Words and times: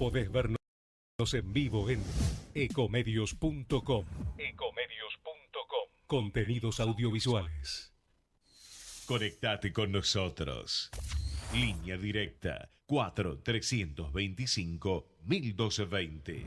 Podés 0.00 0.32
vernos 0.32 0.56
en 1.34 1.52
vivo 1.52 1.90
en 1.90 2.02
ecomedios.com. 2.54 4.06
Ecomedios.com. 4.38 5.88
Contenidos 6.06 6.80
audiovisuales. 6.80 7.92
Conectate 9.04 9.74
con 9.74 9.92
nosotros. 9.92 10.88
Línea 11.52 11.98
directa 11.98 12.70
4 12.86 13.40
325 13.40 15.18
1220. 15.26 16.46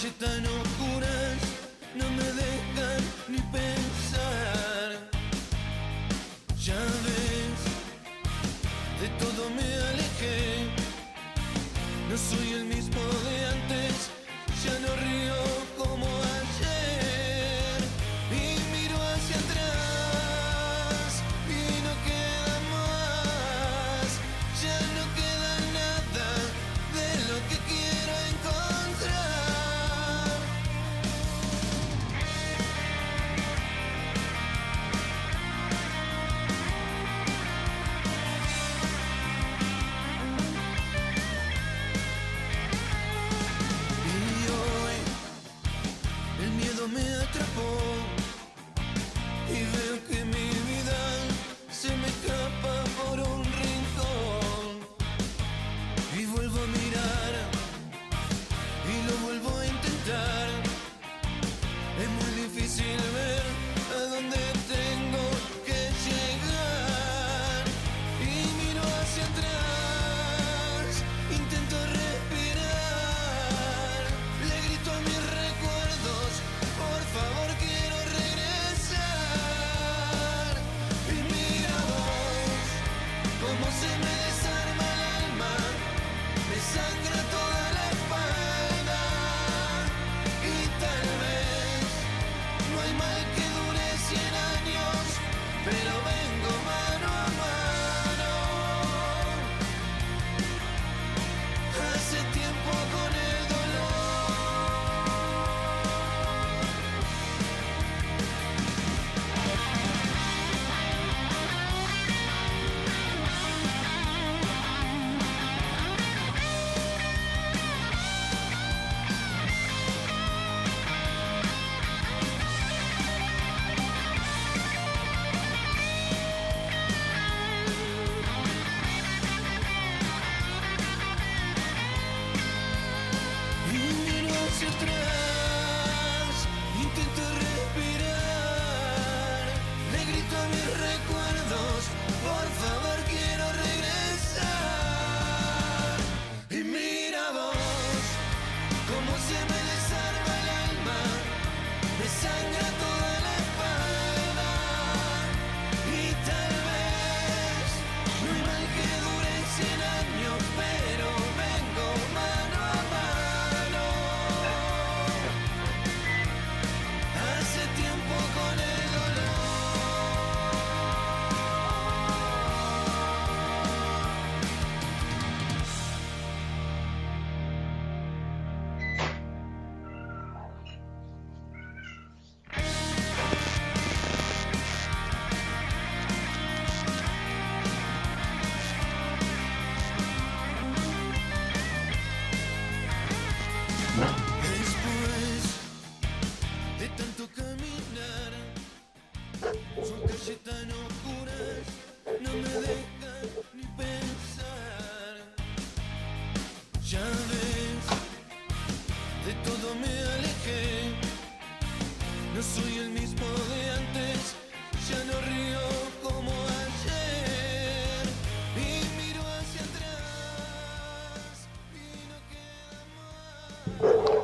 Son 0.00 0.08
calles 0.18 0.44
tan 0.44 0.69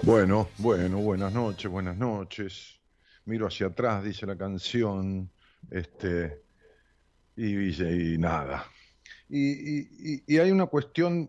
Bueno, 0.06 0.50
bueno, 0.58 0.98
buenas 0.98 1.32
noches, 1.32 1.68
buenas 1.68 1.96
noches. 1.96 2.80
Miro 3.24 3.48
hacia 3.48 3.66
atrás, 3.66 4.04
dice 4.04 4.24
la 4.24 4.38
canción, 4.38 5.32
este, 5.68 6.44
y, 7.34 7.56
y 8.14 8.16
nada. 8.16 8.70
Y, 9.28 9.80
y, 9.80 10.24
y, 10.24 10.38
hay 10.38 10.52
una 10.52 10.66
cuestión 10.66 11.28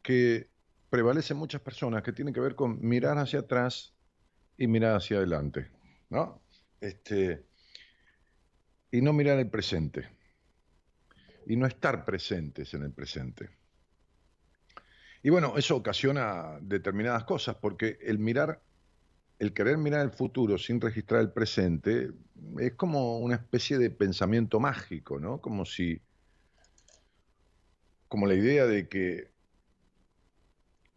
que 0.00 0.48
prevalece 0.88 1.32
en 1.32 1.40
muchas 1.40 1.60
personas 1.60 2.04
que 2.04 2.12
tiene 2.12 2.32
que 2.32 2.38
ver 2.38 2.54
con 2.54 2.78
mirar 2.86 3.18
hacia 3.18 3.40
atrás 3.40 3.96
y 4.56 4.68
mirar 4.68 4.94
hacia 4.94 5.16
adelante, 5.16 5.68
¿no? 6.08 6.44
Este, 6.80 7.46
y 8.92 9.00
no 9.00 9.12
mirar 9.12 9.40
el 9.40 9.50
presente, 9.50 10.08
y 11.46 11.56
no 11.56 11.66
estar 11.66 12.04
presentes 12.04 12.72
en 12.74 12.84
el 12.84 12.92
presente. 12.92 13.50
Y 15.22 15.30
bueno, 15.30 15.54
eso 15.56 15.76
ocasiona 15.76 16.58
determinadas 16.60 17.24
cosas, 17.24 17.56
porque 17.56 17.98
el 18.02 18.18
mirar, 18.18 18.62
el 19.38 19.52
querer 19.52 19.78
mirar 19.78 20.02
el 20.02 20.10
futuro 20.10 20.58
sin 20.58 20.80
registrar 20.80 21.20
el 21.20 21.32
presente, 21.32 22.10
es 22.58 22.74
como 22.74 23.18
una 23.18 23.36
especie 23.36 23.78
de 23.78 23.90
pensamiento 23.90 24.60
mágico, 24.60 25.18
¿no? 25.18 25.40
Como 25.40 25.64
si, 25.64 26.00
como 28.08 28.26
la 28.26 28.34
idea 28.34 28.66
de 28.66 28.88
que 28.88 29.30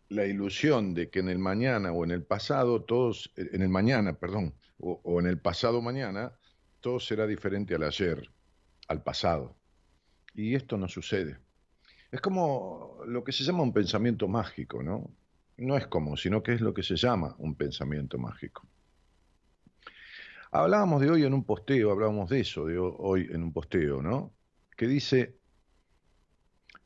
la 0.10 0.26
ilusión 0.26 0.94
de 0.94 1.10
que 1.10 1.20
en 1.20 1.30
el 1.30 1.40
mañana 1.40 1.92
o 1.92 2.04
en 2.04 2.12
el 2.12 2.24
pasado 2.24 2.84
todos, 2.84 3.32
en 3.36 3.62
el 3.62 3.70
mañana, 3.70 4.14
perdón, 4.14 4.56
o, 4.80 5.00
o 5.04 5.20
en 5.20 5.28
el 5.28 5.40
pasado 5.40 5.82
mañana, 5.82 6.34
todo 6.80 7.00
será 7.00 7.28
diferente 7.28 7.76
al 7.76 7.84
ayer, 7.84 8.30
al 8.88 9.04
pasado. 9.04 9.56
Y 10.34 10.56
esto 10.56 10.78
no 10.78 10.88
sucede. 10.88 11.40
Es 12.12 12.22
como 12.22 12.98
lo 13.06 13.24
que 13.24 13.32
se 13.32 13.44
llama 13.44 13.64
un 13.64 13.74
pensamiento 13.74 14.28
mágico, 14.28 14.82
¿no? 14.82 15.12
No 15.58 15.78
es 15.78 15.88
como, 15.88 16.18
sino 16.18 16.42
que 16.42 16.54
es 16.54 16.62
lo 16.62 16.74
que 16.74 16.84
se 16.84 16.96
llama 16.96 17.36
un 17.38 17.56
pensamiento 17.56 18.18
mágico. 18.18 18.68
Hablábamos 20.52 21.02
de 21.02 21.12
hoy 21.12 21.24
en 21.26 21.34
un 21.34 21.44
posteo, 21.44 21.92
hablábamos 21.92 22.30
de 22.30 22.40
eso 22.40 22.66
de 22.66 22.80
hoy 22.80 23.30
en 23.32 23.44
un 23.44 23.54
posteo, 23.54 24.02
¿no? 24.02 24.34
Que 24.76 24.88
dice, 24.88 25.38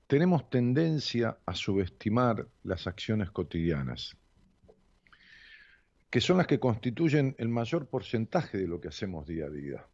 tenemos 0.08 0.50
tendencia 0.50 1.38
a 1.46 1.56
subestimar 1.56 2.48
las 2.64 2.88
acciones 2.88 3.32
cotidianas, 3.32 4.18
que 6.10 6.20
son 6.20 6.38
las 6.38 6.48
que 6.48 6.60
constituyen 6.60 7.36
el 7.38 7.48
mayor 7.48 7.88
porcentaje 7.88 8.58
de 8.58 8.68
lo 8.68 8.82
que 8.82 8.90
hacemos 8.90 9.26
día 9.26 9.46
a 9.46 9.50
día. 9.50 9.88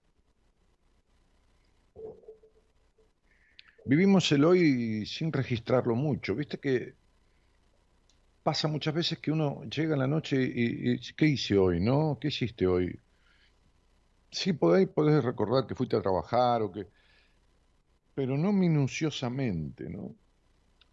Vivimos 3.90 4.32
el 4.32 4.46
hoy 4.46 5.04
sin 5.08 5.34
registrarlo 5.34 5.96
mucho. 5.96 6.36
Viste 6.36 6.60
que 6.60 6.94
pasa 8.44 8.68
muchas 8.68 8.94
veces 8.94 9.18
que 9.18 9.32
uno 9.32 9.64
llega 9.64 9.96
en 9.96 10.00
la 10.00 10.06
noche 10.06 10.38
y, 10.40 11.00
¿qué 11.16 11.26
hice 11.26 11.58
hoy? 11.58 11.80
¿No? 11.80 12.20
¿Qué 12.22 12.28
hiciste 12.28 12.68
hoy? 12.68 13.00
Sí, 14.30 14.54
podés, 14.54 14.88
podés 14.90 15.24
recordar 15.24 15.66
que 15.66 15.74
fuiste 15.74 15.96
a 15.96 16.04
trabajar 16.04 16.62
o 16.62 16.72
que... 16.72 16.86
Pero 18.14 18.38
no 18.38 18.52
minuciosamente, 18.54 19.90
¿no? 19.90 20.16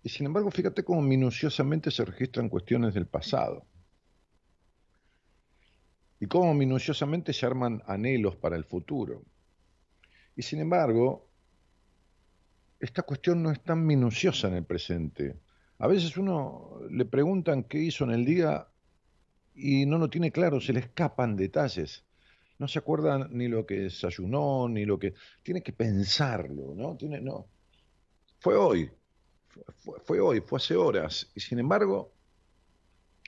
Y 0.02 0.08
sin 0.08 0.24
embargo, 0.24 0.50
fíjate 0.50 0.82
cómo 0.82 1.02
minuciosamente 1.02 1.90
se 1.90 2.02
registran 2.02 2.48
cuestiones 2.48 2.94
del 2.94 3.06
pasado. 3.06 3.66
Y 6.18 6.26
cómo 6.28 6.54
minuciosamente 6.54 7.34
se 7.34 7.44
arman 7.44 7.82
anhelos 7.86 8.36
para 8.36 8.56
el 8.56 8.64
futuro. 8.64 9.22
Y 10.34 10.40
sin 10.40 10.60
embargo, 10.60 11.25
esta 12.86 13.02
cuestión 13.02 13.42
no 13.42 13.50
es 13.50 13.60
tan 13.62 13.84
minuciosa 13.84 14.48
en 14.48 14.54
el 14.54 14.64
presente. 14.64 15.36
A 15.78 15.88
veces 15.88 16.16
uno 16.16 16.80
le 16.88 17.04
preguntan 17.04 17.64
qué 17.64 17.78
hizo 17.78 18.04
en 18.04 18.12
el 18.12 18.24
día 18.24 18.68
y 19.54 19.86
no 19.86 19.98
lo 19.98 20.08
tiene 20.08 20.30
claro, 20.30 20.60
se 20.60 20.72
le 20.72 20.80
escapan 20.80 21.36
detalles. 21.36 22.04
No 22.58 22.68
se 22.68 22.78
acuerda 22.78 23.28
ni 23.28 23.48
lo 23.48 23.66
que 23.66 23.80
desayunó, 23.80 24.68
ni 24.68 24.84
lo 24.84 24.98
que... 24.98 25.14
Tiene 25.42 25.62
que 25.62 25.72
pensarlo, 25.72 26.74
¿no? 26.74 26.96
Tiene, 26.96 27.20
no. 27.20 27.48
Fue 28.38 28.56
hoy, 28.56 28.90
fue, 29.74 30.00
fue 30.00 30.20
hoy, 30.20 30.40
fue 30.40 30.58
hace 30.58 30.76
horas, 30.76 31.30
y 31.34 31.40
sin 31.40 31.58
embargo 31.58 32.14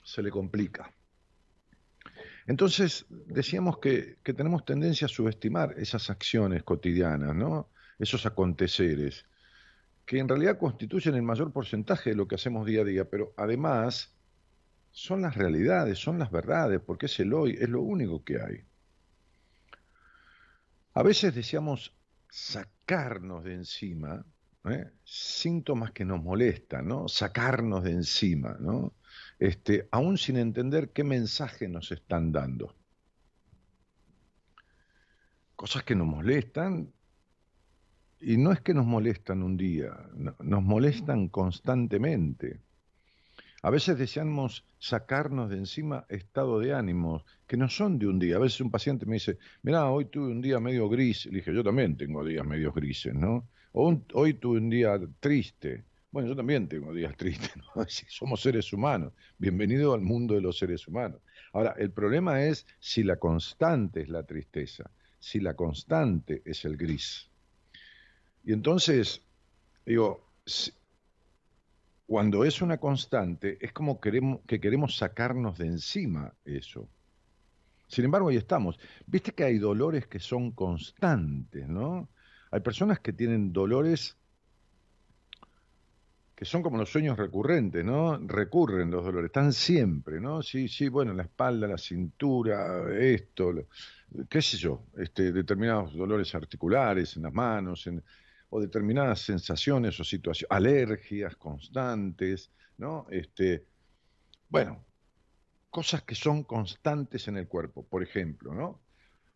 se 0.05 0.23
le 0.23 0.31
complica. 0.31 0.95
Entonces, 2.47 3.07
decíamos 3.11 3.79
que, 3.79 4.19
que, 4.23 4.33
tenemos 4.33 4.65
tendencia 4.65 5.07
a 5.07 5.09
subestimar 5.09 5.75
esas 5.77 6.09
acciones 6.09 6.63
cotidianas, 6.63 7.35
¿no? 7.35 7.69
Esos 7.99 8.25
aconteceres 8.25 9.27
que 10.09 10.19
en 10.19 10.27
realidad 10.27 10.57
constituyen 10.59 11.17
el 11.17 11.23
mayor 11.23 11.53
porcentaje 11.53 12.11
de 12.11 12.17
lo 12.17 12.27
que 12.27 12.37
hacemos 12.37 12.65
día 12.65 12.81
a 12.81 12.85
día, 12.85 13.05
pero 13.11 13.35
además 13.37 14.17
son 14.91 15.21
las 15.21 15.37
realidades, 15.37 15.99
son 15.99 16.19
las 16.19 16.31
verdades, 16.31 16.81
porque 16.81 17.07
es 17.07 17.21
el 17.21 17.35
hoy, 17.35 17.59
es 17.61 17.69
lo 17.69 17.83
único 17.83 18.25
que 18.25 18.41
hay. 18.41 18.65
A 20.95 21.03
veces 21.03 21.35
deseamos 21.35 21.95
sacarnos 22.31 23.45
de 23.45 23.53
encima 23.53 24.25
¿eh? 24.65 24.91
síntomas 25.05 25.93
que 25.93 26.07
nos 26.07 26.23
molestan, 26.23 26.89
¿no? 26.89 27.07
Sacarnos 27.07 27.85
de 27.85 27.91
encima, 27.91 28.57
¿no? 28.59 28.95
Este, 29.39 29.89
aún 29.91 30.17
sin 30.17 30.39
entender 30.39 30.91
qué 30.95 31.05
mensaje 31.05 31.69
nos 31.69 31.93
están 31.93 32.33
dando. 32.33 32.75
Cosas 35.55 35.83
que 35.83 35.95
nos 35.95 36.07
molestan, 36.07 36.95
y 38.21 38.37
no 38.37 38.53
es 38.53 38.61
que 38.61 38.75
nos 38.75 38.87
molestan 38.87 39.43
un 39.43 39.57
día, 39.57 39.93
nos 40.15 40.63
molestan 40.63 41.29
constantemente. 41.29 42.61
A 43.63 43.71
veces 43.71 43.99
deseamos 43.99 44.65
sacarnos 44.79 45.51
de 45.51 45.57
encima 45.57 46.07
estado 46.09 46.61
de 46.61 46.75
ánimo 46.75 47.25
que 47.47 47.57
no 47.57 47.69
son 47.69 47.99
de 47.99 48.07
un 48.07 48.19
día. 48.19 48.37
A 48.37 48.39
veces 48.39 48.61
un 48.61 48.71
paciente 48.71 49.05
me 49.05 49.15
dice, 49.15 49.39
mira, 49.63 49.91
hoy 49.91 50.05
tuve 50.07 50.31
un 50.31 50.41
día 50.41 50.61
medio 50.61 50.89
gris. 50.89 51.27
Le 51.27 51.39
dije, 51.39 51.53
yo 51.53 51.65
también 51.65 51.97
tengo 51.97 52.25
días 52.25 52.47
medio 52.47 52.73
grises, 52.73 53.15
¿no? 53.15 53.49
O 53.73 54.01
hoy 54.15 54.35
tuve 54.35 54.59
un 54.59 54.71
día 54.71 54.99
triste. 55.19 55.85
Bueno, 56.11 56.29
yo 56.29 56.37
también 56.37 56.69
tengo 56.69 56.95
días 56.95 57.17
tristes, 57.19 57.57
¿no? 57.57 57.85
Somos 58.09 58.41
seres 58.41 58.73
humanos. 58.73 59.13
Bienvenido 59.39 59.93
al 59.93 60.03
mundo 60.03 60.35
de 60.35 60.41
los 60.41 60.57
seres 60.57 60.87
humanos. 60.87 61.21
Ahora, 61.53 61.75
el 61.79 61.91
problema 61.91 62.45
es 62.45 62.65
si 62.79 63.03
la 63.03 63.17
constante 63.17 64.03
es 64.03 64.09
la 64.09 64.23
tristeza, 64.23 64.91
si 65.19 65.41
la 65.41 65.55
constante 65.55 66.43
es 66.45 66.65
el 66.65 66.77
gris. 66.77 67.29
Y 68.45 68.53
entonces, 68.53 69.23
digo, 69.85 70.27
cuando 72.07 72.45
es 72.45 72.63
una 72.63 72.79
constante, 72.79 73.59
es 73.61 73.73
como 73.73 74.01
queremos, 74.01 74.41
que 74.47 74.61
queremos 74.61 74.97
sacarnos 74.97 75.59
de 75.59 75.67
encima 75.67 76.33
eso. 76.45 76.89
Sin 77.87 78.05
embargo, 78.07 78.29
ahí 78.29 78.37
estamos. 78.37 78.79
Viste 79.07 79.33
que 79.33 79.45
hay 79.45 79.59
dolores 79.59 80.07
que 80.07 80.19
son 80.19 80.53
constantes, 80.53 81.69
¿no? 81.69 82.09
Hay 82.51 82.61
personas 82.61 83.01
que 83.01 83.13
tienen 83.13 83.53
dolores 83.53 84.17
que 86.35 86.45
son 86.45 86.63
como 86.63 86.79
los 86.79 86.89
sueños 86.89 87.19
recurrentes, 87.19 87.85
¿no? 87.85 88.17
Recurren 88.17 88.91
los 88.91 89.05
dolores, 89.05 89.27
están 89.27 89.53
siempre, 89.53 90.21
¿no? 90.21 90.41
Sí, 90.41 90.69
sí, 90.69 90.89
bueno, 90.89 91.13
la 91.13 91.25
espalda, 91.25 91.67
la 91.67 91.77
cintura, 91.77 92.87
esto, 92.97 93.53
qué 94.31 94.41
sé 94.41 94.57
yo, 94.57 94.85
este, 94.97 95.33
determinados 95.33 95.95
dolores 95.95 96.33
articulares 96.37 97.17
en 97.17 97.25
las 97.25 97.33
manos, 97.35 97.89
en, 97.89 98.05
o 98.51 98.61
determinadas 98.61 99.21
sensaciones 99.21 99.99
o 100.01 100.05
situaciones, 100.05 100.51
alergias 100.51 101.37
constantes, 101.37 102.51
¿no? 102.79 103.07
Este, 103.11 103.67
bueno, 104.49 104.85
cosas 105.71 106.03
que 106.03 106.15
son 106.15 106.45
constantes 106.45 107.29
en 107.29 107.37
el 107.37 107.47
cuerpo, 107.47 107.87
por 107.87 108.03
ejemplo, 108.03 108.55
¿no? 108.55 108.81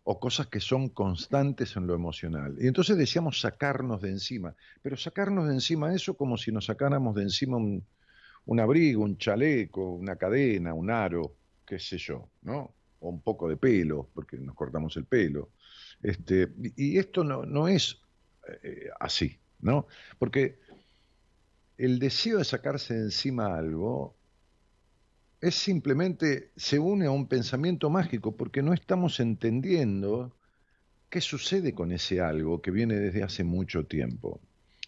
O 0.04 0.18
cosas 0.18 0.48
que 0.48 0.60
son 0.60 0.88
constantes 0.88 1.76
en 1.76 1.86
lo 1.86 1.94
emocional. 1.94 2.56
Y 2.58 2.66
entonces 2.66 2.96
decíamos 2.96 3.40
sacarnos 3.40 4.00
de 4.00 4.10
encima, 4.10 4.54
pero 4.80 4.96
sacarnos 4.96 5.46
de 5.46 5.54
encima 5.54 5.94
eso 5.94 6.16
como 6.16 6.36
si 6.36 6.50
nos 6.50 6.66
sacáramos 6.66 7.14
de 7.14 7.22
encima 7.22 7.56
un, 7.56 7.84
un 8.46 8.60
abrigo, 8.60 9.04
un 9.04 9.18
chaleco, 9.18 9.92
una 9.92 10.16
cadena, 10.16 10.74
un 10.74 10.90
aro, 10.90 11.36
qué 11.66 11.78
sé 11.78 11.98
yo, 11.98 12.30
¿no? 12.42 12.74
O 13.00 13.10
un 13.10 13.20
poco 13.20 13.48
de 13.48 13.56
pelo, 13.56 14.08
porque 14.14 14.38
nos 14.38 14.54
cortamos 14.56 14.96
el 14.96 15.04
pelo. 15.04 15.50
Este, 16.02 16.48
y 16.76 16.98
esto 16.98 17.22
no, 17.22 17.44
no 17.44 17.68
es 17.68 18.00
eh, 18.62 18.90
así, 19.00 19.38
¿no? 19.60 19.86
Porque 20.18 20.58
el 21.78 21.98
deseo 21.98 22.38
de 22.38 22.44
sacarse 22.44 22.94
de 22.94 23.00
encima 23.00 23.56
algo 23.56 24.16
es 25.40 25.56
simplemente, 25.56 26.52
se 26.56 26.78
une 26.78 27.06
a 27.06 27.10
un 27.10 27.26
pensamiento 27.26 27.90
mágico, 27.90 28.36
porque 28.36 28.62
no 28.62 28.72
estamos 28.72 29.18
entendiendo 29.18 30.36
qué 31.10 31.20
sucede 31.20 31.74
con 31.74 31.90
ese 31.90 32.20
algo 32.20 32.62
que 32.62 32.70
viene 32.70 32.94
desde 32.94 33.24
hace 33.24 33.42
mucho 33.42 33.84
tiempo. 33.84 34.40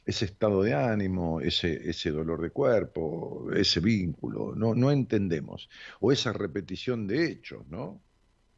Ese 0.06 0.26
estado 0.26 0.62
de 0.62 0.74
ánimo, 0.74 1.40
ese, 1.40 1.90
ese 1.90 2.10
dolor 2.10 2.40
de 2.40 2.50
cuerpo, 2.50 3.50
ese 3.52 3.80
vínculo, 3.80 4.54
no, 4.54 4.74
no 4.74 4.92
entendemos. 4.92 5.68
O 6.00 6.12
esa 6.12 6.32
repetición 6.32 7.06
de 7.08 7.26
hechos, 7.26 7.66
¿no? 7.68 8.00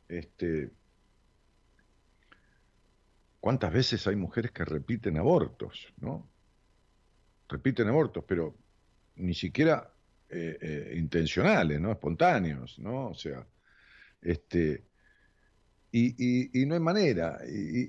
Este, 0.09 0.71
¿Cuántas 3.47 3.73
veces 3.73 4.05
hay 4.09 4.17
mujeres 4.17 4.50
que 4.50 4.65
repiten 4.65 5.19
abortos, 5.19 5.95
¿no? 6.00 6.29
Repiten 7.49 7.87
abortos, 7.87 8.25
pero 8.26 8.57
ni 9.15 9.35
siquiera 9.35 9.88
eh, 10.29 10.59
eh, 10.61 10.95
intencionales, 10.97 11.81
¿no? 11.81 11.93
Espontáneos, 11.93 12.76
¿no? 12.81 13.11
O 13.11 13.15
sea, 13.15 13.47
este, 14.21 14.88
y, 15.93 16.61
y, 16.61 16.67
no 16.67 16.75
hay 16.75 16.81
manera, 16.81 17.38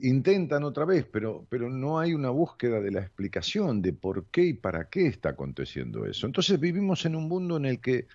intentan 0.03 0.63
otra 0.63 0.85
vez, 0.85 1.07
pero, 1.11 1.47
pero 1.49 1.71
no 1.71 1.97
hay 1.97 2.13
una 2.13 2.29
búsqueda 2.29 2.79
de 2.79 2.91
la 2.91 2.99
explicación 2.99 3.81
de 3.81 3.93
por 3.93 4.27
qué 4.27 4.43
y 4.43 4.53
para 4.53 4.89
qué 4.89 5.07
está 5.07 5.29
aconteciendo 5.29 6.05
eso. 6.05 6.27
Entonces 6.27 6.59
vivimos 6.59 7.03
en 7.07 7.15
un 7.15 7.27
mundo 7.27 7.57
en 7.57 7.65
el 7.65 7.81
que 7.81 8.05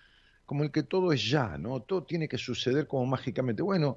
como 0.52 0.64
el 0.64 0.70
que 0.70 0.82
todo 0.82 1.14
es 1.14 1.30
ya, 1.30 1.56
¿no? 1.56 1.80
Todo 1.80 2.02
tiene 2.02 2.28
que 2.28 2.36
suceder 2.36 2.86
como 2.86 3.06
mágicamente. 3.06 3.62
Bueno, 3.62 3.96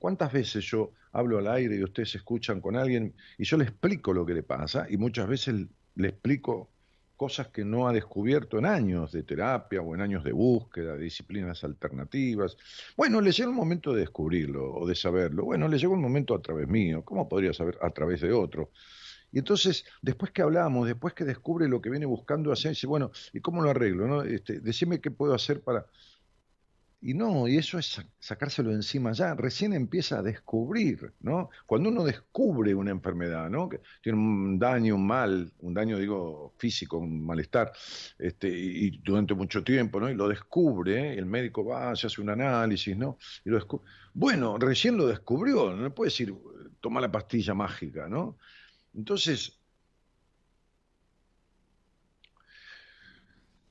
¿cuántas 0.00 0.32
veces 0.32 0.64
yo 0.64 0.90
hablo 1.12 1.38
al 1.38 1.46
aire 1.46 1.76
y 1.76 1.84
ustedes 1.84 2.16
escuchan 2.16 2.60
con 2.60 2.74
alguien 2.74 3.14
y 3.38 3.44
yo 3.44 3.56
le 3.56 3.62
explico 3.62 4.12
lo 4.12 4.26
que 4.26 4.34
le 4.34 4.42
pasa 4.42 4.84
y 4.90 4.96
muchas 4.96 5.28
veces 5.28 5.64
le 5.94 6.08
explico 6.08 6.72
cosas 7.16 7.50
que 7.50 7.64
no 7.64 7.86
ha 7.86 7.92
descubierto 7.92 8.58
en 8.58 8.66
años 8.66 9.12
de 9.12 9.22
terapia 9.22 9.80
o 9.80 9.94
en 9.94 10.00
años 10.00 10.24
de 10.24 10.32
búsqueda, 10.32 10.96
de 10.96 11.04
disciplinas 11.04 11.62
alternativas. 11.62 12.56
Bueno, 12.96 13.20
le 13.20 13.30
llega 13.30 13.48
el 13.48 13.54
momento 13.54 13.92
de 13.92 14.00
descubrirlo 14.00 14.74
o 14.74 14.88
de 14.88 14.96
saberlo. 14.96 15.44
Bueno, 15.44 15.68
le 15.68 15.78
llegó 15.78 15.92
un 15.92 16.02
momento 16.02 16.34
a 16.34 16.42
través 16.42 16.66
mío. 16.66 17.04
¿Cómo 17.04 17.28
podría 17.28 17.52
saber 17.52 17.78
a 17.80 17.90
través 17.90 18.22
de 18.22 18.32
otro? 18.32 18.72
Y 19.32 19.38
entonces, 19.38 19.84
después 20.02 20.30
que 20.30 20.42
hablamos, 20.42 20.86
después 20.86 21.14
que 21.14 21.24
descubre 21.24 21.66
lo 21.66 21.80
que 21.80 21.90
viene 21.90 22.06
buscando 22.06 22.52
hacer, 22.52 22.72
dice, 22.72 22.86
bueno, 22.86 23.10
¿y 23.32 23.40
cómo 23.40 23.62
lo 23.62 23.70
arreglo? 23.70 24.06
No? 24.06 24.22
Este, 24.22 24.60
decime 24.60 25.00
qué 25.00 25.10
puedo 25.10 25.34
hacer 25.34 25.62
para... 25.62 25.86
Y 27.04 27.14
no, 27.14 27.48
y 27.48 27.56
eso 27.56 27.80
es 27.80 28.00
sacárselo 28.20 28.70
encima 28.70 29.10
ya, 29.10 29.34
recién 29.34 29.72
empieza 29.72 30.20
a 30.20 30.22
descubrir, 30.22 31.12
¿no? 31.18 31.50
Cuando 31.66 31.88
uno 31.88 32.04
descubre 32.04 32.76
una 32.76 32.92
enfermedad, 32.92 33.50
¿no? 33.50 33.68
Que 33.68 33.80
tiene 34.00 34.18
un 34.18 34.56
daño, 34.56 34.96
mal, 34.98 35.52
un 35.58 35.74
daño, 35.74 35.98
digo, 35.98 36.54
físico, 36.58 36.98
un 36.98 37.26
malestar, 37.26 37.72
este, 38.20 38.48
y, 38.48 38.98
durante 38.98 39.34
mucho 39.34 39.64
tiempo, 39.64 39.98
¿no? 39.98 40.10
Y 40.10 40.14
lo 40.14 40.28
descubre, 40.28 41.18
el 41.18 41.26
médico 41.26 41.64
va, 41.64 41.96
se 41.96 42.06
hace 42.06 42.20
un 42.20 42.30
análisis, 42.30 42.96
¿no? 42.96 43.18
Y 43.44 43.50
lo 43.50 43.56
descubre. 43.56 43.84
Bueno, 44.14 44.56
recién 44.58 44.96
lo 44.96 45.08
descubrió, 45.08 45.74
no 45.74 45.92
puede 45.92 46.10
decir, 46.10 46.32
toma 46.80 47.00
la 47.00 47.10
pastilla 47.10 47.52
mágica, 47.52 48.08
¿no? 48.08 48.36
Entonces, 48.94 49.58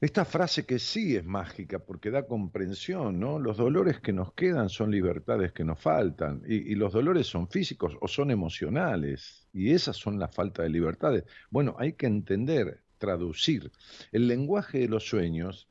esta 0.02 0.26
frase 0.26 0.66
que 0.66 0.80
sí 0.80 1.16
es 1.16 1.24
mágica 1.24 1.78
porque 1.78 2.10
da 2.10 2.26
comprensión, 2.26 3.20
¿no? 3.20 3.38
Los 3.38 3.58
dolores 3.58 4.00
que 4.00 4.12
nos 4.12 4.34
quedan 4.34 4.68
son 4.68 4.90
libertades 4.90 5.52
que 5.52 5.64
nos 5.64 5.80
faltan 5.80 6.42
y, 6.48 6.74
los 6.74 6.94
dolores 6.94 7.28
son 7.28 7.48
físicos 7.48 7.96
o 8.02 8.08
son 8.08 8.32
emocionales 8.32 9.48
y 9.54 9.74
esas 9.74 9.98
son 9.98 10.18
la 10.18 10.28
falta 10.28 10.64
de 10.64 10.70
libertades. 10.70 11.26
Bueno, 11.52 11.76
hay 11.78 11.94
que 11.94 12.08
entender, 12.08 12.82
traducir. 12.98 13.72
El 14.12 14.28
lenguaje 14.28 14.80
de 14.80 14.88
los 14.88 15.08
sueños 15.08 15.68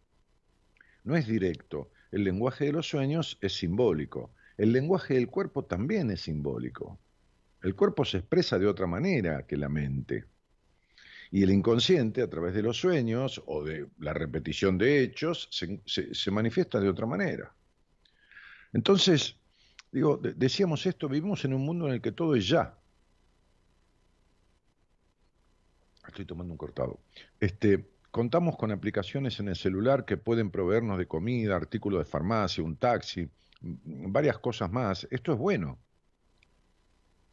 no 1.03 1.17
es 1.17 1.27
directo, 1.27 1.91
el 2.13 2.23
lenguaje 2.23 2.67
de 2.67 2.73
los 2.73 2.89
sueños 2.89 3.37
es 3.41 3.55
simbólico, 3.55 4.31
el 4.57 4.73
lenguaje 4.73 5.15
del 5.15 5.27
cuerpo 5.27 5.65
también 5.65 6.09
es 6.13 6.21
simbólico. 6.21 7.01
El 7.63 7.75
cuerpo 7.75 8.05
se 8.05 8.19
expresa 8.19 8.59
de 8.59 8.67
otra 8.67 8.87
manera 8.87 9.47
que 9.47 9.57
la 9.57 9.69
mente. 9.69 10.25
Y 11.31 11.43
el 11.43 11.51
inconsciente, 11.51 12.23
a 12.23 12.31
través 12.31 12.55
de 12.55 12.63
los 12.63 12.79
sueños 12.79 13.41
o 13.47 13.63
de 13.63 13.87
la 13.99 14.13
repetición 14.13 14.79
de 14.79 15.03
hechos, 15.03 15.49
se, 15.51 16.31
manifiesta 16.31 16.81
de 16.81 16.89
otra 16.89 17.07
manera. 17.07 17.55
Entonces, 18.73 19.37
digo, 19.93 20.17
decíamos 20.17 20.87
esto, 20.87 21.09
vivimos 21.09 21.45
en 21.45 21.55
un 21.55 21.65
mundo 21.65 21.87
en 21.87 21.95
el 21.95 22.01
que 22.01 22.13
todo 22.13 22.35
es 22.35 22.49
ya. 22.49 22.77
Estoy 26.09 26.25
tomando 26.25 26.53
un 26.53 26.59
cortado. 26.59 26.99
Este, 27.39 27.89
contamos 28.11 28.57
con 28.57 28.73
aplicaciones 28.73 29.39
en 29.39 29.49
el 29.49 29.57
celular 29.57 30.05
que 30.05 30.17
pueden 30.17 30.51
proveernos 30.51 30.99
de 30.99 31.07
comida, 31.07 31.55
artículos 31.55 32.01
de 32.01 32.11
farmacia, 32.11 32.65
un 32.65 32.77
taxi, 32.77 33.29
varias 33.61 34.39
cosas 34.39 34.73
más. 34.73 35.07
Esto 35.11 35.33
es 35.33 35.39
bueno 35.39 35.79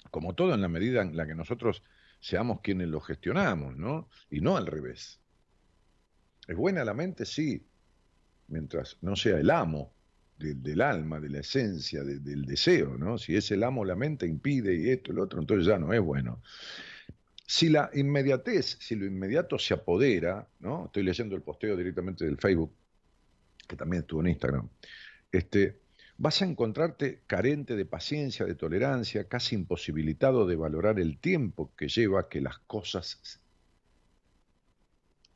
como 0.09 0.35
todo 0.35 0.53
en 0.53 0.61
la 0.61 0.67
medida 0.67 1.01
en 1.01 1.15
la 1.15 1.25
que 1.27 1.35
nosotros 1.35 1.83
seamos 2.19 2.61
quienes 2.61 2.87
lo 2.87 2.99
gestionamos, 2.99 3.77
¿no? 3.77 4.09
Y 4.29 4.41
no 4.41 4.57
al 4.57 4.65
revés. 4.65 5.19
¿Es 6.47 6.55
buena 6.55 6.83
la 6.85 6.93
mente? 6.93 7.25
Sí, 7.25 7.65
mientras 8.47 8.97
no 9.01 9.15
sea 9.15 9.37
el 9.39 9.49
amo 9.49 9.93
del 10.37 10.81
alma, 10.81 11.19
de 11.19 11.29
la 11.29 11.39
esencia, 11.39 12.03
del 12.03 12.45
deseo, 12.45 12.95
¿no? 12.95 13.17
Si 13.17 13.35
es 13.35 13.49
el 13.51 13.63
amo, 13.63 13.83
la 13.83 13.95
mente 13.95 14.27
impide 14.27 14.75
y 14.75 14.89
esto 14.89 15.11
lo 15.11 15.23
otro, 15.23 15.39
entonces 15.39 15.65
ya 15.65 15.79
no 15.79 15.93
es 15.93 15.99
bueno. 15.99 16.41
Si 17.45 17.69
la 17.69 17.89
inmediatez, 17.93 18.77
si 18.79 18.95
lo 18.95 19.05
inmediato 19.05 19.57
se 19.57 19.73
apodera, 19.73 20.47
¿no? 20.59 20.85
Estoy 20.85 21.03
leyendo 21.03 21.35
el 21.35 21.41
posteo 21.41 21.75
directamente 21.75 22.23
del 22.25 22.37
Facebook, 22.37 22.71
que 23.67 23.75
también 23.75 24.01
estuvo 24.01 24.21
en 24.21 24.27
Instagram, 24.27 24.69
este, 25.31 25.79
vas 26.17 26.41
a 26.41 26.45
encontrarte 26.45 27.21
carente 27.27 27.75
de 27.75 27.85
paciencia, 27.85 28.45
de 28.45 28.55
tolerancia, 28.55 29.27
casi 29.27 29.55
imposibilitado 29.55 30.47
de 30.47 30.55
valorar 30.55 30.99
el 30.99 31.19
tiempo 31.19 31.71
que 31.75 31.87
lleva 31.87 32.27
que 32.27 32.41
las 32.41 32.57
cosas 32.59 33.39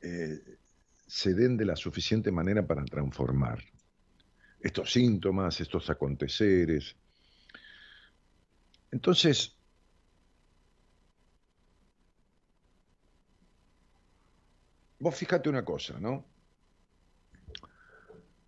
eh, 0.00 0.58
se 1.06 1.34
den 1.34 1.56
de 1.56 1.66
la 1.66 1.76
suficiente 1.76 2.32
manera 2.32 2.66
para 2.66 2.84
transformar. 2.84 3.62
Estos 4.60 4.92
síntomas, 4.92 5.60
estos 5.60 5.88
aconteceres. 5.90 6.96
Entonces, 8.90 9.56
vos 14.98 15.14
fíjate 15.14 15.48
una 15.48 15.64
cosa, 15.64 15.98
¿no? 16.00 16.31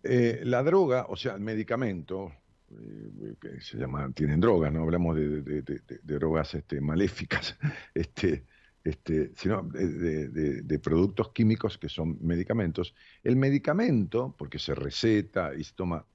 Eh, 0.07 0.41
la 0.43 0.61
droga, 0.61 1.07
o 1.09 1.15
sea, 1.15 1.33
el 1.33 1.41
medicamento, 1.41 2.31
eh, 2.69 3.35
que 3.41 3.59
se 3.59 3.77
llama, 3.77 4.11
tienen 4.11 4.39
drogas, 4.39 4.71
no 4.71 4.83
hablamos 4.83 5.15
de, 5.15 5.99
drogas 6.03 6.53
este, 6.53 6.79
maléficas, 6.79 7.57
este, 7.95 8.45
este, 8.83 9.31
sino 9.35 9.63
de, 9.63 10.79
productos 10.79 11.31
químicos 11.31 11.79
que 11.79 11.89
son 11.89 12.19
medicamentos. 12.21 12.93
El 13.23 13.35
medicamento, 13.35 14.35
porque 14.37 14.59
se 14.59 14.75
receta 14.75 15.55
y 15.55 15.63
se 15.63 15.73
toma, 15.73 16.05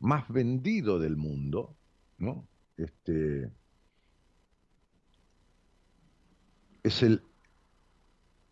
más 0.00 0.28
vendido 0.28 0.98
del 0.98 1.16
mundo, 1.16 1.76
¿no? 2.18 2.48
Este, 2.76 3.48
es 6.82 7.02
el 7.04 7.22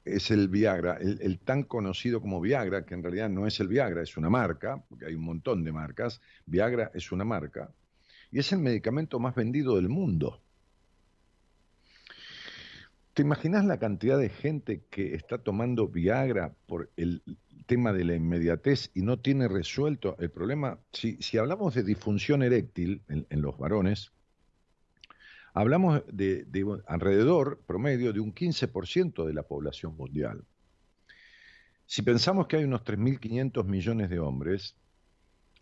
es 0.05 0.31
el 0.31 0.49
Viagra, 0.49 0.99
el, 1.01 1.39
tan 1.39 1.63
conocido 1.63 2.21
como 2.21 2.41
Viagra, 2.41 2.85
que 2.85 2.95
en 2.95 3.03
realidad 3.03 3.31
no 3.31 3.47
es 3.47 3.59
el 3.61 3.69
Viagra, 3.69 4.03
es 4.03 4.17
una 4.17 4.29
marca, 4.29 4.83
porque 4.89 5.07
hay 5.07 5.15
un 5.15 5.25
montón 5.25 5.65
de 5.65 5.73
marcas, 5.73 6.21
Viagra 6.47 6.91
es 6.95 7.11
una 7.11 7.25
marca, 7.25 7.71
y 8.31 8.39
es 8.39 8.53
el 8.53 8.59
medicamento 8.59 9.19
más 9.19 9.35
vendido 9.35 9.77
del 9.77 9.89
mundo. 9.89 10.41
¿Te 13.15 13.23
imaginas 13.23 13.65
la 13.65 13.79
cantidad 13.79 14.19
de 14.19 14.29
gente 14.29 14.83
que 14.91 15.15
está 15.15 15.39
tomando 15.39 15.87
Viagra 15.87 16.53
por 16.67 16.91
el 16.97 17.23
tema 17.67 17.93
de 17.93 18.05
la 18.05 18.17
inmediatez 18.17 18.91
y 18.93 19.03
no 19.03 19.21
tiene 19.21 19.47
resuelto 19.47 20.17
el 20.19 20.31
problema? 20.31 20.81
Si, 20.93 21.17
si 21.23 21.39
hablamos 21.39 21.75
de 21.75 21.85
disfunción 21.85 22.43
eréctil 22.43 23.03
en 23.09 23.41
los 23.41 23.57
varones, 23.57 24.14
Hablamos 25.57 26.03
de, 26.13 26.45
alrededor, 26.89 27.61
promedio, 27.65 28.13
de 28.13 28.19
un 28.19 28.35
15% 28.35 29.25
de 29.25 29.33
la 29.33 29.45
población 29.45 29.97
mundial. 29.97 30.45
Si 31.87 32.03
pensamos 32.03 32.49
que 32.49 32.57
hay 32.57 32.65
unos 32.65 32.83
3.500 32.83 33.65
millones 33.65 34.11
de 34.11 34.19
hombres 34.19 34.75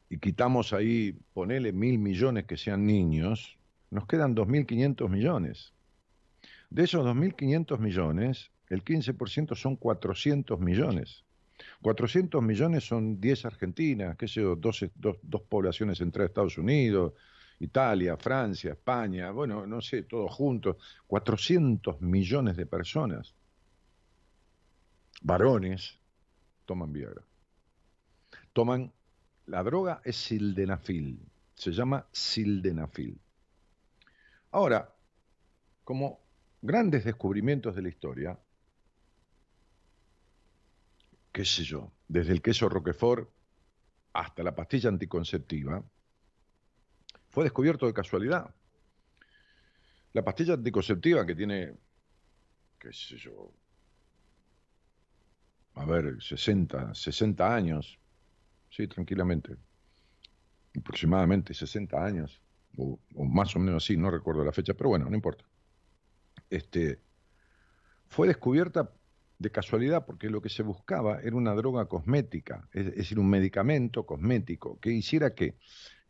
y 0.08 0.16
quitamos 0.16 0.72
ahí, 0.72 1.18
ponele 1.34 1.72
mil 1.72 1.98
millones 1.98 2.46
que 2.46 2.56
sean 2.56 2.86
niños, 2.86 3.58
nos 3.90 4.06
quedan 4.06 4.34
2.500 4.34 5.10
millones. 5.10 5.74
De 6.70 6.84
esos 6.84 7.04
2.500 7.04 7.78
millones, 7.78 8.50
el 8.70 8.82
15% 8.82 9.54
son 9.54 9.76
400 9.76 10.58
millones. 10.58 11.26
400 11.82 12.42
millones 12.42 12.84
son 12.84 13.20
10 13.20 13.44
Argentinas, 13.44 14.16
qué 14.16 14.26
sé 14.26 14.40
yo, 14.40 14.56
dos, 14.56 14.86
dos 14.94 15.42
poblaciones 15.42 16.00
entre 16.00 16.24
Estados 16.24 16.56
Unidos, 16.56 17.12
Italia, 17.62 18.16
Francia, 18.16 18.72
España, 18.72 19.30
bueno, 19.30 19.66
no 19.66 19.80
sé, 19.80 20.02
todos 20.02 20.32
juntos, 20.34 20.76
400 21.06 22.00
millones 22.00 22.56
de 22.56 22.66
personas, 22.66 23.36
varones, 25.22 26.00
toman 26.64 26.92
Viagra. 26.92 27.22
Toman, 28.52 28.92
la 29.46 29.62
droga 29.62 30.00
es 30.04 30.16
sildenafil, 30.16 31.24
se 31.54 31.70
llama 31.70 32.04
sildenafil. 32.10 33.20
Ahora, 34.50 34.92
como 35.84 36.20
grandes 36.60 37.04
descubrimientos 37.04 37.76
de 37.76 37.82
la 37.82 37.88
historia, 37.88 38.38
qué 41.30 41.44
sé 41.44 41.62
yo, 41.62 41.92
desde 42.08 42.32
el 42.32 42.42
queso 42.42 42.68
Roquefort 42.68 43.30
hasta 44.14 44.42
la 44.42 44.54
pastilla 44.54 44.88
anticonceptiva, 44.88 45.82
fue 47.32 47.44
descubierto 47.44 47.86
de 47.86 47.94
casualidad. 47.94 48.54
La 50.12 50.22
pastilla 50.22 50.54
anticonceptiva 50.54 51.24
que 51.24 51.34
tiene, 51.34 51.72
qué 52.78 52.92
sé 52.92 53.16
yo, 53.16 53.50
a 55.74 55.86
ver, 55.86 56.22
60, 56.22 56.94
60 56.94 57.54
años, 57.54 57.98
sí, 58.70 58.86
tranquilamente. 58.86 59.56
Aproximadamente 60.78 61.54
60 61.54 62.04
años, 62.04 62.42
o, 62.76 62.98
más 63.14 63.56
o 63.56 63.58
menos 63.58 63.82
así, 63.82 63.96
no 63.96 64.10
recuerdo 64.10 64.44
la 64.44 64.52
fecha, 64.52 64.74
pero 64.74 64.90
bueno, 64.90 65.08
no 65.08 65.16
importa. 65.16 65.46
Este, 66.50 67.00
fue 68.08 68.28
descubierta 68.28 68.92
de 69.38 69.50
casualidad 69.50 70.04
porque 70.04 70.28
lo 70.28 70.42
que 70.42 70.50
se 70.50 70.62
buscaba 70.62 71.22
era 71.22 71.34
una 71.34 71.54
droga 71.54 71.86
cosmética, 71.86 72.68
es, 72.72 72.88
es 72.88 72.96
decir, 72.96 73.18
un 73.18 73.30
medicamento 73.30 74.04
cosmético 74.04 74.78
que 74.80 74.90
hiciera 74.90 75.34
que, 75.34 75.56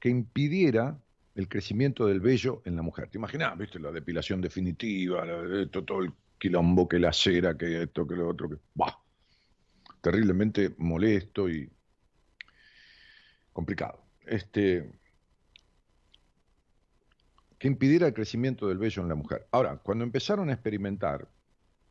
que 0.01 0.09
impidiera 0.09 0.99
el 1.35 1.49
crecimiento 1.49 2.07
del 2.07 2.21
vello 2.21 2.63
en 2.65 2.77
la 2.77 2.83
mujer. 2.83 3.09
¿Te 3.09 3.19
imaginas? 3.19 3.57
¿Viste? 3.57 3.79
La 3.79 3.91
depilación 3.91 4.41
definitiva, 4.41 5.25
todo 5.71 6.01
el 6.01 6.13
quilombo, 6.39 6.89
que 6.89 6.99
la 6.99 7.13
cera, 7.13 7.57
que 7.57 7.83
esto, 7.83 8.07
que 8.07 8.17
lo 8.17 8.29
otro, 8.29 8.49
que. 8.49 8.57
¡Bah! 8.75 8.99
Terriblemente 10.01 10.75
molesto 10.79 11.49
y 11.49 11.71
complicado. 13.53 14.05
Este. 14.27 14.91
Que 17.59 17.69
impidiera 17.69 18.09
el 18.09 18.15
crecimiento 18.15 18.69
del 18.69 18.79
vello 18.79 19.03
en 19.03 19.09
la 19.09 19.15
mujer. 19.15 19.47
Ahora, 19.53 19.77
cuando 19.77 20.05
empezaron 20.05 20.51
a 20.51 20.53
experimentar, 20.53 21.29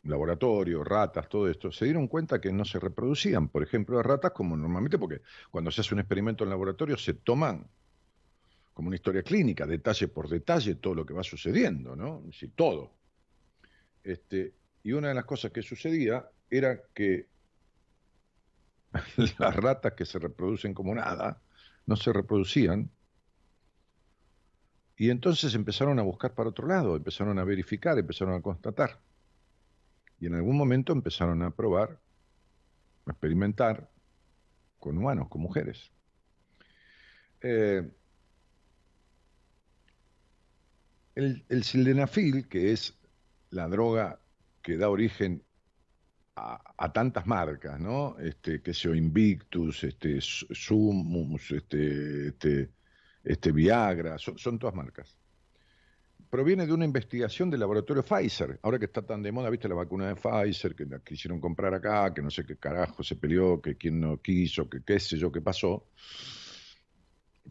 laboratorio, 0.03 0.83
ratas, 0.83 1.29
todo 1.29 1.49
esto, 1.49 1.71
se 1.71 1.85
dieron 1.85 2.07
cuenta 2.07 2.41
que 2.41 2.51
no 2.51 2.65
se 2.65 2.79
reproducían, 2.79 3.47
por 3.47 3.63
ejemplo, 3.63 3.97
las 3.97 4.05
ratas 4.05 4.31
como 4.31 4.57
normalmente, 4.57 4.97
porque 4.97 5.21
cuando 5.49 5.71
se 5.71 5.81
hace 5.81 5.93
un 5.93 5.99
experimento 5.99 6.43
en 6.43 6.49
laboratorio 6.49 6.97
se 6.97 7.13
toman 7.13 7.67
como 8.81 8.87
una 8.87 8.95
historia 8.95 9.21
clínica, 9.21 9.67
detalle 9.67 10.07
por 10.07 10.27
detalle, 10.27 10.73
todo 10.73 10.95
lo 10.95 11.05
que 11.05 11.13
va 11.13 11.21
sucediendo, 11.21 11.95
¿no? 11.95 12.23
Sí, 12.33 12.47
todo. 12.47 12.95
Este, 14.03 14.55
y 14.81 14.93
una 14.93 15.09
de 15.09 15.13
las 15.13 15.25
cosas 15.25 15.51
que 15.51 15.61
sucedía 15.61 16.27
era 16.49 16.81
que 16.91 17.27
las 19.37 19.55
ratas 19.55 19.93
que 19.93 20.03
se 20.03 20.17
reproducen 20.17 20.73
como 20.73 20.95
nada, 20.95 21.39
no 21.85 21.95
se 21.95 22.11
reproducían, 22.11 22.89
y 24.97 25.11
entonces 25.11 25.53
empezaron 25.53 25.99
a 25.99 26.01
buscar 26.01 26.33
para 26.33 26.49
otro 26.49 26.65
lado, 26.65 26.95
empezaron 26.95 27.37
a 27.37 27.43
verificar, 27.43 27.99
empezaron 27.99 28.33
a 28.33 28.41
constatar. 28.41 28.99
Y 30.19 30.25
en 30.25 30.33
algún 30.33 30.57
momento 30.57 30.91
empezaron 30.91 31.43
a 31.43 31.51
probar, 31.51 31.99
a 33.05 33.11
experimentar 33.11 33.91
con 34.79 34.97
humanos, 34.97 35.27
con 35.29 35.39
mujeres. 35.39 35.91
Eh, 37.41 37.87
el, 41.15 41.45
el 41.49 41.63
sildenafil, 41.63 42.47
que 42.47 42.71
es 42.71 42.97
la 43.49 43.67
droga 43.67 44.19
que 44.61 44.77
da 44.77 44.89
origen 44.89 45.43
a, 46.35 46.91
tantas 46.93 47.27
marcas, 47.27 47.79
¿no? 47.79 48.17
Este, 48.19 48.61
que 48.61 48.73
sea 48.73 48.95
Invictus, 48.95 49.83
este, 49.83 50.19
Sumus, 50.21 51.51
este, 51.51 52.29
este, 52.29 52.69
este 53.23 53.51
Viagra, 53.51 54.17
son, 54.17 54.37
son 54.37 54.57
todas 54.57 54.75
marcas. 54.75 55.17
Proviene 56.29 56.65
de 56.65 56.73
una 56.73 56.85
investigación 56.85 57.49
del 57.49 57.59
laboratorio 57.59 58.03
Pfizer, 58.03 58.59
ahora 58.63 58.79
que 58.79 58.85
está 58.85 59.01
tan 59.01 59.21
de 59.21 59.31
moda, 59.31 59.49
viste 59.49 59.67
la 59.67 59.75
vacuna 59.75 60.07
de 60.07 60.15
Pfizer, 60.15 60.75
que 60.75 60.85
la 60.85 60.99
quisieron 60.99 61.41
comprar 61.41 61.73
acá, 61.73 62.13
que 62.13 62.21
no 62.21 62.31
sé 62.31 62.45
qué 62.45 62.55
carajo 62.55 63.03
se 63.03 63.17
peleó, 63.17 63.61
que 63.61 63.75
quién 63.75 63.99
no 63.99 64.21
quiso, 64.21 64.69
que 64.69 64.81
qué 64.83 64.99
sé 64.99 65.17
yo 65.17 65.31
qué 65.31 65.41
pasó, 65.41 65.87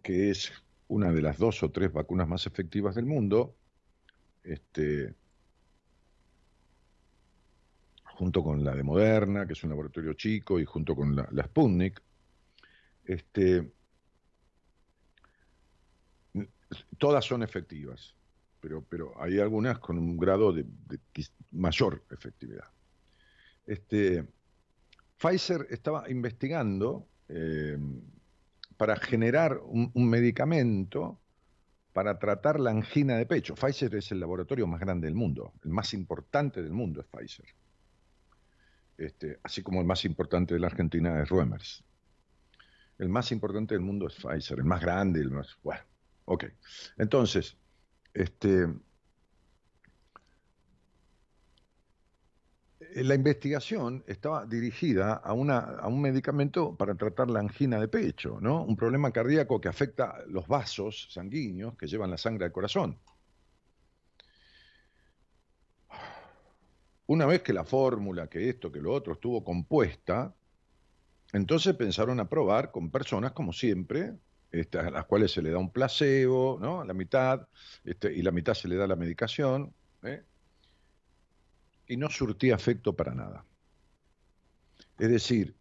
que 0.03 0.31
es 0.31 0.51
una 0.91 1.13
de 1.13 1.23
las 1.23 1.39
dos 1.39 1.63
o 1.63 1.71
tres 1.71 1.93
vacunas 1.93 2.27
más 2.27 2.47
efectivas 2.47 2.97
del 2.97 3.07
mundo, 3.07 3.57
este, 4.43 5.15
junto 8.17 8.43
con 8.43 8.65
la 8.65 8.75
de 8.75 8.83
Moderna, 8.83 9.47
que 9.47 9.53
es 9.53 9.63
un 9.63 9.71
laboratorio 9.71 10.15
chico, 10.15 10.59
y 10.59 10.65
junto 10.65 10.97
con 10.97 11.15
la, 11.15 11.29
la 11.31 11.45
Sputnik, 11.45 12.03
este, 13.05 13.71
todas 16.99 17.25
son 17.25 17.45
efectivas, 17.45 18.17
pero, 18.61 18.83
pero 18.83 19.13
hay 19.23 19.39
algunas 19.39 19.79
con 19.79 19.97
un 19.97 20.17
grado 20.17 20.53
de, 20.53 20.67
mayor 21.53 22.05
efectividad. 22.11 22.69
Este, 23.65 24.27
Pfizer 25.17 25.69
estaba 25.71 26.11
investigando 26.11 27.07
eh, 27.29 27.79
para 28.81 28.97
generar 28.97 29.61
un, 29.63 30.09
medicamento 30.09 31.21
para 31.93 32.19
tratar 32.19 32.59
la 32.59 32.71
angina 32.71 33.19
de 33.19 33.27
pecho. 33.27 33.55
Pfizer 33.55 33.95
es 33.95 34.11
el 34.11 34.21
laboratorio 34.21 34.67
más 34.67 34.81
grande 34.81 35.07
del 35.07 35.15
mundo, 35.15 35.53
el 35.65 35.71
más 35.71 35.93
importante 35.93 36.63
del 36.63 36.73
mundo 36.73 37.03
es 37.03 37.07
Pfizer. 37.07 37.45
Este, 38.97 39.39
así 39.43 39.63
como 39.63 39.83
el 39.83 39.87
más 39.87 40.07
importante 40.07 40.55
de 40.55 40.61
la 40.61 40.69
Argentina 40.69 41.21
es 41.21 41.29
Ruemers. 41.29 41.85
El 42.97 43.11
más 43.11 43.31
importante 43.33 43.75
del 43.75 43.83
mundo 43.83 44.07
es 44.07 44.15
Pfizer, 44.15 44.61
el 44.61 44.65
más 44.65 44.81
grande, 44.81 45.21
el 45.21 45.31
más... 45.31 45.59
Bueno, 45.63 45.83
ok. 46.25 46.45
Entonces, 46.97 47.59
este, 48.15 48.67
la 52.95 53.15
investigación 53.15 54.05
estaba 54.07 54.47
dirigida 54.47 55.15
a 55.15 55.33
un 55.33 56.01
medicamento 56.01 56.77
para 56.77 56.95
tratar 56.95 57.31
la 57.31 57.41
angina 57.41 57.79
de 57.81 57.89
pecho, 57.89 58.39
¿no? 58.41 58.63
Un 58.65 58.77
problema 58.77 59.11
cardíaco 59.11 59.61
que 59.61 59.69
afecta 59.69 60.25
los 60.29 60.47
vasos 60.47 61.09
sanguíneos 61.11 61.77
que 61.77 61.87
llevan 61.87 62.11
la 62.11 62.19
sangre 62.19 62.47
al 62.47 62.53
corazón. 62.53 62.99
Una 67.07 67.27
vez 67.27 67.43
que 67.43 67.53
la 67.53 67.65
fórmula, 67.65 68.29
que 68.29 68.49
esto, 68.49 68.71
que 68.71 68.81
lo 68.81 68.93
otro 68.93 69.15
estuvo 69.15 69.43
compuesta, 69.43 70.33
entonces 71.33 71.75
pensaron 71.75 72.21
a 72.21 72.29
probar 72.29 72.71
con 72.71 72.91
personas, 72.91 73.33
como 73.33 73.53
siempre, 73.53 74.15
este, 74.51 74.79
a 74.79 74.91
las 74.91 75.07
cuales 75.07 75.33
se 75.33 75.43
le 75.43 75.51
da 75.51 75.59
un 75.59 75.73
placebo, 75.73 76.59
¿no? 76.61 76.85
La 76.85 76.95
mitad, 76.95 77.47
este, 77.85 78.13
y 78.13 78.23
la 78.23 78.31
mitad 78.31 78.55
se 78.55 78.69
le 78.69 78.77
da 78.77 78.87
la 78.87 78.97
medicación, 78.97 79.73
¿eh? 80.03 80.23
Y 81.91 81.97
no 81.99 82.09
surtía 82.09 82.55
efecto 82.55 82.97
para 82.97 83.15
nada. 83.15 83.47
Es 84.99 85.11
decir, 85.11 85.57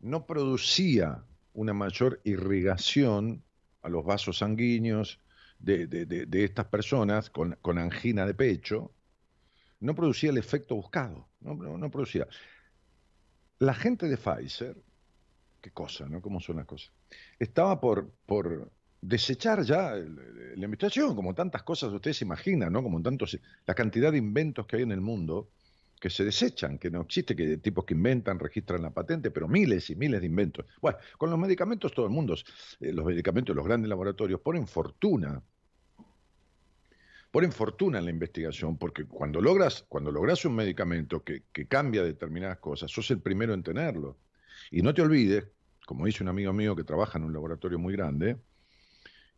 no 0.00 0.26
producía 0.26 1.24
una 1.52 1.72
mayor 1.72 2.20
irrigación 2.24 3.44
a 3.82 3.88
los 3.88 4.04
vasos 4.04 4.38
sanguíneos 4.38 5.20
de, 5.58 5.86
de- 5.86 6.06
de- 6.06 6.44
estas 6.44 6.66
personas 6.66 7.30
con, 7.30 7.56
con 7.62 7.78
angina 7.78 8.26
de 8.26 8.34
pecho, 8.34 8.94
no 9.80 9.94
producía 9.94 10.30
el 10.30 10.38
efecto 10.38 10.76
buscado, 10.76 11.30
no, 11.40 11.54
no- 11.54 11.78
no 11.78 11.90
producía. 11.90 12.28
La 13.58 13.74
gente 13.74 14.08
de 14.08 14.16
Pfizer, 14.16 14.82
qué 15.62 15.72
cosa, 15.72 16.08
¿no? 16.08 16.22
¿Cómo 16.22 16.40
son 16.40 16.56
las 16.58 16.66
cosas? 16.66 16.92
Estaba 17.38 17.80
por, 17.80 18.12
por 18.26 18.72
desechar 19.00 19.62
ya 19.62 19.94
la 19.94 20.64
investigación, 20.64 21.14
como 21.14 21.34
tantas 21.34 21.62
cosas 21.62 21.92
ustedes 21.92 22.16
se 22.16 22.24
imaginan, 22.24 22.72
¿no? 22.72 22.82
Como 22.82 23.00
tantos, 23.02 23.38
la 23.66 23.74
cantidad 23.74 24.10
de 24.12 24.18
inventos 24.18 24.66
que 24.66 24.76
hay 24.76 24.82
en 24.82 24.92
el 24.92 25.00
mundo 25.00 25.50
que 26.00 26.10
se 26.10 26.24
desechan, 26.24 26.78
que 26.78 26.90
no 26.90 27.02
existe, 27.02 27.34
que 27.34 27.46
de 27.46 27.56
tipos 27.58 27.84
que 27.84 27.94
inventan, 27.94 28.38
registran 28.38 28.82
la 28.82 28.90
patente, 28.90 29.30
pero 29.30 29.48
miles 29.48 29.88
y 29.90 29.96
miles 29.96 30.20
de 30.20 30.26
inventos. 30.26 30.66
Bueno, 30.80 30.98
con 31.16 31.30
los 31.30 31.38
medicamentos 31.38 31.92
todo 31.92 32.06
el 32.06 32.12
mundo, 32.12 32.34
eh, 32.80 32.92
los 32.92 33.06
medicamentos 33.06 33.56
los 33.56 33.64
grandes 33.64 33.88
laboratorios 33.88 34.40
ponen 34.40 34.66
fortuna, 34.66 35.42
ponen 37.30 37.52
fortuna 37.52 37.98
en 37.98 38.04
la 38.04 38.10
investigación, 38.10 38.76
porque 38.76 39.04
cuando 39.06 39.40
logras, 39.40 39.84
cuando 39.88 40.12
logras 40.12 40.44
un 40.44 40.54
medicamento 40.54 41.22
que, 41.22 41.44
que 41.52 41.66
cambia 41.66 42.02
determinadas 42.02 42.58
cosas, 42.58 42.90
sos 42.90 43.10
el 43.10 43.20
primero 43.20 43.54
en 43.54 43.62
tenerlo. 43.62 44.18
Y 44.70 44.82
no 44.82 44.92
te 44.92 45.02
olvides, 45.02 45.44
como 45.86 46.06
dice 46.06 46.22
un 46.22 46.28
amigo 46.28 46.52
mío 46.52 46.76
que 46.76 46.84
trabaja 46.84 47.18
en 47.18 47.24
un 47.24 47.32
laboratorio 47.32 47.78
muy 47.78 47.94
grande, 47.94 48.36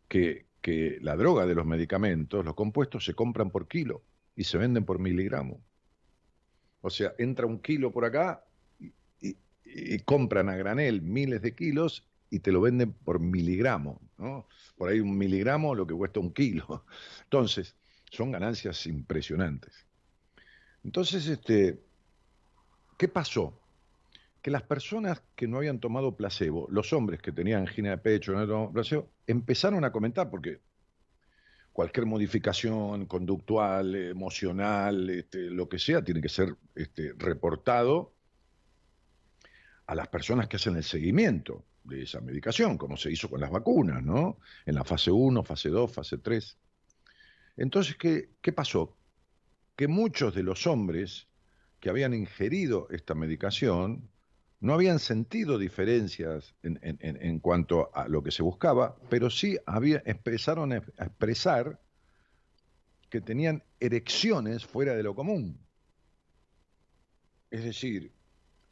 que, 0.09 0.49
que 0.61 0.99
la 1.01 1.15
droga 1.15 1.45
de 1.47 1.55
los 1.55 1.65
medicamentos, 1.65 2.45
los 2.45 2.55
compuestos, 2.55 3.05
se 3.05 3.15
compran 3.15 3.51
por 3.51 3.67
kilo 3.69 4.05
y 4.35 4.45
se 4.45 4.57
venden 4.57 4.85
por 4.85 4.99
miligramo. 4.99 5.63
O 6.81 6.89
sea, 6.89 7.13
entra 7.17 7.45
un 7.45 7.59
kilo 7.61 7.91
por 7.91 8.05
acá 8.05 8.45
y, 8.79 8.95
y- 9.63 9.99
compran 9.99 10.49
a 10.49 10.55
granel 10.55 11.01
miles 11.01 11.41
de 11.41 11.55
kilos 11.55 12.07
y 12.29 12.39
te 12.39 12.51
lo 12.51 12.61
venden 12.61 12.93
por 12.93 13.19
miligramo, 13.19 14.01
¿no? 14.17 14.47
Por 14.77 14.89
ahí 14.89 14.99
un 14.99 15.17
miligramo 15.17 15.75
lo 15.75 15.87
que 15.87 15.95
cuesta 15.95 16.19
un 16.19 16.33
kilo. 16.33 16.85
Entonces, 17.23 17.75
son 18.11 18.31
ganancias 18.31 18.85
impresionantes. 18.87 19.87
Entonces, 20.83 21.27
este, 21.27 21.85
¿qué 22.97 23.07
pasó? 23.07 23.59
Que 24.49 24.53
las 24.53 24.63
personas 24.63 25.21
que 25.35 25.47
no 25.47 25.57
habían 25.57 25.79
tomado 25.79 26.17
placebo, 26.17 26.67
los 26.71 26.91
hombres 26.91 27.21
que 27.21 27.31
tenían 27.31 27.67
angina 27.67 27.91
de 27.91 27.99
pecho, 27.99 28.33
no 28.33 28.47
tomado 28.47 28.71
placebo, 28.71 29.11
empezaron 29.27 29.85
a 29.85 29.91
comentar, 29.91 30.31
porque 30.31 30.61
cualquier 31.71 32.07
modificación 32.07 33.05
conductual, 33.05 33.93
emocional, 33.93 35.07
este, 35.11 35.51
lo 35.51 35.69
que 35.69 35.77
sea, 35.77 36.03
tiene 36.03 36.19
que 36.19 36.29
ser 36.29 36.55
este, 36.73 37.13
reportado 37.15 38.15
a 39.85 39.93
las 39.93 40.07
personas 40.07 40.47
que 40.47 40.55
hacen 40.55 40.77
el 40.77 40.83
seguimiento 40.83 41.63
de 41.83 42.01
esa 42.01 42.19
medicación, 42.19 42.75
como 42.75 42.97
se 42.97 43.11
hizo 43.11 43.29
con 43.29 43.41
las 43.41 43.51
vacunas, 43.51 44.01
¿no? 44.01 44.39
En 44.65 44.73
la 44.73 44.83
fase 44.83 45.11
1, 45.11 45.43
fase 45.43 45.69
2, 45.69 45.93
fase 45.93 46.17
3. 46.17 46.57
Entonces, 47.57 47.97
¿qué, 47.97 48.31
qué 48.41 48.51
pasó? 48.51 48.97
Que 49.75 49.87
muchos 49.87 50.33
de 50.33 50.41
los 50.41 50.65
hombres 50.65 51.27
que 51.79 51.91
habían 51.91 52.15
ingerido 52.15 52.87
esta 52.89 53.13
medicación 53.13 54.08
No 54.61 54.73
habían 54.73 54.99
sentido 54.99 55.57
diferencias 55.57 56.53
en, 56.63 57.39
cuanto 57.39 57.95
a 57.95 58.09
lo 58.09 58.21
que 58.21 58.31
se 58.31 58.43
buscaba, 58.43 58.97
pero 59.09 59.29
sí 59.29 59.57
había, 59.65 60.03
empezaron 60.05 60.73
a 60.73 60.77
expresar 60.77 61.79
que 63.09 63.21
tenían 63.21 63.63
erecciones 63.79 64.65
fuera 64.65 64.95
de 64.95 65.03
lo 65.03 65.15
común. 65.15 65.65
Es 67.49 67.63
decir, 67.63 68.11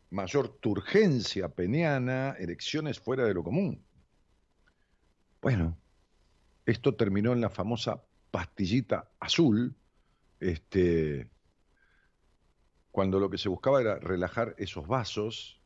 mayor 0.09 0.59
turgencia 0.59 1.49
peniana, 1.49 2.35
erecciones 2.37 2.99
fuera 2.99 3.25
de 3.25 3.33
lo 3.33 3.43
común. 3.43 3.81
Bueno, 5.41 5.77
esto 6.65 6.95
terminó 6.95 7.31
en 7.31 7.39
la 7.39 7.49
famosa 7.49 8.03
pastillita 8.29 9.09
azul, 9.19 9.73
este, 10.41 11.29
cuando 12.91 13.19
lo 13.19 13.29
que 13.29 13.37
se 13.37 13.47
buscaba 13.47 13.79
era 13.79 13.99
relajar 13.99 14.53
esos 14.57 14.85
vasos 14.85 15.61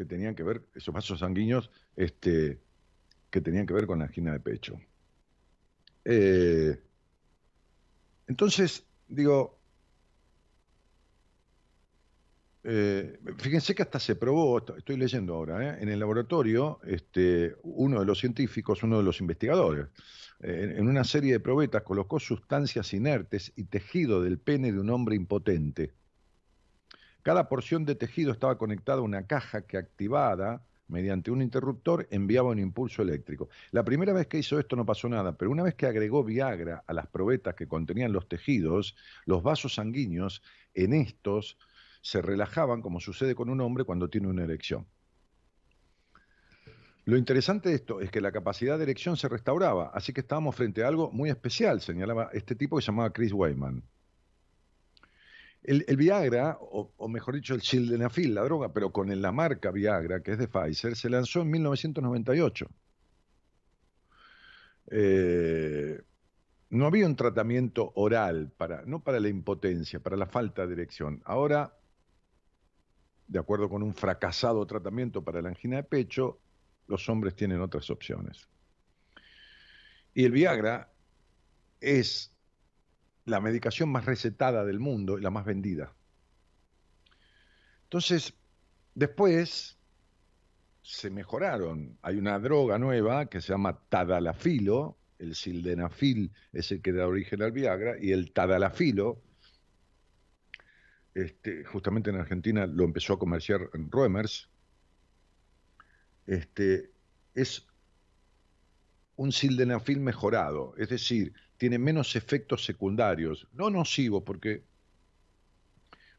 que 0.00 0.06
tenían 0.06 0.34
que 0.34 0.42
ver, 0.42 0.62
esos 0.74 0.94
vasos 0.94 1.18
sanguíneos, 1.18 1.70
este, 1.94 2.58
que 3.28 3.42
tenían 3.42 3.66
que 3.66 3.74
ver 3.74 3.86
con 3.86 3.98
la 3.98 4.06
angina 4.06 4.32
de 4.32 4.40
pecho. 4.40 4.80
Eh, 6.06 6.80
entonces, 8.26 8.86
digo, 9.08 9.60
eh, 12.64 13.20
fíjense 13.36 13.74
que 13.74 13.82
hasta 13.82 14.00
se 14.00 14.16
probó, 14.16 14.64
estoy 14.74 14.96
leyendo 14.96 15.34
ahora, 15.34 15.68
¿eh? 15.68 15.82
en 15.82 15.90
el 15.90 16.00
laboratorio, 16.00 16.80
este, 16.84 17.54
uno 17.62 18.00
de 18.00 18.06
los 18.06 18.18
científicos, 18.18 18.82
uno 18.82 18.96
de 18.96 19.04
los 19.04 19.20
investigadores, 19.20 19.88
en 20.42 20.88
una 20.88 21.04
serie 21.04 21.32
de 21.32 21.40
probetas 21.40 21.82
colocó 21.82 22.18
sustancias 22.18 22.94
inertes 22.94 23.52
y 23.54 23.64
tejido 23.64 24.22
del 24.22 24.38
pene 24.38 24.72
de 24.72 24.80
un 24.80 24.88
hombre 24.88 25.14
impotente. 25.14 25.92
Cada 27.22 27.48
porción 27.48 27.84
de 27.84 27.94
tejido 27.94 28.32
estaba 28.32 28.58
conectada 28.58 28.98
a 28.98 29.02
una 29.02 29.26
caja 29.26 29.62
que 29.62 29.76
activada 29.76 30.64
mediante 30.90 31.30
un 31.30 31.40
interruptor 31.40 32.06
enviaba 32.10 32.50
un 32.50 32.58
impulso 32.58 33.02
eléctrico. 33.02 33.48
La 33.70 33.84
primera 33.84 34.12
vez 34.12 34.26
que 34.26 34.38
hizo 34.38 34.58
esto 34.58 34.76
no 34.76 34.84
pasó 34.84 35.08
nada, 35.08 35.36
pero 35.36 35.50
una 35.50 35.62
vez 35.62 35.74
que 35.74 35.86
agregó 35.86 36.24
Viagra 36.24 36.82
a 36.86 36.92
las 36.92 37.06
probetas 37.06 37.54
que 37.54 37.68
contenían 37.68 38.12
los 38.12 38.28
tejidos, 38.28 38.96
los 39.24 39.42
vasos 39.42 39.74
sanguíneos 39.74 40.42
en 40.74 40.92
estos 40.92 41.58
se 42.02 42.22
relajaban 42.22 42.82
como 42.82 43.00
sucede 43.00 43.34
con 43.34 43.50
un 43.50 43.60
hombre 43.60 43.84
cuando 43.84 44.08
tiene 44.10 44.28
una 44.28 44.44
erección. 44.44 44.86
Lo 47.04 47.16
interesante 47.16 47.70
de 47.70 47.76
esto 47.76 48.00
es 48.00 48.10
que 48.10 48.20
la 48.20 48.32
capacidad 48.32 48.76
de 48.76 48.84
erección 48.84 49.16
se 49.16 49.28
restauraba, 49.28 49.90
así 49.94 50.12
que 50.12 50.20
estábamos 50.20 50.54
frente 50.54 50.84
a 50.84 50.88
algo 50.88 51.10
muy 51.10 51.30
especial, 51.30 51.80
señalaba 51.80 52.30
este 52.32 52.54
tipo 52.54 52.76
que 52.76 52.82
se 52.82 52.86
llamaba 52.86 53.12
Chris 53.12 53.32
Weyman. 53.32 53.82
El, 55.62 55.84
Viagra, 55.96 56.56
o, 56.60 57.08
mejor 57.08 57.34
dicho, 57.34 57.54
el 57.54 57.60
sildenafil, 57.60 58.34
la 58.34 58.42
droga, 58.42 58.72
pero 58.72 58.90
con 58.90 59.20
la 59.20 59.32
marca 59.32 59.70
Viagra, 59.70 60.22
que 60.22 60.32
es 60.32 60.38
de 60.38 60.48
Pfizer, 60.48 60.96
se 60.96 61.10
lanzó 61.10 61.42
en 61.42 61.50
1998. 61.50 62.66
Eh, 64.92 66.00
no 66.70 66.86
había 66.86 67.06
un 67.06 67.14
tratamiento 67.14 67.92
oral, 67.94 68.50
para, 68.56 68.82
no 68.86 69.02
para 69.02 69.20
la 69.20 69.28
impotencia, 69.28 70.00
para 70.00 70.16
la 70.16 70.26
falta 70.26 70.66
de 70.66 70.72
erección. 70.72 71.20
Ahora 71.24 71.74
de 73.30 73.38
acuerdo 73.38 73.68
con 73.68 73.84
un 73.84 73.94
fracasado 73.94 74.66
tratamiento 74.66 75.22
para 75.22 75.40
la 75.40 75.50
angina 75.50 75.76
de 75.76 75.84
pecho, 75.84 76.40
los 76.88 77.08
hombres 77.08 77.36
tienen 77.36 77.60
otras 77.60 77.88
opciones. 77.88 78.48
Y 80.12 80.24
el 80.24 80.32
Viagra 80.32 80.92
es 81.80 82.34
la 83.30 83.40
medicación 83.40 83.90
más 83.90 84.04
recetada 84.04 84.64
del 84.64 84.80
mundo 84.80 85.18
y 85.18 85.22
la 85.22 85.30
más 85.30 85.44
vendida. 85.44 85.94
Entonces, 87.84 88.34
después 88.94 89.78
se 90.82 91.10
mejoraron. 91.10 91.98
Hay 92.02 92.16
una 92.16 92.38
droga 92.38 92.78
nueva 92.78 93.26
que 93.26 93.40
se 93.40 93.52
llama 93.52 93.80
tadalafilo, 93.88 94.96
el 95.18 95.34
sildenafil 95.34 96.32
es 96.52 96.72
el 96.72 96.82
que 96.82 96.92
da 96.92 97.06
origen 97.06 97.42
al 97.42 97.52
Viagra, 97.52 97.96
y 98.00 98.12
el 98.12 98.32
tadalafilo 98.32 99.22
este, 101.14 101.64
justamente 101.64 102.10
en 102.10 102.16
Argentina 102.16 102.66
lo 102.66 102.84
empezó 102.84 103.14
a 103.14 103.18
comerciar 103.18 103.68
en 103.74 103.90
Roemers, 103.90 104.48
este, 106.26 106.90
es 107.34 107.66
un 109.16 109.32
sildenafil 109.32 110.00
mejorado, 110.00 110.74
es 110.78 110.88
decir, 110.88 111.34
tiene 111.60 111.78
menos 111.78 112.16
efectos 112.16 112.64
secundarios, 112.64 113.46
no 113.52 113.68
nocivos, 113.68 114.22
porque 114.24 114.62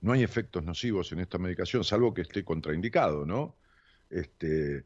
no 0.01 0.13
hay 0.13 0.21
efectos 0.21 0.63
nocivos 0.63 1.12
en 1.13 1.19
esta 1.19 1.39
medicación, 1.39 1.84
salvo 1.84 2.13
que 2.13 2.21
esté 2.21 2.45
contraindicado, 2.45 3.25
¿no? 3.25 3.56
Este, 4.08 4.86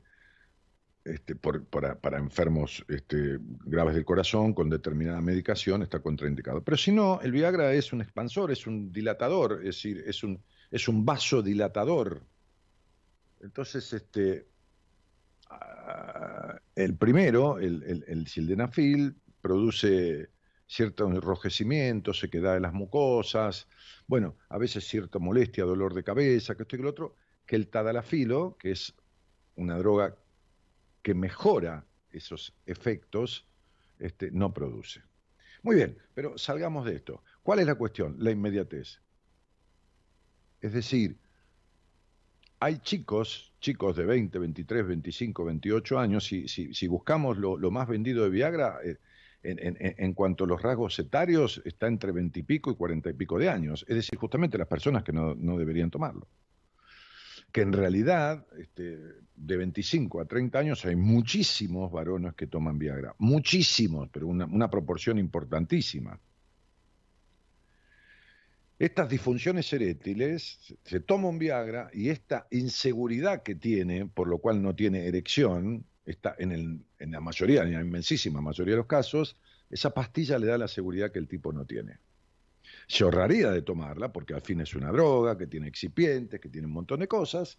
este, 1.03 1.35
para, 1.35 2.17
enfermos 2.17 2.85
este, 2.87 3.37
graves 3.65 3.95
del 3.95 4.05
corazón 4.05 4.53
con 4.53 4.69
determinada 4.69 5.19
medicación 5.19 5.83
está 5.83 5.99
contraindicado. 5.99 6.63
Pero 6.63 6.77
si 6.77 6.93
no, 6.93 7.19
el 7.21 7.33
Viagra 7.33 7.73
es 7.73 7.91
un 7.91 7.99
expansor, 7.99 8.49
es 8.49 8.65
un 8.65 8.93
dilatador, 8.93 9.59
es 9.59 9.75
decir, 9.75 10.05
es 10.07 10.23
un, 10.23 10.41
es 10.71 10.87
un 10.87 11.03
vasodilatador. 11.03 12.23
Entonces, 13.41 13.91
este, 13.91 14.47
ah, 15.49 16.57
el 16.75 16.95
primero, 16.95 17.59
el, 17.59 18.05
el, 18.07 18.25
sildenafil, 18.27 19.17
produce 19.41 20.29
cierto 20.67 21.07
enrojecimiento, 21.07 22.13
se 22.13 22.29
queda 22.29 22.55
en 22.55 22.63
las 22.63 22.73
mucosas, 22.73 23.67
bueno, 24.07 24.35
a 24.49 24.57
veces 24.57 24.87
cierta 24.87 25.19
molestia, 25.19 25.63
dolor 25.63 25.93
de 25.93 26.03
cabeza, 26.03 26.55
que 26.55 26.63
esto 26.63 26.75
y 26.75 26.79
que 26.79 26.83
lo 26.83 26.89
otro, 26.89 27.15
que 27.45 27.55
el 27.55 27.67
tadalafilo, 27.67 28.57
que 28.57 28.71
es 28.71 28.93
una 29.55 29.77
droga 29.77 30.15
que 31.01 31.13
mejora 31.13 31.85
esos 32.11 32.53
efectos, 32.65 33.45
este, 33.99 34.31
no 34.31 34.53
produce. 34.53 35.01
Muy 35.61 35.77
bien, 35.77 35.97
pero 36.13 36.37
salgamos 36.37 36.85
de 36.85 36.95
esto. 36.95 37.23
¿Cuál 37.43 37.59
es 37.59 37.67
la 37.67 37.75
cuestión? 37.75 38.15
La 38.19 38.31
inmediatez. 38.31 38.99
Es 40.61 40.73
decir, 40.73 41.17
hay 42.59 42.79
chicos, 42.79 43.53
chicos 43.59 43.95
de 43.95 44.05
20, 44.05 44.39
23, 44.39 44.87
25, 44.87 45.45
28 45.45 45.99
años, 45.99 46.25
si, 46.25 46.47
si, 46.47 46.87
buscamos 46.87 47.37
lo, 47.37 47.57
más 47.71 47.87
vendido 47.87 48.23
de 48.23 48.29
Viagra, 48.29 48.79
eh, 48.83 48.97
en, 49.45 50.13
cuanto 50.13 50.43
a 50.43 50.47
los 50.47 50.61
rasgos 50.61 50.97
etarios, 50.99 51.61
está 51.65 51.87
entre 51.87 52.11
20 52.11 52.39
y 52.39 52.43
pico 52.43 52.71
y 52.71 52.75
40 52.75 53.09
y 53.09 53.13
pico 53.13 53.37
de 53.37 53.49
años. 53.49 53.85
Es 53.87 53.95
decir, 53.95 54.17
justamente 54.17 54.57
las 54.57 54.67
personas 54.67 55.03
que 55.03 55.13
no 55.13 55.57
deberían 55.57 55.91
tomarlo 55.91 56.27
que 57.55 57.61
en 57.61 57.71
realidad 57.71 58.45
este, 58.59 58.99
de 59.33 59.55
25 59.55 60.19
a 60.19 60.25
30 60.25 60.59
años 60.59 60.83
hay 60.83 60.97
muchísimos 60.97 61.89
varones 61.89 62.33
que 62.33 62.47
toman 62.47 62.77
Viagra, 62.77 63.15
muchísimos, 63.17 64.09
pero 64.11 64.27
una, 64.27 64.69
proporción 64.69 65.17
importantísima. 65.17 66.19
Estas 68.77 69.07
disfunciones 69.07 69.71
eréctiles, 69.71 70.75
se 70.83 70.99
toma 70.99 71.29
un 71.29 71.39
Viagra 71.39 71.89
y 71.93 72.09
esta 72.09 72.45
inseguridad 72.51 73.41
que 73.41 73.55
tiene, 73.55 74.05
por 74.05 74.27
lo 74.27 74.39
cual 74.39 74.61
no 74.61 74.75
tiene 74.75 75.07
erección, 75.07 75.85
está 76.05 76.35
en, 76.37 76.84
en 77.05 77.11
la 77.13 77.21
mayoría, 77.21 77.63
en 77.63 77.73
la 77.73 77.81
inmensísima 77.81 78.41
mayoría 78.41 78.73
de 78.73 78.79
los 78.79 78.87
casos, 78.87 79.37
esa 79.69 79.91
pastilla 79.91 80.37
le 80.37 80.47
da 80.47 80.57
la 80.57 80.67
seguridad 80.67 81.11
que 81.11 81.19
el 81.19 81.27
tipo 81.27 81.53
no 81.53 81.65
tiene 81.65 81.99
se 82.87 83.03
ahorraría 83.03 83.51
de 83.51 83.61
tomarla, 83.61 84.11
porque 84.11 84.33
al 84.33 84.41
fin 84.41 84.61
es 84.61 84.75
una 84.75 84.91
droga, 84.91 85.37
que 85.37 85.47
tiene 85.47 85.67
excipientes, 85.67 86.39
que 86.39 86.49
tiene 86.49 86.67
un 86.67 86.73
montón 86.73 86.99
de 86.99 87.07
cosas, 87.07 87.57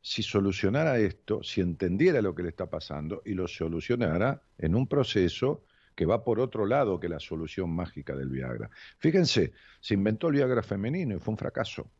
si 0.00 0.22
solucionara 0.22 0.98
esto, 0.98 1.42
si 1.42 1.60
entendiera 1.60 2.22
lo 2.22 2.34
que 2.34 2.44
le 2.44 2.50
está 2.50 2.70
pasando 2.70 3.22
y 3.24 3.34
lo 3.34 3.48
solucionara 3.48 4.42
en 4.56 4.74
un 4.74 4.86
proceso 4.86 5.64
que 5.94 6.06
va 6.06 6.22
por 6.22 6.38
otro 6.38 6.64
lado 6.64 7.00
que 7.00 7.08
la 7.08 7.18
solución 7.18 7.70
mágica 7.70 8.14
del 8.14 8.28
Viagra. 8.28 8.70
Fíjense, 8.98 9.52
se 9.80 9.94
inventó 9.94 10.28
el 10.28 10.34
Viagra 10.34 10.62
femenino 10.62 11.16
y 11.16 11.18
fue 11.18 11.32
un 11.32 11.38
fracaso. 11.38 11.90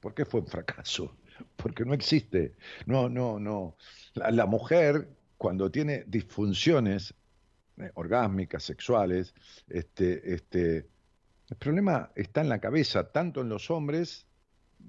¿Por 0.00 0.14
qué 0.14 0.24
fue 0.24 0.40
un 0.40 0.46
fracaso? 0.46 1.14
Porque 1.56 1.84
no 1.84 1.94
existe. 1.94 2.54
No, 2.86 3.08
no, 3.08 3.38
no. 3.38 3.76
La, 4.14 4.46
mujer, 4.46 5.08
cuando 5.38 5.70
tiene 5.70 6.04
disfunciones 6.06 7.14
eh, 7.78 7.90
orgásmicas, 7.94 8.62
sexuales. 8.62 9.34
Este, 9.68 10.34
este, 10.34 10.88
el 11.48 11.56
problema 11.58 12.10
está 12.14 12.40
en 12.40 12.48
la 12.48 12.60
cabeza, 12.60 13.10
tanto 13.10 13.40
en 13.40 13.48
los 13.48 13.70
hombres, 13.70 14.26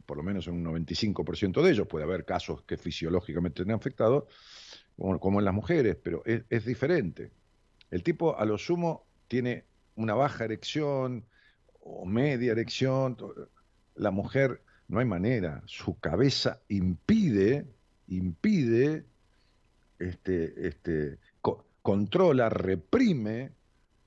por 0.06 0.18
lo 0.18 0.24
menos 0.24 0.48
en 0.48 0.56
un 0.56 0.86
95% 0.86 1.62
de 1.62 1.72
ellos, 1.72 1.88
puede 1.88 2.06
haber 2.06 2.26
casos 2.26 2.64
que 2.64 2.78
fisiológicamente 2.78 3.62
estén 3.62 3.76
afectados, 3.76 4.26
como, 4.98 5.40
en 5.40 5.46
las 5.46 5.54
mujeres, 5.54 5.98
pero 6.02 6.24
es 6.26 6.66
diferente. 6.66 7.32
El 7.90 8.04
tipo 8.04 8.38
a 8.38 8.46
lo 8.46 8.58
sumo 8.58 9.06
tiene 9.28 9.66
una 9.96 10.14
baja 10.14 10.46
erección 10.46 11.26
o 11.80 12.06
media 12.06 12.52
erección, 12.52 13.18
la 13.96 14.12
mujer 14.12 14.62
no 14.88 15.00
hay 15.00 15.06
manera, 15.06 15.62
su 15.66 16.00
cabeza 16.00 16.62
impide, 16.68 17.66
impide 18.08 19.06
este, 20.00 20.68
este, 20.68 21.20
controla, 21.82 22.50
reprime, 22.50 23.52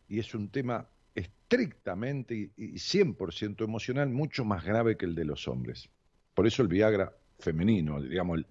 y 0.09 0.19
es 0.19 0.35
un 0.35 0.49
tema 0.49 0.89
estrictamente 1.15 2.51
y 2.57 2.75
100% 2.75 3.65
emocional, 3.65 4.09
mucho 4.11 4.45
más 4.45 4.65
grave 4.65 4.97
que 4.97 5.07
el 5.07 5.15
de 5.15 5.25
los 5.25 5.49
hombres. 5.49 5.89
Por 6.35 6.47
eso 6.47 6.62
el 6.62 6.69
Viagra 6.69 7.12
femenino, 7.39 8.01
digamos, 8.01 8.45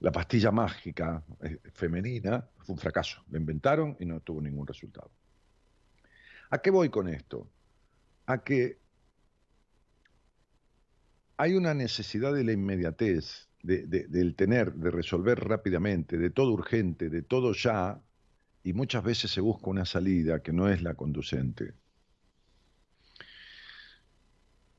la 0.00 0.10
pastilla 0.10 0.50
mágica 0.50 1.22
eh, 1.42 1.58
femenina 1.72 2.44
fue 2.58 2.74
un 2.74 2.78
fracaso. 2.78 3.22
La 3.30 3.38
inventaron 3.38 3.96
y 4.00 4.04
no 4.04 4.20
tuvo 4.20 4.40
ningún 4.42 4.66
resultado. 4.66 5.10
¿A 6.50 6.58
qué 6.58 6.70
voy 6.70 6.88
con 6.88 7.08
esto? 7.08 7.48
A 8.26 8.42
que 8.42 8.78
hay 11.36 11.54
una 11.54 11.74
necesidad 11.74 12.32
de 12.32 12.44
la 12.44 12.52
inmediatez, 12.52 13.48
del 13.62 14.34
tener, 14.34 14.74
de 14.74 14.90
resolver 14.90 15.38
rápidamente, 15.38 16.18
de 16.18 16.30
todo 16.30 16.52
urgente, 16.52 17.08
de 17.08 17.22
todo 17.22 17.52
ya, 17.52 18.00
y 18.64 18.72
muchas 18.72 19.02
veces 19.04 19.30
se 19.30 19.40
busca 19.40 19.70
una 19.70 19.84
salida 19.84 20.42
que 20.42 20.52
no 20.52 20.68
es 20.68 20.82
la 20.82 20.94
conducente. 20.94 21.74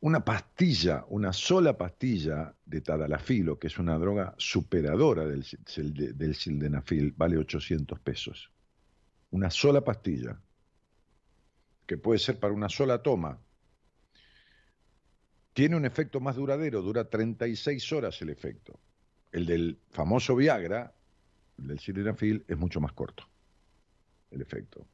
Una 0.02 0.26
pastilla, 0.26 1.06
una 1.08 1.32
sola 1.32 1.78
pastilla 1.78 2.54
de 2.66 2.82
tadalafilo, 2.82 3.58
que 3.58 3.68
es 3.68 3.78
una 3.78 3.98
droga 3.98 4.36
superadora 4.38 5.26
del, 5.26 5.46
del 6.18 6.36
sildenafil, 6.36 7.14
vale 7.16 7.38
800 7.38 8.00
pesos. 8.02 8.52
Una 9.32 9.50
sola 9.50 9.82
pastilla, 9.82 10.38
que 11.86 11.98
puede 11.98 12.20
ser 12.20 12.40
para 12.40 12.54
una 12.54 12.70
sola 12.70 13.02
toma. 13.02 13.40
Tiene 15.54 15.76
un 15.76 15.86
efecto 15.86 16.20
más 16.20 16.36
duradero, 16.36 16.82
dura 16.82 17.10
36 17.10 17.92
horas 17.94 18.22
el 18.22 18.30
efecto. 18.30 18.80
El 19.32 19.46
del 19.46 19.80
famoso 19.90 20.36
Viagra, 20.36 20.94
el 21.60 21.68
del 21.68 21.80
sildenafil, 21.80 22.44
es 22.48 22.58
mucho 22.58 22.82
más 22.82 22.94
corto 22.94 23.28
el 24.34 24.42
efecto. 24.42 24.86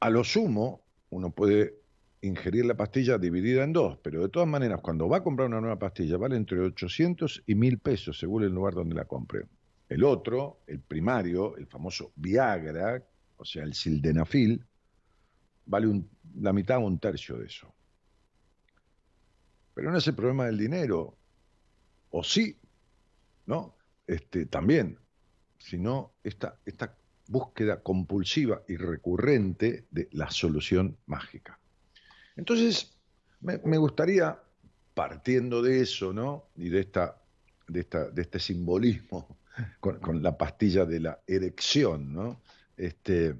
A 0.00 0.10
lo 0.10 0.22
sumo, 0.22 0.84
uno 1.10 1.30
puede 1.30 1.80
ingerir 2.20 2.66
la 2.66 2.76
pastilla 2.76 3.18
dividida 3.18 3.64
en 3.64 3.72
dos, 3.72 3.98
pero 4.02 4.22
de 4.22 4.28
todas 4.28 4.48
maneras, 4.48 4.80
cuando 4.80 5.08
va 5.08 5.18
a 5.18 5.22
comprar 5.22 5.48
una 5.48 5.60
nueva 5.60 5.78
pastilla, 5.78 6.16
vale 6.16 6.36
entre 6.36 6.60
800 6.60 7.44
y 7.46 7.54
1000 7.54 7.78
pesos, 7.78 8.18
según 8.18 8.44
el 8.44 8.52
lugar 8.52 8.74
donde 8.74 8.94
la 8.94 9.06
compre. 9.06 9.46
El 9.88 10.04
otro, 10.04 10.60
el 10.66 10.80
primario, 10.80 11.56
el 11.56 11.66
famoso 11.66 12.12
Viagra, 12.16 13.02
o 13.36 13.44
sea, 13.44 13.64
el 13.64 13.74
sildenafil, 13.74 14.64
vale 15.66 16.04
la 16.40 16.52
mitad 16.52 16.78
o 16.78 16.80
un 16.80 16.98
tercio 16.98 17.38
de 17.38 17.46
eso. 17.46 17.72
Pero 19.78 19.92
no 19.92 19.98
es 19.98 20.08
el 20.08 20.16
problema 20.16 20.46
del 20.46 20.58
dinero, 20.58 21.16
o 22.10 22.24
sí, 22.24 22.58
¿no? 23.46 23.76
Este, 24.08 24.46
también, 24.46 24.98
sino 25.56 26.14
esta, 26.24 26.58
esta 26.66 26.96
búsqueda 27.28 27.80
compulsiva 27.80 28.62
y 28.66 28.74
recurrente 28.74 29.86
de 29.92 30.08
la 30.10 30.32
solución 30.32 30.96
mágica. 31.06 31.60
Entonces, 32.34 32.98
me, 33.40 33.78
gustaría, 33.78 34.36
partiendo 34.94 35.62
de 35.62 35.82
eso, 35.82 36.12
¿no? 36.12 36.46
Y 36.56 36.70
de, 36.70 36.80
esta, 36.80 37.22
de, 37.68 37.78
esta, 37.78 38.10
de 38.10 38.22
este 38.22 38.40
simbolismo 38.40 39.38
con, 39.78 40.24
la 40.24 40.36
pastilla 40.36 40.86
de 40.86 40.98
la 40.98 41.20
erección, 41.24 42.12
¿no? 42.12 42.40
Este, 42.76 43.36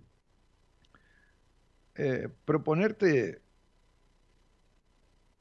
eh, 1.97 2.29
proponerte 2.45 3.43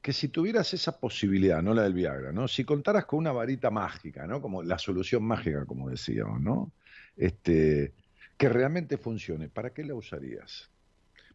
que 0.08 0.14
si 0.14 0.28
tuvieras 0.28 0.72
esa 0.72 0.98
posibilidad, 0.98 1.62
no 1.62 1.74
la 1.74 1.82
del 1.82 1.92
Viagra, 1.92 2.32
¿no? 2.32 2.48
Si 2.48 2.64
contaras 2.64 3.04
con 3.04 3.18
una 3.18 3.30
varita 3.30 3.70
mágica, 3.70 4.26
¿no? 4.26 4.40
Como 4.40 4.62
la 4.62 4.78
solución 4.78 5.22
mágica, 5.22 5.66
como 5.66 5.90
decíamos, 5.90 6.40
¿no? 6.40 6.72
Este, 7.14 7.92
que 8.38 8.48
realmente 8.48 8.96
funcione, 8.96 9.50
¿para 9.50 9.74
qué 9.74 9.84
la 9.84 9.94
usarías? 9.94 10.70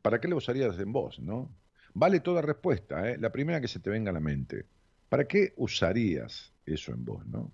¿Para 0.01 0.19
qué 0.19 0.27
la 0.27 0.37
usarías 0.37 0.79
en 0.79 0.91
vos, 0.91 1.19
no? 1.19 1.51
Vale 1.93 2.21
toda 2.21 2.41
respuesta, 2.41 3.11
¿eh? 3.11 3.19
la 3.19 3.31
primera 3.31 3.61
que 3.61 3.67
se 3.67 3.79
te 3.79 3.91
venga 3.91 4.09
a 4.09 4.13
la 4.13 4.19
mente. 4.19 4.65
¿Para 5.07 5.27
qué 5.27 5.53
usarías 5.57 6.51
eso 6.65 6.93
en 6.93 7.05
vos, 7.05 7.23
no? 7.27 7.51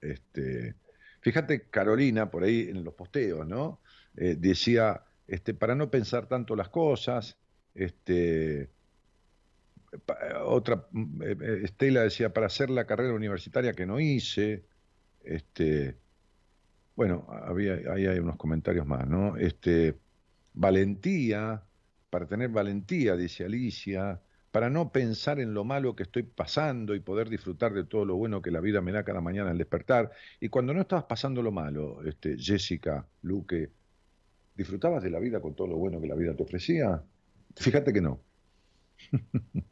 Este, 0.00 0.74
fíjate, 1.20 1.68
Carolina, 1.70 2.28
por 2.28 2.42
ahí 2.42 2.62
en 2.70 2.82
los 2.82 2.94
posteos, 2.94 3.46
¿no? 3.46 3.78
Eh, 4.16 4.34
decía, 4.36 5.04
este, 5.28 5.54
para 5.54 5.76
no 5.76 5.92
pensar 5.92 6.26
tanto 6.26 6.56
las 6.56 6.70
cosas, 6.70 7.38
este, 7.72 8.70
otra, 10.44 10.86
eh, 11.22 11.36
eh, 11.40 11.60
Estela 11.64 12.02
decía, 12.02 12.32
para 12.32 12.46
hacer 12.46 12.70
la 12.70 12.86
carrera 12.86 13.14
universitaria 13.14 13.72
que 13.72 13.86
no 13.86 14.00
hice, 14.00 14.64
este, 15.24 15.96
bueno, 16.94 17.26
había, 17.28 17.74
ahí 17.92 18.06
hay 18.06 18.18
unos 18.18 18.36
comentarios 18.36 18.86
más, 18.86 19.06
¿no? 19.06 19.36
Este, 19.36 19.98
valentía, 20.54 21.62
para 22.10 22.26
tener 22.26 22.50
valentía, 22.50 23.16
dice 23.16 23.44
Alicia, 23.44 24.20
para 24.50 24.70
no 24.70 24.90
pensar 24.90 25.38
en 25.38 25.52
lo 25.52 25.64
malo 25.64 25.94
que 25.94 26.04
estoy 26.04 26.22
pasando 26.22 26.94
y 26.94 27.00
poder 27.00 27.28
disfrutar 27.28 27.74
de 27.74 27.84
todo 27.84 28.06
lo 28.06 28.16
bueno 28.16 28.40
que 28.40 28.50
la 28.50 28.60
vida 28.60 28.80
me 28.80 28.92
da 28.92 29.04
cada 29.04 29.20
mañana 29.20 29.50
al 29.50 29.58
despertar. 29.58 30.10
Y 30.40 30.48
cuando 30.48 30.72
no 30.72 30.80
estabas 30.80 31.04
pasando 31.04 31.42
lo 31.42 31.52
malo, 31.52 32.02
este, 32.04 32.36
Jessica, 32.38 33.06
Luque, 33.22 33.70
¿disfrutabas 34.54 35.02
de 35.02 35.10
la 35.10 35.18
vida 35.18 35.40
con 35.40 35.54
todo 35.54 35.66
lo 35.66 35.76
bueno 35.76 36.00
que 36.00 36.06
la 36.06 36.14
vida 36.14 36.34
te 36.34 36.42
ofrecía? 36.42 37.02
Fíjate 37.54 37.92
que 37.92 38.00
no. 38.00 38.20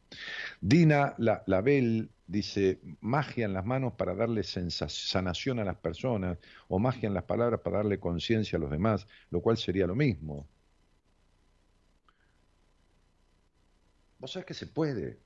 Dina 0.60 1.14
la, 1.18 1.42
Label 1.46 2.10
dice, 2.26 2.80
magia 3.00 3.44
en 3.44 3.52
las 3.52 3.64
manos 3.64 3.94
para 3.94 4.14
darle 4.14 4.42
sanación 4.42 5.58
a 5.58 5.64
las 5.64 5.76
personas, 5.76 6.38
o 6.68 6.78
magia 6.78 7.06
en 7.06 7.14
las 7.14 7.24
palabras 7.24 7.60
para 7.60 7.78
darle 7.78 8.00
conciencia 8.00 8.56
a 8.56 8.60
los 8.60 8.70
demás, 8.70 9.06
lo 9.30 9.40
cual 9.40 9.56
sería 9.56 9.86
lo 9.86 9.94
mismo. 9.94 10.48
Vos 14.18 14.32
sabés 14.32 14.46
que 14.46 14.54
se 14.54 14.66
puede 14.66 15.18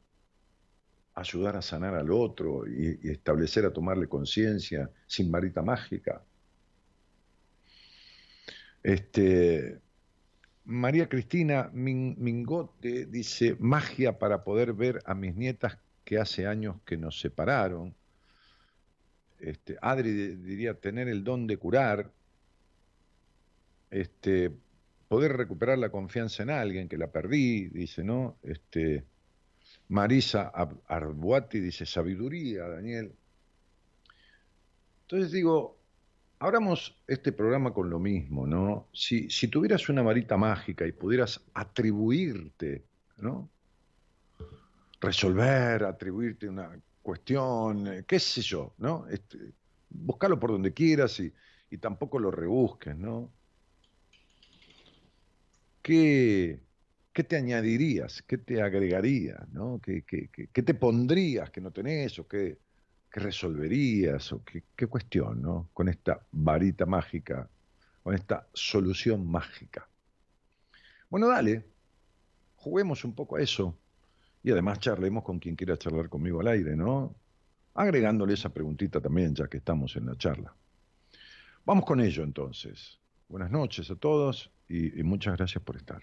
ayudar 1.14 1.56
a 1.56 1.62
sanar 1.62 1.94
al 1.94 2.10
otro 2.10 2.66
y, 2.66 2.98
establecer 3.10 3.64
a 3.64 3.72
tomarle 3.72 4.08
conciencia 4.08 4.90
sin 5.06 5.30
varita 5.30 5.62
mágica. 5.62 6.24
Este, 8.82 9.80
María 10.68 11.08
Cristina 11.08 11.70
Mingote 11.72 13.06
dice, 13.06 13.56
magia 13.58 14.18
para 14.18 14.44
poder 14.44 14.74
ver 14.74 15.00
a 15.06 15.14
mis 15.14 15.34
nietas 15.34 15.78
que 16.04 16.18
hace 16.18 16.46
años 16.46 16.76
que 16.84 16.98
nos 16.98 17.18
separaron. 17.18 17.94
Este, 19.40 19.78
Adri 19.80 20.12
diría 20.12 20.74
tener 20.74 21.08
el 21.08 21.24
don 21.24 21.46
de 21.46 21.56
curar. 21.56 22.12
Este, 23.90 24.52
poder 25.08 25.38
recuperar 25.38 25.78
la 25.78 25.88
confianza 25.88 26.42
en 26.42 26.50
alguien 26.50 26.86
que 26.86 26.98
la 26.98 27.10
perdí, 27.10 27.68
dice, 27.68 28.04
¿no? 28.04 28.36
Este, 28.42 29.04
Marisa 29.88 30.52
Arbuati 30.86 31.60
dice 31.60 31.86
sabiduría, 31.86 32.68
Daniel. 32.68 33.14
Entonces 35.00 35.32
digo, 35.32 35.77
abramos 36.38 37.00
este 37.06 37.32
programa 37.32 37.72
con 37.72 37.90
lo 37.90 37.98
mismo, 37.98 38.46
¿no? 38.46 38.88
Si, 38.92 39.28
si 39.30 39.48
tuvieras 39.48 39.88
una 39.88 40.02
varita 40.02 40.36
mágica 40.36 40.86
y 40.86 40.92
pudieras 40.92 41.40
atribuirte, 41.54 42.84
¿no? 43.18 43.50
Resolver, 45.00 45.84
atribuirte 45.84 46.48
una 46.48 46.70
cuestión, 47.02 47.86
eh, 47.86 48.04
qué 48.06 48.18
sé 48.18 48.42
yo, 48.42 48.74
¿no? 48.78 49.06
Este, 49.08 49.38
buscarlo 49.90 50.38
por 50.38 50.50
donde 50.50 50.72
quieras 50.72 51.18
y, 51.20 51.32
y 51.70 51.78
tampoco 51.78 52.18
lo 52.18 52.30
rebusques, 52.30 52.96
¿no? 52.96 53.32
¿qué, 57.12 57.24
te 57.26 57.36
añadirías? 57.36 58.22
¿Qué 58.22 58.38
te 58.38 58.62
agregarías? 58.62 59.48
¿no? 59.50 59.80
¿Qué, 59.80 60.02
te 60.52 60.74
pondrías 60.74 61.50
que 61.50 61.60
no 61.60 61.70
tenés? 61.70 62.18
¿O 62.18 62.28
qué, 62.28 62.58
resolverías? 63.12 64.32
¿O 64.32 64.42
qué, 64.44 64.86
cuestión? 64.86 65.42
¿no? 65.42 65.68
Con 65.72 65.88
esta 65.88 66.20
varita 66.32 66.86
mágica, 66.86 67.48
con 68.02 68.14
esta 68.14 68.46
solución 68.52 69.26
mágica. 69.26 69.88
Bueno, 71.10 71.28
dale, 71.28 71.64
juguemos 72.56 73.04
un 73.04 73.14
poco 73.14 73.36
a 73.36 73.40
eso. 73.40 73.76
Y 74.42 74.52
además 74.52 74.78
charlemos 74.78 75.24
con 75.24 75.38
quien 75.38 75.56
quiera 75.56 75.76
charlar 75.76 76.08
conmigo 76.08 76.40
al 76.40 76.48
aire, 76.48 76.76
¿no? 76.76 77.14
Agregándole 77.74 78.34
esa 78.34 78.50
preguntita 78.50 79.00
también, 79.00 79.34
ya 79.34 79.48
que 79.48 79.58
estamos 79.58 79.96
en 79.96 80.06
la 80.06 80.16
charla. 80.16 80.54
Vamos 81.64 81.84
con 81.84 82.00
ello 82.00 82.22
entonces. 82.22 82.98
Buenas 83.28 83.50
noches 83.50 83.90
a 83.90 83.96
todos 83.96 84.50
y, 84.68 85.02
muchas 85.02 85.36
gracias 85.36 85.62
por 85.62 85.76
estar. 85.76 86.02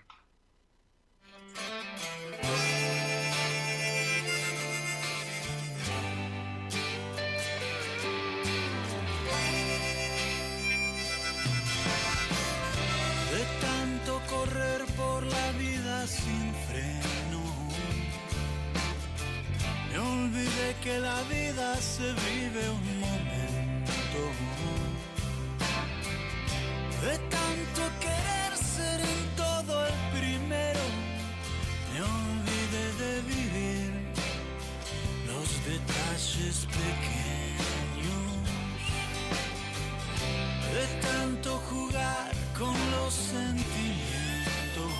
Que 20.86 21.00
la 21.00 21.20
vida 21.24 21.76
se 21.78 22.04
vive 22.04 22.70
un 22.70 23.00
momento 23.00 24.22
de 27.02 27.18
tanto 27.36 27.82
querer 28.06 28.52
ser 28.56 29.00
en 29.02 29.36
todo 29.36 29.74
el 29.88 29.98
primero, 30.16 30.86
me 31.92 32.00
olvidé 32.18 32.86
de 33.04 33.14
vivir 33.34 33.92
los 35.26 35.50
detalles 35.72 36.56
pequeños, 36.80 38.30
de 40.76 40.86
tanto 41.08 41.50
jugar 41.72 42.32
con 42.60 42.76
los 42.92 43.12
sentimientos, 43.34 44.94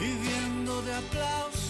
viviendo 0.00 0.82
de 0.82 0.94
aplausos 0.94 1.61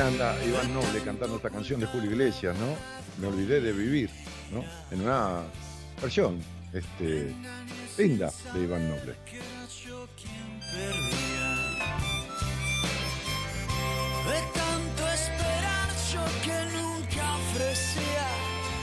Anda 0.00 0.36
Iván 0.44 0.72
Noble 0.72 1.00
cantando 1.04 1.36
esta 1.36 1.50
canción 1.50 1.80
de 1.80 1.86
Julio 1.86 2.10
Iglesias, 2.10 2.56
¿no? 2.58 2.76
Me 3.20 3.26
olvidé 3.26 3.60
de 3.60 3.72
vivir, 3.72 4.10
¿no? 4.50 4.64
En 4.90 5.02
una 5.02 5.42
versión 6.00 6.38
este, 6.72 7.34
linda 7.98 8.30
de 8.54 8.62
Iván 8.62 8.88
Noble. 8.88 9.14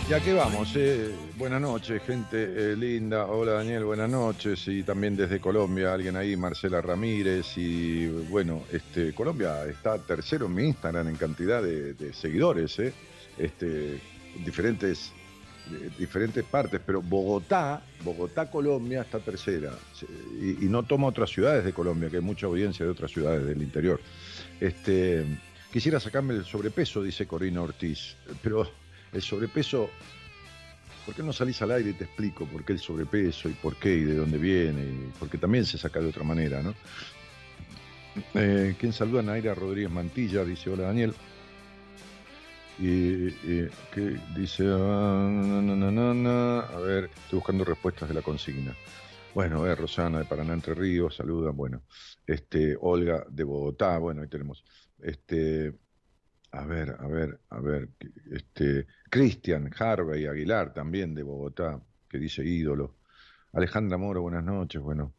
¿Y 0.09 0.13
a 0.13 0.19
qué 0.19 0.33
vamos? 0.33 0.75
Eh? 0.75 1.13
Buenas 1.37 1.61
noches, 1.61 2.01
gente 2.01 2.41
eh, 2.41 2.75
linda. 2.75 3.27
Hola 3.27 3.51
Daniel, 3.51 3.83
buenas 3.83 4.09
noches. 4.09 4.67
Y 4.67 4.81
también 4.81 5.15
desde 5.15 5.39
Colombia, 5.39 5.93
alguien 5.93 6.15
ahí, 6.15 6.35
Marcela 6.35 6.81
Ramírez. 6.81 7.55
Y 7.57 8.07
bueno, 8.07 8.63
este, 8.71 9.13
Colombia 9.13 9.65
está 9.65 9.99
tercero 9.99 10.47
en 10.47 10.55
mi 10.55 10.63
Instagram 10.63 11.09
en 11.09 11.15
cantidad 11.15 11.61
de, 11.61 12.11
seguidores, 12.11 12.79
¿eh? 12.79 12.91
Este, 13.37 14.01
diferentes, 14.43 15.11
diferentes 15.99 16.43
partes, 16.43 16.81
pero 16.83 17.03
Bogotá, 17.03 17.83
Bogotá, 18.03 18.49
Colombia 18.49 19.01
está 19.01 19.19
tercera. 19.19 19.73
Y 20.41 20.65
no 20.65 20.81
toma 20.81 21.05
otras 21.05 21.29
ciudades 21.29 21.63
de 21.63 21.71
Colombia, 21.71 22.09
que 22.09 22.15
hay 22.15 22.23
mucha 22.23 22.47
audiencia 22.47 22.83
de 22.83 22.91
otras 22.91 23.11
ciudades 23.11 23.45
del 23.45 23.61
interior. 23.61 24.01
Este, 24.59 25.23
quisiera 25.71 25.99
sacarme 25.99 26.33
el 26.33 26.45
sobrepeso, 26.45 27.03
dice 27.03 27.27
Corina 27.27 27.61
Ortiz, 27.61 28.15
pero 28.41 28.67
el 29.13 29.21
sobrepeso, 29.21 29.89
¿por 31.05 31.15
qué 31.15 31.23
no 31.23 31.33
salís 31.33 31.61
al 31.61 31.71
aire 31.71 31.91
y 31.91 31.93
te 31.93 32.05
explico 32.05 32.45
por 32.45 32.63
qué 32.63 32.73
el 32.73 32.79
sobrepeso 32.79 33.49
y 33.49 33.53
por 33.53 33.75
qué 33.75 33.95
y 33.95 34.03
de 34.03 34.15
dónde 34.15 34.37
viene? 34.37 35.11
Porque 35.19 35.37
también 35.37 35.65
se 35.65 35.77
saca 35.77 35.99
de 35.99 36.09
otra 36.09 36.23
manera, 36.23 36.61
¿no? 36.61 36.73
Eh, 38.33 38.75
¿Quién 38.79 38.93
saluda? 38.93 39.21
Naira 39.21 39.53
Rodríguez 39.53 39.91
Mantilla, 39.91 40.43
dice, 40.43 40.69
hola 40.69 40.83
Daniel. 40.83 41.13
Y, 42.79 42.87
y, 42.87 43.69
¿qué 43.93 44.19
dice? 44.35 44.63
Ah. 44.67 46.67
A 46.73 46.79
ver, 46.79 47.05
estoy 47.05 47.39
buscando 47.39 47.65
respuestas 47.65 48.07
de 48.07 48.15
la 48.15 48.21
consigna. 48.21 48.73
Bueno, 49.33 49.61
ver, 49.61 49.77
Rosana 49.77 50.19
de 50.19 50.25
Paraná 50.25 50.53
Entre 50.53 50.73
Ríos, 50.73 51.15
saluda, 51.15 51.51
bueno. 51.51 51.83
Este, 52.25 52.75
Olga 52.79 53.25
de 53.29 53.43
Bogotá, 53.43 53.97
bueno, 53.97 54.21
ahí 54.21 54.27
tenemos. 54.27 54.63
Este, 54.99 55.73
a 56.51 56.65
ver, 56.65 56.95
a 56.99 57.07
ver, 57.07 57.39
a 57.49 57.59
ver, 57.59 57.89
este, 58.31 58.87
Cristian 59.09 59.69
Harvey 59.77 60.25
Aguilar 60.25 60.73
también 60.73 61.13
de 61.15 61.23
Bogotá, 61.23 61.81
que 62.07 62.17
dice 62.17 62.43
ídolo. 62.43 62.95
Alejandra 63.53 63.97
Moro, 63.97 64.21
buenas 64.21 64.43
noches, 64.43 64.81
bueno. 64.81 65.13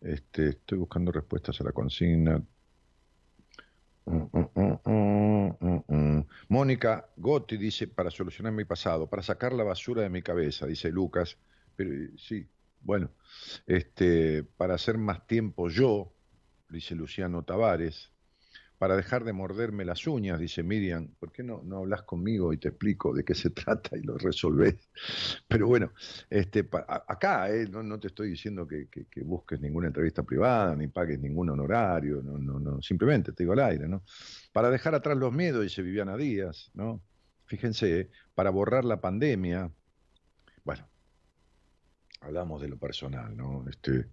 Este, 0.00 0.50
estoy 0.50 0.78
buscando 0.78 1.12
respuestas 1.12 1.60
a 1.60 1.64
la 1.64 1.72
consigna. 1.72 2.42
Mm, 4.04 4.24
mm, 4.54 5.82
mm. 5.86 6.26
Mónica 6.48 7.08
Gotti 7.16 7.56
dice, 7.56 7.86
para 7.86 8.10
solucionar 8.10 8.52
mi 8.52 8.64
pasado, 8.64 9.08
para 9.08 9.22
sacar 9.22 9.52
la 9.52 9.64
basura 9.64 10.02
de 10.02 10.10
mi 10.10 10.22
cabeza, 10.22 10.66
dice 10.66 10.90
Lucas. 10.90 11.38
Pero 11.76 11.92
eh, 11.92 12.10
sí, 12.16 12.48
bueno, 12.80 13.10
este, 13.66 14.42
para 14.44 14.74
hacer 14.74 14.98
más 14.98 15.26
tiempo 15.26 15.68
yo, 15.68 16.12
dice 16.68 16.94
Luciano 16.94 17.44
Tavares, 17.44 18.11
para 18.82 18.96
dejar 18.96 19.22
de 19.22 19.32
morderme 19.32 19.84
las 19.84 20.08
uñas, 20.08 20.40
dice 20.40 20.64
Miriam, 20.64 21.14
¿por 21.20 21.30
qué 21.30 21.44
no, 21.44 21.62
no 21.62 21.76
hablas 21.78 22.02
conmigo 22.02 22.52
y 22.52 22.58
te 22.58 22.70
explico 22.70 23.14
de 23.14 23.24
qué 23.24 23.32
se 23.32 23.50
trata 23.50 23.96
y 23.96 24.02
lo 24.02 24.18
resolvés? 24.18 24.90
Pero 25.46 25.68
bueno, 25.68 25.92
este, 26.28 26.68
acá 27.06 27.48
eh, 27.54 27.68
no, 27.70 27.84
no 27.84 28.00
te 28.00 28.08
estoy 28.08 28.30
diciendo 28.30 28.66
que, 28.66 28.88
que- 28.88 29.06
que 29.06 29.22
busques 29.22 29.60
ninguna 29.60 29.86
entrevista 29.86 30.24
privada, 30.24 30.74
ni 30.74 30.88
pagues 30.88 31.20
ningún 31.20 31.50
honorario, 31.50 32.22
no, 32.24 32.38
no, 32.38 32.58
no, 32.58 32.82
simplemente 32.82 33.30
te 33.32 33.44
digo 33.44 33.52
al 33.52 33.60
aire, 33.60 33.86
¿no? 33.86 34.02
Para 34.52 34.68
dejar 34.68 34.96
atrás 34.96 35.16
los 35.16 35.32
miedos, 35.32 35.62
dice 35.62 35.80
Viviana 35.82 36.16
Díaz, 36.16 36.72
¿no? 36.74 37.04
Fíjense, 37.46 38.00
eh, 38.00 38.10
para 38.34 38.50
borrar 38.50 38.84
la 38.84 39.00
pandemia, 39.00 39.72
bueno, 40.64 40.90
hablamos 42.20 42.60
de 42.60 42.68
lo 42.68 42.78
personal, 42.78 43.36
¿no? 43.36 43.64
Este, 43.68 44.10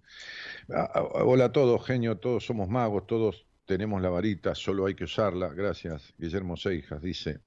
hola 0.68 1.46
a 1.46 1.52
todos, 1.52 1.84
genio, 1.84 2.18
todos 2.18 2.44
somos 2.46 2.68
magos, 2.68 3.06
todos 3.08 3.49
tenemos 3.70 4.02
la 4.02 4.08
varita, 4.08 4.52
solo 4.56 4.86
hay 4.86 4.96
que 4.96 5.04
usarla. 5.04 5.50
Gracias, 5.50 6.12
Guillermo 6.18 6.56
Seijas, 6.56 7.00
dice. 7.00 7.38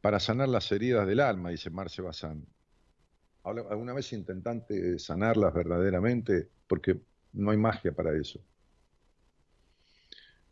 Para 0.00 0.18
sanar 0.18 0.48
las 0.48 0.72
heridas 0.72 1.06
del 1.06 1.20
alma, 1.20 1.50
dice 1.50 1.68
Marce 1.68 2.00
Bazán. 2.00 2.46
¿Alguna 3.42 3.92
vez 3.92 4.10
intentante 4.14 4.98
sanarlas 4.98 5.52
verdaderamente? 5.52 6.48
Porque 6.66 6.98
no 7.34 7.50
hay 7.50 7.58
magia 7.58 7.92
para 7.92 8.16
eso. 8.16 8.40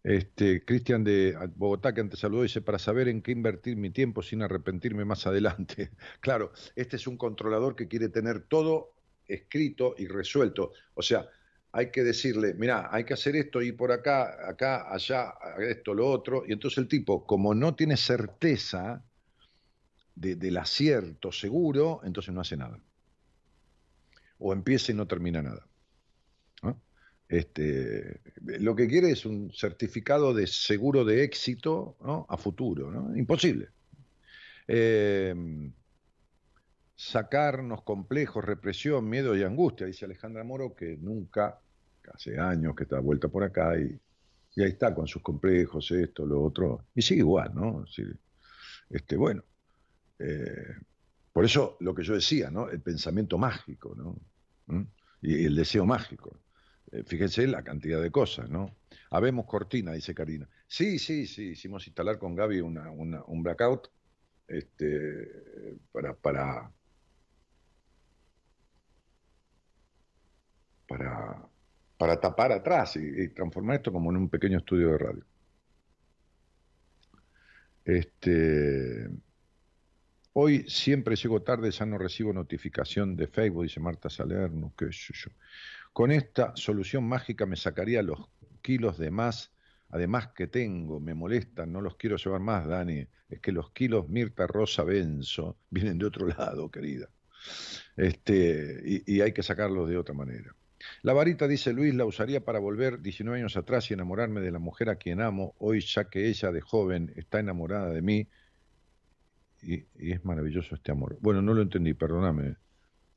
Este, 0.03 0.63
Cristian 0.63 1.05
de 1.05 1.39
Bogotá, 1.57 1.95
que 1.95 2.03
antes 2.03 2.21
saludó, 2.21 2.43
dice, 2.43 2.61
para 2.61 2.79
saber 2.79 3.09
en 3.09 3.23
qué 3.23 3.33
invertir 3.33 3.79
mi 3.79 3.89
tiempo 3.89 4.23
sin 4.23 4.43
arrepentirme 4.43 5.07
más 5.07 5.27
adelante. 5.27 5.93
Claro, 6.21 6.53
este 6.77 6.97
es 6.97 7.07
un 7.07 7.17
controlador 7.17 7.77
que 7.77 7.89
quiere 7.89 8.11
tener 8.11 8.43
todo 8.43 8.93
escrito 9.27 9.95
y 9.97 10.07
resuelto. 10.07 10.73
O 10.93 11.01
sea, 11.01 11.31
hay 11.73 11.91
que 11.91 12.03
decirle, 12.05 12.55
mira, 12.55 12.89
hay 12.93 13.05
que 13.05 13.15
hacer 13.15 13.35
esto 13.35 13.63
y 13.63 13.73
por 13.73 13.93
acá, 13.93 14.49
acá, 14.49 14.93
allá, 14.93 15.33
esto, 15.59 15.95
lo 15.95 16.09
otro. 16.11 16.45
Y 16.47 16.53
entonces 16.53 16.79
el 16.79 16.89
tipo, 16.89 17.27
como 17.27 17.55
no 17.55 17.75
tiene 17.75 17.97
certeza 17.97 19.03
de- 20.15 20.37
del 20.37 20.57
acierto 20.59 21.33
seguro, 21.33 22.01
entonces 22.05 22.35
no 22.35 22.43
hace 22.43 22.57
nada. 22.57 22.79
O 24.39 24.53
empieza 24.53 24.93
y 24.93 24.95
no 24.95 25.07
termina 25.07 25.41
nada. 25.43 25.67
Este, 27.29 28.21
lo 28.61 28.77
que 28.77 28.87
quiere 28.87 29.11
es 29.11 29.25
un 29.25 29.51
certificado 29.55 30.35
de 30.35 30.47
seguro 30.47 31.03
de 31.03 31.25
éxito 31.25 31.97
a 32.29 32.37
futuro. 32.37 32.91
¿no? 32.91 33.17
Imposible. 33.17 33.69
Eh, 34.69 35.35
sacarnos 36.95 37.83
complejos, 37.83 38.45
represión, 38.45 39.09
miedo 39.09 39.35
y 39.35 39.43
angustia, 39.43 39.87
dice 39.87 40.05
Alejandra 40.05 40.45
Moro, 40.45 40.75
que 40.77 40.97
nunca, 40.99 41.62
hace 42.13 42.39
años 42.39 42.75
que 42.75 42.85
está 42.85 42.99
vuelta 43.01 43.29
por 43.29 43.45
acá 43.45 43.79
y, 43.79 43.99
y 44.55 44.63
ahí 44.63 44.71
está 44.71 44.95
con 44.95 45.07
sus 45.07 45.23
complejos, 45.23 45.91
esto, 45.91 46.27
lo 46.27 46.43
otro, 46.43 46.87
y 46.95 47.03
sigue 47.03 47.21
igual, 47.21 47.55
¿no? 47.55 47.85
Este, 48.91 49.17
bueno, 49.17 49.43
eh, 50.19 50.75
por 51.33 51.45
eso 51.45 51.77
lo 51.81 51.95
que 51.95 52.03
yo 52.03 52.15
decía, 52.15 52.51
¿no? 52.51 52.69
El 52.69 52.83
pensamiento 52.83 53.39
mágico, 53.39 53.95
¿no? 53.97 54.17
¿Mm? 54.67 54.83
Y 55.23 55.45
el 55.47 55.57
deseo 55.57 55.87
mágico. 55.87 56.41
Eh, 56.91 57.05
fíjense 57.07 57.47
la 57.47 57.63
cantidad 57.63 58.03
de 58.03 58.11
cosas, 58.11 58.51
¿no? 58.51 58.77
Habemos 59.11 59.47
cortina, 59.47 59.93
dice 59.93 60.15
Karina. 60.15 60.49
Sí, 60.67 60.99
sí, 60.99 61.27
sí, 61.27 61.51
hicimos 61.51 61.87
instalar 61.87 62.19
con 62.19 62.35
Gaby 62.35 62.61
una, 62.61 62.91
un 62.91 63.43
blackout 63.43 63.89
este, 64.47 65.79
para, 65.93 66.15
para, 66.15 66.71
para, 70.87 71.49
para 72.03 72.19
tapar 72.19 72.51
atrás 72.51 72.97
y, 72.97 73.29
transformar 73.29 73.77
esto 73.77 73.93
como 73.93 74.11
en 74.11 74.17
un 74.17 74.29
pequeño 74.29 74.59
estudio 74.59 74.91
de 74.91 74.99
radio. 74.99 75.25
Este, 77.85 79.09
hoy 80.33 80.69
siempre 80.69 81.15
llego 81.15 81.43
tarde, 81.43 81.71
ya 81.71 81.87
no 81.87 81.99
recibo 81.99 82.33
notificación 82.33 83.15
de 83.15 83.29
Facebook, 83.29 83.63
dice 83.63 83.79
Marta 83.79 84.11
Salerno, 84.11 84.75
qué 84.77 84.91
sé. 84.91 85.15
Con 85.93 86.11
esta 86.11 86.53
solución 86.57 87.05
mágica 87.05 87.47
me 87.47 87.55
sacaría 87.55 88.03
los 88.03 88.19
kilos 88.63 88.99
de 88.99 89.13
más, 89.13 89.53
además 89.89 90.27
que 90.35 90.49
tengo, 90.49 90.99
me 90.99 91.15
molestan, 91.15 91.71
no 91.73 91.81
los 91.81 91.95
quiero 91.95 92.17
llevar 92.17 92.41
más, 92.41 92.67
Dani. 92.67 93.07
Es 93.29 93.39
que 93.39 93.53
los 93.53 93.71
kilos 93.71 94.09
Mirta 94.09 94.49
Rosa 94.49 94.83
Benzo 94.83 95.57
vienen 95.71 95.99
de 95.99 96.07
otro 96.07 96.27
lado, 96.27 96.69
querida. 96.69 97.09
Este, 97.97 99.03
y 99.07 99.21
hay 99.21 99.33
que 99.33 99.45
sacarlos 99.45 99.89
de 99.89 99.99
otra 99.99 100.15
manera. 100.15 100.53
La 101.03 101.13
varita, 101.13 101.49
dice 101.49 101.73
Luis, 101.73 101.95
la 101.95 102.05
usaría 102.05 102.45
para 102.45 102.59
volver 102.59 103.01
19 103.01 103.39
años 103.41 103.57
atrás 103.57 103.91
y 103.91 103.95
enamorarme 103.95 104.41
de 104.41 104.51
la 104.51 104.59
mujer 104.59 104.89
a 104.91 104.97
quien 104.97 105.21
amo, 105.21 105.55
hoy 105.59 105.81
ya 105.81 106.09
que 106.09 106.29
ella 106.29 106.53
de 106.53 106.61
joven 106.61 107.13
está 107.17 107.41
enamorada 107.41 107.91
de 107.91 108.03
mí. 108.03 108.29
Y, 109.63 109.87
es 109.95 110.25
maravilloso 110.25 110.75
este 110.75 110.93
amor. 110.93 111.19
Bueno, 111.21 111.43
no 111.43 111.55
lo 111.55 111.63
entendí, 111.63 111.95
perdóname, 111.95 112.57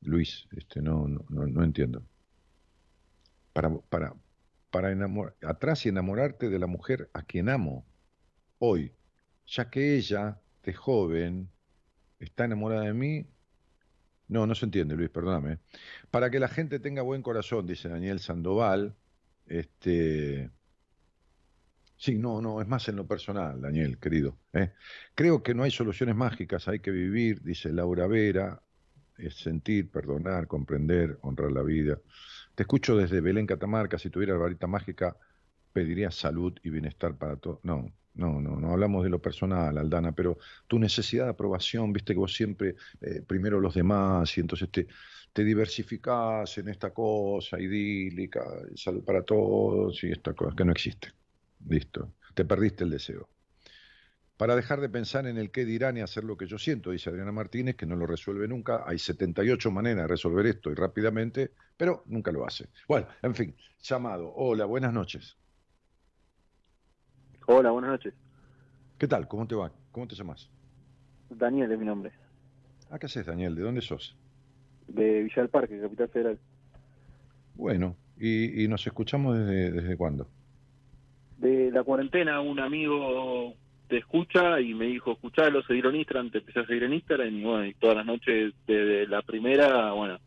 Luis, 0.02 0.48
este, 0.56 0.82
no, 0.82 1.08
no, 1.08 1.26
no, 1.30 1.48
no 1.48 1.64
entiendo. 1.64 2.06
Para, 3.54 3.76
para, 3.90 4.14
para 4.70 4.92
enamorar, 4.92 5.36
atrás 5.42 5.86
y 5.86 5.90
enamorarte 5.90 6.50
de 6.50 6.60
la 6.60 6.68
mujer 6.68 7.10
a 7.14 7.24
quien 7.24 7.50
amo, 7.50 7.86
hoy, 8.60 8.94
ya 9.48 9.70
que 9.70 9.96
ella, 9.96 10.40
de 10.64 10.74
joven, 10.74 11.50
está 12.20 12.46
enamorada 12.46 12.84
de 12.84 12.94
mí, 12.94 13.28
no, 14.28 14.48
no 14.48 14.56
se 14.56 14.66
entiende, 14.66 14.96
Luis, 14.96 15.10
perdóname. 15.10 15.60
Para 16.12 16.30
que 16.30 16.40
la 16.40 16.48
gente 16.48 16.80
tenga 16.80 17.02
buen 17.02 17.22
corazón, 17.22 17.68
dice 17.68 17.90
Daniel 17.90 18.20
Sandoval. 18.20 18.96
Este. 19.46 20.50
Sí, 21.98 22.18
no, 22.18 22.42
no, 22.42 22.62
es 22.62 22.68
más 22.68 22.88
en 22.90 22.98
lo 22.98 23.08
personal, 23.08 23.62
Daniel, 23.62 24.00
querido. 24.00 24.38
¿eh? 24.54 24.74
Creo 25.16 25.44
que 25.44 25.54
no 25.54 25.64
hay 25.64 25.72
soluciones 25.72 26.16
mágicas, 26.16 26.68
hay 26.68 26.80
que 26.80 26.92
vivir, 26.92 27.42
dice 27.42 27.72
Laura 27.72 28.06
Vera, 28.08 28.62
es 29.18 29.36
sentir, 29.36 29.90
perdonar, 29.90 30.48
comprender, 30.48 31.18
honrar 31.22 31.52
la 31.52 31.64
vida. 31.64 32.00
Te 32.54 32.64
escucho 32.64 32.98
desde 32.98 33.22
Belén, 33.22 33.48
Catamarca, 33.48 33.98
si 33.98 34.10
tuviera 34.10 34.34
la 34.34 34.40
varita 34.40 34.68
mágica, 34.68 35.18
pediría 35.72 36.12
salud 36.12 36.54
y 36.64 36.70
bienestar 36.70 37.18
para 37.18 37.38
todos. 37.38 37.60
No, 37.64 37.94
no, 38.16 38.42
no, 38.42 38.60
no 38.60 38.72
hablamos 38.72 39.04
de 39.04 39.10
lo 39.10 39.22
personal, 39.22 39.78
Aldana, 39.78 40.14
pero 40.14 40.38
tu 40.68 40.80
necesidad 40.80 41.26
de 41.26 41.32
aprobación, 41.32 41.94
viste 41.94 42.14
que 42.14 42.20
vos 42.20 42.34
siempre, 42.34 42.76
eh, 43.02 43.22
primero 43.26 43.60
los 43.60 43.74
demás, 43.74 44.38
y 44.38 44.42
entonces 44.42 44.70
te, 44.72 44.88
te 45.34 45.44
diversificás 45.44 46.58
en 46.58 46.70
esta 46.70 46.92
cosa 46.94 47.60
idílica, 47.60 48.42
salud 48.76 49.04
para 49.04 49.24
todos, 49.24 50.04
y 50.04 50.12
esta 50.12 50.34
cosa 50.34 50.56
que 50.56 50.66
no 50.66 50.72
existe. 50.72 51.10
Listo, 51.68 52.14
te 52.34 52.46
perdiste 52.46 52.84
el 52.84 52.90
deseo. 52.92 53.30
Para 54.38 54.56
dejar 54.56 54.82
de 54.82 54.90
pensar 54.90 55.28
en 55.28 55.38
el 55.38 55.50
qué 55.50 55.64
dirán 55.64 55.98
y 55.98 56.02
hacer 56.02 56.26
lo 56.26 56.36
que 56.36 56.46
yo 56.46 56.58
siento, 56.58 56.92
dice 56.92 57.10
Adriana 57.10 57.32
Martínez, 57.32 57.76
que 57.78 57.86
no 57.86 57.96
lo 57.96 58.06
resuelve 58.06 58.48
nunca. 58.48 58.84
Hay 58.86 59.00
78 59.00 59.72
maneras 59.72 60.04
de 60.04 60.08
resolver 60.08 60.46
esto 60.46 60.72
y 60.72 60.76
rápidamente, 60.76 61.54
pero 61.78 62.04
nunca 62.08 62.32
lo 62.34 62.46
hace. 62.46 62.70
Bueno, 62.88 63.08
en 63.22 63.34
fin, 63.34 63.56
llamado. 63.82 64.34
Hola, 64.36 64.66
buenas 64.66 64.92
noches. 64.94 65.38
Hola, 67.48 67.72
buenas 67.72 67.92
noches. 67.92 68.14
¿Qué 68.98 69.08
tal? 69.08 69.28
¿Cómo 69.28 69.48
te 69.48 69.56
va? 69.56 69.72
¿Cómo 69.92 70.08
te 70.08 70.16
llamas? 70.16 70.50
Daniel 71.30 71.72
es 71.72 71.80
mi 71.80 71.86
nombre. 71.86 72.12
Ah, 72.90 73.00
¿qué 73.00 73.08
haces, 73.08 73.26
Daniel? 73.26 73.56
¿De 73.56 73.62
dónde 73.62 73.82
sos? 73.82 74.16
De 74.88 75.24
Villa 75.24 75.42
del 75.42 75.50
Parque, 75.50 75.80
Capital 75.80 76.10
Federal. 76.10 76.40
Bueno, 77.56 77.96
¿y, 78.20 78.64
y 78.64 78.68
nos 78.68 78.86
escuchamos 78.86 79.38
desde, 79.38 79.72
desde 79.72 79.98
cuándo? 79.98 80.28
De 81.38 81.72
la 81.72 81.84
cuarentena, 81.84 82.40
un 82.42 82.60
amigo 82.60 83.54
te 83.88 83.98
escucha 83.98 84.60
y 84.62 84.74
me 84.74 84.86
dijo, 84.86 85.12
escuchalo, 85.12 85.62
seguir 85.64 85.86
en 85.86 85.98
Instagram, 85.98 86.32
te 86.32 86.40
empecé 86.40 86.60
a 86.60 86.66
seguir 86.66 86.84
en 86.84 86.94
Instagram 86.94 87.36
y 87.36 87.44
bueno, 87.44 87.66
y 87.66 87.74
todas 87.76 87.98
las 87.98 88.06
noches 88.06 88.54
desde 88.66 89.08
la 89.08 89.22
primera, 89.22 89.92
bueno, 89.92 90.20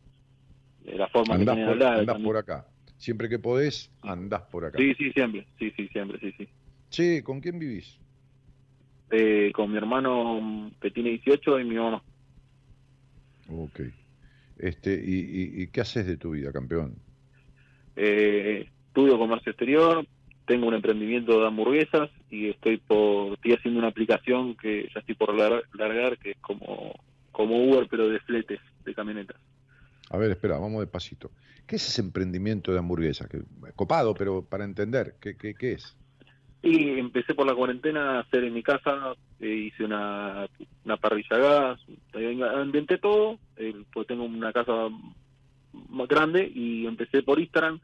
de 0.83 0.95
la 0.95 1.07
forma 1.07 1.35
andás 1.35 1.55
que 1.57 1.65
por, 1.65 1.67
de 1.67 1.73
hablar. 1.73 1.99
andás 1.99 2.05
también. 2.13 2.25
por 2.25 2.37
acá. 2.37 2.67
Siempre 2.97 3.29
que 3.29 3.39
podés, 3.39 3.91
andás 4.01 4.43
por 4.43 4.65
acá. 4.65 4.77
Sí, 4.77 4.93
sí, 4.95 5.11
siempre, 5.11 5.47
sí, 5.57 5.71
sí, 5.75 5.87
siempre, 5.89 6.19
sí, 6.19 6.33
sí. 6.37 6.47
Che, 6.89 7.23
¿con 7.23 7.39
quién 7.41 7.59
vivís? 7.59 7.99
Eh, 9.11 9.51
con 9.53 9.71
mi 9.71 9.77
hermano 9.77 10.71
que 10.79 10.91
tiene 10.91 11.09
18 11.11 11.59
y 11.59 11.63
mi 11.65 11.75
mamá. 11.75 12.03
Ok. 13.49 13.79
Este, 14.57 14.93
y, 14.93 15.15
y, 15.15 15.63
y 15.63 15.67
qué 15.67 15.81
haces 15.81 16.05
de 16.05 16.17
tu 16.17 16.31
vida, 16.31 16.51
campeón? 16.51 16.95
Eh, 17.95 18.67
estudio 18.87 19.17
comercio 19.17 19.51
exterior, 19.51 20.05
tengo 20.45 20.67
un 20.67 20.73
emprendimiento 20.73 21.39
de 21.39 21.47
hamburguesas 21.47 22.09
y 22.29 22.49
estoy 22.49 22.77
por 22.77 23.33
estoy 23.33 23.53
haciendo 23.53 23.79
una 23.79 23.89
aplicación 23.89 24.55
que 24.55 24.89
ya 24.93 24.99
estoy 24.99 25.15
por 25.15 25.33
lar- 25.35 25.63
largar 25.73 26.17
que 26.17 26.31
es 26.31 26.37
como 26.41 26.93
como 27.31 27.63
Uber 27.63 27.87
pero 27.89 28.09
de 28.09 28.19
fletes 28.21 28.59
de 28.85 28.93
camionetas. 28.93 29.37
A 30.11 30.17
ver, 30.17 30.31
espera, 30.31 30.57
vamos 30.57 30.81
despacito. 30.81 31.31
¿Qué 31.67 31.75
es 31.75 31.87
ese 31.87 32.01
emprendimiento 32.01 32.71
de 32.71 32.79
hamburguesas? 32.79 33.27
Que, 33.27 33.41
copado, 33.75 34.15
pero 34.15 34.43
para 34.43 34.63
entender, 34.65 35.17
¿qué, 35.21 35.37
qué, 35.37 35.53
qué 35.53 35.73
es? 35.73 35.98
Y 36.61 36.99
empecé 36.99 37.33
por 37.35 37.47
la 37.47 37.55
cuarentena 37.55 38.17
a 38.17 38.19
hacer 38.19 38.43
en 38.43 38.53
mi 38.53 38.61
casa, 38.63 39.13
eh, 39.39 39.47
hice 39.71 39.85
una, 39.85 40.45
una 40.83 40.97
parrilla 40.97 41.35
a 41.37 41.37
gas, 41.37 41.79
inventé 42.65 42.97
todo, 42.97 43.39
eh, 43.55 43.73
pues 43.93 44.05
tengo 44.07 44.25
una 44.25 44.51
casa 44.51 44.89
más 45.89 46.07
grande 46.09 46.51
y 46.53 46.85
empecé 46.85 47.23
por 47.23 47.39
Instagram 47.39 47.79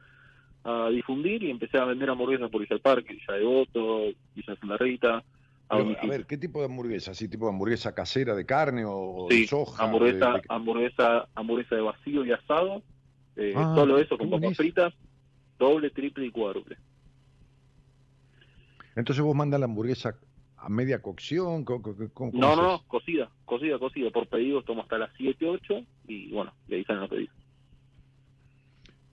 a 0.66 0.90
difundir 0.90 1.44
y 1.44 1.52
empecé 1.52 1.78
a 1.78 1.86
vender 1.86 2.10
hamburguesas 2.10 2.50
por 2.50 2.60
Villa 2.62 2.74
del 2.76 2.82
Parque, 2.82 3.14
Villa 3.14 3.34
Devoto, 3.40 4.00
Villa 4.36 4.56
Santa 4.60 4.78
Rita. 4.78 5.18
A, 5.18 5.24
Pero, 5.70 5.82
a 5.82 5.84
domicilio. 5.86 6.10
ver, 6.12 6.26
¿qué 6.26 6.38
tipo 6.38 6.60
de 6.60 6.66
hamburguesa? 6.66 7.12
¿Así 7.12 7.28
tipo 7.30 7.46
de 7.46 7.52
hamburguesa 7.54 7.96
casera 7.96 8.36
de 8.36 8.46
carne 8.46 8.84
o 8.86 9.28
Sí, 9.30 9.42
de 9.42 9.48
soja? 9.48 9.84
hamburguesa, 9.84 10.28
de- 10.34 10.34
de- 10.40 10.42
hamburguesa, 10.50 11.28
hamburguesa 11.34 11.76
de 11.76 11.82
vacío 11.82 12.26
y 12.26 12.32
asado, 12.34 12.84
eh, 13.38 13.54
Ah, 13.56 13.72
solo 13.76 13.98
eso 14.00 14.18
con 14.18 14.30
papas 14.30 14.58
fritas, 14.58 14.94
doble, 15.58 15.90
triple 15.92 16.26
y 16.26 16.32
cuádruple. 16.32 16.78
Entonces 18.96 19.24
vos 19.24 19.36
mandas 19.36 19.60
la 19.60 19.66
hamburguesa 19.66 20.18
a 20.58 20.70
media 20.70 21.02
cocción. 21.02 21.64
¿Cómo, 21.66 21.82
cómo- 21.82 22.10
cómo 22.14 22.32
No, 22.34 22.56
no, 22.56 22.64
no, 22.64 22.84
cocida, 22.88 23.30
cocida, 23.46 23.78
cocida, 23.78 24.10
por 24.12 24.28
pedidos 24.28 24.66
tomo 24.66 24.82
hasta 24.82 24.98
las 24.98 25.12
7, 25.18 25.46
8 25.48 25.86
y 26.08 26.32
bueno, 26.32 26.54
ahí 26.70 26.84
salen 26.86 27.02
los 27.02 27.10
pedidos. 27.10 27.36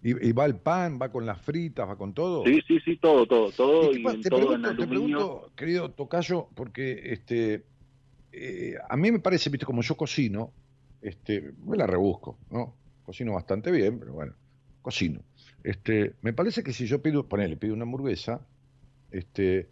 ¿Y, 0.03 0.29
y 0.29 0.33
va 0.33 0.47
el 0.47 0.57
pan, 0.57 0.99
va 1.01 1.11
con 1.11 1.25
las 1.27 1.41
fritas, 1.41 1.89
va 1.89 1.97
con 1.97 2.13
todo? 2.13 2.45
Sí, 2.45 2.61
sí, 2.67 2.79
sí, 2.85 2.97
todo, 2.97 3.25
todo, 3.27 3.51
todo 3.53 3.93
Y 3.93 3.99
y, 4.01 4.03
te, 4.03 4.11
en 4.11 4.21
pregunto, 4.23 4.77
te 4.77 4.87
pregunto, 4.87 5.53
querido 5.57 5.91
Tocayo, 5.91 6.49
porque 6.57 7.13
este, 7.13 7.65
eh, 8.33 8.75
a 8.89 8.97
mí 8.97 9.13
me 9.13 9.21
parece, 9.21 9.49
viste, 9.51 9.65
como 9.67 9.83
yo 9.83 9.97
cocino, 9.97 10.53
este, 11.01 11.53
me 11.65 11.77
la 11.77 11.87
rebusco, 11.87 12.39
¿no? 12.51 12.75
Cocino 13.05 13.35
bastante 13.35 13.71
bien, 13.71 13.99
pero 14.01 14.13
bueno, 14.15 14.35
cocino. 14.81 15.21
Este, 15.63 16.15
me 16.23 16.33
parece 16.33 16.65
que 16.65 16.73
si 16.73 16.87
yo 16.87 17.01
pido, 17.01 17.29
ponele, 17.29 17.57
pido 17.57 17.75
una 17.75 17.85
hamburguesa, 17.85 18.41
este, 19.13 19.69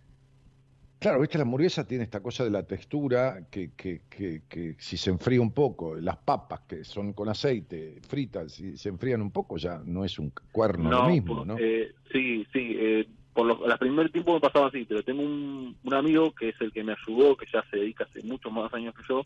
claro, 0.98 1.20
viste, 1.20 1.38
la 1.38 1.42
hamburguesa 1.42 1.86
tiene 1.86 2.04
esta 2.04 2.20
cosa 2.22 2.44
de 2.44 2.50
la 2.50 2.62
textura 2.64 3.46
que, 3.50 3.70
que, 3.76 4.02
que, 4.08 4.42
que 4.48 4.76
si 4.78 4.96
se 4.96 5.10
enfría 5.10 5.40
un 5.40 5.52
poco, 5.52 5.94
las 5.96 6.16
papas 6.18 6.60
que 6.68 6.84
son 6.84 7.12
con 7.12 7.28
aceite, 7.28 8.00
fritas, 8.06 8.52
si 8.52 8.76
se 8.76 8.88
enfrían 8.90 9.22
un 9.22 9.30
poco, 9.30 9.56
ya 9.56 9.80
no 9.84 10.04
es 10.04 10.18
un 10.18 10.32
cuerno 10.52 10.90
lo 10.90 11.02
mismo, 11.04 11.36
por- 11.38 11.46
¿no? 11.46 11.56
eh, 11.58 11.92
sí, 12.12 12.46
sí, 12.52 12.76
eh, 12.78 13.06
por 13.32 13.46
los, 13.46 13.60
los 13.60 13.78
primer 13.78 14.10
tiempo 14.10 14.34
me 14.34 14.40
pasaba 14.40 14.66
así, 14.68 14.84
pero 14.84 15.02
tengo 15.02 15.22
un, 15.22 15.76
un 15.82 15.94
amigo 15.94 16.32
que 16.34 16.50
es 16.50 16.60
el 16.60 16.72
que 16.72 16.84
me 16.84 16.92
ayudó, 16.92 17.36
que 17.36 17.46
ya 17.52 17.64
se 17.70 17.76
dedica 17.78 18.04
hace 18.04 18.22
muchos 18.26 18.52
más 18.52 18.72
años 18.74 18.94
que 18.94 19.02
yo, 19.08 19.22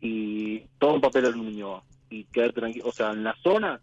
y 0.00 0.60
todo 0.78 0.94
en 0.96 1.00
papel 1.00 1.26
aluminio 1.26 1.82
y 2.08 2.24
quedar 2.24 2.52
tranquilo, 2.52 2.86
o 2.88 2.92
sea, 2.92 3.12
en 3.12 3.22
la 3.22 3.36
zona, 3.42 3.80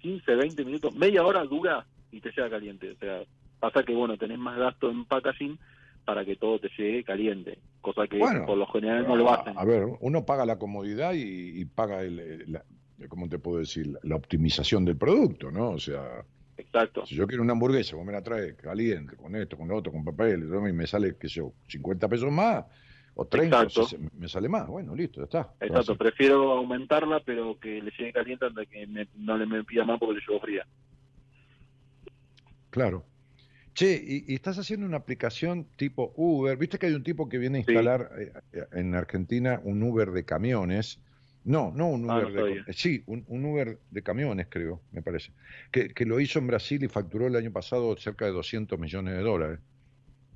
15, 0.00 0.34
20 0.34 0.64
minutos, 0.64 0.94
media 0.94 1.24
hora 1.24 1.44
dura 1.44 1.86
y 2.10 2.20
te 2.20 2.30
llega 2.30 2.50
caliente, 2.50 2.90
o 2.90 2.96
sea, 2.96 3.22
pasa 3.60 3.84
que 3.84 3.94
bueno, 3.94 4.16
tenés 4.16 4.38
más 4.38 4.58
gasto 4.58 4.90
en 4.90 5.04
packaging 5.04 5.58
para 6.04 6.24
que 6.24 6.34
todo 6.36 6.58
te 6.58 6.70
llegue 6.76 7.04
caliente, 7.04 7.58
cosa 7.80 8.06
que 8.08 8.18
Bueno, 8.18 8.46
por 8.46 8.56
lo 8.56 8.66
general 8.66 9.06
no 9.06 9.14
lo 9.14 9.30
hacen. 9.32 9.56
a 9.56 9.64
ver, 9.64 9.86
uno 10.00 10.24
paga 10.24 10.44
la 10.46 10.58
comodidad 10.58 11.12
y, 11.12 11.60
y 11.60 11.64
paga 11.66 12.02
el, 12.02 12.50
la, 12.50 12.64
¿cómo 13.08 13.28
te 13.28 13.38
puedo 13.38 13.58
decir? 13.58 13.92
La, 14.02 14.16
optimización 14.16 14.84
del 14.84 14.96
producto, 14.96 15.50
¿no? 15.50 15.70
O 15.70 15.78
sea, 15.78 16.24
Exacto. 16.56 17.04
si 17.06 17.14
yo 17.14 17.26
quiero 17.26 17.42
una 17.42 17.52
hamburguesa, 17.52 17.96
vos 17.96 18.04
me 18.04 18.12
la 18.12 18.22
traes 18.22 18.54
caliente, 18.56 19.16
con 19.16 19.36
esto, 19.36 19.56
con 19.56 19.68
lo 19.68 19.76
otro, 19.76 19.92
con 19.92 20.04
papel, 20.04 20.42
y 20.44 20.72
me 20.72 20.86
sale, 20.86 21.16
qué 21.18 21.28
sé 21.28 21.36
yo, 21.36 21.52
50 21.68 22.08
pesos 22.08 22.32
más, 22.32 22.64
o 23.14 23.26
30, 23.26 23.58
o 23.58 23.62
Exacto. 23.62 23.84
60, 23.88 24.10
me 24.18 24.28
sale 24.28 24.48
más, 24.48 24.66
bueno, 24.66 24.94
listo, 24.94 25.20
ya 25.20 25.24
está. 25.24 25.54
Exacto, 25.60 25.96
prefiero 25.96 26.52
aumentarla, 26.52 27.20
pero 27.20 27.58
que 27.58 27.82
le 27.82 27.90
llegue 27.96 28.12
caliente 28.12 28.46
antes 28.46 28.68
que 28.68 28.86
me- 28.86 29.08
no 29.14 29.36
le 29.36 29.46
me 29.46 29.62
pida 29.64 29.84
más 29.84 29.98
porque 29.98 30.16
le 30.16 30.20
llevo 30.26 30.40
fría. 30.40 30.66
Claro. 32.70 33.04
Che, 33.80 33.98
y, 34.06 34.34
estás 34.34 34.58
haciendo 34.58 34.84
una 34.84 34.98
aplicación 34.98 35.64
tipo 35.76 36.12
Uber. 36.14 36.54
Viste 36.58 36.78
que 36.78 36.84
hay 36.84 36.92
un 36.92 37.02
tipo 37.02 37.30
que 37.30 37.38
viene 37.38 37.56
a 37.56 37.60
instalar 37.60 38.10
eh, 38.18 38.66
en 38.72 38.94
Argentina 38.94 39.58
un 39.64 39.82
Uber 39.82 40.10
de 40.10 40.22
camiones. 40.22 41.00
No, 41.44 41.72
no 41.74 41.88
un 41.88 42.10
ah, 42.10 42.18
Uber 42.18 42.66
de 42.66 42.72
Sí, 42.74 43.02
un, 43.06 43.24
Uber 43.26 43.78
de 43.90 44.02
camiones, 44.02 44.48
creo, 44.50 44.82
me 44.92 45.00
parece. 45.00 45.32
Que, 45.70 45.94
que, 45.94 46.04
lo 46.04 46.20
hizo 46.20 46.38
en 46.38 46.48
Brasil 46.48 46.84
y 46.84 46.88
facturó 46.88 47.26
el 47.26 47.36
año 47.36 47.52
pasado 47.52 47.96
cerca 47.96 48.26
de 48.26 48.32
200 48.32 48.78
millones 48.78 49.16
de 49.16 49.22
dólares. 49.22 49.60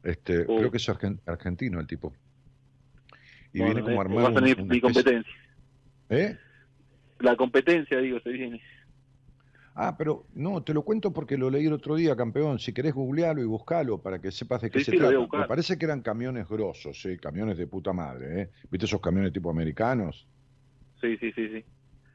Este, 0.05 0.41
uh. 0.41 0.57
Creo 0.57 0.71
que 0.71 0.79
es 0.79 0.89
argentino 0.89 1.81
el 1.81 1.87
tipo. 1.87 2.15
Y 3.53 3.63
viene 3.63 3.83
como 3.83 4.01
armado. 4.01 4.23
Va 4.23 4.31
a 4.31 4.43
tener 4.43 4.65
mi 4.65 4.81
competencia. 4.81 5.35
¿Eh? 6.09 6.35
La 7.21 7.37
competencia, 7.37 7.99
digo, 7.99 8.21
se 8.21 8.31
viene. 8.31 8.63
Ah, 9.77 9.97
pero 9.99 10.27
no, 10.35 10.63
te 10.63 10.73
lo 10.73 10.83
cuento 10.83 11.13
porque 11.13 11.37
lo 11.37 11.51
leí 11.51 11.67
el 11.67 11.73
otro 11.73 11.97
día, 11.97 12.15
campeón. 12.15 12.61
Si 12.61 12.73
querés 12.73 12.95
googlearlo 12.95 13.43
y 13.43 13.47
buscalo 13.47 13.99
para 13.99 14.21
que 14.21 14.31
sepas 14.31 14.63
de 14.63 14.71
qué 14.71 14.85
se 14.85 14.93
trata. 14.93 15.19
Me 15.37 15.49
parece 15.49 15.77
que 15.77 15.85
eran 15.85 16.01
camiones 16.01 16.49
grosos, 16.49 17.03
¿sí? 17.03 17.17
camiones 17.19 17.59
de 17.59 17.67
puta 17.67 17.93
madre. 17.93 18.43
¿eh? 18.43 18.51
¿Viste 18.71 18.87
esos 18.87 19.01
camiones 19.01 19.33
tipo 19.33 19.51
americanos? 19.51 20.29
Sí, 21.01 21.17
sí, 21.17 21.33
sí, 21.33 21.49
sí. 21.49 21.65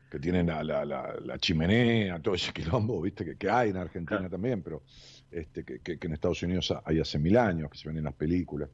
Que 0.10 0.20
tienen 0.20 0.48
la, 0.48 0.64
la, 0.64 0.86
la, 0.86 1.38
chimenea, 1.38 2.20
todo 2.20 2.34
ese 2.34 2.54
quilombo, 2.54 3.02
¿viste? 3.02 3.26
Que, 3.26 3.36
que 3.36 3.50
hay 3.50 3.70
en 3.72 3.78
Argentina 3.78 4.28
también, 4.30 4.64
pero 4.64 4.82
este, 5.30 5.64
que, 5.64 5.80
que, 5.82 6.00
en 6.02 6.14
Estados 6.14 6.42
Unidos 6.42 6.74
hay 6.84 7.00
hace 7.00 7.20
mil 7.20 7.38
años, 7.38 7.70
que 7.70 7.78
se 7.78 7.90
ven 7.90 7.98
en 7.98 8.06
las 8.06 8.16
películas. 8.16 8.70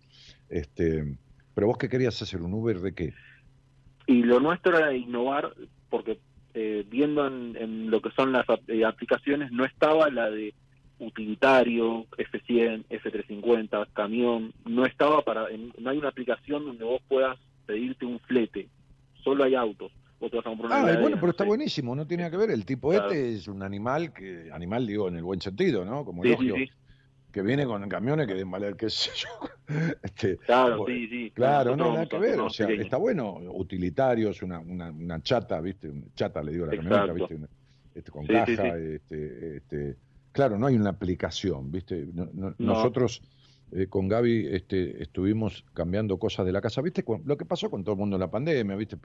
Este, 0.48 1.18
pero 1.54 1.68
vos 1.68 1.78
qué 1.78 1.90
querías 1.90 2.22
hacer, 2.22 2.42
un 2.42 2.54
Uber 2.54 2.80
de 2.80 2.94
qué? 2.94 3.14
Y 4.08 4.22
lo 4.24 4.40
nuestro 4.40 4.78
era 4.78 4.94
innovar, 4.94 5.54
porque 5.90 6.20
eh, 6.58 6.86
viendo 6.89 7.28
en, 7.28 7.91
lo 7.91 8.01
que 8.01 8.12
son 8.12 8.32
las 8.32 8.45
eh, 8.68 8.86
aplicaciones, 8.86 9.51
no 9.51 9.66
estaba 9.66 10.10
la 10.10 10.30
de 10.30 10.53
utilitario, 10.99 12.06
F100, 12.18 12.86
F350, 12.89 13.88
camión, 13.91 14.53
no 14.64 14.86
estaba 14.86 15.22
para, 15.22 15.47
no 15.78 15.89
hay 15.89 15.97
una 15.97 16.08
aplicación 16.08 16.64
donde 16.64 16.86
vos 16.86 17.01
puedas 17.10 17.38
pedirte 17.66 18.06
un 18.06 18.20
flete, 18.22 18.70
solo 19.22 19.43
hay 19.43 19.56
autos. 19.56 19.91
ah, 20.72 20.97
bueno, 21.01 21.18
pero 21.20 21.32
está 21.32 21.43
buenísimo, 21.43 21.93
no 21.93 22.08
tiene 22.08 22.32
que 22.32 22.38
ver. 22.38 22.49
El 22.49 22.66
tipo 22.66 22.93
este 22.93 23.34
es 23.34 23.49
un 23.49 23.62
animal, 23.62 24.14
que 24.14 24.49
animal 24.53 24.88
digo 24.88 25.10
en 25.10 25.18
el 25.18 25.24
buen 25.24 25.41
sentido, 25.41 25.84
¿no? 25.84 26.06
Como 26.06 26.24
sí, 26.24 26.70
que 27.36 27.42
viene 27.42 27.66
con 27.66 27.90
camiones 27.90 28.28
que 28.28 28.34
den 28.34 28.50
valer, 28.50 28.78
qué 28.78 28.90
sé 28.90 29.12
yo. 29.14 29.28
Este, 30.04 30.38
claro, 30.38 30.86
sí, 30.88 31.08
sí. 31.10 31.32
Claro, 31.32 31.76
no, 31.76 31.92
nada 31.92 32.06
que 32.06 32.18
ver. 32.18 32.40
O 32.40 32.50
sea, 32.50 32.70
está 32.70 32.96
bueno, 32.96 33.40
utilitario, 33.52 34.30
es 34.30 34.42
una, 34.42 34.60
una, 34.60 34.90
una, 34.90 35.22
chata, 35.22 35.60
¿viste? 35.60 35.92
Chata, 36.14 36.42
le 36.42 36.54
digo 36.54 36.64
a 36.64 36.68
la 36.68 36.76
camioneta, 36.78 37.12
¿viste? 37.12 37.40
Este, 37.94 38.12
con 38.12 38.26
caja, 38.26 38.78
Este, 38.78 39.58
este, 39.58 39.98
claro, 40.32 40.58
no 40.58 40.68
hay 40.68 40.76
una 40.76 40.92
aplicación, 40.92 41.72
¿viste? 41.72 42.08
nosotros 42.58 43.22
eh, 43.72 43.88
con 43.88 44.07
Gaby 44.07 44.47
este, 44.51 45.01
estuvimos 45.01 45.66
cambiando 45.74 46.18
cosas 46.18 46.45
de 46.45 46.51
la 46.51 46.61
casa. 46.61 46.82
¿Viste 46.82 47.03
lo 47.26 47.38
que 47.38 47.45
pasó 47.45 47.70
con 47.70 47.84
todo 47.84 47.93
el 47.93 47.99
mundo 47.99 48.16
en 48.16 48.20
la 48.20 48.30
pandemia? 48.30 48.76
¿Viste? 48.76 48.97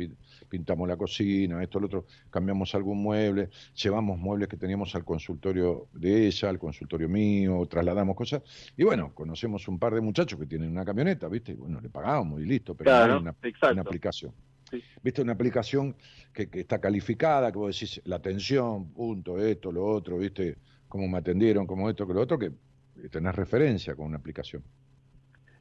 Pintamos 0.48 0.86
la 0.86 0.96
cocina, 0.96 1.62
esto, 1.62 1.80
lo 1.80 1.86
otro, 1.86 2.06
cambiamos 2.28 2.74
algún 2.74 3.02
mueble, 3.02 3.48
llevamos 3.74 4.18
muebles 4.18 4.48
que 4.48 4.56
teníamos 4.56 4.94
al 4.94 5.04
consultorio 5.04 5.88
de 5.92 6.26
ella, 6.26 6.50
al 6.50 6.58
consultorio 6.58 7.08
mío, 7.08 7.66
trasladamos 7.66 8.14
cosas. 8.14 8.42
Y 8.76 8.84
bueno, 8.84 9.14
conocemos 9.14 9.66
un 9.66 9.78
par 9.78 9.94
de 9.94 10.02
muchachos 10.02 10.38
que 10.38 10.46
tienen 10.46 10.70
una 10.70 10.84
camioneta, 10.84 11.28
¿viste? 11.28 11.54
Bueno, 11.54 11.80
le 11.80 11.88
pagamos 11.88 12.40
y 12.40 12.44
listo, 12.44 12.74
pero 12.74 12.90
no 12.90 13.14
hay 13.14 13.20
una, 13.20 13.30
aplicación. 13.80 14.32
¿Viste? 15.02 15.22
Una 15.22 15.32
aplicación 15.32 15.96
que, 16.32 16.48
que, 16.48 16.60
está 16.60 16.78
calificada, 16.80 17.50
que 17.50 17.58
vos 17.58 17.74
decís 17.74 18.00
la 18.04 18.16
atención, 18.16 18.92
punto, 18.92 19.38
esto, 19.38 19.72
lo 19.72 19.86
otro, 19.86 20.18
¿viste? 20.18 20.58
Cómo 20.86 21.08
me 21.08 21.18
atendieron, 21.18 21.66
como 21.66 21.88
esto, 21.88 22.06
que 22.06 22.14
lo 22.14 22.20
otro, 22.20 22.38
que 22.38 22.52
tenés 23.10 23.34
referencia 23.34 23.94
con 23.94 24.06
una 24.06 24.18
aplicación. 24.18 24.62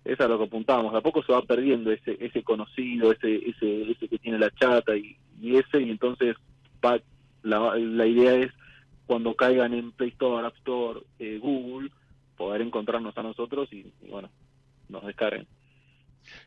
Eso 0.04 0.24
es 0.24 0.30
lo 0.30 0.38
que 0.38 0.46
apuntamos. 0.46 0.94
A 0.96 1.02
poco 1.02 1.24
se 1.24 1.32
va 1.32 1.42
perdiendo 1.44 1.92
ese 1.92 2.18
ese 2.20 2.44
conocido, 2.44 3.12
ese 3.12 3.36
ese 3.36 3.92
ese 3.92 4.08
que 4.08 4.18
tiene 4.18 4.40
la 4.40 4.50
chata 4.52 4.96
y, 4.96 5.18
ese, 5.56 5.82
y 5.82 5.90
entonces 5.90 6.36
la, 7.44 7.76
la 7.78 8.06
idea 8.06 8.36
es 8.36 8.52
cuando 9.10 9.36
caigan 9.36 9.74
en 9.74 9.92
Play 9.92 10.10
Store, 10.10 10.46
App 10.46 10.56
Store, 10.58 11.00
eh, 11.18 11.40
Google, 11.42 11.90
poder 12.38 12.62
encontrarnos 12.62 13.18
a 13.18 13.24
nosotros 13.24 13.68
y, 13.74 13.92
bueno, 14.08 14.30
nos 14.88 15.04
descarguen. 15.04 15.48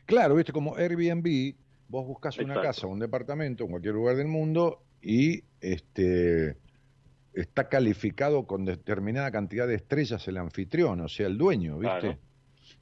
Claro, 0.05 0.35
viste, 0.35 0.53
como 0.53 0.77
Airbnb, 0.77 1.55
vos 1.89 2.07
buscas 2.07 2.37
una 2.37 2.61
casa, 2.61 2.87
un 2.87 2.99
departamento 2.99 3.65
en 3.65 3.71
cualquier 3.71 3.95
lugar 3.95 4.15
del 4.15 4.27
mundo 4.27 4.81
y 5.01 5.43
este 5.59 6.55
está 7.33 7.67
calificado 7.67 8.45
con 8.45 8.65
determinada 8.65 9.31
cantidad 9.31 9.67
de 9.67 9.75
estrellas 9.75 10.27
el 10.27 10.37
anfitrión, 10.37 11.01
o 11.01 11.07
sea, 11.07 11.27
el 11.27 11.37
dueño, 11.37 11.77
¿viste? 11.79 12.17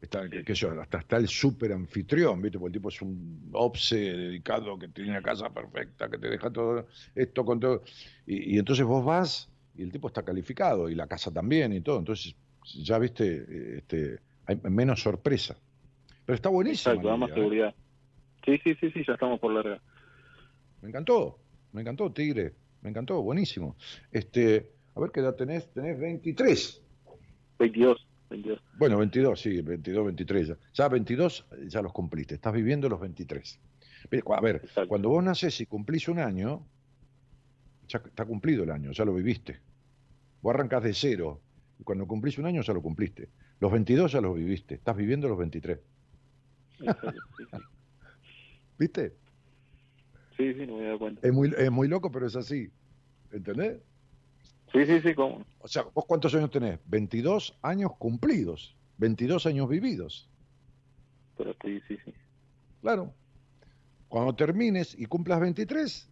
Está, 0.02 0.28
que, 0.28 0.54
yo, 0.56 0.82
hasta 0.82 0.97
está 0.99 1.18
el 1.18 1.28
super 1.28 1.72
anfitrión, 1.72 2.41
¿viste? 2.41 2.58
Porque 2.58 2.70
el 2.70 2.74
tipo 2.74 2.89
es 2.89 3.02
un 3.02 3.49
obse 3.54 3.97
dedicado 3.97 4.78
que 4.78 4.88
tiene 4.88 5.12
una 5.12 5.22
casa 5.22 5.49
perfecta, 5.49 6.10
que 6.10 6.18
te 6.18 6.28
deja 6.28 6.52
todo 6.52 6.88
esto 7.14 7.45
con 7.45 7.60
todo. 7.60 7.84
Y, 8.26 8.58
entonces 8.58 8.86
vos 8.86 9.06
vas 9.06 9.49
y 9.76 9.84
el 9.84 9.91
tipo 9.91 10.08
está 10.08 10.24
calificado, 10.24 10.89
y 10.89 10.95
la 10.95 11.08
casa 11.08 11.32
también 11.32 11.72
y 11.74 11.82
todo. 11.82 11.99
Entonces, 11.99 12.36
ya 12.84 12.97
viste, 12.97 13.78
este, 13.78 14.20
hay 14.45 14.60
menos 14.64 15.02
sorpresa. 15.02 15.56
Pero 16.26 16.36
está 16.36 16.49
buenísimo. 16.49 16.93
Exacto, 16.93 17.08
da 17.08 17.18
más 17.18 17.30
¿eh? 17.32 17.34
seguridad. 17.36 17.76
Sí, 18.43 18.60
sí, 18.64 18.76
sí, 18.80 18.91
sí, 18.91 19.04
ya 19.08 19.14
estamos 19.14 19.39
por 19.39 19.54
larga. 19.54 19.80
Me 20.82 20.89
encantó, 20.89 21.39
me 21.74 21.82
encantó, 21.82 22.12
Tigre. 22.12 22.54
Me 22.82 22.89
encantó, 22.89 23.21
buenísimo. 23.21 23.75
Este, 24.11 24.71
a 24.95 24.99
ver 24.99 25.11
qué 25.11 25.19
edad 25.19 25.36
tenés, 25.36 25.71
tenés 25.71 25.99
23. 25.99 26.82
22, 27.59 28.07
22. 28.29 28.63
Bueno, 28.77 28.97
22, 28.97 29.39
sí, 29.39 29.61
22, 29.61 30.05
23 30.05 30.47
ya. 30.47 30.57
Ya 30.73 30.88
22 30.88 31.45
ya 31.67 31.82
los 31.82 31.93
cumpliste, 31.93 32.36
estás 32.36 32.53
viviendo 32.53 32.89
los 32.89 32.99
23. 32.99 33.59
A 34.36 34.41
ver, 34.41 34.67
cuando 34.88 35.09
vos 35.09 35.23
nacés 35.23 35.61
y 35.61 35.65
cumplís 35.67 36.07
un 36.07 36.19
año, 36.19 36.65
ya 37.88 37.99
está 37.99 38.25
cumplido 38.25 38.63
el 38.63 38.71
año, 38.71 38.91
ya 38.91 39.05
lo 39.05 39.13
viviste. 39.13 39.59
Vos 40.41 40.55
arrancás 40.55 40.84
de 40.84 40.93
cero, 40.93 41.39
y 41.79 41.84
cuando 41.84 42.07
cumplís 42.07 42.38
un 42.38 42.45
año 42.45 42.61
ya 42.61 42.73
lo 42.73 42.82
cumpliste. 42.82 43.29
Los 43.59 43.71
22 43.71 44.11
ya 44.11 44.21
los 44.21 44.36
viviste, 44.36 44.75
estás 44.75 44.97
viviendo 44.97 45.27
los 45.27 45.38
23. 45.38 45.79
¿Viste? 48.79 49.13
Sí, 50.42 50.56
sí, 50.56 50.66
no 50.66 50.78
me 50.78 50.84
he 50.84 50.86
dado 50.86 50.98
cuenta. 50.98 51.28
Es 51.28 51.32
muy, 51.32 51.54
es 51.56 51.72
muy 51.72 51.88
loco, 51.88 52.12
pero 52.12 52.26
es 52.26 52.36
así. 52.36 52.72
¿Entendés? 53.32 53.80
Sí, 54.72 54.86
sí, 54.86 55.00
sí, 55.02 55.14
¿cómo? 55.14 55.46
O 55.60 55.68
sea, 55.68 55.84
¿vos 55.94 56.06
cuántos 56.08 56.34
años 56.34 56.50
tenés? 56.50 56.80
22 56.86 57.60
años 57.62 57.92
cumplidos, 58.00 58.76
22 58.98 59.46
años 59.46 59.70
vividos. 59.70 60.28
Pero 61.38 61.54
sí, 61.62 61.80
sí, 61.88 61.98
sí. 62.04 62.14
Claro. 62.82 63.14
Cuando 64.08 64.34
termines 64.34 64.98
y 64.98 65.06
cumplas 65.06 65.39
23, 65.39 66.10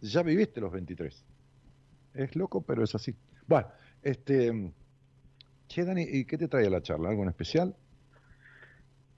ya 0.00 0.22
viviste 0.22 0.60
los 0.62 0.72
23. 0.72 1.24
Es 2.14 2.34
loco, 2.34 2.62
pero 2.62 2.82
es 2.82 2.94
así. 2.94 3.14
Bueno, 3.46 3.68
este... 4.02 4.72
Che, 5.68 5.84
Dani, 5.84 6.02
¿y 6.02 6.24
qué 6.24 6.38
te 6.38 6.48
trae 6.48 6.66
a 6.66 6.70
la 6.70 6.80
charla? 6.80 7.10
¿Algo 7.10 7.24
en 7.24 7.28
especial? 7.28 7.76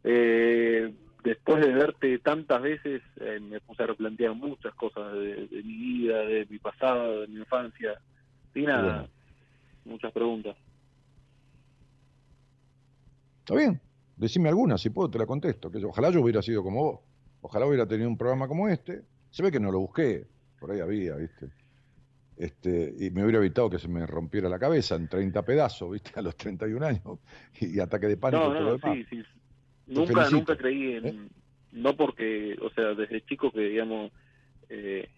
Eh 0.03 0.93
después 1.25 1.61
de 1.61 1.73
verte 1.73 2.19
tantas 2.19 2.63
veces, 2.63 3.03
eh, 3.21 3.41
me 3.41 3.61
puse 3.61 3.83
a 3.83 3.87
replantear 3.87 4.35
muchas 4.35 4.75
cosas 4.75 5.13
de, 5.13 5.49
mi 5.65 5.77
vida, 5.77 6.19
de 6.21 6.47
mi 6.49 6.59
pasado, 6.59 7.23
de 7.23 7.29
mi 7.29 7.37
infancia. 7.37 8.01
Y 8.55 8.63
nada, 8.63 9.09
muchas 9.85 10.13
preguntas. 10.13 10.57
Está 13.41 13.55
bien, 13.55 13.81
decime 14.17 14.49
alguna, 14.49 14.77
si 14.79 14.91
puedo 14.91 15.11
te 15.11 15.19
la 15.19 15.27
contesto. 15.27 15.71
Que 15.71 15.85
ojalá 15.85 16.11
yo 16.11 16.21
hubiera 16.21 16.43
sido 16.43 16.63
como 16.63 16.85
vos. 16.85 17.01
Ojalá 17.41 17.67
hubiera 17.67 17.87
tenido 17.87 18.09
un 18.09 18.19
programa 18.19 18.49
como 18.49 18.69
este. 18.69 19.03
Se 19.31 19.43
ve 19.43 19.53
que 19.53 19.61
no 19.61 19.71
lo 19.71 19.81
busqué, 19.81 20.27
por 20.59 20.71
ahí 20.71 20.81
había, 20.81 21.15
¿viste? 21.17 21.49
Este, 22.37 22.95
y 22.99 23.11
me 23.11 23.25
hubiera 23.25 23.39
evitado 23.39 23.69
que 23.69 23.79
se 23.79 23.89
me 23.89 24.07
rompiera 24.07 24.49
la 24.49 24.59
cabeza 24.59 24.95
en 24.95 25.09
30 25.09 25.43
pedazos, 25.43 25.91
¿viste? 25.91 26.13
A 26.17 26.23
los 26.23 26.37
31 26.37 26.85
años. 26.87 27.19
Y, 27.61 27.81
ataque 27.81 28.07
de 28.07 28.17
pánico. 28.17 28.53
No, 28.53 28.79
no, 28.79 28.95
sí, 28.95 29.05
sí, 29.11 29.23
nunca 29.89 30.31
nunca 30.31 30.57
creí 30.57 30.93
en 30.95 31.07
¿Eh? 31.07 31.29
no 31.73 31.97
porque 31.97 32.57
o 32.63 32.71
sea 32.71 32.95
desde 32.95 33.25
chico 33.27 33.51
que 33.51 33.61
digamos 33.61 34.13
eh, 34.69 35.09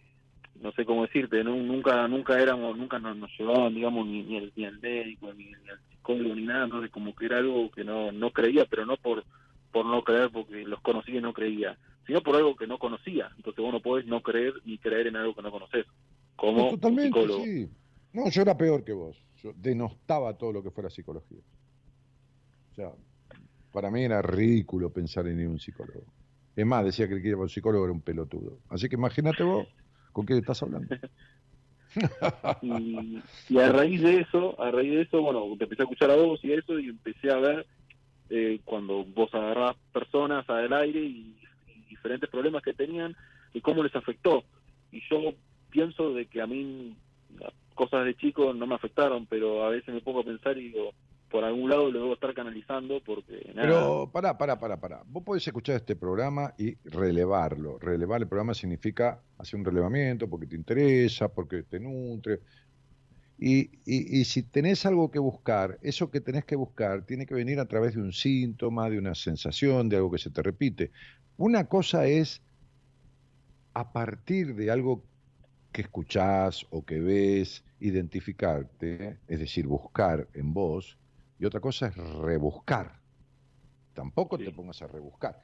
no 0.60 0.72
sé 0.72 0.84
cómo 0.84 1.02
decirte 1.02 1.44
nunca 1.44 2.08
nunca 2.08 2.40
éramos 2.40 2.76
nunca 2.76 2.98
nos, 2.98 3.30
llevaban 3.38 3.74
digamos 3.74 4.06
ni, 4.06 4.22
ni, 4.22 4.36
el, 4.38 4.52
ni 4.56 4.64
al 4.64 4.78
médico 4.80 5.32
ni, 5.34 5.44
ni, 5.44 5.68
al 5.68 5.80
psicólogo 5.90 6.34
ni 6.34 6.46
nada 6.46 6.64
entonces 6.64 6.90
como 6.90 7.14
que 7.14 7.26
era 7.26 7.38
algo 7.38 7.70
que 7.70 7.84
no 7.84 8.12
no 8.12 8.30
creía 8.30 8.64
pero 8.64 8.86
no 8.86 8.96
por 8.96 9.24
por 9.72 9.86
no 9.86 10.02
creer 10.02 10.30
porque 10.30 10.64
los 10.64 10.80
conocía 10.80 11.18
y 11.18 11.22
no 11.22 11.32
creía 11.32 11.76
sino 12.10 12.22
por 12.22 12.34
algo 12.34 12.56
que 12.56 12.66
no 12.66 12.76
conocía. 12.76 13.30
Entonces 13.36 13.62
vos 13.62 13.72
no 13.72 13.80
podés 13.80 14.04
no 14.06 14.20
creer 14.20 14.54
ni 14.64 14.78
creer 14.78 15.06
en 15.06 15.16
algo 15.16 15.32
que 15.32 15.42
no 15.42 15.52
conoces 15.52 15.86
como 16.34 16.70
psicólogo. 16.70 17.44
sí. 17.44 17.68
no 18.12 18.28
yo 18.30 18.42
era 18.42 18.56
peor 18.56 18.82
que 18.82 18.92
vos. 18.92 19.16
Yo 19.36 19.52
denostaba 19.54 20.36
todo 20.36 20.52
lo 20.52 20.62
que 20.62 20.72
fuera 20.72 20.90
psicología. 20.90 21.38
O 22.72 22.74
sea 22.74 22.90
para 23.72 23.90
mí 23.90 24.04
era 24.04 24.22
ridículo 24.22 24.90
pensar 24.90 25.26
en 25.26 25.40
ir 25.40 25.46
a 25.46 25.50
un 25.50 25.58
psicólogo. 25.58 26.04
Es 26.56 26.66
más, 26.66 26.84
decía 26.84 27.08
que 27.08 27.14
el 27.14 27.22
que 27.22 27.28
iba 27.28 27.38
a 27.38 27.42
un 27.42 27.48
psicólogo 27.48 27.84
era 27.84 27.92
un 27.92 28.00
pelotudo. 28.00 28.58
Así 28.68 28.88
que 28.88 28.96
imagínate 28.96 29.42
vos 29.42 29.66
con 30.12 30.26
qué 30.26 30.36
estás 30.36 30.62
hablando. 30.62 30.94
y, 32.62 33.22
y 33.48 33.58
a 33.58 33.72
raíz 33.72 34.02
de 34.02 34.20
eso, 34.20 34.60
a 34.60 34.70
raíz 34.70 34.92
de 34.92 35.02
eso, 35.02 35.22
bueno, 35.22 35.44
te 35.56 35.64
empecé 35.64 35.82
a 35.82 35.84
escuchar 35.84 36.10
a 36.10 36.16
vos 36.16 36.40
y 36.42 36.52
eso, 36.52 36.78
y 36.78 36.88
empecé 36.88 37.30
a 37.30 37.36
ver 37.36 37.66
eh, 38.28 38.60
cuando 38.64 39.04
vos 39.04 39.32
agarrás 39.34 39.76
personas 39.92 40.48
al 40.48 40.72
aire 40.72 41.00
y, 41.00 41.36
y 41.66 41.82
diferentes 41.88 42.28
problemas 42.30 42.62
que 42.62 42.74
tenían 42.74 43.16
y 43.52 43.60
cómo 43.60 43.82
les 43.82 43.94
afectó. 43.94 44.44
Y 44.92 45.00
yo 45.08 45.34
pienso 45.70 46.12
de 46.12 46.26
que 46.26 46.40
a 46.40 46.46
mí 46.46 46.96
cosas 47.74 48.04
de 48.04 48.14
chico 48.14 48.52
no 48.52 48.66
me 48.66 48.74
afectaron, 48.74 49.26
pero 49.26 49.64
a 49.64 49.70
veces 49.70 49.94
me 49.94 50.00
pongo 50.00 50.20
a 50.20 50.24
pensar 50.24 50.58
y 50.58 50.68
digo, 50.68 50.92
por 51.30 51.44
algún 51.44 51.70
lado 51.70 51.90
lo 51.90 52.00
debo 52.00 52.14
estar 52.14 52.34
canalizando 52.34 53.00
porque. 53.04 53.52
Pero 53.54 54.10
pará, 54.12 54.36
pará, 54.36 54.58
pará, 54.58 54.80
pará. 54.80 55.02
Vos 55.06 55.22
podés 55.22 55.46
escuchar 55.46 55.76
este 55.76 55.94
programa 55.96 56.54
y 56.58 56.74
relevarlo. 56.84 57.78
Relevar 57.78 58.20
el 58.20 58.28
programa 58.28 58.52
significa 58.52 59.22
hacer 59.38 59.58
un 59.58 59.64
relevamiento 59.64 60.28
porque 60.28 60.46
te 60.46 60.56
interesa, 60.56 61.28
porque 61.28 61.62
te 61.62 61.78
nutre. 61.78 62.40
Y, 63.38 63.70
y, 63.86 64.20
y 64.20 64.24
si 64.24 64.42
tenés 64.42 64.84
algo 64.84 65.10
que 65.10 65.18
buscar, 65.18 65.78
eso 65.82 66.10
que 66.10 66.20
tenés 66.20 66.44
que 66.44 66.56
buscar 66.56 67.06
tiene 67.06 67.24
que 67.24 67.34
venir 67.34 67.58
a 67.60 67.66
través 67.66 67.94
de 67.94 68.02
un 68.02 68.12
síntoma, 68.12 68.90
de 68.90 68.98
una 68.98 69.14
sensación, 69.14 69.88
de 69.88 69.96
algo 69.96 70.10
que 70.10 70.18
se 70.18 70.30
te 70.30 70.42
repite. 70.42 70.90
Una 71.36 71.64
cosa 71.64 72.06
es 72.06 72.42
a 73.72 73.92
partir 73.92 74.56
de 74.56 74.70
algo 74.70 75.04
que 75.72 75.82
escuchás 75.82 76.66
o 76.70 76.84
que 76.84 77.00
ves, 77.00 77.64
identificarte, 77.78 79.18
es 79.28 79.38
decir, 79.38 79.66
buscar 79.66 80.28
en 80.34 80.52
vos, 80.52 80.98
y 81.40 81.44
otra 81.46 81.58
cosa 81.60 81.86
es 81.88 81.96
rebuscar. 81.96 82.92
Tampoco 83.94 84.36
Sí. 84.38 84.44
te 84.44 84.52
pongas 84.52 84.80
a 84.82 84.86
rebuscar. 84.86 85.40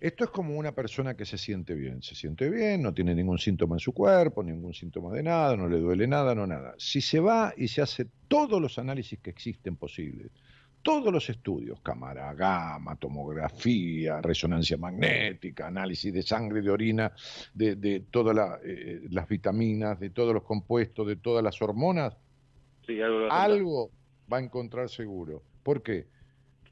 Esto 0.00 0.24
es 0.24 0.30
como 0.30 0.56
una 0.56 0.72
persona 0.72 1.14
que 1.14 1.26
se 1.26 1.36
siente 1.36 1.74
bien. 1.74 2.02
Se 2.02 2.14
siente 2.14 2.48
bien, 2.48 2.82
no 2.82 2.94
tiene 2.94 3.14
ningún 3.14 3.38
síntoma 3.38 3.76
en 3.76 3.80
su 3.80 3.92
cuerpo, 3.92 4.42
ningún 4.42 4.72
síntoma 4.72 5.12
de 5.12 5.22
nada, 5.22 5.56
no 5.58 5.68
le 5.68 5.78
duele 5.78 6.06
nada, 6.06 6.34
no 6.34 6.46
nada. 6.46 6.74
Si 6.78 7.02
se 7.02 7.20
va 7.20 7.52
y 7.54 7.68
se 7.68 7.82
hace 7.82 8.06
todos 8.26 8.62
los 8.62 8.78
análisis 8.78 9.18
que 9.18 9.28
existen 9.28 9.76
posibles, 9.76 10.32
todos 10.82 11.12
los 11.12 11.28
estudios, 11.28 11.82
cámara 11.82 12.32
gamma, 12.32 12.96
tomografía, 12.96 14.22
resonancia 14.22 14.78
magnética, 14.78 15.66
análisis 15.66 16.14
de 16.14 16.22
sangre, 16.22 16.62
de 16.62 16.70
orina, 16.70 17.12
de, 17.52 17.76
de 17.76 18.00
todas 18.10 18.34
la, 18.34 18.58
eh, 18.64 19.02
las 19.10 19.28
vitaminas, 19.28 20.00
de 20.00 20.08
todos 20.08 20.32
los 20.32 20.42
compuestos, 20.44 21.06
de 21.06 21.16
todas 21.16 21.44
las 21.44 21.60
hormonas, 21.60 22.16
Sí, 22.86 22.98
algo 23.02 23.90
va 24.32 24.38
a 24.38 24.40
encontrar 24.40 24.88
seguro. 24.88 25.42
¿Por 25.62 25.82
qué? 25.82 26.06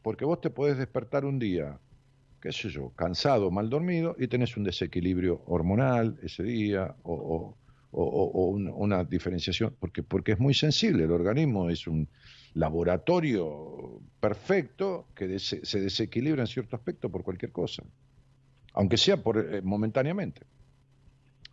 Porque 0.03 0.25
vos 0.25 0.41
te 0.41 0.51
podés 0.51 0.79
despertar 0.79 1.25
un 1.25 1.39
día, 1.39 1.79
qué 2.41 2.53
sé 2.53 2.69
yo, 2.69 2.91
cansado, 2.91 3.51
mal 3.51 3.69
dormido, 3.69 4.15
y 4.19 4.29
tenés 4.29 4.57
un 4.57 4.65
desequilibrio 4.65 5.43
hormonal 5.47 6.19
ese 6.23 6.43
día, 6.43 6.95
o, 7.03 7.13
o- 7.15 7.57
o- 7.91 8.05
o- 8.05 8.31
o 8.31 8.47
un- 8.49 8.69
una 8.69 9.03
diferenciación, 9.05 9.75
porque, 9.81 10.03
porque 10.03 10.33
es 10.33 10.39
muy 10.39 10.55
sensible, 10.55 11.05
el 11.05 11.11
organismo 11.11 11.69
es 11.71 11.87
un 11.87 12.09
laboratorio 12.55 14.01
perfecto 14.21 15.07
que 15.15 15.39
se 15.39 15.81
desequilibra 15.81 16.43
en 16.43 16.47
cierto 16.47 16.77
aspecto 16.77 17.11
por 17.11 17.23
cualquier 17.23 17.53
cosa, 17.53 17.83
aunque 18.75 18.97
sea 18.97 19.17
por, 19.23 19.39
eh, 19.39 19.63
momentáneamente. 19.63 20.43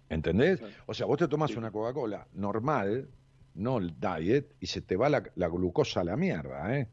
¿Entendés? 0.09 0.61
O 0.85 0.93
sea, 0.93 1.05
vos 1.07 1.17
te 1.17 1.27
tomás 1.27 1.51
Sí. 1.51 1.57
una 1.57 1.71
Coca-Cola 1.71 2.27
normal, 2.33 3.07
no 3.55 3.77
el 3.79 3.93
diet, 3.99 4.55
y 4.59 4.67
se 4.67 4.81
te 4.81 4.95
va 4.95 5.09
la, 5.09 5.23
la 5.35 5.47
glucosa 5.47 6.01
a 6.01 6.03
la 6.03 6.15
mierda, 6.17 6.77
¿eh? 6.77 6.87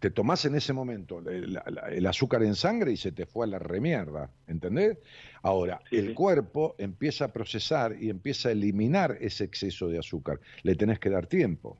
Te 0.00 0.10
tomás 0.10 0.44
en 0.44 0.54
ese 0.54 0.72
momento 0.72 1.18
el, 1.18 1.54
la- 1.54 1.64
el 1.90 2.06
azúcar 2.06 2.44
en 2.44 2.54
sangre 2.54 2.92
y 2.92 2.96
se 2.96 3.10
te 3.10 3.26
fue 3.26 3.46
a 3.46 3.48
la 3.48 3.58
remierda, 3.58 4.30
¿entendés? 4.46 4.96
Ahora, 5.42 5.80
Sí, 5.90 5.96
el 5.96 6.06
sí. 6.08 6.14
cuerpo 6.14 6.76
empieza 6.78 7.24
a 7.26 7.32
procesar 7.32 7.96
y 8.00 8.08
empieza 8.08 8.48
a 8.48 8.52
eliminar 8.52 9.18
ese 9.20 9.42
exceso 9.44 9.88
de 9.88 9.98
azúcar. 9.98 10.38
Le 10.62 10.76
tenés 10.76 11.00
que 11.00 11.10
dar 11.10 11.26
tiempo, 11.26 11.76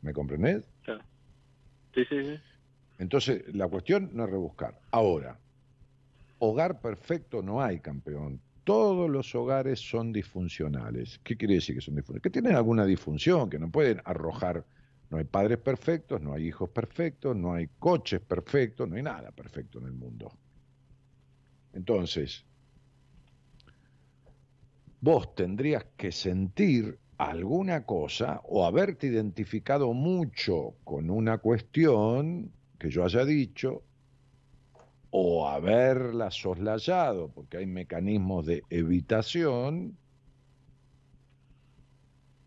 ¿me 0.00 0.12
comprendés? 0.14 0.64
Claro. 0.82 1.04
Sí, 1.94 2.04
sí, 2.08 2.22
sí. 2.24 2.40
Entonces, 2.98 3.42
la 3.54 3.68
cuestión 3.68 4.10
no 4.14 4.24
es 4.24 4.30
rebuscar. 4.30 4.78
Ahora, 4.90 5.38
hogar 6.38 6.80
perfecto 6.80 7.42
no 7.42 7.62
hay, 7.62 7.80
campeón. 7.80 8.40
Todos 8.64 9.10
los 9.10 9.34
hogares 9.34 9.80
son 9.80 10.12
disfuncionales. 10.12 11.20
¿Qué 11.24 11.36
quiere 11.36 11.54
decir 11.54 11.74
que 11.74 11.80
son 11.80 11.94
disfuncionales? 11.94 12.22
Que 12.22 12.30
tienen 12.30 12.54
alguna 12.54 12.84
disfunción, 12.84 13.48
que 13.48 13.58
no 13.58 13.70
pueden 13.70 14.00
arrojar. 14.04 14.64
No 15.08 15.18
hay 15.18 15.24
padres 15.24 15.58
perfectos, 15.58 16.20
no 16.20 16.34
hay 16.34 16.46
hijos 16.46 16.70
perfectos, 16.70 17.34
no 17.36 17.52
hay 17.52 17.68
coches 17.78 18.20
perfectos, 18.20 18.88
no 18.88 18.96
hay 18.96 19.02
nada 19.02 19.32
perfecto 19.32 19.78
en 19.80 19.86
el 19.86 19.92
mundo. 19.92 20.30
Entonces, 21.72 22.44
vos 25.00 25.34
tendrías 25.34 25.84
que 25.96 26.12
sentir 26.12 26.98
alguna 27.18 27.84
cosa 27.84 28.40
o 28.44 28.64
haberte 28.64 29.08
identificado 29.08 29.92
mucho 29.92 30.76
con 30.84 31.10
una 31.10 31.38
cuestión 31.38 32.52
que 32.78 32.90
yo 32.90 33.04
haya 33.04 33.24
dicho 33.24 33.82
o 35.10 35.48
haberla 35.48 36.30
soslayado 36.30 37.28
porque 37.32 37.58
hay 37.58 37.66
mecanismos 37.66 38.46
de 38.46 38.62
evitación 38.70 39.96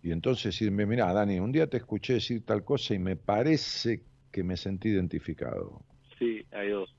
y 0.04 0.12
entonces 0.12 0.44
decirme, 0.46 0.86
mira, 0.86 1.12
Dani, 1.14 1.40
un 1.40 1.54
día 1.54 1.68
te 1.68 1.78
escuché 1.78 2.16
decir 2.16 2.46
tal 2.46 2.66
cosa 2.66 2.94
y 2.94 3.00
me 3.00 3.16
parece 3.16 4.04
que 4.32 4.44
me 4.44 4.58
sentí 4.58 4.90
identificado. 4.90 5.82
Sí, 6.20 6.46
hay 6.52 6.72
dos. 6.72 6.94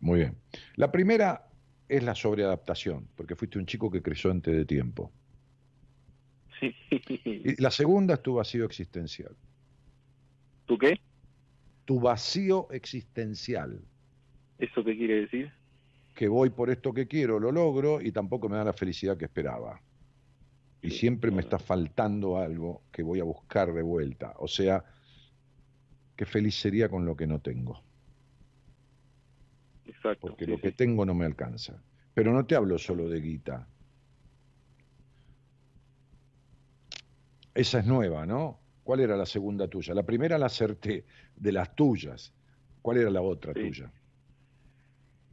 Muy 0.00 0.20
bien. 0.20 0.36
La 0.74 0.90
primera 0.90 1.48
es 1.88 2.02
la 2.02 2.16
sobreadaptación, 2.16 3.08
porque 3.14 3.36
fuiste 3.36 3.60
un 3.60 3.66
chico 3.66 3.92
que 3.92 4.02
creció 4.02 4.32
antes 4.32 4.56
de 4.56 4.64
tiempo. 4.64 5.12
Sí. 6.58 6.74
Y 6.90 7.62
la 7.62 7.70
segunda 7.70 8.14
es 8.14 8.22
tu 8.22 8.34
vacío 8.34 8.64
existencial. 8.64 9.36
¿Tú 10.66 10.76
qué? 10.78 11.00
Tu 11.84 12.00
vacío 12.00 12.66
existencial. 12.72 13.80
¿Eso 14.58 14.82
qué 14.84 14.96
quiere 14.96 15.20
decir? 15.22 15.52
Que 16.14 16.28
voy 16.28 16.50
por 16.50 16.70
esto 16.70 16.92
que 16.92 17.06
quiero, 17.06 17.38
lo 17.38 17.52
logro 17.52 18.00
y 18.00 18.10
tampoco 18.12 18.48
me 18.48 18.56
da 18.56 18.64
la 18.64 18.72
felicidad 18.72 19.16
que 19.16 19.26
esperaba. 19.26 19.80
Y 20.80 20.90
Sí, 20.90 20.98
siempre 20.98 21.30
me 21.30 21.40
está 21.40 21.58
faltando 21.58 22.38
algo 22.38 22.82
que 22.92 23.02
voy 23.02 23.20
a 23.20 23.24
buscar 23.24 23.72
de 23.72 23.82
vuelta. 23.82 24.34
O 24.38 24.48
sea, 24.48 24.84
qué 26.14 26.24
feliz 26.24 26.54
sería 26.54 26.88
con 26.88 27.04
lo 27.04 27.16
que 27.16 27.26
no 27.26 27.40
tengo. 27.40 27.82
Exacto. 29.84 30.28
porque 30.28 30.44
sí, 30.44 30.50
lo 30.50 30.56
sí. 30.56 30.62
que 30.62 30.72
tengo 30.72 31.04
no 31.04 31.14
me 31.14 31.26
alcanza. 31.26 31.82
Pero 32.14 32.32
no 32.32 32.46
te 32.46 32.54
hablo 32.54 32.78
solo 32.78 33.08
de 33.08 33.20
guita. 33.20 33.68
Esa 37.54 37.80
es 37.80 37.86
nueva, 37.86 38.26
¿no? 38.26 38.60
¿Cuál 38.84 39.00
era 39.00 39.16
la 39.16 39.26
segunda 39.26 39.66
tuya? 39.66 39.94
La 39.94 40.04
primera 40.04 40.38
la 40.38 40.46
acerté 40.46 41.04
de 41.34 41.52
las 41.52 41.74
tuyas. 41.74 42.32
¿Cuál 42.82 42.98
era 42.98 43.10
la 43.10 43.22
otra 43.22 43.52
tuya? 43.52 43.90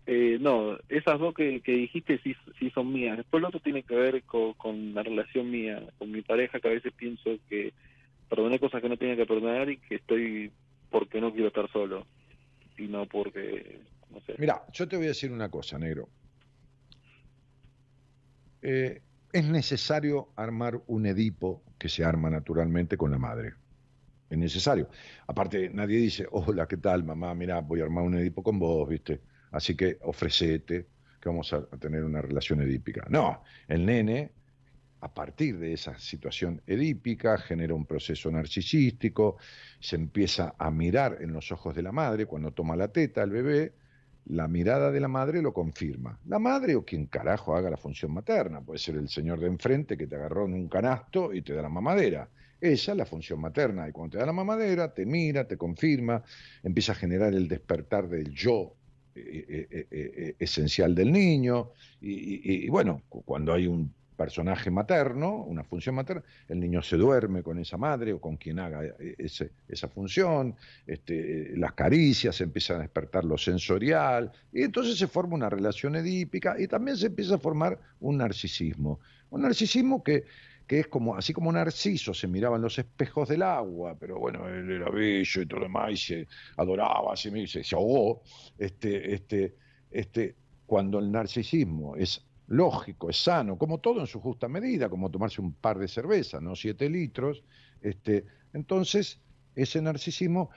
Eh, 0.06 0.38
no, 0.42 0.78
esas 0.90 1.18
dos 1.18 1.34
que, 1.34 1.62
dijiste 1.66 2.20
sí, 2.20 2.36
sí 2.60 2.70
son 2.72 2.92
mías. 2.92 3.18
Después 3.18 3.42
lo 3.42 3.48
otro 3.48 3.60
tiene 3.60 3.84
que 3.84 3.96
ver 3.96 4.24
con, 4.24 4.54
con 4.54 4.94
la 4.94 5.04
relación 5.04 5.50
mía, 5.50 5.82
con 5.98 6.12
mi 6.12 6.22
pareja, 6.22 6.60
que 6.60 6.68
a 6.68 6.72
veces 6.72 6.92
pienso 6.94 7.38
que 7.50 7.74
perdoné 8.30 8.60
cosas 8.60 8.82
que 8.82 8.90
no 8.90 8.98
tenía 8.98 9.16
que 9.16 9.26
perdonar 9.26 9.70
y 9.70 9.78
que 9.78 9.96
estoy 9.96 10.52
porque 10.90 11.22
no 11.22 11.32
quiero 11.32 11.48
estar 11.48 11.72
solo. 11.72 12.06
Y 12.78 12.88
no 12.88 13.06
porque, 13.06 13.80
no 14.12 14.20
sé. 14.22 14.36
Mira, 14.38 14.64
yo 14.74 14.88
te 14.88 14.98
voy 14.98 15.06
a 15.06 15.10
decir 15.10 15.32
una 15.32 15.50
cosa, 15.50 15.78
negro. 15.78 16.10
Eh, 18.62 19.02
es 19.32 19.46
necesario 19.46 20.30
armar 20.36 20.82
un 20.88 21.06
Edipo 21.06 21.64
que 21.78 21.90
se 21.90 22.04
arma 22.04 22.30
naturalmente 22.30 22.98
con 22.98 23.12
la 23.12 23.18
madre. 23.18 23.54
Es 24.30 24.38
necesario. 24.38 24.90
Aparte, 25.28 25.70
nadie 25.70 25.98
dice, 25.98 26.26
hola, 26.32 26.68
¿qué 26.68 26.78
tal, 26.78 27.04
mamá? 27.04 27.34
Mira, 27.36 27.60
voy 27.62 27.82
a 27.82 27.84
armar 27.84 28.04
un 28.04 28.16
Edipo 28.16 28.44
con 28.44 28.60
vos, 28.60 28.88
¿viste? 28.90 29.22
Así 29.54 29.76
que 29.76 29.98
ofrecete 30.02 30.88
que 31.22 31.30
vamos 31.30 31.54
a, 31.54 31.62
tener 31.78 32.04
una 32.04 32.22
relación 32.22 32.62
edípica. 32.62 33.06
No, 33.10 33.44
el 33.68 33.86
nene, 33.86 34.32
a 35.00 35.14
partir 35.14 35.58
de 35.58 35.74
esa 35.74 35.98
situación 35.98 36.62
edípica, 36.68 37.38
genera 37.38 37.74
un 37.76 37.86
proceso 37.86 38.30
narcisístico, 38.32 39.38
se 39.80 39.96
empieza 39.96 40.56
a 40.58 40.70
mirar 40.72 41.20
en 41.22 41.32
los 41.32 41.52
ojos 41.52 41.76
de 41.76 41.84
la 41.84 41.92
madre 41.92 42.26
cuando 42.26 42.52
toma 42.52 42.76
la 42.76 42.90
teta 42.90 43.24
el 43.24 43.30
bebé, 43.30 43.74
la 44.26 44.48
mirada 44.48 44.92
de 44.92 45.00
la 45.00 45.08
madre 45.08 45.42
lo 45.42 45.54
confirma. 45.54 46.20
La 46.26 46.40
madre 46.40 46.76
o 46.76 46.84
quien 46.84 47.06
carajo 47.06 47.56
haga 47.56 47.70
la 47.70 47.78
función 47.78 48.12
materna, 48.12 48.62
puede 48.62 48.80
ser 48.80 48.96
el 48.96 49.08
señor 49.08 49.40
de 49.40 49.48
enfrente 49.48 49.96
que 49.96 50.08
te 50.08 50.16
agarró 50.16 50.46
en 50.46 50.56
un 50.56 50.68
canasto 50.68 51.32
y 51.32 51.42
te 51.42 51.54
da 51.54 51.62
la 51.62 51.70
mamadera. 51.70 52.28
Esa 52.60 52.94
es 52.94 52.98
la 52.98 53.06
función 53.06 53.40
materna 53.40 53.88
y 53.88 53.92
cuando 53.92 54.14
te 54.14 54.18
da 54.18 54.26
la 54.26 54.34
mamadera 54.34 54.94
te 54.94 55.06
mira, 55.06 55.48
te 55.48 55.58
confirma, 55.58 56.24
empieza 56.64 56.94
a 56.94 56.96
generar 56.96 57.34
el 57.34 57.48
despertar 57.48 58.10
del 58.10 58.32
yo 58.32 58.76
esencial 59.16 60.96
del 60.96 61.12
niño 61.12 61.72
y, 62.02 62.68
bueno, 62.70 63.02
cu- 63.10 63.24
cuando 63.24 63.54
hay 63.54 63.68
un 63.68 63.94
personaje 64.16 64.70
materno, 64.70 65.38
una 65.44 65.64
función 65.64 65.96
materna, 65.96 66.24
el 66.48 66.60
niño 66.60 66.84
se 66.84 66.98
duerme 66.98 67.42
con 67.42 67.58
esa 67.58 67.78
madre 67.78 68.14
o 68.14 68.22
con 68.22 68.38
quien 68.38 68.60
haga 68.60 68.86
eh, 68.86 69.16
esa 69.68 69.88
función, 69.88 70.56
este, 70.86 71.58
las 71.58 71.74
caricias, 71.74 72.36
se 72.36 72.44
empieza 72.44 72.76
a 72.76 72.80
despertar 72.80 73.26
lo 73.26 73.38
sensorial, 73.40 74.32
y 74.52 74.62
entonces 74.62 74.98
se 74.98 75.08
forma 75.08 75.34
una 75.36 75.50
relación 75.50 75.96
edípica 75.96 76.56
y 76.60 76.68
también 76.68 76.96
se 76.96 77.08
empieza 77.08 77.36
a 77.36 77.40
formar 77.40 77.80
un 78.00 78.18
narcisismo. 78.18 79.00
Un 79.32 79.42
narcisismo 79.42 80.04
que, 80.04 80.26
que 80.74 80.80
es 80.80 80.88
como, 80.88 81.16
así 81.16 81.34
como 81.34 81.52
Narciso 81.52 82.16
se 82.16 82.28
miraba 82.28 82.56
en 82.56 82.64
los 82.64 82.80
espejos 82.80 83.30
del 83.30 83.44
agua, 83.44 83.96
pero 84.00 84.18
bueno, 84.18 84.48
él 84.48 84.72
era 84.72 84.90
bello 84.90 85.42
y 85.44 85.46
todo 85.46 85.60
lo 85.60 85.66
demás, 85.68 85.92
y 85.92 85.98
se 85.98 86.28
adoraba, 86.58 87.16
se, 87.16 87.46
se 87.46 87.76
ahogó, 87.76 88.24
este, 88.58 89.14
este, 89.14 89.56
este, 89.92 90.36
cuando 90.66 90.98
el 90.98 91.12
narcisismo 91.12 91.96
es 91.96 92.26
lógico, 92.48 93.12
es 93.12 93.18
sano, 93.18 93.56
como 93.56 93.82
todo 93.82 94.00
en 94.00 94.08
su 94.08 94.20
justa 94.20 94.48
medida, 94.48 94.90
como 94.90 95.12
tomarse 95.12 95.42
un 95.42 95.54
par 95.54 95.78
de 95.78 95.88
cervezas, 95.88 96.42
no 96.42 96.56
siete 96.56 96.90
litros, 96.90 97.44
este, 97.80 98.26
entonces 98.54 99.22
ese 99.54 99.80
narcisismo 99.80 100.50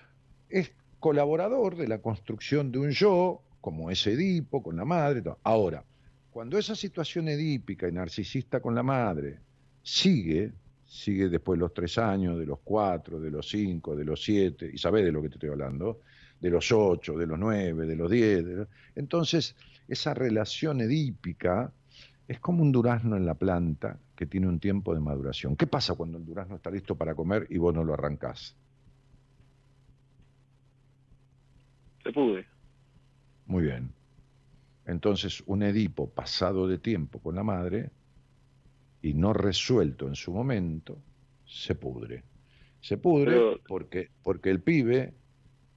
es 0.49 0.73
colaborador 0.99 1.77
de 1.77 1.89
la 1.89 2.01
construcción 2.01 2.73
de 2.73 2.79
un 2.79 2.91
yo, 2.91 3.43
como 3.61 3.91
ese 3.91 4.15
Edipo 4.15 4.63
con 4.63 4.77
la 4.77 4.87
madre. 4.87 5.23
Ahora, 5.43 5.85
cuando 6.31 6.57
esa 6.57 6.75
situación 6.75 7.29
edípica 7.29 7.87
y 7.87 7.93
narcisista 7.93 8.61
con 8.61 8.75
la 8.75 8.83
madre 8.83 9.41
sigue, 9.87 10.51
sigue 10.85 11.29
después 11.29 11.57
de 11.57 11.61
los 11.61 11.73
tres 11.73 11.97
años, 11.97 12.37
de 12.37 12.45
los 12.45 12.59
cuatro, 12.65 13.21
de 13.21 13.31
los 13.31 13.49
cinco, 13.49 13.95
de 13.95 14.05
los 14.05 14.21
siete, 14.21 14.69
y 14.73 14.79
sabés 14.79 15.05
de 15.05 15.13
lo 15.13 15.23
que 15.23 15.29
te 15.29 15.35
estoy 15.35 15.51
hablando, 15.51 16.01
de 16.41 16.51
los 16.51 16.73
ocho, 16.73 17.17
de 17.17 17.25
los 17.25 17.39
nueve, 17.39 17.87
de 17.87 17.95
los 17.95 18.11
diez, 18.11 18.45
entonces 18.97 19.55
esa 19.87 20.13
relación 20.13 20.81
edípica 20.81 21.73
es 22.27 22.41
como 22.41 22.63
un 22.63 22.73
durazno 22.73 23.17
en 23.17 23.25
la 23.25 23.35
planta 23.35 23.97
que 24.17 24.27
tiene 24.27 24.49
un 24.49 24.59
tiempo 24.59 24.93
de 24.93 24.99
maduración. 24.99 25.55
¿Qué 25.55 25.69
pasa 25.69 25.95
cuando 25.95 26.19
el 26.19 26.27
durazno 26.27 26.57
está 26.57 26.69
listo 26.73 26.97
para 26.97 27.15
comer 27.15 27.47
y 27.49 27.59
vos 27.59 27.73
no 27.73 27.85
lo 27.85 27.95
arrancás? 27.95 28.57
Se 32.03 32.13
pude. 32.13 32.45
Muy 33.47 33.63
bien. 33.63 33.93
Entonces, 34.85 35.45
un 35.47 35.63
Edipo 35.63 36.11
pasado 36.11 36.67
de 36.67 36.79
tiempo 36.79 37.21
con 37.21 37.37
la 37.37 37.45
madre 37.45 37.91
y 39.07 39.15
no 39.15 39.33
resuelto 39.33 40.09
en 40.09 40.17
su 40.17 40.33
momento, 40.33 40.99
se 41.45 41.77
pudre. 41.77 42.25
Se 42.81 42.99
pudre 42.99 43.61
porque, 43.69 44.11
porque 44.21 44.51
el 44.51 44.61
pibe 44.61 45.15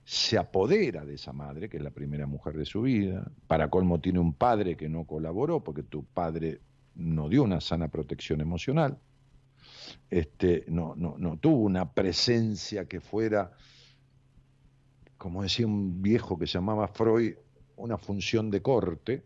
se 0.03 0.39
apodera 0.39 1.05
de 1.05 1.13
esa 1.13 1.31
madre, 1.31 1.69
que 1.69 1.77
es 1.77 1.83
la 1.83 1.91
primera 1.91 2.25
mujer 2.25 2.57
de 2.57 2.65
su 2.65 2.81
vida. 2.81 3.31
Para 3.45 3.69
colmo 3.69 4.01
tiene 4.01 4.17
un 4.17 4.33
padre 4.33 4.75
que 4.75 4.89
no 4.89 5.03
colaboró 5.05 5.63
porque 5.63 5.83
tu 5.83 6.05
padre 6.05 6.59
no 6.95 7.29
dio 7.29 7.43
una 7.43 7.61
sana 7.61 7.89
protección 7.89 8.41
emocional. 8.41 8.97
Este, 10.09 10.65
no, 10.67 10.95
no, 10.95 11.15
no 11.19 11.37
tuvo 11.37 11.57
una 11.57 11.93
presencia 11.93 12.85
que 12.85 12.99
fuera, 12.99 13.51
como 15.19 15.43
decía 15.43 15.67
un 15.67 16.01
viejo 16.01 16.39
que 16.39 16.47
se 16.47 16.53
llamaba 16.53 16.87
Freud, 16.87 17.35
una 17.75 17.99
función 17.99 18.49
de 18.49 18.63
corte, 18.63 19.23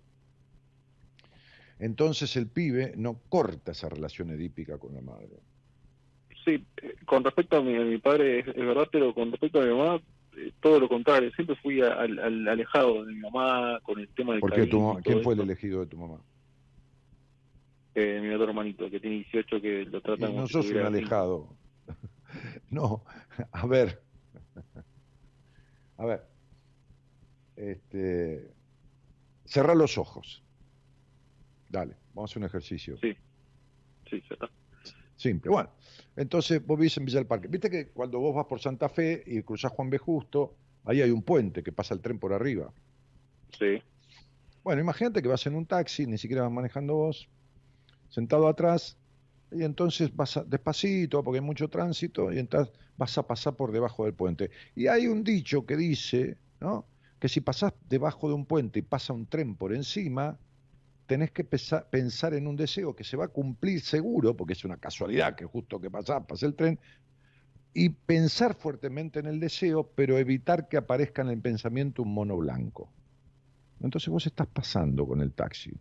entonces 1.80 2.36
el 2.36 2.47
pibe 2.47 2.93
no 2.95 3.19
corta 3.30 3.71
esa 3.71 3.89
relación 3.89 4.30
edípica 4.30 4.78
con 4.78 4.93
la 4.93 5.01
madre. 5.01 5.39
Sí, 6.45 6.65
eh, 6.82 6.95
con 7.05 7.24
respecto 7.24 7.57
a 7.57 7.61
mi, 7.61 7.97
padre 7.97 8.39
es, 8.39 8.45
verdad, 8.55 8.88
pero 8.91 9.13
con 9.13 9.32
respecto 9.32 9.61
a 9.61 9.65
mi 9.65 9.71
mamá, 9.71 10.01
eh, 10.38 10.51
todo 10.61 10.80
lo 10.80 10.89
contrario. 10.89 11.32
Siempre 11.32 11.55
fui 11.57 11.82
al, 11.82 12.47
alejado 12.47 13.05
de 13.05 13.13
mi 13.13 13.19
mamá 13.19 13.80
con 13.84 13.99
el 13.99 14.07
tema 14.09 14.34
del 14.34 14.41
¿Por 14.41 14.53
qué 14.53 14.69
¿Quién 15.03 15.24
fue 15.24 15.34
el 15.34 15.41
elegido 15.41 15.80
de 15.82 15.88
tu 15.88 15.97
mamá? 15.97 16.19
Eh, 17.95 18.19
mi 18.21 18.30
otro 18.30 18.49
hermanito, 18.49 18.89
que 18.89 18.99
tiene 18.99 19.17
18, 19.17 19.61
que 19.61 19.86
lo 19.86 20.01
trata 20.01 20.28
No 20.28 20.47
sos 20.47 20.69
un 20.69 20.80
alejado. 20.80 21.55
no, 22.69 23.03
a 23.51 23.67
ver. 23.67 24.01
a 25.97 26.05
ver. 26.05 26.24
Este, 27.55 28.51
cerrar 29.45 29.78
los 29.78 29.97
ojos. 29.97 30.42
Dale, 31.74 31.95
vamos 32.13 32.30
a 32.30 32.32
hacer 32.32 32.38
un 32.39 32.45
ejercicio. 32.45 32.97
Sí, 33.01 33.15
sí, 34.07 34.21
ya 34.30 34.36
está. 34.36 34.47
Simple. 35.15 35.49
Bueno, 35.49 35.71
entonces 36.15 36.63
vos 36.63 36.78
vivís 36.78 36.95
en 36.97 37.05
Villa 37.05 37.17
del 37.17 37.26
Parque. 37.26 37.47
Viste 37.47 37.67
que 37.67 37.88
cuando 37.88 38.19
vos 38.19 38.36
vas 38.36 38.45
por 38.45 38.59
Santa 38.59 38.89
Fe 38.89 39.24
y 39.26 39.41
cruzás 39.41 39.71
Juan 39.71 39.89
B. 39.89 39.97
Justo, 39.97 40.55
ahí 40.86 41.01
hay 41.01 41.09
un 41.09 41.24
puente 41.24 41.63
que 41.63 41.71
pasa 41.71 41.95
el 41.95 41.99
tren 42.01 42.19
por 42.19 42.32
arriba. 42.32 42.71
Sí. 43.57 43.82
Bueno, 44.63 44.82
imagínate 44.82 45.24
que 45.24 45.28
vas 45.28 45.47
en 45.47 45.55
un 45.55 45.65
taxi, 45.65 46.05
ni 46.05 46.19
siquiera 46.19 46.43
vas 46.43 46.51
manejando 46.51 46.93
vos, 46.93 47.28
sentado 48.09 48.47
atrás, 48.47 48.99
y 49.51 49.63
entonces 49.63 50.15
vas 50.15 50.43
despacito, 50.45 51.24
porque 51.24 51.39
hay 51.39 51.45
mucho 51.45 51.69
tránsito, 51.69 52.32
y 52.32 52.38
entonces 52.38 52.71
vas 52.97 53.17
a 53.17 53.26
pasar 53.26 53.55
por 53.55 53.71
debajo 53.71 54.05
del 54.05 54.13
puente. 54.13 54.51
Y 54.76 54.86
hay 54.86 55.07
un 55.07 55.24
dicho 55.24 55.65
que 55.65 55.76
dice, 55.76 56.38
¿no? 56.59 56.86
que 57.19 57.30
si 57.30 57.41
pasás 57.41 57.74
debajo 57.89 58.28
de 58.28 58.36
un 58.36 58.45
puente 58.45 58.78
y 58.78 58.84
pasa 58.84 59.11
un 59.11 59.26
tren 59.26 59.55
por 59.55 59.74
encima, 59.74 60.38
tenés 61.05 61.31
que 61.31 61.43
pensar 61.43 62.33
en 62.33 62.47
un 62.47 62.55
deseo 62.55 62.95
que 62.95 63.03
se 63.03 63.17
va 63.17 63.25
a 63.25 63.29
cumplir 63.29 63.81
seguro, 63.81 64.35
porque 64.35 64.53
es 64.53 64.63
una 64.63 64.77
casualidad 64.77 65.35
que 65.35 65.45
justo 65.45 65.79
que 65.79 65.89
pasa, 65.89 66.25
pasa 66.25 66.45
el 66.45 66.55
tren, 66.55 66.79
y 67.73 67.89
pensar 67.89 68.55
fuertemente 68.55 69.19
en 69.19 69.25
el 69.25 69.39
deseo, 69.39 69.91
pero 69.95 70.17
evitar 70.17 70.67
que 70.67 70.77
aparezca 70.77 71.21
en 71.21 71.29
el 71.29 71.41
pensamiento 71.41 72.03
un 72.03 72.13
mono 72.13 72.37
blanco. 72.37 72.91
Entonces 73.81 74.09
vos 74.09 74.25
estás 74.25 74.47
pasando 74.47 75.07
con 75.07 75.21
el 75.21 75.33
taxi 75.33 75.73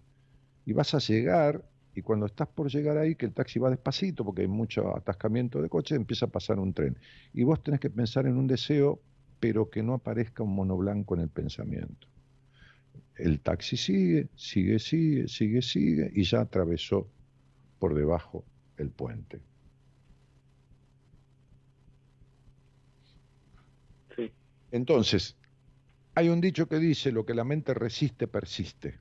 y 0.65 0.73
vas 0.73 0.95
a 0.95 0.99
llegar 0.99 1.65
y 1.95 2.01
cuando 2.01 2.25
estás 2.27 2.49
por 2.49 2.71
llegar 2.71 2.97
ahí, 2.97 3.15
que 3.17 3.27
el 3.27 3.35
taxi 3.35 3.59
va 3.59 3.69
despacito 3.69 4.25
porque 4.25 4.43
hay 4.43 4.49
mucho 4.49 4.97
atascamiento 4.97 5.61
de 5.61 5.69
coches, 5.69 5.97
empieza 5.97 6.27
a 6.27 6.31
pasar 6.31 6.59
un 6.59 6.73
tren. 6.73 6.97
Y 7.35 7.45
vos 7.45 7.63
tenés 7.63 7.81
que 7.81 7.91
pensar 7.91 8.27
en 8.27 8.39
un 8.39 8.47
deseo 8.47 9.01
pero 9.43 9.69
que 9.71 9.83
no 9.83 9.95
aparezca 9.95 10.45
un 10.45 10.55
mono 10.55 10.77
blanco 10.77 11.17
en 11.17 11.23
el 11.23 11.29
pensamiento. 11.29 12.07
El 13.17 13.41
taxi 13.41 13.77
sigue, 13.77 14.29
sigue, 14.37 14.79
sigue, 14.79 15.29
sigue, 15.29 15.63
sigue, 15.63 16.11
y 16.15 16.25
ya 16.25 16.41
atravesó 16.41 17.09
por 17.79 17.95
debajo 17.95 18.45
el 18.79 18.91
puente. 18.91 19.41
Sí. 24.17 24.33
Entonces, 24.71 25.37
hay 26.15 26.29
un 26.29 26.41
dicho 26.41 26.69
que 26.69 26.79
dice, 26.79 27.13
lo 27.13 27.25
que 27.25 27.35
la 27.35 27.45
mente 27.45 27.75
resiste, 27.75 28.29
persiste. 28.29 28.99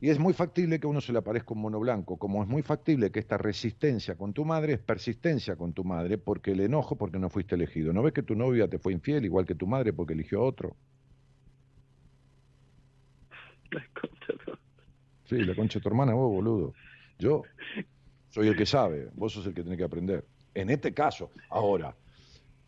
Y 0.00 0.10
es 0.10 0.18
muy 0.18 0.32
factible 0.32 0.78
que 0.78 0.86
uno 0.86 1.00
se 1.00 1.12
le 1.12 1.18
aparezca 1.18 1.54
un 1.54 1.60
mono 1.60 1.80
blanco, 1.80 2.18
como 2.18 2.42
es 2.42 2.48
muy 2.48 2.62
factible 2.62 3.10
que 3.10 3.18
esta 3.18 3.36
resistencia 3.36 4.16
con 4.16 4.32
tu 4.32 4.44
madre 4.44 4.74
es 4.74 4.78
persistencia 4.78 5.56
con 5.56 5.72
tu 5.72 5.82
madre, 5.82 6.18
porque 6.18 6.52
el 6.52 6.60
enojo 6.60 6.96
porque 6.96 7.18
no 7.18 7.30
fuiste 7.30 7.56
elegido. 7.56 7.92
¿No 7.92 8.02
ves 8.02 8.12
que 8.12 8.22
tu 8.22 8.36
novia 8.36 8.68
te 8.68 8.78
fue 8.78 8.92
infiel 8.92 9.24
igual 9.24 9.44
que 9.44 9.56
tu 9.56 9.66
madre 9.66 9.92
porque 9.92 10.14
eligió 10.14 10.40
a 10.40 10.44
otro? 10.44 10.76
La 13.70 13.84
concha 13.94 14.58
Sí, 15.24 15.36
la 15.36 15.54
concha 15.54 15.78
de 15.78 15.82
tu 15.82 15.88
hermana, 15.88 16.14
vos, 16.14 16.30
boludo. 16.30 16.74
Yo 17.18 17.42
soy 18.30 18.48
el 18.48 18.56
que 18.56 18.64
sabe, 18.64 19.10
vos 19.14 19.32
sos 19.32 19.46
el 19.46 19.54
que 19.54 19.62
tiene 19.62 19.76
que 19.76 19.84
aprender. 19.84 20.24
En 20.54 20.70
este 20.70 20.94
caso, 20.94 21.30
ahora, 21.50 21.94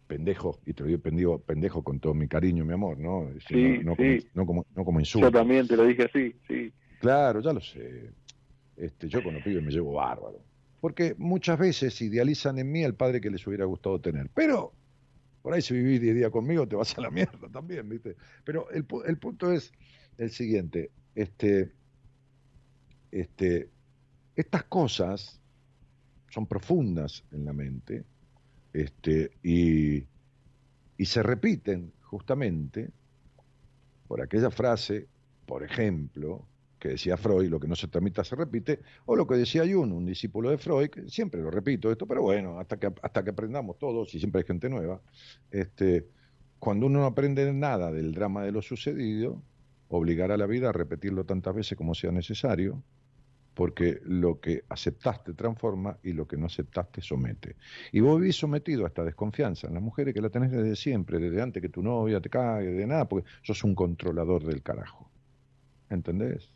pendejo, 0.07 0.59
y 0.67 0.75
te 0.75 0.83
lo 0.83 1.01
digo 1.07 1.39
pendejo, 1.39 1.83
con 1.83 2.01
todo 2.01 2.13
mi 2.13 2.29
cariño, 2.29 2.65
mi 2.65 2.75
amor, 2.75 2.99
¿no? 2.99 3.31
Sí, 3.49 3.79
no, 3.83 3.95
sí. 3.97 4.21
Como, 4.21 4.31
no, 4.35 4.47
como, 4.47 4.67
no 4.75 4.85
como 4.85 5.01
insulto. 5.01 5.29
Yo 5.29 5.33
también 5.33 5.67
te 5.67 5.77
lo 5.77 5.85
dije 5.87 6.05
así, 6.05 6.35
sí. 6.47 6.73
Claro, 6.99 7.41
ya 7.41 7.53
lo 7.53 7.61
sé. 7.61 8.11
Este, 8.77 9.09
yo 9.09 9.23
con 9.23 9.35
los 9.35 9.43
pibes 9.43 9.63
me 9.63 9.71
llevo 9.71 9.95
bárbaro. 9.95 10.41
Porque 10.81 11.15
muchas 11.17 11.59
veces 11.59 12.01
idealizan 12.01 12.59
en 12.59 12.71
mí 12.71 12.83
el 12.83 12.95
padre 12.95 13.21
que 13.21 13.31
les 13.31 13.47
hubiera 13.47 13.65
gustado 13.65 14.01
tener. 14.01 14.31
Pero 14.35 14.73
por 15.43 15.55
ahí 15.55 15.63
si 15.63 15.75
vivís 15.75 16.01
10 16.01 16.15
días 16.15 16.31
conmigo 16.31 16.67
te 16.67 16.77
vas 16.77 16.97
a 16.99 17.03
la 17.03 17.11
mierda 17.11 17.49
también, 17.53 17.89
¿viste? 17.89 18.17
Pero 18.45 18.71
el, 18.71 18.87
el 19.07 19.19
punto 19.19 19.53
es 19.53 19.73
el 20.19 20.31
siguiente. 20.31 20.91
Este, 21.15 21.73
este, 23.11 23.69
estas 24.37 24.65
cosas 24.65 25.41
son 26.31 26.47
profundas 26.47 27.25
en 27.33 27.45
la 27.45 27.53
mente 27.53 28.05
este, 28.73 29.33
y, 29.43 30.05
y 30.97 31.05
se 31.05 31.23
repiten 31.23 31.93
justamente 32.03 32.91
por 34.07 34.21
aquella 34.21 34.51
frase, 34.51 35.09
por 35.47 35.63
ejemplo, 35.63 36.47
que 36.81 36.89
decía 36.89 37.17
Freud, 37.17 37.49
lo 37.49 37.61
que 37.61 37.69
no 37.69 37.77
se 37.77 37.89
tramita 37.89 38.25
se 38.25 38.35
repite, 38.35 38.81
o 39.05 39.15
lo 39.15 39.27
que 39.27 39.35
decía 39.35 39.63
Jung, 39.63 39.93
un 39.93 40.07
discípulo 40.07 40.51
de 40.51 40.59
Freud, 40.59 40.89
que 40.89 41.09
siempre 41.09 41.41
lo 41.43 41.51
repito 41.51 41.93
esto, 41.93 42.07
pero 42.07 42.23
bueno, 42.23 42.59
hasta 42.59 42.79
que, 42.79 42.93
hasta 43.03 43.23
que 43.23 43.31
aprendamos 43.31 43.79
todos, 43.79 44.13
y 44.15 44.19
siempre 44.19 44.41
hay 44.41 44.47
gente 44.47 44.69
nueva, 44.69 45.01
este, 45.51 46.09
cuando 46.59 46.87
uno 46.87 47.01
no 47.01 47.07
aprende 47.07 47.53
nada 47.53 47.93
del 47.93 48.13
drama 48.13 48.43
de 48.43 48.53
lo 48.53 48.63
sucedido, 48.63 49.43
obligará 49.91 50.35
a 50.35 50.39
la 50.39 50.47
vida 50.47 50.71
a 50.71 50.73
repetirlo 50.73 51.25
tantas 51.25 51.55
veces 51.55 51.77
como 51.77 51.95
sea 51.95 52.11
necesario, 52.11 52.83
porque 53.55 54.01
lo 54.05 54.41
que 54.41 54.65
aceptaste 54.69 55.35
transforma 55.35 55.99
y 56.03 56.13
lo 56.13 56.27
que 56.27 56.37
no 56.37 56.47
aceptaste 56.47 57.03
somete. 57.03 57.57
Y 57.93 58.01
vos 58.01 58.19
vivís 58.19 58.37
sometido 58.37 58.85
a 58.85 58.89
esta 58.89 59.05
desconfianza 59.05 59.67
en 59.67 59.75
las 59.75 59.83
mujeres 59.83 60.15
que 60.15 60.23
la 60.23 60.31
tenés 60.31 60.51
desde 60.51 60.77
siempre, 60.77 61.19
desde 61.19 61.43
antes 61.43 61.61
que 61.61 61.69
tu 61.69 61.83
novia 61.83 62.21
te 62.21 62.31
cague, 62.31 62.73
de 62.73 62.87
nada, 62.87 63.09
porque 63.09 63.29
sos 63.43 63.63
un 63.65 63.75
controlador 63.75 64.45
del 64.45 64.63
carajo. 64.63 65.11
¿Entendés? 65.91 66.51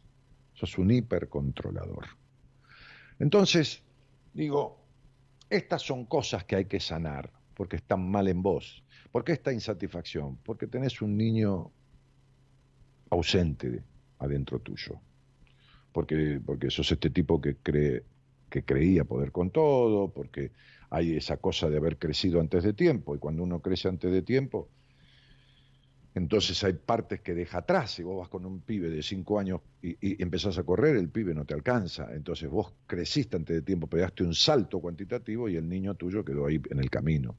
sos 0.55 0.79
un 0.79 0.91
hipercontrolador. 0.91 2.07
Entonces, 3.19 3.83
digo, 4.33 4.81
estas 5.51 5.83
son 5.83 6.07
cosas 6.07 6.45
que 6.45 6.57
hay 6.57 6.65
que 6.65 6.81
sanar, 6.81 7.31
porque 7.55 7.77
están 7.77 8.11
mal 8.11 8.29
en 8.29 8.43
vos. 8.43 8.83
¿Por 9.13 9.25
qué 9.25 9.33
esta 9.33 9.53
insatisfacción? 9.53 10.37
Porque 10.39 10.67
tenés 10.67 11.03
un 11.03 11.17
niño 11.17 11.71
ausente 13.15 13.83
adentro 14.19 14.59
tuyo. 14.61 15.01
Porque, 15.93 16.41
porque 16.45 16.71
sos 16.71 16.91
este 16.91 17.11
tipo 17.11 17.41
que 17.41 17.57
cree 17.57 18.03
que 18.51 18.63
creía 18.63 19.05
poder 19.05 19.33
con 19.33 19.51
todo, 19.51 20.13
porque 20.13 20.53
hay 20.91 21.17
esa 21.17 21.39
cosa 21.39 21.69
de 21.69 21.77
haber 21.77 21.99
crecido 21.99 22.41
antes 22.41 22.63
de 22.63 22.73
tiempo, 22.73 23.17
y 23.17 23.19
cuando 23.19 23.43
uno 23.43 23.61
crece 23.61 23.89
antes 23.89 24.13
de 24.13 24.23
tiempo, 24.23 24.69
entonces 26.15 26.63
hay 26.63 26.75
partes 26.75 27.21
que 27.21 27.35
deja 27.35 27.59
atrás. 27.59 27.91
Si 27.91 28.05
vos 28.05 28.17
vas 28.19 28.29
con 28.29 28.47
un 28.47 28.61
pibe 28.61 28.89
de 28.89 29.03
cinco 29.03 29.41
años 29.41 29.61
y, 29.83 30.23
empezás 30.23 30.57
a 30.59 30.63
correr, 30.63 30.97
el 30.97 31.09
pibe 31.09 31.35
no 31.35 31.45
te 31.45 31.55
alcanza. 31.55 32.15
Entonces 32.15 32.49
vos 32.49 32.73
creciste 32.87 33.37
antes 33.37 33.57
de 33.57 33.63
tiempo, 33.63 33.89
pegaste 33.89 34.23
un 34.23 34.35
salto 34.35 34.81
cuantitativo 34.81 35.49
y 35.49 35.57
el 35.57 35.69
niño 35.69 35.97
tuyo 35.97 36.25
quedó 36.25 36.47
ahí 36.47 36.61
en 36.71 36.79
el 36.79 36.89
camino. 36.89 37.37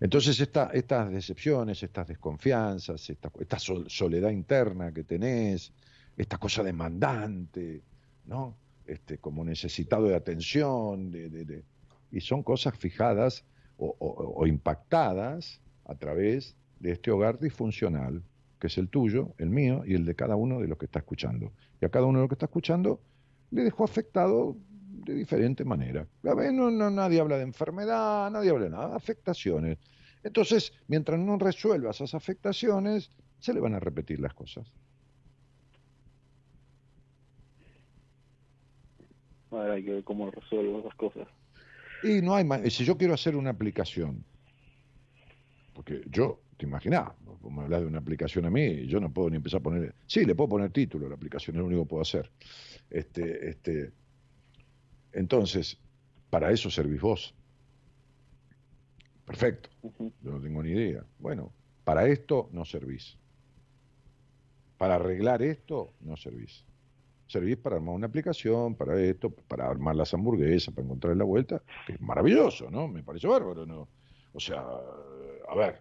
Entonces 0.00 0.40
estas 0.40 1.10
decepciones, 1.10 1.82
estas 1.82 2.08
desconfianzas, 2.08 3.08
esta, 3.10 3.58
soledad 3.58 4.30
interna 4.30 4.92
que 4.92 5.04
tenés, 5.04 5.72
esta 6.16 6.38
cosa 6.38 6.62
demandante, 6.62 7.82
¿no? 8.26 8.56
Este, 8.86 9.18
como 9.18 9.44
necesitado 9.44 10.08
de 10.08 10.14
atención, 10.14 11.10
de, 11.10 11.62
y 12.10 12.20
son 12.20 12.42
cosas 12.42 12.76
fijadas 12.76 13.44
o 13.76 14.46
impactadas 14.46 15.60
a 15.84 15.94
través 15.96 16.56
de 16.80 16.92
este 16.92 17.10
hogar 17.10 17.38
disfuncional, 17.38 18.22
que 18.58 18.68
es 18.68 18.78
el 18.78 18.88
tuyo, 18.88 19.34
el 19.38 19.50
mío 19.50 19.82
y 19.86 19.94
el 19.94 20.04
de 20.04 20.14
cada 20.14 20.36
uno 20.36 20.60
de 20.60 20.68
los 20.68 20.78
que 20.78 20.86
está 20.86 21.00
escuchando. 21.00 21.52
Y 21.80 21.84
a 21.84 21.88
cada 21.88 22.06
uno 22.06 22.18
de 22.18 22.22
los 22.22 22.28
que 22.28 22.34
está 22.34 22.46
escuchando 22.46 23.00
le 23.50 23.62
dejó 23.62 23.84
afectado 23.84 24.56
de 25.04 25.14
diferente 25.14 25.64
manera. 25.64 26.06
No, 26.22 26.70
no, 26.70 26.90
nadie 26.90 27.20
habla 27.20 27.36
de 27.36 27.42
enfermedad, 27.42 28.30
nadie 28.30 28.50
habla 28.50 28.64
de 28.64 28.70
nada, 28.70 28.96
afectaciones. 28.96 29.78
Entonces, 30.22 30.72
mientras 30.88 31.18
no 31.18 31.38
resuelva 31.38 31.90
esas 31.90 32.14
afectaciones, 32.14 33.10
se 33.38 33.52
le 33.52 33.60
van 33.60 33.74
a 33.74 33.80
repetir 33.80 34.20
las 34.20 34.34
cosas. 34.34 34.66
Ahora 39.50 39.74
hay 39.74 39.84
que 39.84 39.92
ver 39.92 40.04
cómo 40.04 40.30
resuelvo 40.30 40.80
esas 40.80 40.94
cosas. 40.94 41.28
Y 42.02 42.20
no 42.20 42.34
hay 42.34 42.44
más. 42.44 42.60
Si 42.72 42.84
yo 42.84 42.96
quiero 42.96 43.14
hacer 43.14 43.36
una 43.36 43.50
aplicación, 43.50 44.24
porque 45.74 46.02
yo 46.06 46.40
te 46.56 46.66
imaginás, 46.66 47.12
me 47.50 47.62
hablas 47.62 47.82
de 47.82 47.86
una 47.86 47.98
aplicación 47.98 48.46
a 48.46 48.50
mí, 48.50 48.86
yo 48.86 49.00
no 49.00 49.12
puedo 49.12 49.30
ni 49.30 49.36
empezar 49.36 49.60
a 49.60 49.62
poner, 49.62 49.94
sí, 50.06 50.24
le 50.24 50.34
puedo 50.34 50.48
poner 50.48 50.70
título 50.70 51.06
a 51.06 51.08
la 51.10 51.14
aplicación, 51.14 51.56
es 51.56 51.60
lo 51.60 51.66
único 51.66 51.82
que 51.82 51.88
puedo 51.88 52.02
hacer. 52.02 52.30
Este, 52.90 53.50
este, 53.50 53.92
entonces, 55.14 55.78
para 56.30 56.50
eso 56.50 56.70
servís 56.70 57.00
vos. 57.00 57.34
Perfecto, 59.24 59.70
yo 59.82 60.32
no 60.32 60.40
tengo 60.40 60.62
ni 60.62 60.70
idea. 60.70 61.04
Bueno, 61.18 61.52
para 61.84 62.06
esto 62.08 62.48
no 62.52 62.64
servís. 62.64 63.16
Para 64.76 64.96
arreglar 64.96 65.42
esto 65.42 65.94
no 66.00 66.16
servís. 66.16 66.64
Servís 67.26 67.56
para 67.56 67.76
armar 67.76 67.94
una 67.94 68.06
aplicación, 68.06 68.74
para 68.74 69.00
esto, 69.00 69.30
para 69.30 69.66
armar 69.66 69.96
las 69.96 70.12
hamburguesas, 70.12 70.74
para 70.74 70.84
encontrar 70.84 71.16
la 71.16 71.24
vuelta, 71.24 71.62
que 71.86 71.94
es 71.94 72.00
maravilloso, 72.00 72.70
¿no? 72.70 72.86
Me 72.86 73.02
parece 73.02 73.26
bárbaro, 73.26 73.64
¿no? 73.64 73.88
O 74.34 74.40
sea, 74.40 74.60
a 74.60 75.54
ver, 75.56 75.80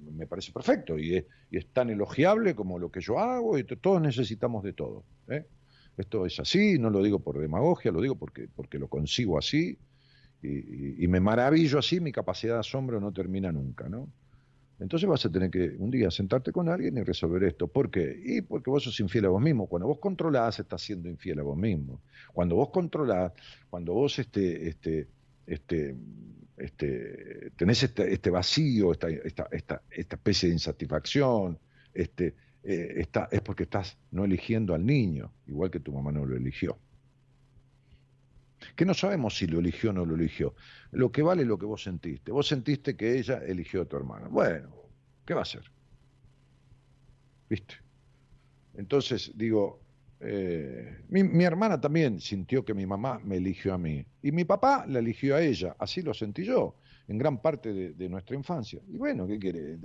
me 0.00 0.26
parece 0.26 0.52
perfecto 0.52 0.98
y 0.98 1.16
es, 1.16 1.24
y 1.50 1.58
es, 1.58 1.66
tan 1.72 1.90
elogiable 1.90 2.54
como 2.54 2.78
lo 2.78 2.90
que 2.90 3.00
yo 3.00 3.18
hago 3.18 3.58
y 3.58 3.64
todos 3.64 4.00
necesitamos 4.00 4.62
de 4.62 4.72
todo. 4.72 5.04
¿eh? 5.28 5.46
Esto 5.98 6.24
es 6.24 6.40
así, 6.40 6.78
no 6.78 6.90
lo 6.90 7.02
digo 7.02 7.18
por 7.18 7.38
demagogia, 7.38 7.92
lo 7.92 8.00
digo 8.00 8.14
porque, 8.16 8.48
porque 8.54 8.78
lo 8.78 8.88
consigo 8.88 9.36
así 9.36 9.78
y, 10.42 11.08
me 11.08 11.20
maravillo 11.20 11.78
así, 11.78 12.00
mi 12.00 12.12
capacidad 12.12 12.54
de 12.54 12.60
asombro 12.60 13.00
no 13.00 13.12
termina 13.12 13.50
nunca, 13.50 13.88
¿no? 13.88 14.08
Entonces 14.78 15.08
vas 15.08 15.26
a 15.26 15.32
tener 15.32 15.50
que 15.50 15.74
un 15.78 15.90
día 15.90 16.08
sentarte 16.12 16.52
con 16.52 16.68
alguien 16.68 16.96
y 16.96 17.02
resolver 17.02 17.42
esto. 17.42 17.66
¿Por 17.66 17.90
qué? 17.90 18.16
Y 18.24 18.42
porque 18.42 18.70
vos 18.70 18.84
sos 18.84 19.00
infiel 19.00 19.24
a 19.24 19.30
vos 19.30 19.42
mismo. 19.42 19.66
Cuando 19.66 19.88
vos 19.88 19.98
controlás, 19.98 20.60
estás 20.60 20.82
siendo 20.82 21.08
infiel 21.08 21.40
a 21.40 21.42
vos 21.42 21.58
mismo. 21.58 22.00
Cuando 22.32 22.54
vos 22.54 22.70
controlás, 22.70 23.32
cuando 23.68 23.94
vos 23.94 24.20
este, 24.20 24.68
este, 24.68 25.08
este, 25.46 25.96
este, 26.56 27.50
tenés 27.56 27.82
este, 27.82 28.12
este 28.12 28.30
vacío, 28.30 28.92
esta, 28.92 29.08
esta, 29.08 29.48
esta, 29.50 29.82
especie 29.90 30.48
de 30.48 30.54
insatisfacción, 30.54 31.58
este, 31.92 32.36
eh, 32.70 33.08
es 33.30 33.40
porque 33.40 33.62
estás 33.62 33.96
no 34.10 34.26
eligiendo 34.26 34.74
al 34.74 34.84
niño, 34.84 35.32
igual 35.46 35.70
que 35.70 35.80
tu 35.80 35.90
mamá 35.90 36.12
no 36.12 36.26
lo 36.26 36.36
eligió. 36.36 36.76
Que 38.76 38.84
no 38.84 38.92
sabemos 38.92 39.38
si 39.38 39.46
lo 39.46 39.60
eligió 39.60 39.88
o 39.88 39.92
no 39.94 40.04
lo 40.04 40.14
eligió. 40.14 40.54
Lo 40.90 41.10
que 41.10 41.22
vale 41.22 41.42
es 41.42 41.48
lo 41.48 41.58
que 41.58 41.64
vos 41.64 41.82
sentiste. 41.82 42.30
Vos 42.30 42.46
sentiste 42.46 42.94
que 42.94 43.18
ella 43.18 43.38
eligió 43.38 43.80
a 43.80 43.84
tu 43.86 43.96
hermano. 43.96 44.28
Bueno, 44.28 44.68
¿qué 45.24 45.32
va 45.32 45.40
a 45.40 45.42
hacer? 45.44 45.62
¿Viste? 47.48 47.76
Entonces, 48.74 49.32
digo, 49.34 49.80
eh, 50.20 51.04
mi, 51.08 51.44
hermana 51.44 51.80
también 51.80 52.20
sintió 52.20 52.66
que 52.66 52.74
mi 52.74 52.84
mamá 52.84 53.18
me 53.24 53.36
eligió 53.36 53.72
a 53.72 53.78
mí 53.78 54.04
y 54.20 54.30
mi 54.30 54.44
papá 54.44 54.84
la 54.86 54.98
eligió 54.98 55.36
a 55.36 55.40
ella, 55.40 55.74
así 55.78 56.02
lo 56.02 56.12
sentí 56.12 56.44
yo 56.44 56.74
en 57.08 57.16
gran 57.16 57.40
parte 57.40 57.72
de, 57.72 58.08
nuestra 58.08 58.36
infancia. 58.36 58.80
Y 58.86 58.98
bueno, 58.98 59.26
¿qué 59.26 59.38
querés? 59.38 59.78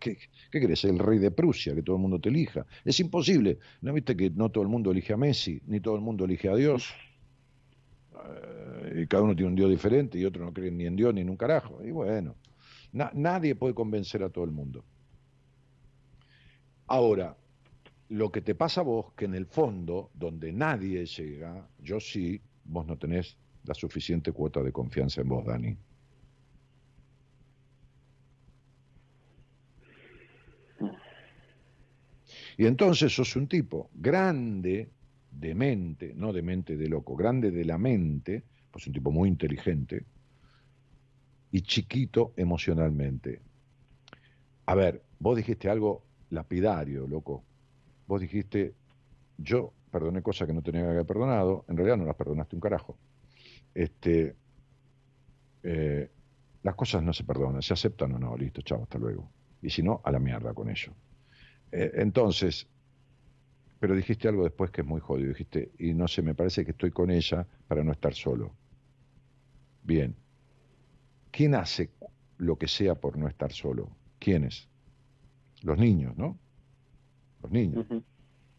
¿Qué, 0.00 0.18
qué, 0.50 0.74
El 0.82 0.98
rey 0.98 1.18
de 1.20 1.30
Prusia, 1.30 1.72
que 1.72 1.82
todo 1.82 1.96
el 1.96 2.02
mundo 2.02 2.18
te 2.18 2.28
elija. 2.28 2.66
Es 2.84 2.98
imposible. 2.98 3.58
¿No 3.80 3.92
viste 3.92 4.16
que 4.16 4.30
no 4.30 4.50
todo 4.50 4.62
el 4.62 4.68
mundo 4.68 4.90
elige 4.90 5.12
a 5.12 5.16
Messi, 5.16 5.62
ni 5.66 5.78
todo 5.80 5.94
el 5.94 6.00
mundo 6.00 6.24
elige 6.24 6.48
a 6.48 6.56
Dios? 6.56 6.92
Eh, 8.12 9.02
y 9.02 9.06
cada 9.06 9.22
uno 9.22 9.36
tiene 9.36 9.50
un 9.50 9.54
Dios 9.54 9.70
diferente 9.70 10.18
y 10.18 10.24
otro 10.24 10.44
no 10.44 10.52
cree 10.52 10.72
ni 10.72 10.84
en 10.84 10.96
Dios 10.96 11.14
ni 11.14 11.20
en 11.20 11.30
un 11.30 11.36
carajo. 11.36 11.78
Y 11.84 11.92
bueno, 11.92 12.34
nadie 12.92 13.54
puede 13.54 13.72
convencer 13.72 14.24
a 14.24 14.28
todo 14.28 14.44
el 14.44 14.50
mundo. 14.50 14.84
Ahora, 16.88 17.36
lo 18.08 18.32
que 18.32 18.42
te 18.42 18.56
pasa 18.56 18.80
a 18.80 18.84
vos, 18.84 19.12
que 19.14 19.26
en 19.26 19.34
el 19.34 19.46
fondo, 19.46 20.10
donde 20.12 20.52
nadie 20.52 21.06
llega, 21.06 21.68
yo 21.80 22.00
sí, 22.00 22.40
vos 22.64 22.84
no 22.84 22.98
tenés 22.98 23.36
la 23.62 23.74
suficiente 23.74 24.32
cuota 24.32 24.60
de 24.60 24.72
confianza 24.72 25.20
en 25.20 25.28
vos, 25.28 25.46
Dani. 25.46 25.76
Y 32.56 32.66
entonces 32.66 33.14
sos 33.14 33.34
un 33.36 33.48
tipo 33.48 33.90
grande 33.94 34.90
de 35.30 35.54
mente, 35.54 36.12
no 36.14 36.32
de 36.32 36.42
mente 36.42 36.76
de 36.76 36.88
loco, 36.88 37.16
grande 37.16 37.50
de 37.50 37.64
la 37.64 37.78
mente, 37.78 38.44
pues 38.70 38.86
un 38.86 38.92
tipo 38.92 39.10
muy 39.10 39.28
inteligente, 39.28 40.04
y 41.50 41.62
chiquito 41.62 42.32
emocionalmente. 42.36 43.40
A 44.66 44.74
ver, 44.74 45.02
vos 45.18 45.36
dijiste 45.36 45.68
algo 45.68 46.04
lapidario, 46.30 47.06
loco 47.06 47.44
vos 48.06 48.20
dijiste, 48.20 48.74
yo 49.38 49.72
perdoné 49.90 50.22
cosas 50.22 50.46
que 50.46 50.54
no 50.54 50.62
tenía 50.62 50.82
que 50.82 50.88
haber 50.88 51.06
perdonado, 51.06 51.64
en 51.68 51.76
realidad 51.76 51.96
no 51.96 52.04
las 52.04 52.16
perdonaste 52.16 52.56
un 52.56 52.60
carajo. 52.60 52.96
Este, 53.74 54.36
eh, 55.62 56.10
las 56.62 56.74
cosas 56.74 57.02
no 57.02 57.12
se 57.12 57.24
perdonan, 57.24 57.62
se 57.62 57.72
aceptan 57.72 58.12
o 58.14 58.18
no, 58.18 58.36
listo, 58.36 58.62
chao, 58.62 58.82
hasta 58.82 58.98
luego. 58.98 59.30
Y 59.62 59.70
si 59.70 59.82
no, 59.82 60.00
a 60.04 60.10
la 60.10 60.18
mierda 60.18 60.52
con 60.52 60.68
ello. 60.68 60.92
Eh, 61.76 61.90
entonces, 61.96 62.68
pero 63.80 63.96
dijiste 63.96 64.28
algo 64.28 64.44
después 64.44 64.70
que 64.70 64.82
es 64.82 64.86
muy 64.86 65.00
jodido, 65.00 65.30
dijiste, 65.30 65.72
y 65.76 65.92
no 65.92 66.06
sé, 66.06 66.22
me 66.22 66.34
parece 66.34 66.64
que 66.64 66.70
estoy 66.70 66.92
con 66.92 67.10
ella 67.10 67.46
para 67.66 67.82
no 67.82 67.90
estar 67.90 68.14
solo. 68.14 68.54
Bien. 69.82 70.14
¿Quién 71.32 71.56
hace 71.56 71.90
lo 72.38 72.56
que 72.56 72.68
sea 72.68 72.94
por 72.94 73.18
no 73.18 73.26
estar 73.26 73.50
solo? 73.52 73.90
¿Quiénes? 74.20 74.68
Los 75.62 75.76
niños, 75.76 76.16
¿no? 76.16 76.38
Los 77.42 77.50
niños. 77.50 77.86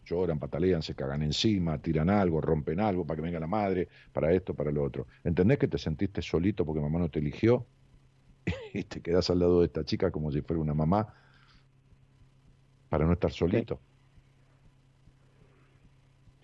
Lloran, 0.03 0.38
patalean, 0.38 0.82
se 0.82 0.93
cagan 0.93 1.24
encima, 1.24 1.78
tiran 1.78 2.09
algo, 2.09 2.41
rompen 2.41 2.82
algo 2.82 3.07
para 3.07 3.16
que 3.16 3.22
venga 3.22 3.39
la 3.39 3.47
madre, 3.47 3.88
para 4.11 4.34
esto, 4.34 4.53
para 4.53 4.72
lo 4.72 4.84
otro. 4.84 5.07
¿Entendés 5.24 5.57
que 5.57 5.70
te 5.70 5.78
sentiste 5.78 6.22
solito 6.22 6.66
porque 6.66 6.82
mamá 6.82 6.99
no 6.99 7.09
te 7.09 7.20
eligió? 7.20 7.66
y 8.74 8.84
te 8.84 9.01
quedas 9.01 9.30
al 9.30 9.39
lado 9.39 9.61
de 9.61 9.68
esta 9.68 9.86
chica 9.86 10.11
como 10.11 10.34
si 10.34 10.41
fuera 10.41 10.61
una 10.61 10.74
mamá 10.74 11.13
para 12.90 13.06
no 13.06 13.14
estar 13.14 13.32
solito. 13.32 13.80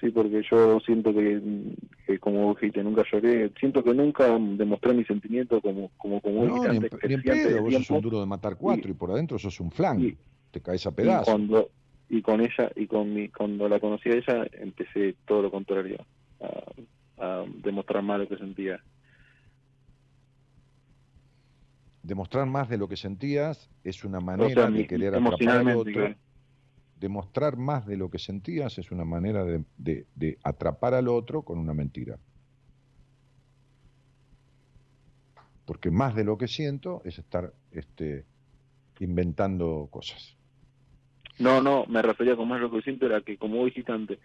Sí, 0.02 0.10
porque 0.10 0.42
yo 0.50 0.80
siento 0.80 1.14
que, 1.14 2.18
como 2.20 2.56
dijiste, 2.56 2.84
nunca 2.84 3.04
lloré. 3.12 3.52
Siento 3.60 3.84
que 3.84 3.94
nunca 3.94 4.36
demostré 4.40 4.96
mi 4.96 5.06
sentimiento 5.06 5.62
como 5.62 5.92
como 5.98 6.20
como 6.22 6.46
no, 6.46 6.68
ni, 6.74 6.78
en, 6.78 7.22
pedo, 7.22 7.62
vos 7.62 7.74
sos 7.74 7.92
un 7.92 8.02
duro 8.02 8.20
de 8.20 8.26
matar 8.26 8.58
cuatro 8.58 8.90
y, 8.90 8.96
por 8.96 9.12
adentro 9.12 9.38
sos 9.38 9.60
un 9.60 9.70
flan. 9.70 10.18
te 10.50 10.60
caes 10.60 10.88
a 10.88 10.92
pedazos. 10.92 11.26
cuando, 11.26 11.70
y 12.10 12.22
con 12.24 12.42
ella 12.42 12.72
y 12.76 12.88
con 12.88 13.14
mi 13.14 13.30
cuando 13.30 13.70
la 13.70 13.80
conocí 13.80 14.10
a 14.10 14.16
ella 14.16 14.48
empecé 14.54 15.16
todo 15.26 15.44
lo 15.44 15.52
contrario 15.52 16.04
a, 17.20 17.46
demostrar 17.64 18.02
más 18.02 18.20
lo 18.20 18.28
que 18.28 18.38
sentía 18.38 18.82
demostrar 22.02 22.48
más 22.48 22.68
de 22.68 22.80
lo 22.80 22.88
que 22.88 22.98
sentías 22.98 23.70
es 23.84 24.04
una 24.04 24.20
manera 24.20 24.70
de 24.72 24.88
querer 24.88 25.14
atrapar 25.14 25.50
al 25.50 25.78
otro 25.78 26.16
demostrar 27.02 27.58
más 27.58 27.86
de 27.88 27.98
lo 27.98 28.10
que 28.10 28.20
sentías 28.20 28.78
es 28.78 28.92
una 28.92 29.04
manera 29.04 29.44
de, 29.44 30.38
atrapar 30.44 30.94
al 30.94 31.08
otro 31.08 31.42
con 31.42 31.58
una 31.58 31.74
mentira 31.74 32.18
porque 35.66 35.90
más 35.90 36.16
de 36.16 36.24
lo 36.24 36.38
que 36.38 36.48
siento 36.48 37.02
es 37.04 37.18
estar 37.18 37.54
este 37.72 38.24
inventando 39.00 39.88
cosas 39.90 40.38
no, 41.40 41.60
no, 41.60 41.86
me 41.88 42.04
refería 42.04 42.36
con 42.36 42.48
más 42.48 42.62
lo 42.62 42.70
que 42.70 42.84
siento 42.84 43.08
era 43.08 43.22
que, 43.22 43.38
como 43.38 43.66
dijiste 43.66 43.92
antes, 43.92 44.20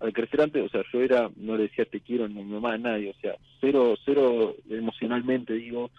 al 0.00 0.12
crecer 0.12 0.40
antes, 0.40 0.64
o 0.64 0.68
sea, 0.68 0.82
yo 0.92 1.00
era, 1.00 1.30
no 1.36 1.56
le 1.56 1.64
decía 1.64 1.84
te 1.84 2.00
quiero 2.00 2.28
ni 2.28 2.40
a 2.40 2.44
mi 2.44 2.52
mamá 2.52 2.74
a 2.74 2.78
nadie, 2.78 3.10
o 3.10 3.14
sea, 3.20 3.36
cero, 3.60 3.94
cero 4.04 4.56
emocionalmente, 4.68 5.52
digo, 5.52 5.92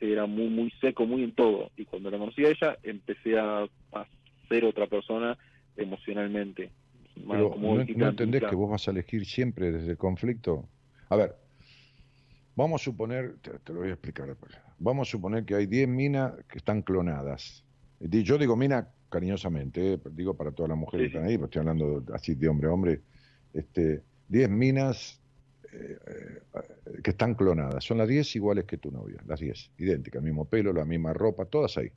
era 0.00 0.26
muy, 0.26 0.48
muy 0.48 0.72
seco, 0.80 1.06
muy 1.06 1.22
en 1.22 1.32
todo. 1.32 1.70
Y 1.76 1.84
cuando 1.84 2.10
la 2.10 2.18
conocí 2.18 2.44
a 2.44 2.48
ella, 2.48 2.76
empecé 2.82 3.38
a, 3.38 3.62
a 3.92 4.06
ser 4.52 4.64
otra 4.64 4.86
persona 4.86 5.38
emocionalmente. 5.76 6.70
Pero 7.14 7.50
como 7.50 7.76
no, 7.76 8.08
entendés 8.08 8.44
que 8.44 8.54
vos 8.54 8.70
vas 8.70 8.88
a 8.88 8.90
elegir 8.90 9.24
siempre 9.26 9.70
desde 9.72 9.92
el 9.92 9.98
conflicto. 9.98 10.68
A 11.08 11.16
ver, 11.16 11.36
vamos 12.54 12.80
a 12.80 12.84
suponer, 12.84 13.36
te, 13.42 13.58
te 13.58 13.72
lo 13.72 13.80
voy 13.80 13.90
a 13.90 13.92
explicar 13.92 14.26
después. 14.26 14.52
Vamos 14.78 15.08
a 15.08 15.10
suponer 15.10 15.44
que 15.44 15.54
hay 15.54 15.66
10 15.66 15.88
minas 15.88 16.32
que 16.48 16.58
están 16.58 16.82
clonadas. 16.82 17.64
Yo 18.00 18.36
digo 18.36 18.56
mina 18.56 18.88
cariñosamente, 19.08 19.94
eh, 19.94 20.00
digo 20.10 20.36
para 20.36 20.50
todas 20.50 20.70
las 20.70 20.78
mujeres 20.78 21.06
Sí, 21.06 21.12
que 21.12 21.18
están 21.18 21.28
ahí, 21.28 21.36
pero 21.36 21.44
estoy 21.46 21.60
hablando 21.60 22.04
así 22.14 22.34
de 22.34 22.48
hombre 22.48 22.68
a 22.68 22.72
hombre. 22.72 23.00
Este, 23.52 24.02
10 24.28 24.50
minas 24.50 25.20
eh, 25.72 25.98
eh, 26.06 27.00
que 27.02 27.10
están 27.10 27.34
clonadas. 27.34 27.84
Son 27.84 27.98
las 27.98 28.08
10 28.08 28.36
iguales 28.36 28.64
que 28.64 28.78
tu 28.78 28.90
novia, 28.90 29.22
las 29.26 29.40
10, 29.40 29.72
idénticas, 29.78 30.20
el 30.20 30.24
mismo 30.24 30.46
pelo, 30.46 30.72
la 30.72 30.84
misma 30.84 31.12
ropa, 31.12 31.44
todas 31.44 31.76
ahí. 31.76 31.92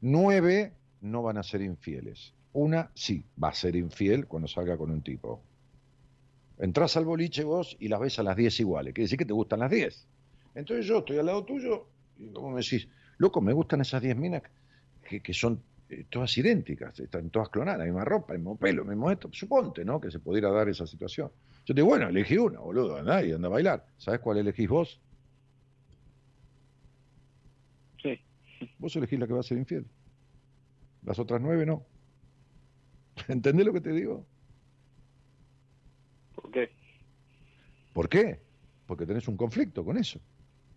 Nueve 0.00 0.72
no 1.04 1.22
van 1.22 1.38
a 1.38 1.42
ser 1.42 1.62
infieles. 1.62 2.32
Una 2.52 2.90
sí 2.94 3.24
va 3.42 3.48
a 3.48 3.54
ser 3.54 3.76
infiel 3.76 4.26
cuando 4.26 4.48
salga 4.48 4.76
con 4.76 4.90
un 4.90 5.02
tipo. 5.02 5.42
Entrás 6.58 6.96
al 6.96 7.04
boliche 7.04 7.44
vos 7.44 7.76
y 7.78 7.88
las 7.88 8.00
ves 8.00 8.18
a 8.18 8.22
las 8.22 8.36
10 8.36 8.60
iguales. 8.60 8.94
Quiere 8.94 9.04
decir 9.04 9.18
que 9.18 9.24
te 9.26 9.32
gustan 9.32 9.60
las 9.60 9.70
10. 9.70 10.06
Entonces 10.54 10.86
yo 10.86 10.98
estoy 10.98 11.18
al 11.18 11.26
lado 11.26 11.44
tuyo 11.44 11.86
y 12.18 12.28
como 12.28 12.50
me 12.50 12.60
decís, 12.60 12.88
loco, 13.18 13.40
me 13.40 13.52
gustan 13.52 13.80
esas 13.80 14.00
10 14.00 14.16
minas 14.16 14.42
que, 15.08 15.20
que 15.20 15.34
son 15.34 15.60
eh, 15.90 16.06
todas 16.08 16.36
idénticas, 16.38 16.98
están 17.00 17.28
todas 17.30 17.50
clonadas, 17.50 17.80
la 17.80 17.84
misma 17.84 18.04
ropa, 18.04 18.32
el 18.32 18.38
mismo 18.38 18.56
pelo, 18.56 18.82
el 18.82 18.88
mismo 18.88 19.10
esto. 19.10 19.28
Suponte, 19.32 19.84
¿no? 19.84 20.00
Que 20.00 20.10
se 20.10 20.20
pudiera 20.20 20.50
dar 20.50 20.68
esa 20.68 20.86
situación. 20.86 21.30
Yo 21.66 21.74
te 21.74 21.80
digo, 21.80 21.88
bueno, 21.88 22.08
elegí 22.08 22.38
una, 22.38 22.60
boludo, 22.60 22.96
andá 22.96 23.22
y 23.22 23.32
anda 23.32 23.48
a 23.48 23.50
bailar. 23.50 23.86
¿Sabes 23.98 24.20
cuál 24.20 24.38
elegís 24.38 24.68
vos? 24.68 25.00
Sí, 28.00 28.18
Vos 28.78 28.94
elegís 28.96 29.18
la 29.18 29.26
que 29.26 29.32
va 29.34 29.40
a 29.40 29.42
ser 29.42 29.58
infiel. 29.58 29.86
Las 31.04 31.18
otras 31.18 31.40
nueve 31.40 31.66
no. 31.66 31.84
¿Entendés 33.28 33.66
lo 33.66 33.72
que 33.72 33.80
te 33.80 33.92
digo? 33.92 34.26
¿por 36.34 36.50
qué? 36.50 36.70
¿Por 37.92 38.08
qué? 38.08 38.40
Porque 38.86 39.06
tenés 39.06 39.28
un 39.28 39.36
conflicto 39.36 39.84
con 39.84 39.96
eso. 39.96 40.20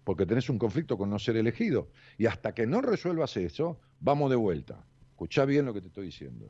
Porque 0.03 0.25
tenés 0.25 0.49
un 0.49 0.57
conflicto 0.57 0.97
con 0.97 1.09
no 1.09 1.19
ser 1.19 1.35
elegido. 1.35 1.89
Y 2.17 2.25
hasta 2.25 2.53
que 2.53 2.65
no 2.65 2.81
resuelvas 2.81 3.35
eso, 3.37 3.79
vamos 3.99 4.29
de 4.29 4.37
vuelta. 4.37 4.85
Escuchá 5.09 5.45
bien 5.45 5.65
lo 5.65 5.73
que 5.73 5.81
te 5.81 5.87
estoy 5.87 6.05
diciendo. 6.05 6.47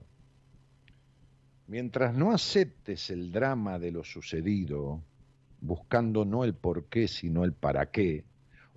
Mientras 1.67 2.13
no 2.13 2.31
aceptes 2.31 3.09
el 3.09 3.31
drama 3.31 3.79
de 3.79 3.91
lo 3.91 4.03
sucedido, 4.03 5.03
buscando 5.59 6.23
no 6.25 6.43
el 6.43 6.53
por 6.53 6.85
qué, 6.85 7.07
sino 7.07 7.43
el 7.43 7.53
para 7.53 7.89
qué, 7.91 8.25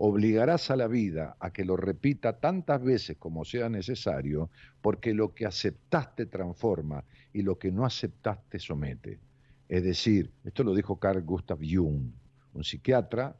obligarás 0.02 0.70
a 0.70 0.76
la 0.76 0.88
vida 0.88 1.36
a 1.40 1.52
que 1.52 1.62
lo 1.62 1.76
repita 1.76 2.40
tantas 2.40 2.82
veces 2.82 3.18
como 3.18 3.44
sea 3.44 3.68
necesario, 3.68 4.48
porque 4.80 5.12
lo 5.12 5.34
que 5.34 5.44
aceptaste 5.44 6.24
transforma 6.24 7.04
y 7.34 7.42
lo 7.42 7.58
que 7.58 7.70
no 7.70 7.84
aceptaste 7.84 8.58
somete. 8.58 9.20
Es 9.68 9.84
decir, 9.84 10.32
esto 10.42 10.64
lo 10.64 10.74
dijo 10.74 10.98
Carl 10.98 11.22
Gustav 11.22 11.58
Jung, 11.58 12.12
un 12.54 12.64
psiquiatra, 12.64 13.36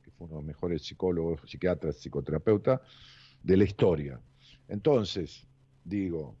que 0.00 0.12
fue 0.12 0.28
uno 0.28 0.36
de 0.36 0.42
los 0.42 0.46
mejores 0.46 0.82
psicólogos, 0.82 1.40
psiquiatras, 1.44 1.96
psicoterapeutas 1.96 2.80
de 3.42 3.56
la 3.56 3.64
historia. 3.64 4.20
Entonces, 4.68 5.44
digo, 5.82 6.36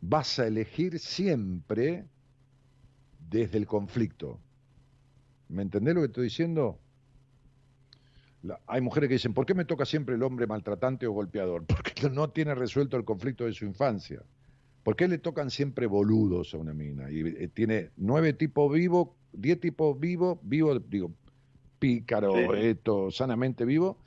vas 0.00 0.40
a 0.40 0.48
elegir 0.48 0.98
siempre 0.98 2.04
desde 3.30 3.58
el 3.58 3.66
conflicto. 3.68 4.40
¿Me 5.48 5.62
entendés 5.62 5.94
lo 5.94 6.00
que 6.00 6.06
estoy 6.06 6.24
diciendo? 6.24 6.80
La- 8.42 8.60
hay 8.66 8.80
mujeres 8.80 9.08
que 9.08 9.14
dicen, 9.14 9.34
¿por 9.34 9.46
qué 9.46 9.54
me 9.54 9.64
toca 9.64 9.84
siempre 9.84 10.14
el 10.14 10.22
hombre 10.22 10.46
maltratante 10.46 11.06
o 11.06 11.12
golpeador? 11.12 11.64
Porque 11.92 12.08
no 12.10 12.30
tiene 12.30 12.54
resuelto 12.54 12.96
el 12.96 13.04
conflicto 13.04 13.44
de 13.44 13.52
su 13.52 13.64
infancia. 13.64 14.22
¿Por 14.84 14.96
qué 14.96 15.08
le 15.08 15.18
tocan 15.18 15.50
siempre 15.50 15.86
boludos 15.86 16.54
a 16.54 16.58
una 16.58 16.72
mina? 16.72 17.10
Y 17.10 17.20
eh, 17.20 17.48
tiene 17.52 17.90
nueve 17.96 18.32
tipos 18.32 18.72
vivos, 18.72 19.08
diez 19.32 19.60
tipos 19.60 19.98
vivos, 20.00 20.38
vivos, 20.42 20.80
digo, 20.88 21.12
pícaro, 21.78 22.32
Sí. 22.32 22.40
esto, 22.66 23.10
sanamente 23.10 23.64
vivo, 23.64 23.98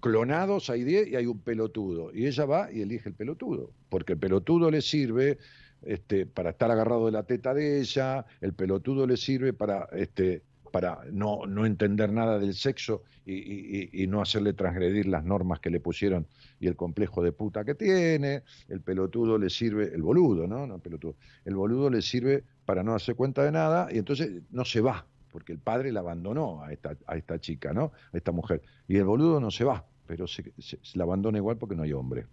clonados 0.00 0.70
hay 0.70 0.82
diez 0.84 1.08
y 1.08 1.16
hay 1.16 1.26
un 1.26 1.38
pelotudo. 1.40 2.12
Y 2.14 2.26
ella 2.26 2.44
va 2.46 2.72
y 2.72 2.80
elige 2.80 3.08
el 3.10 3.14
pelotudo, 3.14 3.72
porque 3.88 4.14
el 4.14 4.18
pelotudo 4.18 4.70
le 4.70 4.80
sirve 4.82 5.38
este, 5.82 6.26
para 6.26 6.50
estar 6.50 6.70
agarrado 6.70 7.06
de 7.06 7.12
la 7.12 7.22
teta 7.22 7.54
de 7.54 7.80
ella, 7.80 8.26
el 8.40 8.52
pelotudo 8.52 9.06
le 9.06 9.16
sirve 9.16 9.52
para, 9.52 9.88
este, 9.92 10.42
para 10.70 11.00
no, 11.10 11.46
no 11.46 11.66
entender 11.66 12.12
nada 12.12 12.38
del 12.38 12.54
sexo 12.54 13.02
y, 13.26 14.06
no 14.08 14.22
hacerle 14.22 14.52
transgredir 14.54 15.06
las 15.06 15.24
normas 15.24 15.60
que 15.60 15.70
le 15.70 15.78
pusieron 15.78 16.26
y 16.58 16.66
el 16.66 16.74
complejo 16.76 17.22
de 17.22 17.32
puta 17.32 17.64
que 17.64 17.74
tiene, 17.74 18.42
el 18.68 18.80
pelotudo 18.80 19.38
le 19.38 19.50
sirve, 19.50 19.94
el 19.94 20.02
boludo, 20.02 20.46
¿no? 20.46 20.66
No 20.66 20.76
el 20.76 20.80
pelotudo, 20.80 21.16
el 21.44 21.54
boludo 21.54 21.90
le 21.90 22.02
sirve 22.02 22.44
para 22.64 22.82
no 22.82 22.92
darse 22.92 23.14
cuenta 23.14 23.44
de 23.44 23.52
nada 23.52 23.88
y 23.92 23.98
entonces 23.98 24.42
no 24.50 24.64
se 24.64 24.80
va, 24.80 25.06
porque 25.30 25.52
el 25.52 25.58
padre 25.58 25.92
la 25.92 26.00
abandonó 26.00 26.62
a 26.62 26.72
esta, 26.72 26.96
a 27.06 27.16
esta 27.16 27.38
chica, 27.38 27.72
¿no? 27.72 27.92
A 28.12 28.16
esta 28.16 28.32
mujer. 28.32 28.62
Y 28.88 28.96
el 28.96 29.04
boludo 29.04 29.40
no 29.40 29.50
se 29.50 29.64
va, 29.64 29.84
pero 30.06 30.26
se, 30.26 30.52
la 30.94 31.04
abandona 31.04 31.38
igual 31.38 31.56
porque 31.56 31.76
no 31.76 31.82
hay 31.82 31.92
hombre. 31.92 32.26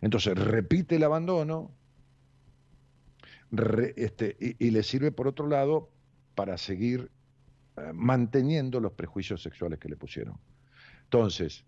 Entonces 0.00 0.36
repite 0.36 0.96
el 0.96 1.04
abandono 1.04 1.70
este, 3.96 4.36
y, 4.40 4.70
le 4.70 4.82
sirve 4.82 5.12
por 5.12 5.28
otro 5.28 5.46
lado 5.46 5.90
para 6.34 6.56
seguir 6.56 7.10
manteniendo 7.94 8.80
los 8.80 8.92
prejuicios 8.92 9.42
sexuales 9.42 9.78
que 9.78 9.88
le 9.88 9.96
pusieron. 9.96 10.40
Entonces, 11.04 11.66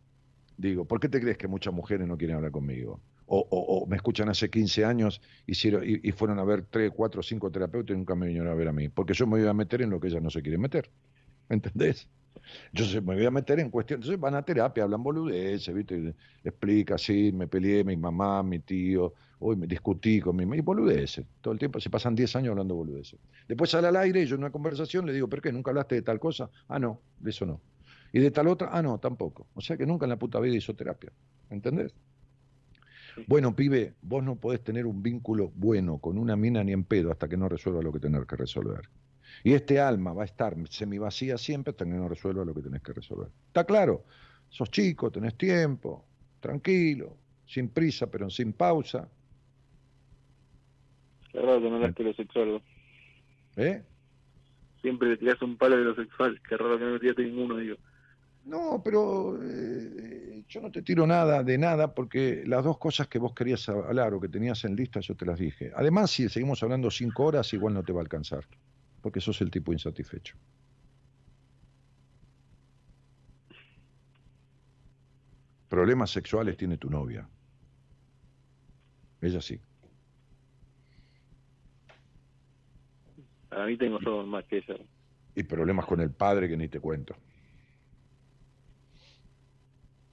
digo, 0.57 0.87
¿por 0.87 1.01
qué 1.01 1.09
te 1.09 1.21
crees 1.21 1.39
que 1.39 1.49
muchas 1.49 1.75
mujeres 1.75 2.09
no 2.09 2.17
quieren 2.19 2.37
hablar 2.37 2.53
conmigo? 2.53 3.05
O, 3.27 3.39
o- 3.51 3.87
me 3.89 3.97
escuchan 3.97 4.29
hace 4.29 4.51
15 4.51 4.85
años 4.85 5.21
y, 5.47 6.09
y 6.09 6.13
fueron 6.13 6.39
a 6.41 6.45
ver 6.45 6.67
3, 6.67 6.93
4, 6.95 7.23
5 7.23 7.51
terapeutas 7.53 7.95
y 7.95 7.99
nunca 7.99 8.15
me 8.17 8.27
vinieron 8.27 8.51
a 8.51 8.55
ver 8.55 8.69
a 8.69 8.73
mí. 8.73 8.89
Porque 8.91 9.15
yo 9.15 9.27
me 9.27 9.39
voy 9.41 9.49
a 9.49 9.55
meter 9.55 9.83
en 9.83 9.91
lo 9.91 10.01
que 10.01 10.09
ellas 10.09 10.23
no 10.23 10.31
se 10.31 10.43
quieren 10.43 10.61
meter. 10.61 10.93
¿Entendés? 11.49 12.11
Yo 12.73 12.85
se- 12.85 13.01
me 13.01 13.15
voy 13.15 13.25
a 13.27 13.31
meter 13.31 13.61
en 13.61 13.71
cuestión. 13.71 13.99
Entonces 13.99 14.19
van 14.21 14.35
a 14.35 14.45
terapia, 14.45 14.85
hablan 14.85 15.03
boludeces, 15.03 15.75
¿viste? 15.75 16.15
Explica, 16.43 16.99
sí, 16.99 17.33
me 17.33 17.49
peleé, 17.49 17.85
mi 17.85 17.97
mamá, 17.97 18.43
mi 18.43 18.61
tío, 18.61 19.15
hoy 19.39 19.57
me 19.57 19.67
discutí 19.67 20.21
con 20.21 20.37
mi 20.37 20.45
mamá, 20.45 20.57
y 20.57 20.61
boludeces. 20.61 21.27
Todo 21.41 21.53
el 21.53 21.59
tiempo 21.59 21.81
se 21.81 21.91
pasan 21.91 22.15
10 22.15 22.35
años 22.37 22.51
hablando 22.53 22.75
boludeces. 22.75 23.21
Después 23.49 23.71
sale 23.71 23.89
al 23.89 23.97
aire 23.97 24.23
y 24.23 24.27
yo 24.27 24.35
en 24.37 24.43
una 24.43 24.53
conversación 24.53 25.07
le 25.07 25.13
digo, 25.13 25.29
¿por 25.29 25.41
qué? 25.41 25.53
¿Nunca 25.53 25.71
hablaste 25.71 25.97
de 25.97 26.03
tal 26.03 26.19
cosa? 26.21 26.51
Ah, 26.69 26.79
no, 26.79 27.05
de 27.17 27.31
eso 27.31 27.47
no. 27.47 27.63
Y 28.13 28.21
de 28.21 28.31
tal 28.31 28.49
otra, 28.49 28.69
ah, 28.73 28.83
no, 28.83 28.99
tampoco. 29.01 29.51
O 29.55 29.61
sea 29.61 29.77
que 29.77 29.87
nunca 29.87 30.07
en 30.07 30.11
la 30.11 30.19
puta 30.19 30.41
vida 30.41 30.55
hizo 30.57 30.75
terapia. 30.75 31.13
¿Entendés? 31.49 31.95
Bueno, 33.27 33.55
pibe, 33.55 33.97
vos 34.01 34.23
no 34.25 34.41
podés 34.41 34.63
tener 34.65 34.87
un 34.87 35.03
vínculo 35.03 35.51
bueno 35.55 35.99
con 36.01 36.17
una 36.19 36.37
mina 36.37 36.65
ni 36.65 36.73
en 36.73 36.85
pedo 36.85 37.11
hasta 37.13 37.29
que 37.29 37.37
no 37.37 37.49
resuelva 37.49 37.83
lo 37.83 37.93
que 37.93 38.01
tenés 38.01 38.25
que 38.27 38.37
resolver. 38.37 38.91
Y 39.43 39.53
este 39.53 39.81
alma 39.81 40.13
va 40.13 40.23
a 40.23 40.27
estar 40.27 40.55
semivacía 40.69 41.37
siempre 41.39 41.73
hasta 41.73 41.85
que 41.85 41.91
no 41.91 42.09
resuelva 42.09 42.45
lo 42.45 42.55
que 42.55 42.63
tenés 42.63 42.83
que 42.83 42.93
resolver. 42.93 43.29
¿Está 43.49 43.65
claro? 43.65 44.05
Sos 44.49 44.71
chico, 44.71 45.11
tenés 45.11 45.37
tiempo, 45.37 46.05
tranquilo, 46.41 47.17
sin 47.47 47.69
prisa, 47.69 48.07
pero 48.11 48.31
sin 48.31 48.53
pausa. 48.53 49.09
Qué 51.33 51.41
raro 51.41 51.61
que 51.61 51.69
no 51.69 51.77
hablaste 51.77 52.03
de 52.05 52.09
lo 52.11 52.15
sexual. 52.15 52.51
vos. 52.53 52.63
¿Eh? 53.57 53.83
Siempre 54.81 55.09
le 55.09 55.17
tirás 55.17 55.41
un 55.43 55.57
palo 55.57 55.77
de 55.77 55.85
lo 55.85 55.95
sexual. 55.95 56.41
Qué 56.49 56.57
raro 56.57 56.79
que 56.79 56.85
no 56.85 57.01
tiraste 57.01 57.25
ninguno, 57.25 57.57
digo. 57.57 57.77
No, 58.45 58.83
pero 58.85 59.39
eh, 59.43 60.45
yo 60.49 60.61
no 60.61 60.71
te 60.71 60.83
tiro 60.83 61.07
nada 61.07 61.43
de 61.43 61.57
nada 61.57 61.95
porque 61.95 62.45
las 62.47 62.63
dos 62.63 62.79
cosas 62.79 63.09
que 63.09 63.19
vos 63.19 63.33
querías 63.33 63.69
hablar 63.69 64.13
o 64.13 64.21
que 64.21 64.29
tenías 64.29 64.65
en 64.65 64.77
lista 64.77 65.01
yo 65.01 65.15
te 65.15 65.25
las 65.25 65.39
dije. 65.39 65.73
Además, 65.75 66.11
si 66.11 66.29
seguimos 66.29 66.63
hablando 66.63 66.91
cinco 66.91 67.25
horas, 67.25 67.53
igual 67.55 67.75
no 67.75 67.83
te 67.83 67.93
va 67.93 68.01
a 68.01 68.03
alcanzar, 68.03 68.45
porque 69.05 69.21
sos 69.21 69.39
el 69.43 69.51
tipo 69.51 69.71
insatisfecho. 69.71 70.35
Problemas 75.69 76.11
sexuales 76.11 76.57
tiene 76.57 76.79
tu 76.79 76.89
novia. 76.89 77.29
Ella 79.21 79.43
sí. 79.43 79.61
Para 83.51 83.67
mí 83.67 83.77
tengo 83.77 84.01
yo 84.01 84.25
más 84.25 84.47
que 84.47 84.57
ella. 84.57 84.77
Y 85.35 85.43
problemas 85.43 85.85
con 85.85 86.01
el 86.01 86.11
padre 86.11 86.49
que 86.49 86.57
ni 86.57 86.69
te 86.69 86.81
cuento. 86.81 87.15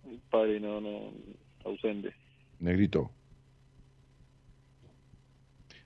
El 0.04 0.20
padre 0.30 0.60
no, 0.60 0.82
no, 0.82 1.14
ausente. 1.64 2.14
Negrito, 2.60 3.10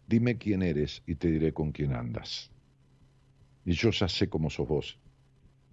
dime 0.08 0.40
quién 0.40 0.64
eres 0.64 1.04
y 1.06 1.14
te 1.14 1.28
diré 1.28 1.54
con 1.54 1.72
quién 1.72 1.94
andas. 1.94 2.50
Y 3.66 3.74
yo 3.74 3.90
ya 3.90 4.08
sé 4.08 4.30
cómo 4.30 4.50
sos 4.50 4.68
vos. 4.68 5.00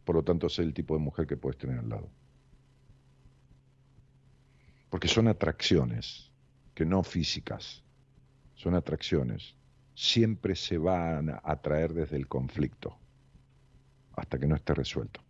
Por 0.05 0.17
lo 0.17 0.25
tanto, 0.25 0.49
sé 0.49 0.63
el 0.63 0.75
tipo 0.75 0.95
de 0.95 1.01
mujer 1.01 1.27
que 1.27 1.37
puedes 1.37 1.59
tener 1.59 1.79
al 1.79 1.89
lado. 1.89 2.11
Porque 4.91 5.09
son 5.09 5.29
atracciones, 5.29 6.31
que 6.75 6.85
no 6.85 7.03
físicas. 7.03 7.83
Son 8.55 8.75
atracciones. 8.75 9.55
siempre 9.95 10.55
se 10.57 10.79
van 10.79 11.31
a 11.31 11.41
atraer 11.45 11.93
desde 11.93 12.17
el 12.17 12.27
conflicto, 12.27 12.99
hasta 14.17 14.39
que 14.39 14.47
no 14.47 14.57
esté 14.57 14.75
resuelto. 14.75 15.21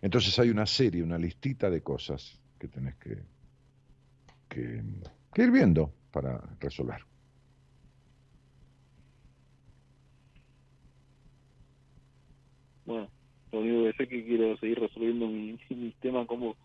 Entonces 0.00 0.38
hay 0.38 0.50
una 0.50 0.66
serie, 0.66 1.02
una 1.02 1.18
listita 1.18 1.70
de 1.70 1.82
cosas 1.82 2.40
que 2.58 2.68
tenés 2.68 2.96
que, 2.96 3.22
que, 4.48 4.82
que 5.32 5.42
ir 5.42 5.50
viendo 5.50 5.92
para 6.10 6.38
resolver. 6.60 7.04
Bueno, 12.84 13.10
lo 13.52 13.60
único 13.60 13.84
que 13.84 13.92
sé 13.96 14.02
es 14.04 14.08
que 14.08 14.24
quiero 14.24 14.56
seguir 14.58 14.78
resolviendo 14.80 15.26
mi, 15.26 15.58
mi 15.70 15.92
tema 16.00 16.26
como 16.26 16.56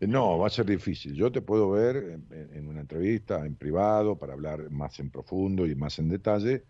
Eh, 0.00 0.06
No, 0.06 0.38
va 0.38 0.46
a 0.46 0.50
ser 0.50 0.66
difícil. 0.66 1.14
Yo 1.14 1.30
te 1.32 1.42
puedo 1.42 1.70
ver 1.70 1.96
en, 1.96 2.28
en 2.52 2.68
una 2.68 2.80
entrevista, 2.80 3.44
en 3.46 3.56
privado, 3.56 4.18
para 4.18 4.32
hablar 4.34 4.70
más 4.70 4.98
en 5.00 5.10
profundo 5.10 5.66
y 5.66 5.74
más 5.74 5.98
en 5.98 6.08
detalle, 6.08 6.66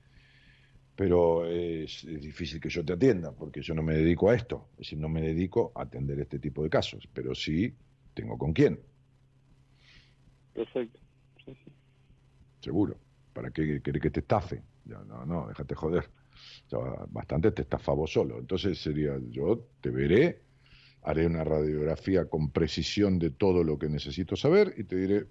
pero 0.95 1.47
es, 1.47 2.05
es 2.05 2.21
difícil 2.23 2.61
que 2.61 2.69
yo 2.69 2.85
te 2.85 2.93
atienda, 2.93 3.35
porque 3.35 3.63
yo 3.63 3.75
no 3.75 3.83
me 3.83 3.95
dedico 3.95 4.31
a 4.31 4.35
esto. 4.37 4.71
Es 4.73 4.79
decir, 4.79 4.99
no 4.99 5.09
me 5.09 5.23
dedico 5.23 5.73
a 5.75 5.83
atender 5.83 6.21
este 6.21 6.39
tipo 6.39 6.63
de 6.63 6.71
casos, 6.71 7.09
pero 7.13 7.35
sí 7.35 7.77
tengo 8.15 8.39
con 8.39 8.53
quién, 8.53 8.81
perfecto. 10.53 10.99
Sí, 11.45 11.55
sí. 11.65 11.73
seguro. 12.61 13.01
¿Para 13.33 13.51
qué 13.51 13.83
querés 13.83 14.03
que 14.03 14.11
te 14.11 14.21
estafe? 14.21 14.65
No, 14.85 15.05
no, 15.27 15.49
déjate 15.49 15.75
joder. 15.75 16.11
Bastante 17.09 17.53
te 17.53 17.67
solo. 18.07 18.39
Entonces 18.39 18.79
sería, 18.79 19.19
yo 19.31 19.67
te 19.81 19.91
veré, 19.91 20.43
haré 21.03 21.27
una 21.27 21.45
radiografía 21.45 22.29
con 22.29 22.51
precisión 22.51 23.19
de 23.19 23.31
todo 23.31 23.63
lo 23.63 23.79
que 23.79 23.89
necesito 23.89 24.37
saber 24.37 24.75
y 24.77 24.85
te 24.85 24.97
diré, 24.97 25.27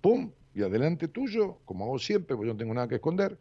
¡pum! 0.00 0.32
Y 0.54 0.62
adelante 0.62 1.08
tuyo, 1.08 1.58
como 1.64 1.84
hago 1.84 1.98
siempre, 1.98 2.36
porque 2.36 2.48
yo 2.48 2.54
no 2.54 2.58
tengo 2.58 2.74
nada 2.74 2.88
que 2.88 2.96
esconder, 2.96 3.38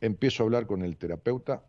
empiezo 0.00 0.42
a 0.42 0.46
hablar 0.46 0.66
con 0.66 0.82
el 0.82 0.96
terapeuta 0.96 1.64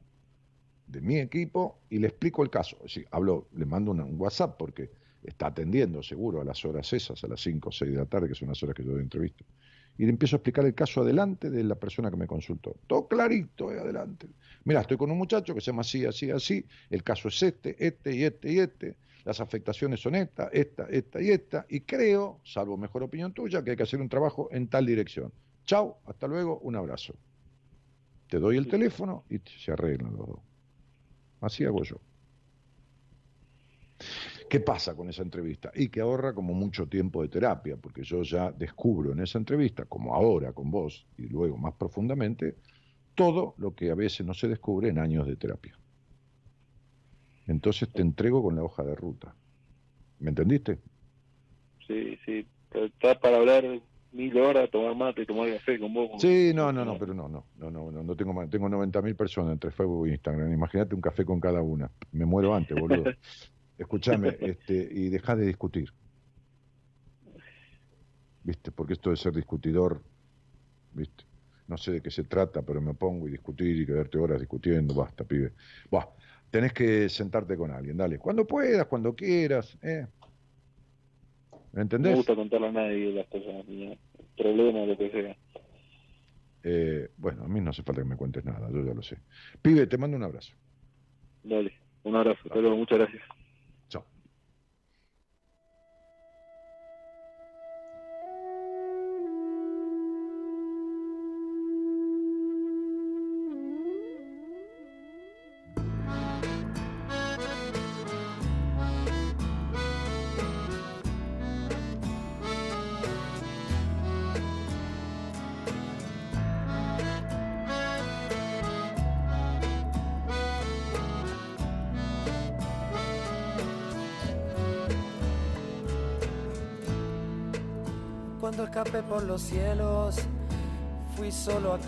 de 0.88 1.02
mi 1.02 1.18
equipo 1.20 1.80
y 1.90 2.00
le 2.00 2.08
explico 2.08 2.44
el 2.44 2.50
caso. 2.50 2.78
Decir, 2.84 3.08
hablo, 3.12 3.48
le 3.54 3.66
mando 3.66 3.92
un 3.92 4.20
WhatsApp 4.20 4.58
porque 4.58 4.92
está 5.24 5.48
atendiendo 5.48 6.02
seguro 6.02 6.42
a 6.42 6.44
las 6.44 6.64
horas 6.66 6.92
esas, 6.94 7.24
a 7.24 7.28
las 7.28 7.42
5 7.42 7.70
o 7.70 7.72
6 7.72 7.92
de 7.92 7.98
la 7.98 8.06
tarde, 8.06 8.28
que 8.28 8.36
son 8.36 8.50
las 8.50 8.62
horas 8.64 8.76
que 8.76 8.84
yo 8.84 8.92
doy 8.92 9.02
entrevista. 9.02 9.46
Y 10.00 10.06
le 10.06 10.12
empiezo 10.12 10.38
a 10.38 10.38
explicar 10.38 10.66
el 10.66 10.74
caso 10.74 11.02
adelante 11.02 11.50
de 11.50 11.62
la 11.62 11.76
persona 11.76 12.10
que 12.10 12.16
me 12.16 12.26
consultó. 12.26 12.78
Todo 12.88 13.06
clarito, 13.06 13.70
eh, 13.70 13.82
adelante. 13.82 14.28
Mira, 14.64 14.80
estoy 14.80 14.96
con 14.96 15.12
un 15.12 15.18
muchacho 15.18 15.54
que 15.54 15.60
se 15.60 15.68
llama 15.68 15.82
así, 15.82 16.06
así, 16.06 16.32
así. 16.32 16.66
El 16.90 17.04
caso 17.04 17.28
es 17.28 17.44
este, 17.44 17.76
este 17.86 18.16
y 18.16 18.24
este 18.24 18.50
y 18.50 18.60
este. 18.60 18.96
Las 19.26 19.42
afectaciones 19.42 20.00
son 20.00 20.16
esta, 20.16 20.48
esta, 20.54 20.86
esta 20.86 21.22
y 21.22 21.32
esta. 21.32 21.66
Y 21.68 21.82
creo, 21.82 22.40
salvo 22.46 22.78
mejor 22.78 23.04
opinión 23.04 23.34
tuya, 23.34 23.62
que 23.62 23.72
hay 23.72 23.76
que 23.76 23.84
hacer 23.84 24.00
un 24.00 24.08
trabajo 24.08 24.48
en 24.54 24.70
tal 24.70 24.86
dirección. 24.86 25.34
Chao, 25.66 25.98
hasta 26.06 26.28
luego, 26.28 26.60
un 26.60 26.78
abrazo. 26.78 27.14
Te 28.30 28.40
doy 28.40 28.56
el 28.56 28.70
teléfono 28.70 29.26
y 29.30 29.40
se 29.40 29.74
arreglan 29.74 30.16
los 30.16 30.28
dos. 30.28 30.40
Así 31.42 31.66
hago 31.66 31.84
yo. 31.84 31.98
¿Qué 34.50 34.60
pasa 34.60 34.96
con 34.96 35.10
esa 35.10 35.22
entrevista? 35.22 35.72
Y 35.76 35.90
que 35.90 36.02
ahorra 36.02 36.34
como 36.34 36.54
mucho 36.54 36.88
tiempo 36.88 37.22
de 37.22 37.30
terapia, 37.30 37.78
porque 37.78 38.04
yo 38.04 38.24
ya 38.24 38.52
descubro 38.52 39.12
en 39.12 39.20
esa 39.20 39.38
entrevista, 39.38 39.86
como 39.86 40.16
ahora 40.16 40.54
con 40.54 40.72
vos, 40.72 41.06
y 41.18 41.28
luego 41.28 41.56
más 41.58 41.76
profundamente, 41.76 42.56
todo 43.14 43.54
lo 43.58 43.76
que 43.76 43.92
a 43.92 43.96
veces 43.96 44.26
no 44.26 44.34
se 44.34 44.48
descubre 44.48 44.90
en 44.90 44.98
años 44.98 45.28
de 45.28 45.36
terapia. 45.36 45.78
Entonces 47.46 47.90
te 47.90 48.02
entrego 48.02 48.42
con 48.42 48.56
la 48.56 48.64
hoja 48.64 48.84
de 48.84 48.96
ruta. 48.96 49.36
¿Me 50.20 50.30
entendiste? 50.30 50.80
Sí, 51.88 52.18
sí. 52.26 52.48
Está 52.72 53.20
para 53.20 53.38
hablar 53.38 53.66
mil 54.12 54.38
horas, 54.38 54.70
tomar 54.72 54.96
mate, 54.96 55.26
tomar 55.26 55.52
café 55.54 55.80
con 55.80 55.94
vos. 55.94 56.22
Sí, 56.22 56.52
no, 56.56 56.72
no, 56.72 56.86
no, 56.86 56.98
pero 56.98 57.14
no, 57.14 57.28
no, 57.28 57.46
no, 57.58 57.70
no, 57.70 57.92
no, 57.92 58.04
no 58.04 58.16
tengo 58.16 58.34
más. 58.34 58.50
Tengo 58.50 58.68
90.000 58.68 59.16
personas 59.16 59.54
entre 59.54 59.70
Facebook 59.72 60.08
e 60.08 60.12
Instagram. 60.12 60.52
Imagínate 60.52 60.96
un 60.96 61.02
café 61.02 61.24
con 61.24 61.40
cada 61.40 61.62
una. 61.62 61.92
Me 62.12 62.26
muero 62.26 62.56
antes, 62.56 62.80
boludo. 62.80 63.04
Escúchame, 63.80 64.38
este, 64.42 64.90
y 64.92 65.10
dejá 65.10 65.36
de 65.36 65.48
discutir. 65.48 65.90
¿Viste? 68.44 68.72
Porque 68.72 68.94
esto 68.94 69.10
de 69.10 69.18
ser 69.18 69.34
discutidor, 69.34 70.04
¿viste? 70.94 71.24
No 71.68 71.78
sé 71.78 71.94
de 71.94 72.02
qué 72.02 72.12
se 72.12 72.24
trata, 72.26 72.62
pero 72.64 72.82
me 72.82 72.94
pongo 72.94 73.28
y 73.28 73.32
discutir 73.32 73.80
y 73.82 73.86
quedarte 73.86 74.18
horas 74.18 74.40
discutiendo, 74.40 74.94
basta, 74.96 75.24
pibe. 75.24 75.54
Buah, 75.90 76.08
tenés 76.50 76.74
que 76.74 77.10
sentarte 77.10 77.56
con 77.56 77.72
alguien, 77.72 77.96
dale. 77.98 78.18
Cuando 78.20 78.46
puedas, 78.46 78.86
cuando 78.88 79.16
quieras, 79.16 79.78
¿eh? 79.82 80.08
¿Me 81.72 81.82
No 81.82 81.82
entendés? 81.84 82.12
me 82.12 82.18
gusta 82.18 82.36
contarle 82.36 82.68
a 82.68 82.72
nadie 82.72 83.14
las 83.14 83.28
cosas, 83.28 83.66
problemas, 84.36 84.88
lo 84.88 84.98
que 84.98 85.12
sea. 85.12 85.38
Eh, 86.64 87.10
bueno, 87.18 87.44
a 87.46 87.48
mí 87.48 87.62
no 87.62 87.70
hace 87.70 87.84
falta 87.84 88.02
que 88.02 88.08
me 88.10 88.18
cuentes 88.18 88.44
nada, 88.44 88.70
yo 88.72 88.84
ya 88.84 88.94
lo 88.94 89.02
sé. 89.04 89.18
Pibe, 89.62 89.88
te 89.88 89.98
mando 89.98 90.18
un 90.18 90.24
abrazo. 90.24 90.54
Dale, 91.44 91.72
un 92.04 92.16
abrazo. 92.16 92.40
Hasta 92.46 92.60
luego, 92.60 92.76
muchas 92.78 92.98
gracias. 93.00 93.24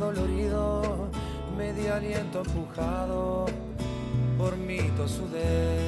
dolorido, 0.00 1.10
medio 1.58 1.94
aliento 1.94 2.40
empujado 2.40 3.44
por 4.38 4.56
mi 4.56 4.78
tosudez. 4.96 5.78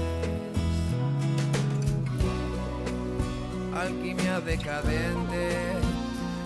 Alquimia 3.75 4.39
decadente 4.41 5.49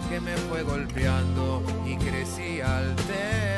que 0.09 0.21
me 0.21 0.37
fue 0.49 0.63
golpeando 0.63 1.61
y 1.85 1.97
crecí 1.97 2.61
al 2.61 2.95
temor. 2.95 3.56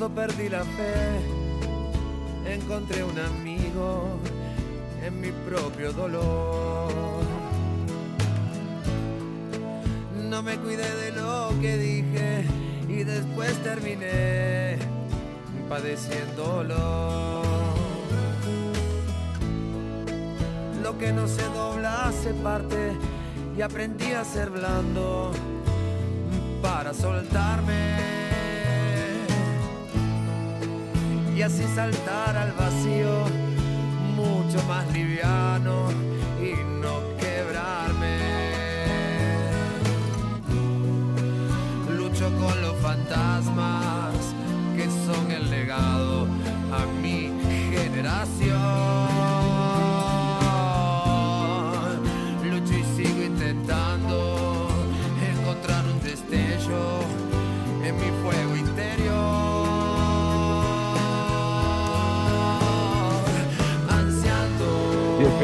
Cuando 0.00 0.16
perdí 0.22 0.48
la 0.48 0.64
fe, 0.64 1.20
encontré 2.46 3.04
un 3.04 3.18
amigo 3.18 4.18
en 5.04 5.20
mi 5.20 5.30
propio 5.30 5.92
dolor. 5.92 6.90
No 10.30 10.42
me 10.42 10.56
cuidé 10.56 10.94
de 10.94 11.12
lo 11.12 11.50
que 11.60 11.76
dije 11.76 12.46
y 12.88 13.04
después 13.04 13.52
terminé 13.62 14.78
padeciéndolo. 15.68 17.42
que 20.98 21.12
no 21.12 21.26
se 21.28 21.44
dobla 21.54 22.12
se 22.22 22.34
parte 22.34 22.92
y 23.56 23.62
aprendí 23.62 24.12
a 24.12 24.24
ser 24.24 24.50
blando 24.50 25.32
para 26.60 26.92
soltarme 26.92 28.09
y 31.40 31.42
así 31.42 31.64
saltar 31.74 32.36
al 32.36 32.52
vacío 32.52 33.24
mucho 34.14 34.62
más 34.68 34.86
liviano 34.92 35.88
y 36.38 36.52
no 36.82 37.00
quebrarme. 37.18 38.18
Lucho 41.96 42.30
con 42.36 42.60
los 42.60 42.76
fantasmas 42.82 44.14
que 44.76 44.84
son 45.06 45.30
el 45.30 45.48
legado 45.48 46.26
a 46.74 46.84
mi 47.00 47.32
generación. 47.70 49.09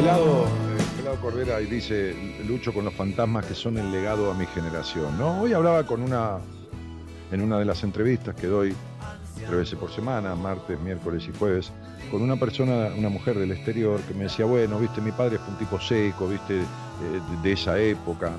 Pelado, 0.07 0.47
el 0.79 0.97
pelado 0.99 1.21
Cordera 1.21 1.57
ahí 1.57 1.67
dice, 1.67 2.15
lucho 2.47 2.73
con 2.73 2.85
los 2.85 2.95
fantasmas 2.95 3.45
que 3.45 3.55
son 3.57 3.77
el 3.77 3.91
legado 3.91 4.31
a 4.31 4.35
mi 4.35 4.47
generación. 4.47 5.19
¿no? 5.19 5.41
Hoy 5.41 5.53
hablaba 5.53 5.85
con 5.85 6.01
una, 6.01 6.39
en 7.33 7.41
una 7.41 7.59
de 7.59 7.65
las 7.65 7.83
entrevistas 7.83 8.37
que 8.37 8.47
doy 8.47 8.73
tres 9.35 9.51
veces 9.51 9.77
por 9.77 9.91
semana, 9.91 10.37
martes, 10.37 10.79
miércoles 10.79 11.29
y 11.29 11.37
jueves, 11.37 11.73
con 12.09 12.23
una 12.23 12.37
persona, 12.37 12.91
una 12.97 13.09
mujer 13.09 13.37
del 13.37 13.51
exterior, 13.51 14.01
que 14.03 14.15
me 14.15 14.25
decía, 14.25 14.45
bueno, 14.45 14.79
viste, 14.79 15.01
mi 15.01 15.11
padre 15.11 15.39
fue 15.39 15.49
un 15.55 15.59
tipo 15.59 15.81
seco, 15.81 16.29
viste, 16.29 16.61
eh, 16.61 16.65
de, 17.33 17.43
de 17.43 17.53
esa 17.53 17.77
época. 17.77 18.31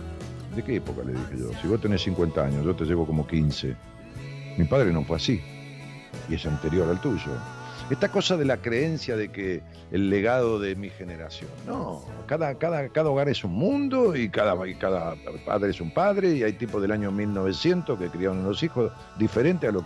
¿De 0.56 0.64
qué 0.64 0.78
época? 0.78 1.02
Le 1.04 1.12
dije 1.12 1.38
yo. 1.38 1.50
Si 1.62 1.68
vos 1.68 1.82
tenés 1.82 2.02
50 2.04 2.46
años, 2.46 2.64
yo 2.64 2.74
te 2.78 2.86
llevo 2.86 3.06
como 3.06 3.28
15. 3.28 3.76
Mi 4.58 4.64
padre 4.64 4.94
no 4.94 5.04
fue 5.04 5.18
así. 5.18 5.42
Y 6.30 6.36
es 6.36 6.46
anterior 6.46 6.88
al 6.88 7.02
tuyo. 7.02 7.34
Esta 7.90 8.10
cosa 8.12 8.36
de 8.36 8.44
la 8.44 8.58
creencia 8.58 9.16
de 9.16 9.30
que 9.30 9.62
el 9.92 10.10
legado 10.10 10.60
de 10.60 10.76
mi 10.76 10.90
generación. 10.90 11.50
No, 11.66 12.04
cada, 12.26 12.56
cada, 12.56 12.90
cada 12.90 13.10
hogar 13.10 13.30
es 13.30 13.46
un 13.46 13.54
mundo 13.54 14.14
y 14.14 14.28
cada, 14.30 14.56
cada 14.78 15.16
padre 15.46 15.70
es 15.72 15.80
un 15.80 15.92
padre 15.92 16.32
y 16.36 16.44
hay 16.44 16.54
tipos 16.54 16.82
del 16.82 16.92
año 16.92 17.12
1900 17.14 17.98
que 17.98 18.10
criaron 18.10 18.44
los 18.44 18.62
hijos 18.62 18.92
diferente 19.18 19.68
a 19.68 19.72
lo, 19.72 19.86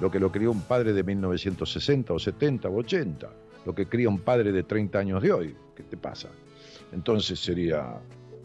lo 0.00 0.10
que 0.10 0.20
lo 0.20 0.30
crió 0.30 0.52
un 0.52 0.60
padre 0.60 0.92
de 0.92 1.02
1960 1.02 2.12
o 2.12 2.18
70 2.20 2.68
o 2.68 2.76
80, 2.76 3.28
lo 3.66 3.74
que 3.74 3.86
cría 3.88 4.08
un 4.08 4.20
padre 4.20 4.52
de 4.52 4.62
30 4.62 4.98
años 5.00 5.20
de 5.20 5.32
hoy. 5.32 5.56
¿Qué 5.74 5.82
te 5.82 5.96
pasa? 5.96 6.28
Entonces 6.92 7.40
sería 7.40 7.98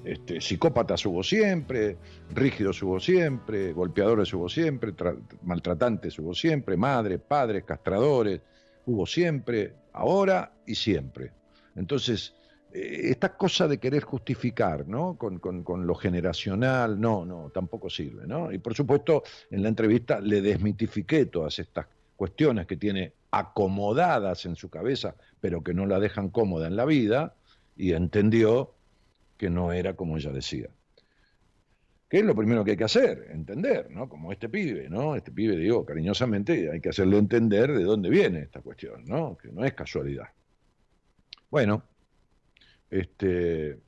este, 0.06 0.41
psicópatas 0.41 1.06
hubo 1.06 1.22
siempre, 1.22 1.98
rígidos 2.34 2.82
hubo 2.82 2.99
siempre, 2.99 3.74
golpeadores 3.74 4.34
hubo 4.34 4.49
siempre, 4.49 4.95
tra- 4.95 5.18
maltratantes 5.44 6.18
hubo 6.18 6.34
siempre, 6.34 6.76
madres, 6.78 7.19
padres, 7.19 7.64
castradores, 7.64 8.41
hubo 8.88 9.05
siempre, 9.05 9.76
ahora 9.93 10.53
y 10.65 10.76
siempre. 10.76 11.34
Entonces, 11.76 12.35
eh, 12.73 13.09
esta 13.11 13.38
cosa 13.38 13.68
de 13.68 13.80
querer 13.80 14.03
justificar, 14.03 14.88
¿no? 14.88 15.18
Con, 15.18 15.39
con- 15.39 15.64
con 15.64 15.85
lo 15.88 15.95
generacional, 15.95 16.99
no, 16.99 17.26
no, 17.26 17.49
tampoco 17.53 17.89
sirve, 17.89 18.27
¿no? 18.27 18.51
Y 18.51 18.59
por 18.59 18.73
supuesto, 18.76 19.23
en 19.51 19.64
la 19.64 19.69
entrevista 19.69 20.19
le 20.22 20.41
desmitifiqué 20.41 21.26
todas 21.27 21.59
estas 21.59 21.88
cuestiones 22.15 22.65
que 22.68 22.77
tiene 22.77 23.14
acomodadas 23.31 24.45
en 24.45 24.55
su 24.55 24.69
cabeza, 24.69 25.15
pero 25.39 25.64
que 25.64 25.73
no 25.73 25.85
la 25.85 25.99
dejan 25.99 26.30
cómoda 26.30 26.68
en 26.68 26.76
la 26.76 26.85
vida, 26.85 27.35
y 27.76 27.93
entendió 27.93 28.73
que 29.38 29.49
no 29.51 29.72
era 29.73 29.95
como 29.95 30.18
ella 30.18 30.31
decía. 30.31 30.69
¿Qué 32.10 32.20
es 32.20 32.26
lo 32.26 32.36
primero 32.36 32.64
que 32.64 32.72
hay 32.72 32.78
que 32.78 32.86
hacer? 32.86 33.28
Entender, 33.32 33.92
¿no? 33.92 34.08
Como 34.08 34.32
este 34.32 34.48
pibe, 34.48 34.90
¿no? 34.90 35.16
Este 35.16 35.32
pibe, 35.32 35.58
digo, 35.58 35.86
cariñosamente, 35.86 36.72
hay 36.72 36.80
que 36.80 36.90
hacerle 36.90 37.18
entender 37.18 37.74
de 37.74 37.84
dónde 37.84 38.10
viene 38.10 38.40
esta 38.40 38.62
cuestión, 38.62 39.04
¿no? 39.06 39.38
Que 39.38 39.52
no 39.52 39.66
es 39.66 39.74
casualidad. 39.74 40.28
Bueno, 41.50 41.84
este. 42.90 43.80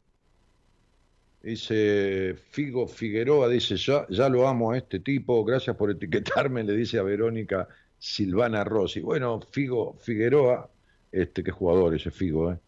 Dice 1.41 2.35
Figo 2.51 2.85
Figueroa, 2.87 3.47
dice, 3.47 3.77
ya, 3.77 4.05
ya 4.09 4.27
lo 4.27 4.45
amo 4.45 4.71
a 4.71 4.77
este 4.77 4.99
tipo, 4.99 5.45
gracias 5.45 5.77
por 5.77 5.89
etiquetarme, 5.89 6.65
le 6.65 6.75
dice 6.75 6.99
a 6.99 7.03
Verónica 7.03 7.69
Silvana 7.97 8.65
Rossi. 8.65 8.99
Bueno, 8.99 9.39
Figo 9.39 9.97
Figueroa, 9.99 10.69
este, 11.11 11.41
qué 11.41 11.51
jugador 11.51 11.95
ese 11.95 12.11
Figo, 12.11 12.51
¿eh? 12.51 12.59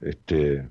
Este, 0.00 0.68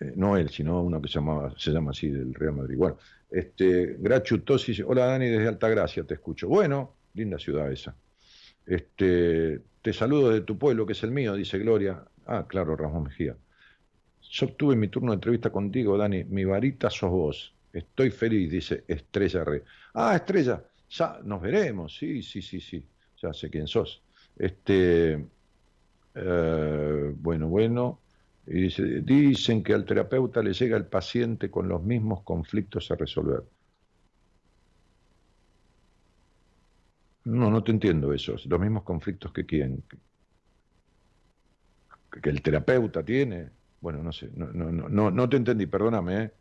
eh, 0.00 0.12
no 0.16 0.36
él, 0.36 0.50
sino 0.50 0.82
uno 0.82 1.00
que 1.00 1.08
se, 1.08 1.20
se 1.56 1.70
llama 1.70 1.90
así 1.90 2.08
del 2.08 2.34
Real 2.34 2.54
Madrid. 2.54 2.76
Bueno, 2.76 2.98
este, 3.30 3.96
Grachu 3.98 4.40
Tosi 4.40 4.72
dice, 4.72 4.84
hola 4.84 5.06
Dani, 5.06 5.28
desde 5.28 5.48
Altagracia 5.48 6.04
te 6.04 6.14
escucho. 6.14 6.48
Bueno, 6.48 6.94
linda 7.14 7.38
ciudad 7.38 7.70
esa. 7.70 7.96
Este, 8.66 9.60
te 9.82 9.92
saludo 9.92 10.30
de 10.30 10.40
tu 10.40 10.58
pueblo, 10.58 10.86
que 10.86 10.92
es 10.92 11.02
el 11.02 11.12
mío, 11.12 11.34
dice 11.34 11.58
Gloria. 11.58 12.04
Ah, 12.26 12.46
claro, 12.48 12.76
Ramón 12.76 13.04
Mejía. 13.04 13.36
Yo 14.30 14.46
obtuve 14.46 14.74
mi 14.76 14.88
turno 14.88 15.12
de 15.12 15.16
entrevista 15.16 15.50
contigo, 15.50 15.96
Dani. 15.96 16.24
Mi 16.24 16.44
varita 16.44 16.90
sos 16.90 17.10
vos. 17.10 17.54
Estoy 17.72 18.10
feliz, 18.10 18.50
dice 18.50 18.84
Estrella 18.88 19.44
Re. 19.44 19.62
Ah, 19.94 20.16
Estrella, 20.16 20.64
ya 20.90 21.20
nos 21.22 21.40
veremos. 21.40 21.96
Sí, 21.96 22.22
sí, 22.22 22.42
sí, 22.42 22.60
sí. 22.60 22.84
Ya 23.22 23.32
sé 23.32 23.48
quién 23.50 23.66
sos. 23.66 24.02
Este, 24.36 25.24
eh, 26.14 27.12
bueno, 27.16 27.48
bueno. 27.48 28.00
Y 28.46 28.62
dice, 28.62 28.82
dicen 29.02 29.62
que 29.62 29.74
al 29.74 29.84
terapeuta 29.84 30.42
le 30.42 30.52
llega 30.52 30.76
el 30.76 30.86
paciente 30.86 31.50
con 31.50 31.68
los 31.68 31.82
mismos 31.82 32.22
conflictos 32.22 32.90
a 32.90 32.94
resolver. 32.96 33.42
No, 37.24 37.50
no 37.50 37.62
te 37.64 37.72
entiendo 37.72 38.12
eso. 38.12 38.36
Los 38.46 38.60
mismos 38.60 38.84
conflictos 38.84 39.32
que 39.32 39.44
quién. 39.44 39.82
Que, 42.22 42.30
el 42.30 42.40
terapeuta 42.40 43.04
tiene. 43.04 43.50
Bueno, 43.80 44.02
no 44.02 44.12
sé, 44.12 44.30
no, 44.34 44.46
no, 44.52 44.70
no, 44.70 44.88
no, 44.88 45.10
no 45.10 45.28
te 45.28 45.36
entendí, 45.36 45.66
perdóname, 45.66 46.22
¿eh? 46.22 46.32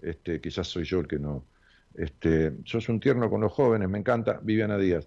este, 0.00 0.40
quizás 0.40 0.68
soy 0.68 0.84
yo 0.84 1.00
el 1.00 1.08
que 1.08 1.18
no. 1.18 1.44
Este, 1.94 2.56
sos 2.64 2.88
un 2.88 3.00
tierno 3.00 3.28
con 3.28 3.40
los 3.40 3.52
jóvenes, 3.52 3.88
me 3.88 3.98
encanta, 3.98 4.40
Viviana 4.42 4.78
Díaz. 4.78 5.06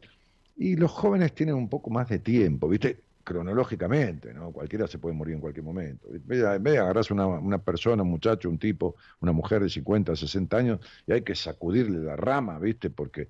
Y 0.57 0.75
los 0.75 0.91
jóvenes 0.91 1.33
tienen 1.33 1.55
un 1.55 1.69
poco 1.69 1.89
más 1.89 2.09
de 2.09 2.19
tiempo, 2.19 2.67
¿viste? 2.67 3.01
Cronológicamente, 3.23 4.33
¿no? 4.33 4.51
Cualquiera 4.51 4.87
se 4.87 4.97
puede 4.99 5.15
morir 5.15 5.35
en 5.35 5.41
cualquier 5.41 5.63
momento. 5.65 6.07
Ve, 6.11 6.45
a- 6.47 6.57
ve 6.57 6.77
agarrás 6.77 7.11
una, 7.11 7.27
una 7.27 7.59
persona, 7.63 8.03
un 8.03 8.09
muchacho, 8.09 8.49
un 8.49 8.57
tipo, 8.59 8.95
una 9.19 9.31
mujer 9.31 9.61
de 9.61 9.69
50, 9.69 10.15
60 10.15 10.57
años, 10.57 10.79
y 11.05 11.13
hay 11.13 11.23
que 11.23 11.35
sacudirle 11.35 11.99
la 11.99 12.15
rama, 12.15 12.59
¿viste? 12.59 12.89
Porque 12.89 13.29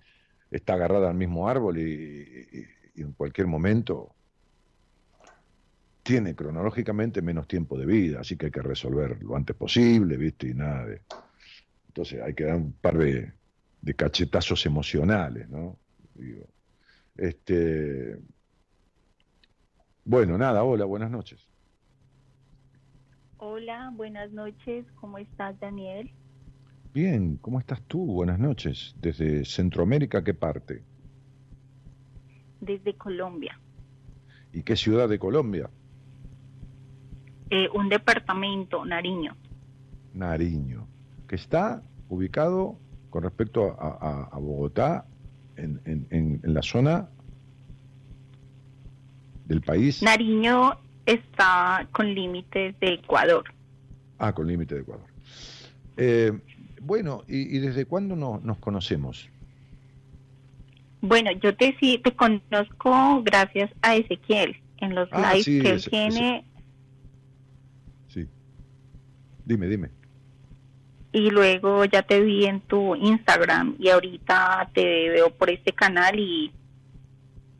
está 0.49 0.73
agarrada 0.75 1.09
al 1.09 1.15
mismo 1.15 1.47
árbol 1.49 1.77
y, 1.79 2.65
en 2.95 3.13
cualquier 3.13 3.47
momento 3.47 4.15
tiene 6.03 6.35
cronológicamente 6.35 7.21
menos 7.21 7.47
tiempo 7.47 7.77
de 7.77 7.85
vida, 7.85 8.21
así 8.21 8.35
que 8.37 8.47
hay 8.47 8.51
que 8.51 8.61
resolver 8.61 9.21
lo 9.23 9.35
antes 9.35 9.55
posible, 9.55 10.17
¿viste? 10.17 10.47
Y 10.49 10.53
nada 10.53 10.85
de. 10.85 11.01
Entonces 11.87 12.21
hay 12.21 12.33
que 12.35 12.45
dar 12.45 12.55
un 12.57 12.73
par 12.73 12.97
de, 12.97 13.33
de 13.81 13.95
cachetazos 13.95 14.65
emocionales, 14.65 15.49
¿no? 15.49 15.79
Este. 17.17 18.17
Bueno, 20.05 20.37
nada, 20.37 20.63
hola, 20.63 20.85
buenas 20.85 21.11
noches. 21.11 21.47
Hola, 23.37 23.91
buenas 23.95 24.31
noches. 24.31 24.85
¿Cómo 24.95 25.17
estás, 25.17 25.59
Daniel? 25.59 26.11
Bien, 26.93 27.37
¿cómo 27.37 27.59
estás 27.59 27.81
tú? 27.83 28.05
Buenas 28.05 28.39
noches. 28.39 28.95
Desde 28.99 29.45
Centroamérica, 29.45 30.23
¿qué 30.23 30.33
parte? 30.33 30.83
Desde 32.59 32.95
Colombia. 32.95 33.59
¿Y 34.53 34.63
qué 34.63 34.75
ciudad 34.75 35.07
de 35.07 35.17
Colombia? 35.17 35.69
Eh, 37.49 37.67
un 37.73 37.89
departamento, 37.89 38.85
Nariño. 38.85 39.35
Nariño, 40.13 40.87
que 41.27 41.35
está 41.35 41.81
ubicado 42.09 42.77
con 43.09 43.23
respecto 43.23 43.75
a, 43.79 43.97
a- 44.01 44.23
a 44.31 44.37
Bogotá, 44.39 45.05
en, 45.55 45.81
en- 45.85 46.07
en- 46.11 46.39
en 46.43 46.53
la 46.53 46.61
zona 46.61 47.09
del 49.45 49.61
país. 49.61 50.01
Nariño 50.03 50.77
está 51.05 51.87
con 51.91 52.13
límites 52.13 52.79
de 52.79 52.93
Ecuador. 52.93 53.43
Ah, 54.19 54.33
con 54.33 54.47
límite 54.47 54.75
de 54.75 54.81
Ecuador. 54.81 55.05
Eh, 55.97 56.31
bueno, 56.81 57.23
¿y, 57.27 57.55
y 57.55 57.59
desde 57.59 57.85
cuándo 57.85 58.15
no- 58.15 58.39
nos 58.43 58.57
conocemos? 58.59 59.29
Bueno, 61.01 61.31
yo 61.41 61.55
te, 61.55 61.75
sí, 61.79 61.99
te 62.03 62.11
conozco 62.15 63.23
gracias 63.23 63.71
a 63.81 63.95
Ezequiel 63.95 64.55
en 64.77 64.93
los 64.95 65.09
Ah, 65.11 65.31
lives 65.31 65.45
sí, 65.45 65.59
que 65.61 65.69
él 65.69 65.75
ese- 65.77 65.89
tiene 65.89 66.45
Sí. 68.07 68.27
Dime, 69.45 69.67
dime. 69.67 69.89
y 71.13 71.29
luego 71.29 71.83
ya 71.85 72.03
te 72.03 72.21
vi 72.21 72.45
en 72.45 72.61
tu 72.61 72.95
Instagram 72.95 73.75
y 73.79 73.89
ahorita 73.89 74.69
te 74.73 75.09
veo 75.09 75.29
por 75.35 75.49
este 75.49 75.73
canal 75.73 76.17
y, 76.19 76.51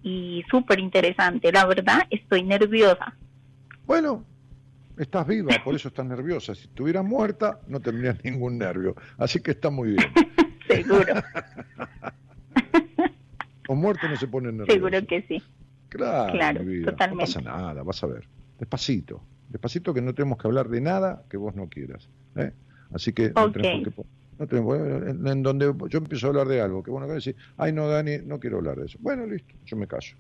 y 0.04 0.44
súper 0.50 0.80
interesante. 0.80 1.52
La 1.52 1.66
verdad, 1.66 2.02
estoy 2.10 2.44
nerviosa. 2.44 3.16
Bueno, 3.86 4.26
Estás 4.98 5.26
viva, 5.26 5.56
por 5.64 5.74
eso 5.74 5.88
estás 5.88 6.06
nerviosa. 6.06 6.54
Si 6.54 6.64
estuvieras 6.68 7.04
muerta, 7.04 7.60
no 7.68 7.80
tendrías 7.80 8.18
ningún 8.24 8.58
nervio. 8.60 8.96
Así 9.18 9.40
que 9.42 9.52
está 9.52 9.70
muy 9.72 9.94
bien. 9.94 10.12
Seguro. 10.68 11.14
o 13.68 13.76
muerto 13.76 14.08
no 14.08 14.16
se 14.18 14.28
pone 14.28 14.48
nervioso. 14.52 14.72
Seguro 14.74 15.06
que 15.08 15.22
sí. 15.24 15.42
Claro, 15.90 16.34
Claro, 16.34 16.64
mi 16.64 16.76
vida. 16.78 16.92
totalmente. 16.92 17.24
No 17.40 17.42
pasa 17.44 17.58
nada, 17.58 17.84
vas 17.84 18.04
a 18.04 18.08
ver. 18.08 18.28
Despacito. 18.60 19.24
Despacito 19.50 19.94
que 19.94 20.02
no 20.02 20.14
tenemos 20.14 20.38
que 20.38 20.48
hablar 20.48 20.70
de 20.70 20.82
nada 20.82 21.24
que 21.30 21.38
vos 21.38 21.56
no 21.56 21.68
quieras. 21.68 22.08
¿eh? 22.36 22.52
Así 22.94 23.12
que 23.14 23.32
no 23.32 23.46
Ok. 23.46 23.54
tenés 23.54 23.72
por 23.76 23.84
qué 23.84 23.92
po- 23.92 24.06
no 24.42 24.48
tenemos- 24.48 24.76
en, 24.78 25.28
en 25.28 25.44
donde 25.44 25.72
yo 25.90 26.00
empiezo 26.00 26.26
a 26.26 26.30
hablar 26.30 26.48
de 26.48 26.62
algo 26.62 26.82
que 26.82 26.90
vos 26.90 27.00
no 27.00 27.06
querés 27.06 27.24
decir, 27.26 27.40
ay 27.58 27.72
no, 27.72 27.88
Dani, 27.88 28.18
no 28.26 28.40
quiero 28.40 28.58
hablar 28.58 28.78
de 28.80 28.86
eso. 28.88 28.98
Bueno, 29.00 29.28
listo, 29.28 29.54
yo 29.66 29.78
me 29.78 29.86
callo. 29.88 30.16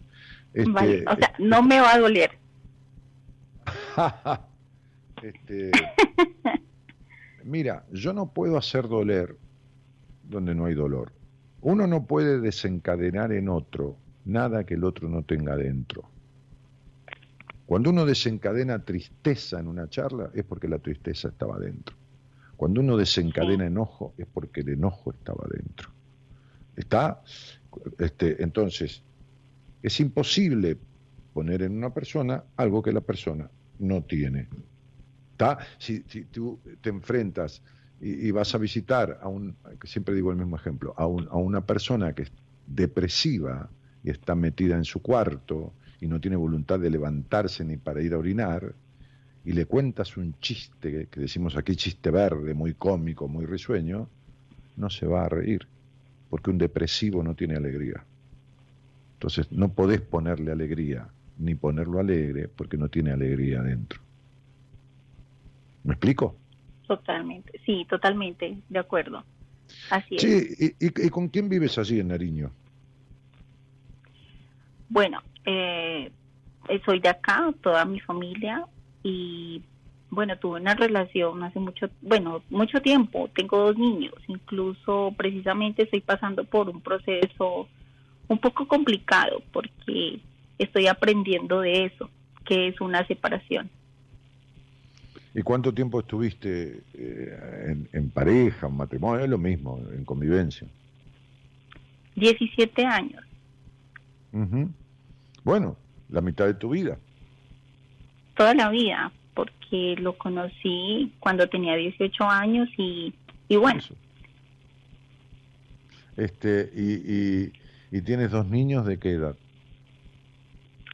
Este, 0.54 0.72
Vale, 0.72 1.04
o 1.08 1.16
sea, 1.16 1.34
no 1.40 1.64
me 1.64 1.80
va 1.80 1.96
a 1.96 2.00
doler. 2.00 2.32
este, 5.24 5.72
mira, 7.44 7.84
yo 7.92 8.14
no 8.14 8.32
puedo 8.32 8.58
hacer 8.58 8.88
doler 8.88 9.36
donde 10.24 10.54
no 10.54 10.66
hay 10.66 10.76
dolor. 10.76 11.12
Uno 11.62 11.88
no 11.88 12.06
puede 12.06 12.40
desencadenar 12.40 13.32
en 13.32 13.50
otro 13.50 13.98
nada 14.26 14.66
que 14.66 14.76
el 14.76 14.84
otro 14.84 15.10
no 15.10 15.24
tenga 15.24 15.56
dentro. 15.58 16.04
Cuando 17.66 17.90
uno 17.90 18.06
desencadena 18.06 18.86
tristeza 18.86 19.60
en 19.60 19.68
una 19.68 19.90
charla 19.90 20.30
es 20.36 20.44
porque 20.44 20.68
la 20.68 20.78
tristeza 20.78 21.30
estaba 21.30 21.58
dentro. 21.58 21.96
Cuando 22.62 22.82
uno 22.82 22.96
desencadena 22.96 23.66
enojo 23.66 24.14
es 24.20 24.28
porque 24.28 24.62
el 24.62 24.70
enojo 24.70 25.10
estaba 25.12 25.48
dentro. 25.50 25.90
Está, 26.76 27.24
este, 27.98 28.44
entonces, 28.44 29.02
es 29.82 30.00
imposible 30.00 30.78
poner 31.34 31.64
en 31.64 31.76
una 31.76 31.92
persona 31.92 32.44
algo 32.58 32.84
que 32.84 32.92
la 32.94 33.02
persona 33.02 33.50
no 33.80 34.04
tiene. 34.04 34.48
¿Está? 35.32 35.58
Si, 35.80 36.04
si 36.08 36.26
tú 36.26 36.60
te 36.82 36.90
enfrentas 36.92 37.64
y, 38.00 38.28
y 38.28 38.30
vas 38.30 38.54
a 38.54 38.60
visitar 38.60 39.18
a 39.24 39.28
un, 39.28 39.56
que 39.80 39.88
siempre 39.88 40.14
digo 40.14 40.30
el 40.30 40.38
mismo 40.38 40.56
ejemplo, 40.56 40.94
a, 40.98 41.08
un- 41.08 41.28
a 41.32 41.38
una 41.38 41.66
persona 41.66 42.14
que 42.14 42.22
es 42.22 42.32
depresiva 42.68 43.72
y 44.04 44.12
está 44.12 44.36
metida 44.36 44.76
en 44.76 44.86
su 44.86 45.02
cuarto 45.02 45.74
y 46.00 46.06
no 46.06 46.22
tiene 46.22 46.36
voluntad 46.38 46.80
de 46.80 46.92
levantarse 46.92 47.66
ni 47.66 47.78
para 47.78 48.04
ir 48.04 48.14
a 48.14 48.20
orinar, 48.20 48.76
y 49.44 49.54
le 49.54 49.66
cuentas 49.66 50.18
un 50.18 50.36
chiste, 50.40 51.08
que- 51.10 51.20
decimos 51.20 51.56
aquí 51.58 51.76
chiste 51.76 52.12
verde, 52.12 52.54
muy 52.54 52.74
cómico, 52.76 53.28
muy 53.28 53.46
risueño, 53.46 54.08
no 54.76 54.90
se 54.90 55.06
va 55.08 55.26
a 55.26 55.30
reír, 55.30 55.68
porque 56.30 56.50
un 56.52 56.58
depresivo 56.58 57.24
no 57.24 57.36
tiene 57.36 57.56
alegría. 57.56 58.06
Entonces 59.14 59.52
no 59.52 59.74
podés 59.74 60.02
ponerle 60.02 60.52
alegría, 60.52 61.08
ni 61.38 61.56
ponerlo 61.56 62.00
alegre, 62.00 62.48
porque 62.48 62.78
no 62.78 62.90
tiene 62.90 63.12
alegría 63.12 63.60
adentro. 63.62 64.00
¿Me 65.84 65.94
explico? 65.94 66.38
Totalmente, 66.88 67.60
sí, 67.66 67.86
totalmente, 67.90 68.58
de 68.68 68.80
acuerdo. 68.80 69.24
Así 69.90 70.16
es. 70.16 70.22
Sí, 70.22 70.76
¿y, 70.80 70.86
y- 70.88 71.08
y 71.08 71.10
con 71.10 71.30
quién 71.30 71.50
vives 71.50 71.78
allí 71.78 72.00
en 72.00 72.10
Nariño? 72.10 72.52
Bueno, 74.90 75.22
eh, 75.46 76.12
soy 76.86 77.00
de 77.00 77.10
acá, 77.10 77.54
toda 77.62 77.86
mi 77.86 78.00
familia, 78.02 78.66
y 79.04 79.62
bueno, 80.10 80.38
tuve 80.38 80.60
una 80.60 80.76
relación 80.76 81.42
hace 81.44 81.60
mucho, 81.60 81.90
bueno, 82.02 82.44
mucho 82.50 82.82
tiempo, 82.82 83.30
tengo 83.34 83.58
dos 83.58 83.78
niños, 83.78 84.14
incluso 84.28 85.14
precisamente 85.18 85.84
estoy 85.84 86.02
pasando 86.02 86.44
por 86.44 86.70
un 86.70 86.82
proceso 86.82 87.68
un 88.28 88.38
poco 88.38 88.68
complicado 88.68 89.42
porque 89.52 90.20
estoy 90.58 90.88
aprendiendo 90.88 91.62
de 91.62 91.86
eso, 91.86 92.10
que 92.46 92.68
es 92.68 92.82
una 92.82 93.06
separación. 93.08 93.70
¿Y 95.34 95.42
cuánto 95.44 95.74
tiempo 95.74 96.02
estuviste 96.02 96.84
eh, 96.94 97.66
en, 97.68 97.90
en 97.94 98.10
pareja, 98.12 98.68
en 98.68 98.76
matrimonio? 98.76 99.24
Es 99.24 99.30
lo 99.30 99.38
mismo, 99.38 99.80
en 99.94 100.04
convivencia. 100.04 100.68
17 102.16 102.86
años, 102.86 103.24
Ujú. 104.34 104.70
Bueno, 105.44 105.76
la 106.10 106.22
mitad 106.22 106.46
de 106.46 106.54
tu 106.54 106.70
vida. 106.70 106.98
Toda 108.36 108.54
la 108.54 108.70
vida, 108.70 109.12
porque 109.34 109.96
lo 109.98 110.18
conocí 110.18 111.14
cuando 111.20 111.48
tenía 111.48 111.76
18 111.76 112.24
años 112.26 112.70
y, 112.78 113.14
y 113.48 113.56
bueno, 113.56 113.80
Eso. 113.80 113.96
Este, 116.18 116.70
y, 116.76 116.94
y, 116.94 117.54
y 117.92 118.02
tienes 118.02 118.32
dos 118.32 118.48
niños 118.48 118.86
de 118.86 119.00
qué 119.00 119.12
edad? 119.12 119.36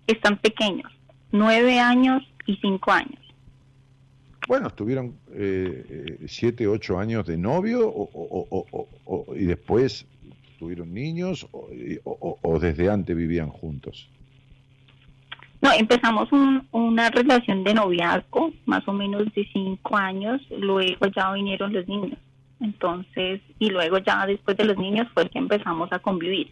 están 0.08 0.38
pequeños, 0.38 0.92
9 1.32 1.80
años 1.80 2.24
y 2.46 2.56
5 2.58 2.92
años. 2.92 3.20
Bueno, 4.48 4.68
estuvieron 4.68 5.18
eh, 5.34 6.18
eh, 6.22 6.26
siete, 6.28 6.68
ocho 6.68 6.98
años 6.98 7.28
de 7.28 7.38
novio 7.38 7.82
o, 7.86 9.36
y 9.36 9.44
después 9.44 10.06
tuvieron 10.58 10.94
niños 10.94 11.46
o 11.52 12.60
desde 12.60 12.90
antes 12.90 13.14
vivían 13.14 13.50
juntos. 13.50 14.10
No, 15.62 15.72
empezamos 15.74 16.32
un- 16.32 16.68
una 16.72 17.10
relación 17.10 17.64
de 17.64 17.74
noviazgo, 17.74 18.52
más 18.66 18.88
o 18.88 18.94
menos 18.94 19.26
de 19.34 19.48
5 19.52 19.98
años, 19.98 20.40
luego 20.52 21.08
ya 21.16 21.32
vinieron 21.34 21.74
los 21.74 21.88
niños. 21.88 22.20
Entonces, 22.60 23.42
y 23.60 23.70
luego 23.70 23.98
ya 24.00 24.26
después 24.26 24.56
de 24.58 24.66
los 24.66 24.78
niños 24.78 25.08
fue 25.14 25.30
que 25.30 25.40
empezamos 25.40 25.92
a 25.92 26.00
convivir. 26.00 26.52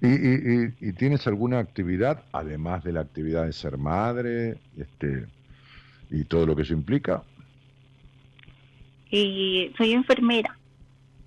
¿Y, 0.00 0.06
y- 0.08 0.64
y- 0.80 0.88
y 0.88 0.92
tienes 0.94 1.26
alguna 1.28 1.58
actividad, 1.60 2.24
además 2.32 2.82
de 2.82 2.92
la 2.92 3.00
actividad 3.00 3.44
de 3.46 3.52
ser 3.52 3.78
madre 3.78 4.56
este, 4.76 5.26
y 6.10 6.24
todo 6.24 6.44
lo 6.46 6.56
que 6.56 6.62
eso 6.62 6.74
implica? 6.74 7.22
Y 9.10 9.70
soy 9.76 9.92
enfermera, 9.92 10.56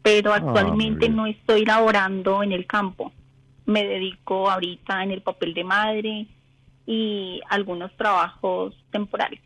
pero 0.02 0.34
Ah, 0.34 0.38
actualmente 0.38 1.08
no 1.10 1.26
estoy 1.26 1.64
laborando 1.66 2.42
en 2.44 2.52
el 2.52 2.66
campo. 2.66 3.14
Me 3.66 3.86
dedico 3.86 4.50
ahorita 4.50 5.04
en 5.04 5.12
el 5.12 5.22
papel 5.22 5.54
de 5.54 5.64
madre 5.64 6.28
y 6.86 7.42
algunos 7.50 7.96
trabajos 7.98 8.76
temporales. 8.92 9.42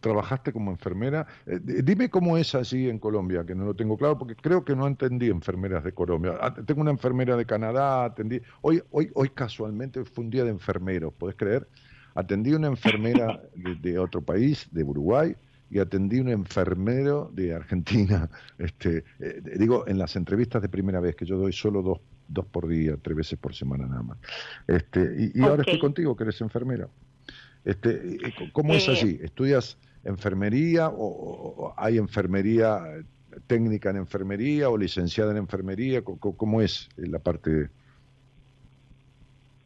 ¿Trabajaste 0.00 0.52
como 0.52 0.72
enfermera? 0.72 1.26
Eh, 1.46 1.60
dime 1.62 2.10
cómo 2.10 2.36
es 2.36 2.56
allí 2.56 2.88
en 2.88 2.98
Colombia, 2.98 3.44
que 3.46 3.54
no 3.54 3.64
lo 3.64 3.74
tengo 3.74 3.96
claro, 3.96 4.18
porque 4.18 4.34
creo 4.34 4.64
que 4.64 4.74
no 4.74 4.88
entendí 4.88 5.28
enfermeras 5.28 5.84
de 5.84 5.92
Colombia. 5.92 6.34
Ah, 6.40 6.52
tengo 6.52 6.80
una 6.80 6.90
enfermera 6.90 7.36
de 7.36 7.46
Canadá, 7.46 8.06
atendí. 8.06 8.40
Hoy, 8.62 8.82
hoy, 8.90 9.10
hoy 9.14 9.28
casualmente 9.28 10.04
fue 10.04 10.24
un 10.24 10.30
día 10.30 10.42
de 10.42 10.50
enfermeros, 10.50 11.12
¿podés 11.14 11.36
creer? 11.36 11.68
Atendí 12.16 12.52
una 12.52 12.66
enfermera 12.66 13.40
de, 13.54 13.76
de 13.76 13.98
otro 13.98 14.22
país, 14.22 14.66
de 14.72 14.82
Uruguay, 14.82 15.36
y 15.70 15.78
atendí 15.78 16.18
un 16.18 16.28
enfermero 16.28 17.30
de 17.32 17.54
Argentina. 17.54 18.28
Este, 18.58 19.04
eh, 19.20 19.40
digo, 19.56 19.86
en 19.88 19.98
las 19.98 20.16
entrevistas 20.16 20.60
de 20.62 20.68
primera 20.68 21.00
vez, 21.00 21.16
que 21.16 21.24
yo 21.24 21.38
doy 21.38 21.52
solo 21.52 21.80
dos, 21.80 22.00
dos 22.32 22.46
por 22.46 22.66
día, 22.68 22.96
tres 23.00 23.16
veces 23.16 23.38
por 23.38 23.54
semana 23.54 23.86
nada 23.86 24.02
más. 24.02 24.18
Este, 24.66 25.00
y 25.34 25.40
y 25.40 25.42
ahora 25.44 25.62
estoy 25.62 25.78
contigo, 25.78 26.16
que 26.16 26.24
eres 26.24 26.40
enfermera. 26.40 26.88
Este, 27.64 28.18
y- 28.20 28.50
¿Cómo 28.52 28.74
es 28.74 28.88
Eh, 28.88 28.92
allí? 28.92 29.18
¿Estudias 29.22 29.78
enfermería 30.04 30.88
o, 30.92 31.74
hay 31.76 31.98
enfermería 31.98 32.80
eh, 32.98 33.04
técnica 33.46 33.90
en 33.90 33.96
enfermería 33.98 34.68
o 34.68 34.76
licenciada 34.76 35.30
en 35.32 35.36
enfermería? 35.38 36.02
¿Cómo 36.02 36.60
es 36.60 36.88
eh, 36.96 37.06
la 37.06 37.18
parte 37.18 37.50
de... 37.50 37.68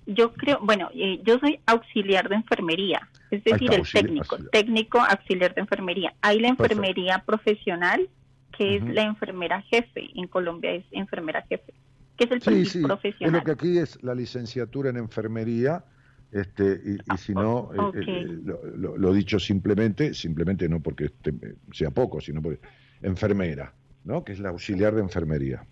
Yo 0.09 0.33
creo, 0.35 0.61
bueno, 0.63 0.89
eh, 0.95 1.21
yo 1.25 1.39
soy 1.41 1.59
auxiliar 1.67 2.29
de 2.29 2.37
enfermería, 2.37 3.09
es 3.33 3.43
decir, 3.43 3.73
está, 3.73 3.77
el 3.77 3.83
técnico, 4.05 4.37
auxiliar. 4.37 4.51
técnico 4.53 4.99
auxiliar 5.01 5.55
de 5.55 5.61
enfermería. 5.63 6.15
Hay 6.21 6.39
la 6.39 6.51
Perfecto. 6.55 6.75
enfermería 6.75 7.23
profesional, 7.27 8.09
que 8.57 8.77
es 8.77 8.85
la 8.85 9.03
enfermera 9.03 9.63
jefe, 9.63 10.09
en 10.15 10.29
Colombia 10.29 10.71
es 10.71 10.85
enfermera 10.93 11.43
jefe, 11.49 11.75
que 12.17 12.25
es 12.25 12.31
el 12.31 12.41
Sí, 12.41 12.45
perfil 12.47 12.67
sí, 12.67 12.79
es 12.81 12.85
profesional. 12.85 13.33
lo 13.41 13.45
que 13.45 13.51
aquí 13.53 13.79
es 13.79 14.03
la 14.03 14.15
licenciatura 14.15 14.91
en 14.91 14.97
enfermería, 14.97 15.85
este, 16.33 16.81
y, 16.85 17.15
y 17.15 17.17
si 17.19 17.35
no, 17.35 17.71
eh, 17.75 18.01
eh, 18.07 18.27
lo, 18.45 18.65
lo- 18.77 18.97
lo 18.97 19.13
dicho 19.13 19.39
simplemente, 19.39 20.13
simplemente 20.15 20.69
no 20.69 20.81
porque 20.81 21.05
este, 21.07 21.33
sea 21.73 21.91
poco, 21.91 22.21
sino 22.21 22.43
porque 22.43 22.61
enfermera, 23.03 23.73
¿no? 24.05 24.25
Que 24.25 24.33
es 24.33 24.41
la 24.41 24.49
auxiliar 24.51 24.95
de 24.95 25.03
enfermería. 25.03 25.65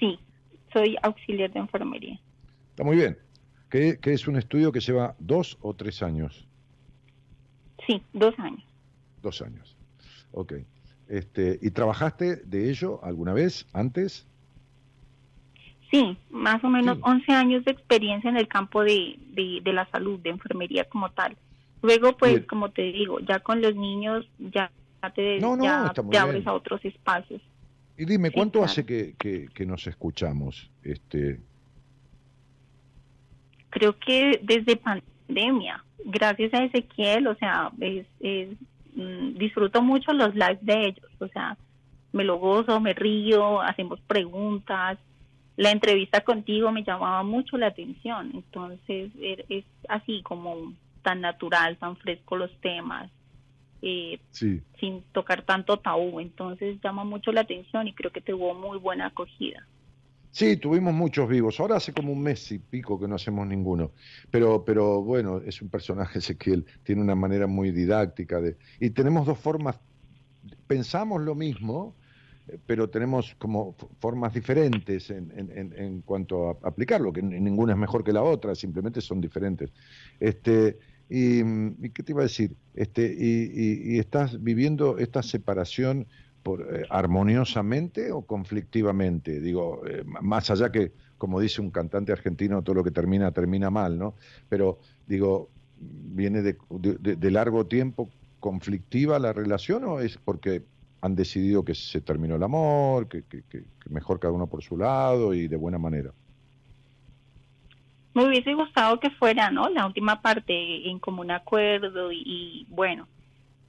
Sí, 0.00 0.18
soy 0.72 0.96
auxiliar 1.02 1.52
de 1.52 1.60
enfermería. 1.60 2.20
Está 2.70 2.84
muy 2.84 2.96
bien. 2.96 3.16
Que, 3.70 3.98
que 3.98 4.12
es 4.12 4.28
un 4.28 4.36
estudio 4.36 4.70
que 4.72 4.80
lleva 4.80 5.16
dos 5.18 5.58
o 5.60 5.74
tres 5.74 6.02
años. 6.02 6.46
Sí, 7.86 8.02
dos 8.12 8.34
años. 8.38 8.62
Dos 9.22 9.42
años. 9.42 9.76
Ok. 10.32 10.54
Este, 11.08 11.58
¿Y 11.62 11.70
trabajaste 11.70 12.36
de 12.36 12.70
ello 12.70 13.02
alguna 13.04 13.32
vez 13.32 13.66
antes? 13.72 14.26
Sí, 15.96 16.16
más 16.30 16.62
o 16.62 16.68
menos 16.68 16.96
Sí. 16.96 17.02
11 17.04 17.32
años 17.32 17.64
de 17.64 17.70
experiencia 17.72 18.28
en 18.28 18.36
el 18.36 18.48
campo 18.48 18.82
de, 18.84 19.18
de, 19.30 19.60
de 19.62 19.72
la 19.72 19.86
salud, 19.86 20.18
de 20.20 20.30
enfermería 20.30 20.84
como 20.84 21.10
tal. 21.10 21.34
Luego, 21.82 22.16
pues, 22.16 22.44
como 22.46 22.70
te 22.70 22.82
digo, 22.82 23.18
ya 23.20 23.38
con 23.40 23.62
los 23.62 23.74
niños 23.74 24.26
ya 24.38 24.70
te, 25.14 25.38
No, 25.40 25.56
no, 25.56 25.64
ya 25.64 25.92
te 25.94 26.18
abres 26.18 26.46
a 26.46 26.52
otros 26.52 26.84
espacios. 26.84 27.40
Y 27.96 28.04
dime, 28.04 28.28
Sí, 28.28 28.34
¿cuánto 28.34 28.58
claro. 28.58 28.70
hace 28.70 28.84
que, 28.84 29.14
que- 29.18 29.48
que 29.54 29.64
nos 29.64 29.86
escuchamos? 29.86 30.68
Este, 30.82 31.38
Creo 33.70 33.98
que 33.98 34.40
desde 34.42 34.76
pandemia, 34.76 35.82
gracias 36.04 36.52
a 36.54 36.64
Ezequiel, 36.64 37.26
o 37.26 37.34
sea, 37.36 37.70
es, 37.80 38.06
es, 38.20 38.48
mm, 38.94 39.36
disfruto 39.38 39.82
mucho 39.82 40.12
los 40.12 40.34
lives 40.34 40.58
de 40.64 40.88
ellos, 40.88 41.10
o 41.20 41.28
sea, 41.28 41.56
me 42.12 42.24
lo 42.24 42.36
gozo, 42.38 42.80
me 42.80 42.94
río, 42.94 43.60
hacemos 43.60 44.00
preguntas. 44.02 44.98
La 45.56 45.70
entrevista 45.70 46.20
contigo 46.22 46.70
me 46.70 46.84
llamaba 46.84 47.22
mucho 47.22 47.56
la 47.56 47.68
atención, 47.68 48.30
entonces 48.34 49.10
er- 49.16 49.44
es 49.48 49.64
así 49.88 50.22
como 50.22 50.74
tan 51.02 51.20
natural, 51.22 51.78
tan 51.78 51.96
fresco 51.96 52.36
los 52.36 52.50
temas, 52.60 53.10
eh, 53.80 54.20
Sí. 54.30 54.60
sin 54.78 55.02
tocar 55.12 55.42
tanto 55.44 55.78
tabú, 55.78 56.20
entonces 56.20 56.78
llama 56.82 57.04
mucho 57.04 57.32
la 57.32 57.42
atención 57.42 57.88
y 57.88 57.94
creo 57.94 58.10
que 58.12 58.20
tuvo 58.20 58.54
muy 58.54 58.78
buena 58.78 59.06
acogida. 59.06 59.66
Sí, 60.30 60.58
tuvimos 60.58 60.92
muchos 60.92 61.26
vivos. 61.30 61.58
Ahora 61.60 61.76
hace 61.76 61.94
como 61.94 62.12
un 62.12 62.22
mes 62.22 62.52
y 62.52 62.58
pico 62.58 63.00
que 63.00 63.08
no 63.08 63.14
hacemos 63.14 63.46
ninguno. 63.46 63.92
Pero, 64.30 64.62
pero 64.66 65.00
bueno, 65.02 65.38
es 65.38 65.62
un 65.62 65.70
personaje 65.70 66.18
Ezequiel, 66.18 66.66
tiene 66.82 67.00
una 67.00 67.14
manera 67.14 67.46
muy 67.46 67.70
didáctica 67.70 68.38
de. 68.42 68.58
Y 68.78 68.90
tenemos 68.90 69.24
dos 69.24 69.38
formas. 69.38 69.80
Pensamos 70.66 71.22
lo 71.22 71.34
mismo, 71.34 71.96
pero 72.66 72.88
tenemos 72.90 73.34
como 73.36 73.76
formas 74.00 74.32
diferentes 74.34 75.10
en, 75.10 75.32
en- 75.36 75.72
en- 75.76 76.02
cuanto 76.02 76.50
a 76.50 76.58
aplicarlo, 76.68 77.12
que 77.12 77.22
ninguna 77.22 77.72
es 77.72 77.78
mejor 77.78 78.04
que 78.04 78.12
la 78.12 78.22
otra, 78.22 78.54
simplemente 78.54 79.00
son 79.00 79.20
diferentes. 79.20 79.72
Este, 80.18 80.78
y, 81.08 81.42
mm, 81.42 81.84
¿y 81.84 81.90
qué 81.90 82.02
te 82.02 82.12
iba 82.12 82.20
a 82.22 82.24
decir? 82.24 82.56
Este, 82.74 83.06
y, 83.18 83.94
y- 83.96 83.98
estás 83.98 84.42
viviendo 84.42 84.98
esta 84.98 85.22
separación 85.22 86.08
por, 86.42 86.62
eh, 86.74 86.86
armoniosamente 86.90 88.12
o 88.12 88.24
conflictivamente? 88.26 89.40
Digo, 89.40 89.84
eh, 89.86 90.04
más 90.04 90.50
allá 90.50 90.70
que, 90.70 90.94
como 91.16 91.40
dice 91.40 91.60
un 91.60 91.70
cantante 91.70 92.12
argentino, 92.12 92.62
todo 92.62 92.76
lo 92.76 92.84
que 92.84 92.90
termina, 92.92 93.32
termina 93.32 93.70
mal, 93.70 93.98
¿no? 93.98 94.16
Pero 94.48 94.78
digo, 95.06 95.54
¿viene 95.76 96.42
de- 96.42 96.56
de 97.16 97.30
largo 97.30 97.66
tiempo 97.66 98.14
conflictiva 98.38 99.18
la 99.18 99.32
relación 99.32 99.84
o 99.84 100.00
es 100.00 100.18
porque 100.18 100.66
han 101.00 101.14
decidido 101.14 101.64
que 101.64 101.74
se 101.74 102.00
terminó 102.00 102.36
el 102.36 102.42
amor, 102.42 103.08
que, 103.08 103.22
que- 103.24 103.42
mejor 103.88 104.18
cada 104.18 104.32
uno 104.32 104.48
por 104.48 104.62
su 104.64 104.76
lado 104.76 105.32
y 105.32 105.46
de 105.46 105.56
buena 105.56 105.78
manera? 105.78 106.10
Me 108.14 108.26
hubiese 108.26 108.52
gustado 108.54 108.98
que 108.98 109.10
fuera, 109.10 109.50
¿no? 109.50 109.68
La 109.68 109.86
última 109.86 110.20
parte 110.22 110.88
en 110.90 110.98
común 110.98 111.30
acuerdo 111.30 112.10
y, 112.10 112.22
y, 112.24 112.66
bueno, 112.68 113.06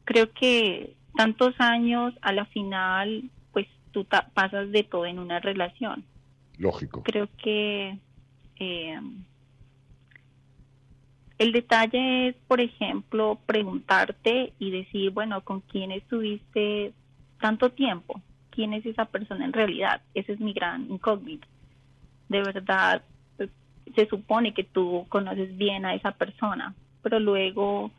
creo 0.06 0.32
que 0.32 0.96
tantos 1.16 1.54
años 1.60 2.14
a 2.22 2.32
la 2.32 2.46
final, 2.46 3.30
pues 3.52 3.68
tú 3.92 4.06
ta- 4.06 4.30
pasas 4.34 4.72
de 4.72 4.84
todo 4.84 5.06
en 5.06 5.20
una 5.20 5.40
relación. 5.40 6.04
Lógico. 6.58 7.04
Creo 7.04 7.28
que 7.38 8.00
eh, 8.60 9.00
el 11.38 11.52
detalle 11.52 12.30
es, 12.30 12.36
por 12.48 12.62
ejemplo, 12.62 13.38
preguntarte 13.46 14.54
y 14.58 14.72
decir, 14.72 15.12
bueno, 15.12 15.44
¿con 15.44 15.62
quién 15.62 15.92
estuviste 15.92 16.94
tanto 17.40 17.72
tiempo? 17.74 18.24
¿Quién 18.50 18.74
es 18.74 18.86
esa 18.86 19.06
persona 19.06 19.46
en 19.46 19.54
realidad? 19.54 20.04
Ese 20.14 20.34
es 20.34 20.40
mi 20.40 20.54
gran 20.54 20.90
incógnito. 20.92 21.48
De 22.30 22.42
verdad, 22.44 23.06
eh, 23.40 23.50
se 23.96 24.08
supone 24.08 24.54
que 24.54 24.64
tú 24.66 25.08
conoces 25.10 25.56
bien 25.58 25.86
a 25.86 25.96
esa 25.96 26.12
persona, 26.14 26.76
pero 27.02 27.20
luego 27.20 27.92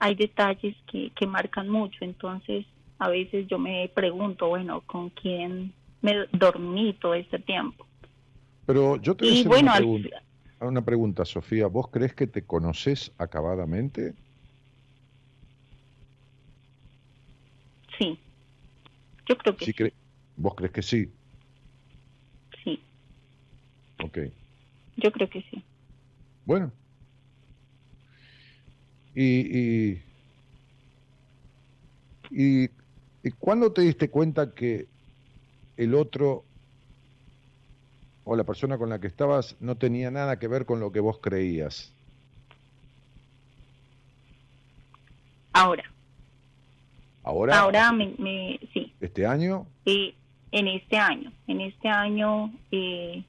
hay 0.00 0.14
detalles 0.16 0.76
que, 0.86 1.12
que 1.14 1.26
marcan 1.26 1.68
mucho. 1.68 2.04
Entonces, 2.04 2.66
a 2.98 3.08
veces 3.10 3.46
yo 3.48 3.58
me 3.58 3.90
pregunto, 3.94 4.48
bueno, 4.48 4.82
¿con 4.86 5.10
quién 5.10 5.74
me 6.02 6.26
dormí 6.32 6.94
todo 6.94 7.14
este 7.14 7.38
tiempo? 7.40 7.88
Pero 8.66 8.96
yo 8.96 9.16
te 9.16 9.24
voy 9.24 9.32
a 9.32 9.34
Y 9.34 9.34
hacer 9.34 9.52
bueno, 9.52 9.70
una, 9.70 9.72
al- 9.72 9.86
pregunta, 9.86 10.24
una 10.60 10.84
pregunta, 10.84 11.24
Sofía. 11.24 11.66
¿Vos 11.66 11.88
crees 11.90 12.14
que 12.14 12.26
te 12.28 12.46
conoces 12.46 13.12
acabadamente? 13.18 14.16
Sí, 17.98 18.18
yo 19.28 19.36
creo 19.38 19.56
que 19.56 19.64
Sí 19.66 19.72
cre- 19.72 19.92
¿Vos 20.36 20.54
crees 20.54 20.72
que 20.72 20.82
sí? 20.82 21.12
sí, 22.64 22.80
Ok. 24.04 24.18
yo 24.96 25.12
creo 25.12 25.28
que 25.28 25.42
sí. 25.50 25.62
Bueno. 26.44 26.72
Y, 29.14 29.24
y, 29.58 30.02
y, 32.30 32.70
y 33.24 33.30
¿cuándo 33.38 33.72
te 33.72 33.82
diste 33.82 34.08
cuenta 34.10 34.54
que 34.54 34.86
el 35.76 35.94
otro 35.94 36.44
o 38.24 38.36
la 38.36 38.44
persona 38.44 38.78
con 38.78 38.90
la 38.90 39.00
que 39.00 39.08
estabas 39.08 39.56
no 39.60 39.76
tenía 39.76 40.10
nada 40.10 40.38
que 40.38 40.46
ver 40.46 40.64
con 40.66 40.78
lo 40.80 40.92
que 40.92 41.00
vos 41.00 41.18
creías? 41.20 41.92
Ahora, 45.52 45.82
Ahora, 47.24 47.60
ahora 47.60 47.92
me, 47.92 48.14
me 48.18 48.60
sí, 48.72 48.87
este 49.08 49.26
año, 49.26 49.66
eh, 49.84 50.14
en 50.52 50.68
este 50.68 50.96
año, 50.96 51.32
en 51.46 51.60
este 51.60 51.88
año, 51.88 52.52
eh, 52.70 53.24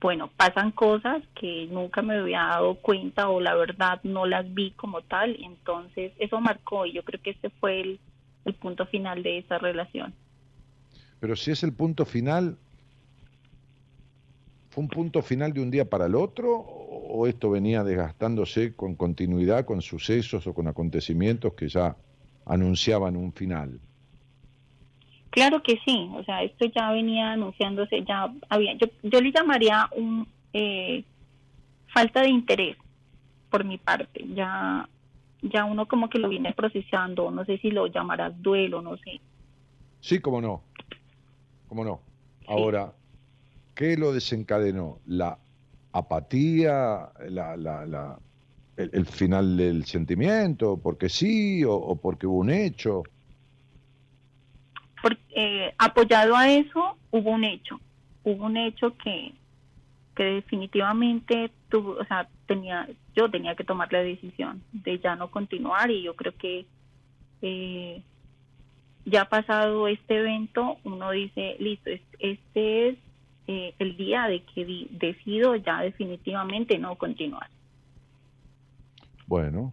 bueno, 0.00 0.30
pasan 0.36 0.70
cosas 0.72 1.22
que 1.34 1.66
nunca 1.70 2.02
me 2.02 2.16
había 2.18 2.42
dado 2.42 2.76
cuenta 2.76 3.28
o 3.28 3.40
la 3.40 3.54
verdad 3.54 4.00
no 4.04 4.26
las 4.26 4.46
vi 4.54 4.70
como 4.72 5.02
tal, 5.02 5.36
entonces 5.42 6.12
eso 6.18 6.40
marcó 6.40 6.86
y 6.86 6.92
yo 6.92 7.02
creo 7.02 7.20
que 7.20 7.30
este 7.30 7.50
fue 7.50 7.80
el, 7.80 8.00
el 8.44 8.54
punto 8.54 8.86
final 8.86 9.22
de 9.22 9.38
esa 9.38 9.58
relación. 9.58 10.14
pero 11.20 11.34
si 11.34 11.50
es 11.50 11.62
el 11.64 11.72
punto 11.72 12.04
final, 12.04 12.56
¿fue 14.70 14.84
un 14.84 14.88
punto 14.88 15.20
final 15.22 15.52
de 15.52 15.60
un 15.60 15.70
día 15.70 15.84
para 15.84 16.06
el 16.06 16.14
otro 16.14 16.56
o 17.10 17.26
esto 17.26 17.50
venía 17.50 17.82
desgastándose 17.82 18.74
con 18.74 18.94
continuidad, 18.94 19.64
con 19.64 19.82
sucesos 19.82 20.46
o 20.46 20.54
con 20.54 20.68
acontecimientos 20.68 21.54
que 21.54 21.68
ya 21.68 21.96
anunciaban 22.46 23.16
un 23.16 23.32
final? 23.32 23.80
Claro 25.30 25.62
que 25.62 25.78
sí, 25.84 26.08
o 26.14 26.24
sea, 26.24 26.42
esto 26.42 26.66
ya 26.74 26.90
venía 26.90 27.32
anunciándose, 27.32 28.02
ya 28.04 28.32
había, 28.48 28.74
yo, 28.74 28.86
yo 29.02 29.20
le 29.20 29.30
llamaría 29.30 29.88
un 29.96 30.26
eh, 30.52 31.04
falta 31.92 32.22
de 32.22 32.30
interés 32.30 32.76
por 33.50 33.64
mi 33.64 33.78
parte, 33.78 34.24
ya, 34.34 34.88
ya 35.42 35.64
uno 35.64 35.86
como 35.86 36.08
que 36.08 36.18
lo 36.18 36.28
viene 36.28 36.52
procesando, 36.54 37.30
no 37.30 37.44
sé 37.44 37.58
si 37.58 37.70
lo 37.70 37.86
llamarás 37.86 38.32
duelo, 38.42 38.82
no 38.82 38.96
sé. 38.98 39.20
Sí, 40.00 40.18
cómo 40.20 40.40
no. 40.40 40.62
Cómo 41.68 41.84
no. 41.84 42.00
Ahora, 42.46 42.92
¿qué 43.74 43.96
lo 43.96 44.12
desencadenó? 44.12 44.98
¿La 45.06 45.38
apatía? 45.92 47.12
La, 47.28 47.56
la, 47.56 47.84
la- 47.86 48.18
el, 48.76 48.90
el 48.92 49.06
final 49.06 49.56
del 49.56 49.84
sentimiento? 49.84 50.78
¿Porque 50.78 51.08
sí 51.08 51.64
o, 51.64 51.74
o 51.74 51.96
porque 51.96 52.26
hubo 52.26 52.38
un 52.38 52.50
hecho? 52.50 53.02
Por- 55.02 55.18
eh, 55.30 55.74
apoyado 55.78 56.36
a 56.36 56.50
eso 56.50 56.96
hubo 57.10 57.30
un 57.30 57.44
hecho, 57.44 57.80
hubo 58.24 58.46
un 58.46 58.56
hecho 58.56 58.96
que, 58.96 59.32
que 60.16 60.24
definitivamente 60.24 61.50
tuvo, 61.68 61.92
o 61.98 62.04
sea, 62.04 62.28
tenía, 62.46 62.88
yo 63.14 63.30
tenía 63.30 63.54
que 63.54 63.64
tomar 63.64 63.92
la 63.92 64.00
decisión 64.00 64.62
de 64.72 64.98
ya 64.98 65.14
no 65.16 65.30
continuar 65.30 65.90
y 65.90 66.02
yo 66.02 66.14
creo 66.16 66.32
que 66.36 66.66
eh, 67.42 68.02
ya 69.04 69.24
pasado 69.26 69.86
este 69.88 70.18
evento 70.18 70.78
uno 70.84 71.10
dice, 71.12 71.56
listo, 71.60 71.90
es- 71.90 72.02
este 72.18 72.88
es 72.88 72.98
eh, 73.46 73.74
el 73.78 73.96
día 73.96 74.24
de 74.26 74.42
que 74.42 74.86
decido 74.90 75.54
ya 75.56 75.80
definitivamente 75.80 76.76
no 76.78 76.96
continuar. 76.96 77.48
Bueno. 79.26 79.72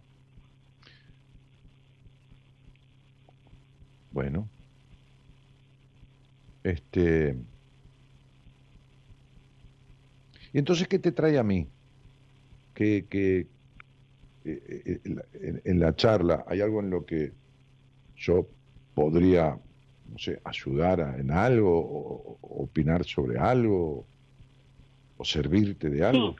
Bueno. 4.12 4.48
Este. 6.66 7.36
¿Y 10.52 10.58
entonces 10.58 10.88
qué 10.88 10.98
te 10.98 11.12
trae 11.12 11.38
a 11.38 11.44
mí? 11.44 11.68
Que, 12.74 13.06
que 13.08 13.46
eh, 14.44 14.82
eh, 14.84 15.00
en, 15.04 15.14
la- 15.16 15.24
en- 15.64 15.80
la 15.80 15.94
charla 15.94 16.44
hay 16.48 16.60
algo 16.60 16.80
en 16.80 16.90
lo 16.90 17.04
que 17.06 17.32
yo 18.16 18.48
podría, 18.94 19.56
no 20.10 20.18
sé, 20.18 20.40
ayudar 20.44 21.00
a- 21.00 21.16
en 21.18 21.30
algo, 21.30 21.78
o, 21.78 22.38
opinar 22.42 23.04
sobre 23.04 23.38
algo, 23.38 24.04
o 25.18 25.24
servirte 25.24 25.88
de 25.88 26.04
algo. 26.04 26.34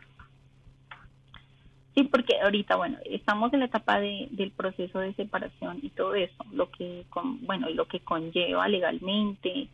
Sí, 1.95 2.03
porque 2.05 2.35
ahorita, 2.43 2.75
bueno, 2.77 2.99
estamos 3.05 3.53
en 3.53 3.61
la 3.61 3.67
etapa 3.67 4.01
de, 4.01 4.29
del 4.33 4.51
proceso 4.51 4.99
de 4.99 5.15
separación 5.15 5.79
y 5.83 5.91
todo 5.91 6.15
eso, 6.17 6.45
lo 6.53 6.69
que, 6.71 7.07
con, 7.11 7.47
bueno, 7.47 7.71
lo 7.71 7.87
que 7.87 8.01
conlleva 8.01 8.67
legalmente, 8.69 9.69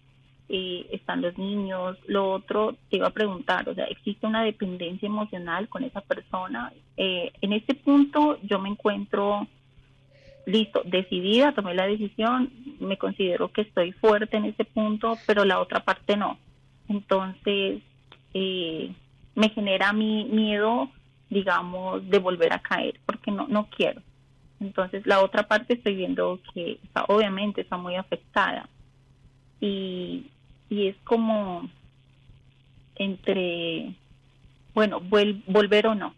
eh, 0.52 0.86
están 0.92 1.22
los 1.22 1.36
niños, 1.36 1.98
lo 2.06 2.30
otro, 2.30 2.76
te 2.88 2.98
iba 2.98 3.08
a 3.08 3.12
preguntar, 3.12 3.68
o 3.68 3.74
sea, 3.74 3.86
¿existe 3.86 4.26
una 4.26 4.44
dependencia 4.44 5.06
emocional 5.06 5.68
con 5.68 5.82
esa 5.82 6.00
persona? 6.02 6.72
Eh, 6.96 7.32
en 7.40 7.52
este 7.52 7.74
punto 7.74 8.38
yo 8.42 8.60
me 8.60 8.68
encuentro, 8.68 9.48
listo, 10.46 10.82
decidida, 10.84 11.52
tomé 11.52 11.74
la 11.74 11.86
decisión, 11.86 12.52
me 12.78 12.98
considero 12.98 13.50
que 13.50 13.62
estoy 13.62 13.92
fuerte 13.92 14.36
en 14.36 14.44
ese 14.44 14.64
punto, 14.64 15.16
pero 15.26 15.44
la 15.44 15.58
otra 15.58 15.80
parte 15.80 16.16
no. 16.16 16.38
Entonces, 16.88 17.82
eh, 18.34 18.92
me 19.34 19.48
genera 19.48 19.92
mi 19.92 20.24
miedo 20.26 20.90
digamos, 21.32 22.08
de 22.08 22.18
volver 22.18 22.52
a 22.52 22.58
caer, 22.58 23.00
porque 23.06 23.30
no, 23.30 23.48
no 23.48 23.68
quiero. 23.74 24.02
Entonces, 24.60 25.06
la 25.06 25.22
otra 25.22 25.48
parte 25.48 25.74
estoy 25.74 25.96
viendo 25.96 26.38
que 26.52 26.78
obviamente 27.08 27.62
está 27.62 27.78
muy 27.78 27.96
afectada. 27.96 28.68
Y, 29.60 30.26
y 30.72 30.88
es 30.88 30.96
como 31.04 31.68
entre, 32.96 33.94
bueno, 34.72 35.00
volver 35.00 35.86
o 35.86 35.94
no. 35.94 36.14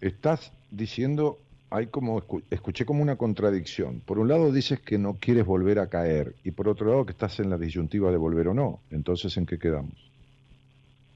Estás 0.00 0.52
diciendo, 0.70 1.40
hay 1.68 1.88
como, 1.88 2.22
escuché 2.50 2.86
como 2.86 3.02
una 3.02 3.16
contradicción. 3.16 4.02
Por 4.06 4.20
un 4.20 4.28
lado 4.28 4.52
dices 4.52 4.78
que 4.78 4.98
no 4.98 5.14
quieres 5.14 5.44
volver 5.44 5.80
a 5.80 5.88
caer 5.88 6.36
y 6.44 6.52
por 6.52 6.68
otro 6.68 6.88
lado 6.88 7.04
que 7.04 7.12
estás 7.12 7.40
en 7.40 7.50
la 7.50 7.58
disyuntiva 7.58 8.12
de 8.12 8.16
volver 8.16 8.46
o 8.46 8.54
no. 8.54 8.78
Entonces, 8.92 9.36
¿en 9.36 9.46
qué 9.46 9.58
quedamos? 9.58 9.94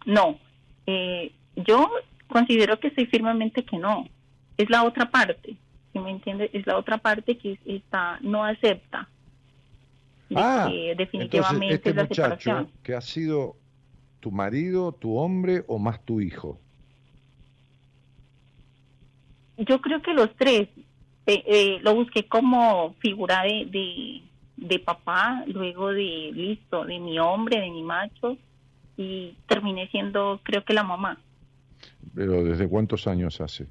No, 0.07 0.41
eh, 0.87 1.31
yo 1.55 1.89
considero 2.27 2.81
que 2.81 2.89
estoy 2.89 3.07
firmemente 3.07 3.65
que 3.65 3.79
no. 3.79 4.09
Es 4.57 4.69
la 4.71 4.83
otra 4.83 5.09
parte, 5.09 5.57
si 5.93 5.99
me 5.99 6.11
entiendes? 6.11 6.51
Es 6.53 6.67
la 6.67 6.77
otra 6.77 6.99
parte 6.99 7.37
que 7.39 7.59
está 7.65 8.19
no 8.21 8.45
acepta. 8.45 9.09
ah, 10.35 10.71
definitivamente 10.97 11.75
este 11.75 11.95
la 11.95 12.05
muchacho 12.05 12.71
que 12.83 12.95
ha 12.95 13.01
sido 13.01 13.57
tu 14.21 14.31
marido, 14.31 14.93
tu 14.93 15.17
hombre 15.17 15.65
o 15.67 15.79
más 15.79 16.05
tu 16.05 16.21
hijo. 16.21 16.59
Yo 19.57 19.81
creo 19.81 20.03
que 20.03 20.13
los 20.13 20.35
tres. 20.37 20.69
Eh, 21.27 21.45
eh, 21.47 21.79
lo 21.83 21.95
busqué 21.95 22.27
como 22.27 22.95
figura 23.01 23.43
de, 23.43 24.23
de 24.57 24.79
papá, 24.79 25.45
luego 25.47 25.89
de 25.89 26.31
listo, 26.33 26.87
de 26.87 26.99
mi 26.99 27.19
hombre, 27.19 27.61
de 27.61 27.71
mi 27.71 27.83
macho, 27.83 28.39
y 28.97 29.37
terminé 29.47 29.89
siendo, 29.89 30.41
creo 30.43 30.65
que 30.65 30.73
la 30.73 30.83
mamá. 30.85 31.19
Pero 32.15 32.43
¿desde 32.45 32.67
cuántos 32.67 33.07
años 33.07 33.41
hace 33.43 33.67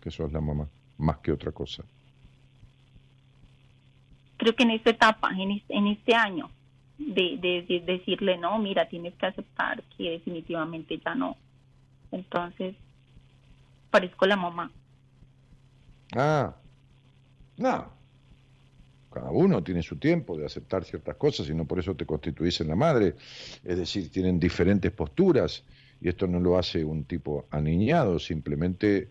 que 0.00 0.10
sos 0.10 0.32
la 0.32 0.40
mamá? 0.40 0.68
Más 0.98 1.18
que 1.18 1.32
otra 1.32 1.52
cosa. 1.52 1.84
Creo 4.36 4.54
que 4.54 4.62
en 4.62 4.70
esta 4.70 4.90
etapa, 4.90 5.30
en 5.30 5.52
este, 5.52 5.74
en 5.74 5.86
este 5.88 6.14
año, 6.14 6.50
de, 6.98 7.38
de, 7.68 7.80
decirle, 7.80 8.36
no, 8.38 8.58
mira, 8.58 8.88
tienes 8.88 9.14
que 9.14 9.26
aceptar 9.26 9.82
que 9.96 10.10
definitivamente 10.10 11.00
ya 11.04 11.14
no. 11.14 11.36
Entonces, 12.10 12.74
parezco 13.90 14.26
la 14.26 14.36
mamá. 14.36 14.70
Ah, 16.16 16.54
no. 17.56 17.98
Cada 19.10 19.30
uno 19.30 19.62
tiene 19.62 19.82
su 19.82 19.96
tiempo 19.96 20.36
de 20.36 20.46
aceptar 20.46 20.84
ciertas 20.84 21.16
cosas 21.16 21.48
y 21.48 21.54
no 21.54 21.64
por 21.64 21.78
eso 21.78 21.94
te 21.94 22.06
constituís 22.06 22.60
en 22.60 22.68
la 22.68 22.76
madre. 22.76 23.14
Es 23.64 23.78
decir, 23.78 24.10
tienen 24.10 24.38
diferentes 24.38 24.92
posturas 24.92 25.64
y 26.00 26.08
esto 26.08 26.26
no 26.26 26.40
lo 26.40 26.58
hace 26.58 26.84
un 26.84 27.04
tipo 27.04 27.46
aniñado, 27.50 28.18
simplemente 28.18 29.08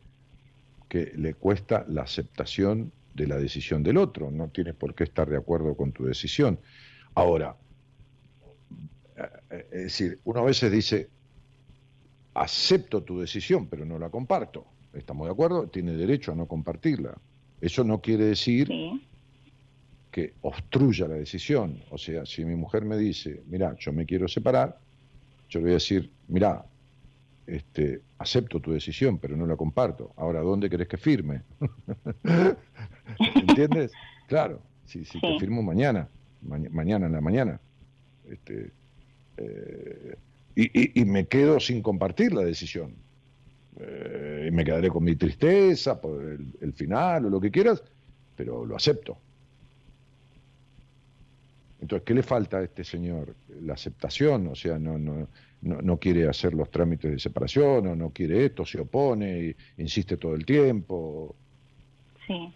que 0.87 1.11
le 1.15 1.33
cuesta 1.33 1.85
la 1.87 2.03
aceptación 2.03 2.91
de 3.13 3.27
la 3.27 3.37
decisión 3.37 3.83
del 3.83 3.97
otro, 3.97 4.31
no 4.31 4.49
tienes 4.49 4.75
por 4.75 4.93
qué 4.95 5.03
estar 5.03 5.29
de 5.29 5.37
acuerdo 5.37 5.75
con 5.75 5.91
tu 5.91 6.05
decisión. 6.05 6.59
Ahora, 7.15 7.55
es 9.49 9.83
decir, 9.83 10.19
uno 10.23 10.41
a 10.41 10.43
veces 10.43 10.71
dice, 10.71 11.09
acepto 12.35 13.03
tu 13.03 13.19
decisión, 13.19 13.67
pero 13.67 13.85
no 13.85 13.97
la 13.97 14.09
comparto. 14.09 14.65
¿Estamos 14.93 15.27
de 15.27 15.33
acuerdo? 15.33 15.67
Tiene 15.67 15.93
derecho 15.93 16.31
a 16.31 16.35
no 16.35 16.45
compartirla. 16.45 17.17
Eso 17.59 17.83
no 17.83 18.01
quiere 18.01 18.25
decir 18.25 18.69
que 20.11 20.33
obstruya 20.41 21.07
la 21.07 21.15
decisión. 21.15 21.81
O 21.89 21.97
sea, 21.97 22.25
si 22.25 22.45
mi 22.45 22.55
mujer 22.55 22.85
me 22.85 22.97
dice, 22.97 23.41
mira, 23.47 23.75
yo 23.79 23.91
me 23.91 24.05
quiero 24.05 24.27
separar, 24.27 24.77
yo 25.49 25.59
le 25.59 25.63
voy 25.65 25.71
a 25.71 25.73
decir, 25.75 26.11
mira, 26.27 26.65
este, 27.47 28.01
acepto 28.17 28.59
tu 28.59 28.73
decisión, 28.73 29.17
pero 29.17 29.37
no 29.37 29.47
la 29.47 29.55
comparto. 29.55 30.13
Ahora, 30.17 30.41
¿dónde 30.41 30.69
querés 30.69 30.87
que 30.87 30.97
firme? 30.97 31.43
¿Entiendes? 33.35 33.91
Claro, 34.27 34.61
si, 34.85 35.05
si 35.05 35.19
te 35.19 35.39
firmo 35.39 35.63
mañana, 35.63 36.09
mañana 36.41 37.07
en 37.07 37.13
la 37.13 37.21
mañana, 37.21 37.59
este, 38.29 38.71
eh, 39.37 40.17
y, 40.55 41.05
me 41.05 41.27
quedo 41.27 41.59
sin 41.59 41.81
compartir 41.81 42.33
la 42.33 42.43
decisión. 42.43 42.95
Eh, 43.79 44.47
y 44.49 44.51
me 44.51 44.65
quedaré 44.65 44.89
con 44.89 45.03
mi 45.03 45.15
tristeza 45.15 46.01
por 46.01 46.19
el 46.21 46.73
final 46.73 47.27
o 47.27 47.29
lo 47.29 47.39
que 47.39 47.51
quieras, 47.51 47.83
pero 48.35 48.65
lo 48.65 48.75
acepto. 48.75 49.17
Entonces, 51.79 52.03
¿qué 52.05 52.15
le 52.15 52.23
falta 52.23 52.57
a 52.57 52.63
este 52.63 52.83
señor? 52.83 53.35
La 53.61 53.73
aceptación, 53.73 54.47
o 54.47 54.55
sea, 54.55 54.79
no, 54.79 54.97
no, 54.97 55.27
no, 55.61 55.97
quiere 55.97 56.27
hacer 56.27 56.53
los 56.53 56.69
trámites 56.69 57.11
de 57.11 57.19
separación, 57.19 57.87
o 57.87 57.95
no 57.95 58.11
quiere 58.11 58.45
esto, 58.45 58.65
se 58.65 58.79
opone, 58.79 59.55
insiste 59.77 60.17
todo 60.17 60.35
el 60.35 60.45
tiempo. 60.45 61.35
Sí. 62.25 62.53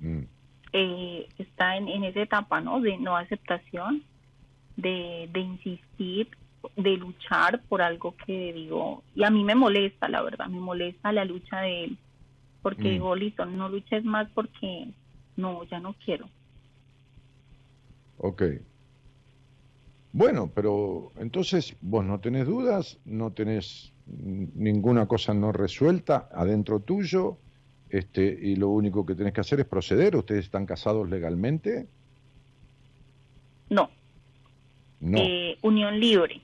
Mm. 0.00 0.22
Eh, 0.72 1.28
está 1.38 1.76
en, 1.76 1.88
en, 1.88 2.04
esa 2.04 2.22
etapa, 2.22 2.60
¿no? 2.60 2.80
De 2.80 2.96
no 2.96 3.16
aceptación, 3.16 4.02
de, 4.76 5.28
de 5.32 5.40
insistir, 5.40 6.28
de 6.76 6.96
luchar 6.96 7.60
por 7.68 7.82
algo 7.82 8.14
que 8.24 8.52
digo, 8.52 9.02
y 9.14 9.24
a 9.24 9.30
mí 9.30 9.44
me 9.44 9.54
molesta, 9.54 10.08
la 10.08 10.22
verdad, 10.22 10.46
me 10.46 10.60
molesta 10.60 11.12
la 11.12 11.24
lucha 11.24 11.60
de 11.60 11.84
él, 11.84 11.98
porque 12.62 12.88
mm. 12.88 12.92
digo, 12.92 13.16
listo, 13.16 13.44
no 13.44 13.68
luches 13.68 14.04
más 14.04 14.28
porque 14.30 14.88
no, 15.36 15.64
ya 15.64 15.80
no 15.80 15.94
quiero. 16.04 16.28
Ok. 18.18 18.42
Bueno, 20.12 20.50
pero 20.54 21.12
entonces 21.18 21.76
vos 21.80 22.04
no 22.04 22.20
tenés 22.20 22.46
dudas, 22.46 22.98
no 23.04 23.32
tenés 23.32 23.92
ninguna 24.06 25.06
cosa 25.06 25.34
no 25.34 25.52
resuelta 25.52 26.28
adentro 26.32 26.80
tuyo, 26.80 27.36
este, 27.88 28.22
y 28.24 28.56
lo 28.56 28.68
único 28.70 29.06
que 29.06 29.14
tenés 29.14 29.32
que 29.32 29.40
hacer 29.40 29.60
es 29.60 29.66
proceder. 29.66 30.16
¿Ustedes 30.16 30.44
están 30.44 30.66
casados 30.66 31.08
legalmente? 31.08 31.86
No. 33.68 33.90
No. 35.00 35.18
Eh, 35.18 35.58
unión 35.62 35.98
libre. 35.98 36.40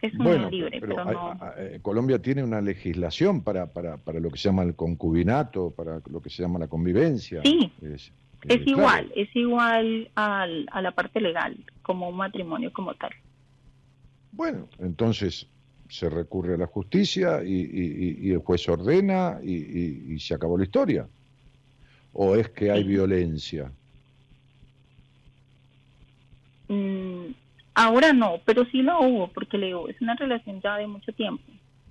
Es 0.00 0.14
unión 0.14 0.50
libre, 0.50 0.80
pero, 0.80 1.04
no. 1.04 1.38
Eh, 1.56 1.78
Colombia 1.80 2.20
tiene 2.20 2.42
una 2.42 2.60
legislación 2.60 3.42
para, 3.42 3.66
para, 3.66 3.98
para 3.98 4.18
lo 4.18 4.30
que 4.30 4.38
se 4.38 4.48
llama 4.48 4.64
el 4.64 4.74
concubinato, 4.74 5.70
para 5.70 6.00
lo 6.10 6.20
que 6.20 6.28
se 6.28 6.42
llama 6.42 6.58
la 6.58 6.66
convivencia. 6.66 7.40
Sí. 7.44 7.72
Es 7.80 8.12
igual, 8.48 9.12
es 9.14 9.34
igual 9.36 10.10
al, 10.14 10.68
a 10.72 10.82
la 10.82 10.92
parte 10.92 11.20
legal, 11.20 11.56
como 11.82 12.08
un 12.08 12.16
matrimonio 12.16 12.72
como 12.72 12.94
tal. 12.94 13.10
Bueno, 14.32 14.68
entonces 14.78 15.46
se 15.88 16.08
recurre 16.08 16.54
a 16.54 16.58
la 16.58 16.66
justicia 16.66 17.42
y, 17.44 18.30
el 18.30 18.38
juez 18.38 18.66
ordena 18.68 19.38
y, 19.42 20.18
se 20.18 20.34
acabó 20.34 20.56
la 20.56 20.64
historia. 20.64 21.06
¿O 22.14 22.34
es 22.34 22.48
que 22.48 22.70
hay 22.70 22.82
violencia? 22.82 23.70
Mm, 26.68 27.32
ahora 27.74 28.12
no, 28.12 28.40
pero 28.46 28.64
sí 28.66 28.82
lo 28.82 29.00
hubo, 29.00 29.28
porque 29.28 29.58
le 29.58 29.66
digo, 29.66 29.88
es 29.88 30.00
una 30.00 30.14
relación 30.14 30.60
ya 30.62 30.76
de 30.78 30.86
mucho 30.86 31.12
tiempo. 31.12 31.44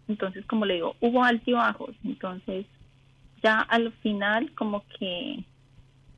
Entonces, 0.07 0.45
como 0.47 0.65
le 0.65 0.75
digo, 0.75 0.95
hubo 0.99 1.23
altibajos. 1.23 1.95
Entonces, 2.03 2.65
ya 3.43 3.59
al 3.59 3.91
final, 3.93 4.51
como 4.55 4.83
que 4.99 5.43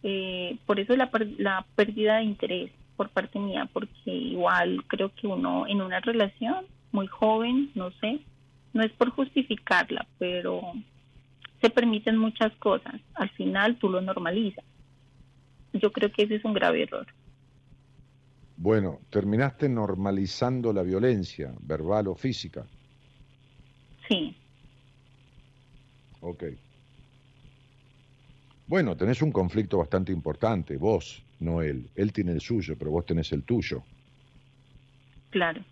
eh, 0.04 0.58
por 0.66 0.80
eso 0.80 0.96
la, 0.96 1.10
la 1.38 1.66
pérdida 1.76 2.18
de 2.18 2.24
interés 2.24 2.72
por 2.96 3.10
parte 3.10 3.40
mía, 3.40 3.70
porque 3.72 4.12
igual 4.14 4.84
creo 4.88 5.12
que 5.16 5.28
uno 5.28 5.66
en 5.68 5.82
una 5.82 6.00
relación 6.00 6.66
muy 6.92 7.08
joven, 7.08 7.72
no 7.74 7.92
sé, 7.92 8.20
no 8.74 8.84
es 8.84 8.92
por 8.92 9.10
justificarla, 9.10 10.06
pero 10.20 10.62
se 11.62 11.70
permiten 11.70 12.18
muchas 12.18 12.54
cosas. 12.58 12.96
Al 13.16 13.30
final 13.32 13.78
tú 13.78 13.90
lo 13.90 14.02
normalizas. 14.02 14.66
Yo 15.74 15.92
creo 15.92 16.12
que 16.12 16.24
ese 16.24 16.36
es 16.36 16.46
un 16.46 16.54
grave 16.54 16.84
error. 16.84 17.08
Bueno, 18.58 19.00
terminaste 19.10 19.68
normalizando 19.68 20.72
la 20.72 20.84
violencia, 20.84 21.54
verbal 21.62 22.08
o 22.08 22.16
física. 22.16 22.66
Sí. 24.08 24.36
Ok. 26.22 26.44
Bueno, 28.68 28.96
tenés 28.96 29.22
un 29.22 29.32
conflicto 29.32 29.78
bastante 29.78 30.12
importante, 30.12 30.78
vos, 30.78 31.24
no 31.40 31.62
él. 31.62 31.90
Él 31.96 32.14
tiene 32.14 32.32
el 32.32 32.42
suyo, 32.42 32.76
pero 32.78 32.92
vos 32.92 33.06
tenés 33.06 33.32
el 33.34 33.44
tuyo. 33.44 33.84
Claro. 35.30 35.64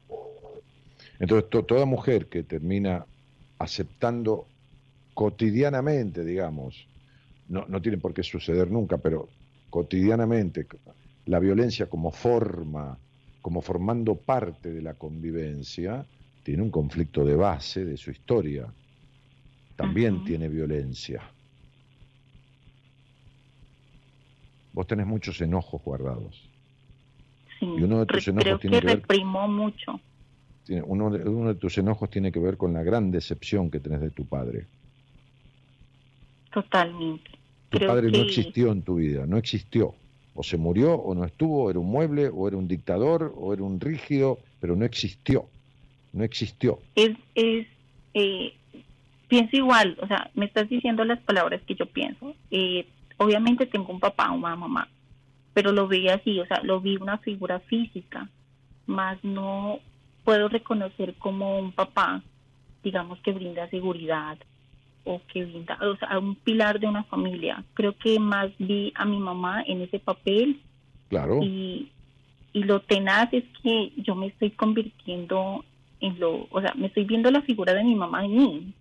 Entonces, 1.20 1.50
toda 1.50 1.86
mujer 1.86 2.28
que 2.28 2.44
termina 2.44 3.06
aceptando 3.60 4.48
cotidianamente, 5.14 6.26
digamos, 6.26 6.88
no, 7.48 7.66
no 7.68 7.82
tiene 7.82 7.98
por 7.98 8.14
qué 8.14 8.24
suceder 8.24 8.72
nunca, 8.72 8.98
pero 8.98 9.30
cotidianamente 9.70 10.68
la 11.26 11.40
violencia 11.40 11.88
como 11.88 12.12
forma, 12.12 12.98
como 13.42 13.62
formando 13.62 14.16
parte 14.16 14.72
de 14.72 14.82
la 14.82 14.96
convivencia, 14.96 16.06
tiene 16.44 16.64
un 16.64 16.72
conflicto 16.72 17.24
de 17.24 17.36
base 17.36 17.86
de 17.86 17.98
su 17.98 18.12
historia. 18.12 18.72
También 19.76 20.24
tiene 20.24 20.50
violencia. 20.50 21.22
Vos 24.74 24.88
tenés 24.88 25.06
muchos 25.06 25.40
enojos 25.42 25.82
guardados. 25.84 26.50
Sí, 27.60 27.66
Y 27.66 27.84
uno 27.84 28.00
de 28.00 28.06
tus 28.06 28.28
enojos 28.28 28.44
creo 28.44 28.60
tiene 28.60 28.80
que 28.82 28.88
que 29.02 29.18
ver- 29.18 29.26
mucho. 29.26 30.00
Uno 30.86 31.10
de, 31.10 31.28
uno 31.28 31.50
de 31.50 31.56
tus 31.56 31.78
enojos 31.78 32.10
tiene 32.10 32.32
que 32.32 32.40
ver 32.40 32.56
con 32.56 32.74
la 32.74 32.82
gran 32.84 33.12
decepción 33.12 33.70
que 33.70 33.80
tenés 33.80 34.00
de 34.00 34.10
tu 34.12 34.26
padre. 34.26 34.66
Totalmente. 36.54 37.32
Tu 37.70 37.78
Creo 37.78 37.90
padre 37.90 38.12
no 38.12 38.18
existió 38.20 38.72
en 38.72 38.82
tu 38.82 38.96
vida, 38.96 39.26
no 39.26 39.38
existió. 39.38 39.96
O 40.34 40.44
se 40.44 40.58
murió 40.58 40.94
o 40.96 41.14
no 41.14 41.26
estuvo, 41.26 41.70
era 41.70 41.80
un 41.80 41.90
mueble, 41.90 42.30
o 42.30 42.48
era 42.48 42.58
un 42.58 42.68
dictador, 42.68 43.34
o 43.36 43.54
era 43.54 43.64
un 43.64 43.80
rígido, 43.80 44.40
pero 44.60 44.76
no 44.76 44.86
existió. 44.86 45.46
No 46.14 46.24
existió. 46.24 46.80
es, 46.96 47.12
es 47.36 47.68
eh, 48.14 48.54
pienso 49.30 49.56
igual, 49.56 49.98
o 50.02 50.08
sea, 50.08 50.30
me 50.36 50.46
estás 50.46 50.68
diciendo 50.70 51.06
las 51.06 51.20
palabras 51.22 51.62
que 51.66 51.76
yo 51.76 51.86
pienso. 51.86 52.34
Eh, 52.50 52.86
obviamente 53.24 53.66
tengo 53.66 53.92
un 53.94 54.00
papá, 54.00 54.32
una 54.32 54.56
mamá, 54.56 54.88
pero 55.54 55.72
lo 55.72 55.88
vi 55.88 56.08
así, 56.10 56.40
o 56.40 56.46
sea, 56.46 56.62
lo 56.64 56.80
vi 56.82 56.98
una 56.98 57.18
figura 57.20 57.60
física, 57.60 58.30
más 58.88 59.18
no 59.24 59.80
puedo 60.24 60.48
reconocer 60.50 61.14
como 61.16 61.60
un 61.60 61.72
papá, 61.72 62.22
digamos, 62.84 63.20
que 63.22 63.32
brinda 63.32 63.70
seguridad 63.70 64.38
o 65.04 65.22
que 65.32 65.46
brinda, 65.46 65.78
o 65.82 65.96
sea, 65.98 66.18
un 66.20 66.36
pilar 66.36 66.80
de 66.80 66.88
una 66.88 67.04
familia. 67.04 67.64
Creo 67.74 67.94
que 67.98 68.20
más 68.20 68.50
vi 68.60 68.92
a 68.96 69.06
mi 69.06 69.18
mamá 69.20 69.64
en 69.68 69.82
ese 69.82 70.00
papel 70.00 70.60
Claro. 71.10 71.40
y, 71.44 71.90
y 72.54 72.64
lo 72.64 72.82
tenaz 72.82 73.30
es 73.34 73.44
que 73.64 73.92
yo 73.98 74.16
me 74.16 74.28
estoy 74.28 74.52
convirtiendo 74.52 75.64
en 76.00 76.20
lo, 76.20 76.48
o 76.52 76.62
sea, 76.62 76.74
me 76.76 76.88
estoy 76.88 77.04
viendo 77.06 77.30
la 77.32 77.42
figura 77.42 77.74
de 77.74 77.84
mi 77.84 77.96
mamá 77.96 78.26
en 78.26 78.36
mí. 78.36 78.74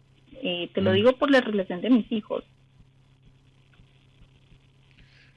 Eh, 0.43 0.71
te 0.73 0.81
lo 0.81 0.91
Mm. 0.93 0.95
digo 0.95 1.13
por 1.17 1.31
la 1.31 1.41
relación 1.41 1.81
de 1.83 1.91
mis 1.91 2.11
hijos. 2.13 2.45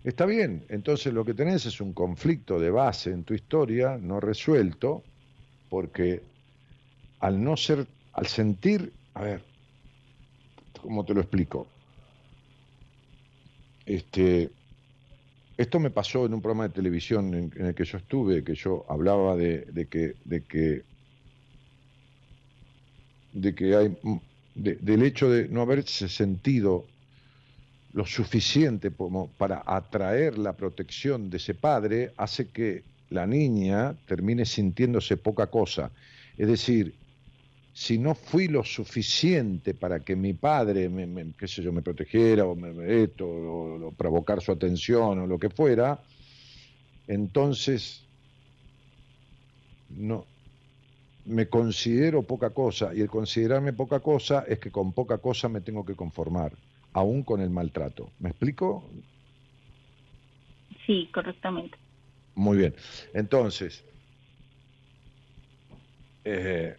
Está 0.03 0.25
bien, 0.25 0.65
entonces 0.69 1.13
lo 1.13 1.23
que 1.25 1.33
tenés 1.33 1.65
es 1.65 1.79
un 1.81 1.93
conflicto 1.93 2.59
de 2.59 2.69
base 2.71 3.11
en 3.11 3.23
tu 3.23 3.33
historia 3.33 3.97
no 3.97 4.19
resuelto, 4.19 5.09
porque 5.69 6.29
al 7.19 7.43
no 7.43 7.57
ser, 7.57 7.89
al 8.13 8.27
sentir, 8.27 8.97
a 9.15 9.23
ver, 9.23 9.51
¿cómo 10.81 11.03
te 11.05 11.13
lo 11.13 11.21
explico? 11.21 11.73
Este, 13.85 14.55
esto 15.57 15.79
me 15.79 15.91
pasó 15.91 16.25
en 16.25 16.33
un 16.33 16.41
programa 16.41 16.67
de 16.67 16.73
televisión 16.73 17.33
en, 17.33 17.51
el 17.65 17.75
que 17.75 17.85
yo 17.85 17.97
estuve, 17.97 18.43
que 18.43 18.55
yo 18.55 18.85
hablaba 18.89 19.35
de, 19.35 19.65
que, 19.89 20.17
de 20.23 20.45
que, 20.45 20.87
de 23.31 23.55
que 23.55 23.75
hay, 23.75 23.97
de- 24.53 24.75
del 24.77 25.03
hecho 25.03 25.29
de 25.29 25.47
no 25.49 25.61
haberse 25.61 26.07
sentido 26.09 26.92
lo 27.93 28.05
suficiente 28.05 28.95
como 28.95 29.35
para 29.37 29.63
atraer 29.67 30.39
la 30.39 30.57
protección 30.57 31.29
de 31.31 31.37
ese 31.37 31.55
padre 31.55 32.13
hace 32.17 32.51
que 32.51 32.87
la 33.09 33.27
niña 33.27 33.99
termine 34.05 34.45
sintiéndose 34.45 35.17
poca 35.17 35.49
cosa. 35.51 35.93
Es 36.37 36.47
decir, 36.49 36.99
si 37.73 37.97
no 37.99 38.15
fui 38.15 38.47
lo 38.49 38.63
suficiente 38.63 39.73
para 39.75 40.03
que 40.03 40.15
mi 40.15 40.33
padre, 40.35 40.89
me, 40.89 41.33
qué 41.37 41.47
sé 41.47 41.63
yo, 41.63 41.71
me 41.73 41.81
protegiera 41.83 42.45
o 42.45 42.55
me, 42.55 42.73
me- 42.73 43.03
esto, 43.03 43.27
o, 43.27 43.87
o 43.89 43.95
provocar 43.95 44.41
su 44.41 44.51
atención 44.51 45.19
o 45.19 45.27
lo 45.27 45.39
que 45.39 45.49
fuera, 45.49 46.03
entonces 47.07 48.09
no 49.89 50.29
me 51.25 51.49
considero 51.49 52.27
poca 52.27 52.53
cosa 52.53 52.93
y 52.95 53.01
el 53.01 53.09
considerarme 53.09 53.73
poca 53.73 54.01
cosa 54.01 54.45
es 54.47 54.59
que 54.59 54.71
con 54.71 54.93
poca 54.93 55.19
cosa 55.19 55.49
me 55.49 55.61
tengo 55.61 55.85
que 55.85 55.95
conformar, 55.95 56.57
aún 56.93 57.23
con 57.23 57.41
el 57.41 57.49
maltrato. 57.49 58.11
¿Me 58.19 58.29
explico? 58.29 58.89
Sí, 60.85 61.09
correctamente. 61.13 61.77
Muy 62.35 62.57
bien. 62.57 62.75
Entonces, 63.13 63.83
eh, 66.25 66.77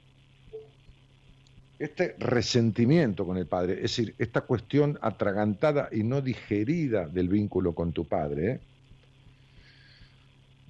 este 1.78 2.14
resentimiento 2.18 3.26
con 3.26 3.36
el 3.36 3.46
padre, 3.46 3.74
es 3.74 3.82
decir, 3.82 4.14
esta 4.18 4.42
cuestión 4.42 4.98
atragantada 5.02 5.88
y 5.92 6.02
no 6.02 6.20
digerida 6.20 7.06
del 7.06 7.28
vínculo 7.28 7.74
con 7.74 7.92
tu 7.92 8.06
padre, 8.06 8.50
¿eh? 8.50 8.60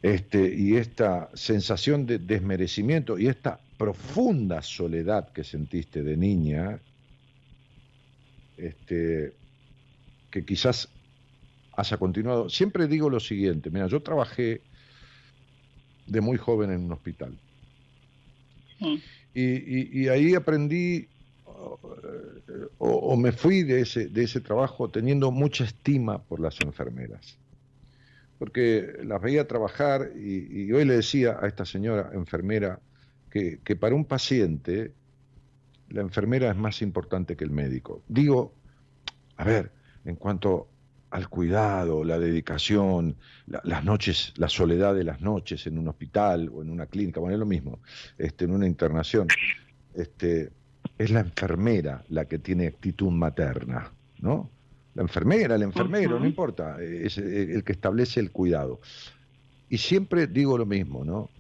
este, 0.03 0.55
y 0.55 0.77
esta 0.77 1.31
sensación 1.35 2.05
de 2.07 2.19
desmerecimiento 2.19 3.19
y 3.19 3.29
esta 3.29 3.59
profunda 3.79 4.63
soledad 4.63 5.31
que 5.31 5.45
sentiste 5.45 6.03
de 6.03 6.17
niña, 6.17 6.81
este, 8.57 9.33
que 10.31 10.45
quizás 10.45 10.89
haya 11.77 11.97
continuado. 11.97 12.49
Siempre 12.49 12.87
digo 12.87 13.11
lo 13.11 13.21
siguiente, 13.21 13.71
mira, 13.71 13.87
yo 13.87 14.03
trabajé 14.03 14.63
de 16.07 16.21
muy 16.21 16.37
joven 16.37 16.71
en 16.71 16.85
un 16.85 16.93
hospital. 16.93 17.39
Sí. 18.79 19.03
Y, 19.35 19.43
y- 19.43 20.03
y 20.05 20.09
ahí 20.09 20.35
aprendí 20.35 21.09
o, 21.45 21.79
o- 22.79 22.89
o 23.13 23.17
me 23.17 23.33
fui 23.33 23.63
de 23.63 23.81
ese, 23.81 24.09
de 24.09 24.23
ese 24.25 24.41
trabajo 24.41 24.91
teniendo 24.91 25.31
mucha 25.31 25.65
estima 25.65 26.23
por 26.23 26.41
las 26.41 26.61
enfermeras. 26.61 27.39
Porque 28.39 28.87
las 29.05 29.21
veía 29.23 29.47
trabajar 29.47 30.11
y, 30.17 30.65
y 30.65 30.73
hoy 30.73 30.85
le 30.85 30.97
decía 30.97 31.39
a 31.41 31.47
esta 31.47 31.65
señora 31.65 32.11
enfermera 32.15 32.81
que, 33.31 33.61
que 33.65 33.77
para 33.77 33.95
un 33.95 34.05
paciente 34.05 34.93
la 35.95 36.03
enfermera 36.03 36.51
es 36.51 36.57
más 36.57 36.83
importante 36.83 37.37
que 37.37 37.45
el 37.45 37.51
médico. 37.51 38.03
Digo, 38.09 38.53
a 39.37 39.45
ver, 39.45 39.71
en 40.05 40.17
cuanto 40.17 40.69
al 41.11 41.29
cuidado, 41.29 42.03
la 42.03 42.19
dedicación, 42.19 43.15
la- 43.47 43.61
las 43.65 43.85
noches, 43.85 44.33
la 44.37 44.49
soledad 44.49 44.95
de 44.95 45.05
las 45.05 45.21
noches 45.21 45.67
en 45.69 45.79
un 45.79 45.87
hospital 45.87 46.51
o 46.53 46.63
en 46.63 46.71
una 46.71 46.87
clínica, 46.87 47.21
bueno, 47.21 47.35
es 47.35 47.39
lo 47.41 47.47
mismo, 47.47 47.79
este, 48.19 48.45
en 48.47 48.51
una 48.51 48.67
internación, 48.67 49.29
este, 49.95 50.51
es 50.99 51.11
la 51.11 51.21
enfermera 51.21 52.05
la 52.09 52.25
que 52.25 52.39
tiene 52.41 52.67
actitud 52.67 53.11
materna, 53.11 53.93
¿no? 54.19 54.51
La 54.95 55.03
enfermera, 55.03 55.55
el 55.55 55.63
enfermero, 55.63 56.19
no 56.19 56.27
importa, 56.27 56.81
es 56.83 57.19
el 57.19 57.51
el 57.51 57.65
que 57.65 57.73
establece 57.73 58.19
el 58.21 58.31
cuidado. 58.33 58.81
Y 59.69 59.79
siempre 59.79 60.27
digo 60.27 60.59
lo 60.59 60.67
mismo, 60.67 61.05
¿no? 61.05 61.31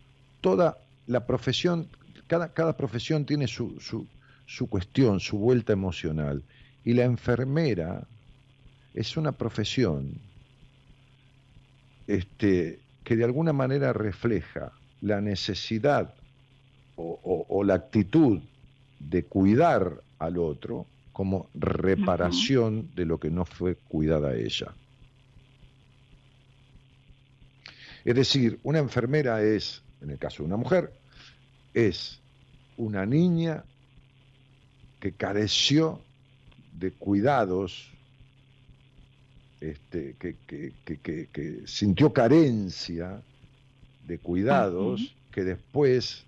Toda 0.40 0.78
la 1.08 1.26
profesión, 1.26 1.88
cada, 2.28 2.52
cada 2.52 2.76
profesión 2.76 3.24
tiene 3.26 3.46
su, 3.48 3.78
su, 3.80 4.06
su 4.46 4.68
cuestión, 4.68 5.20
su 5.20 5.38
vuelta 5.38 5.72
emocional. 5.72 6.42
Y 6.84 6.92
la 6.94 7.04
enfermera 7.04 8.06
es 8.94 9.16
una 9.16 9.32
profesión 9.32 10.20
este, 12.06 12.80
que 13.02 13.16
de 13.16 13.24
alguna 13.24 13.52
manera 13.52 13.92
refleja 13.92 14.72
la 15.00 15.20
necesidad 15.20 16.14
o, 16.96 17.18
o- 17.22 17.46
o 17.48 17.64
la 17.64 17.74
actitud 17.74 18.40
de 19.00 19.24
cuidar 19.24 20.02
al 20.18 20.38
otro 20.38 20.86
como 21.12 21.48
reparación 21.54 22.90
de 22.94 23.04
lo 23.06 23.18
que 23.18 23.30
no 23.30 23.44
fue 23.44 23.76
cuidada 23.76 24.34
ella. 24.34 24.74
Es 28.04 28.14
decir, 28.14 28.58
una 28.62 28.78
enfermera 28.80 29.42
es, 29.42 29.82
en 30.02 30.10
el 30.10 30.18
caso 30.18 30.42
de 30.42 30.48
una 30.48 30.56
mujer, 30.56 30.92
es 31.72 32.20
una 32.76 33.06
niña 33.06 33.64
que 35.04 35.12
careció 35.12 36.00
de 36.78 36.90
cuidados, 36.90 37.90
este, 39.60 40.14
que, 40.18 40.34
que- 40.46 40.72
que- 40.86 41.28
que- 41.30 41.60
sintió 41.66 42.10
carencia 42.10 43.20
de 44.06 44.18
cuidados 44.18 45.14
que 45.30 45.44
después 45.44 46.24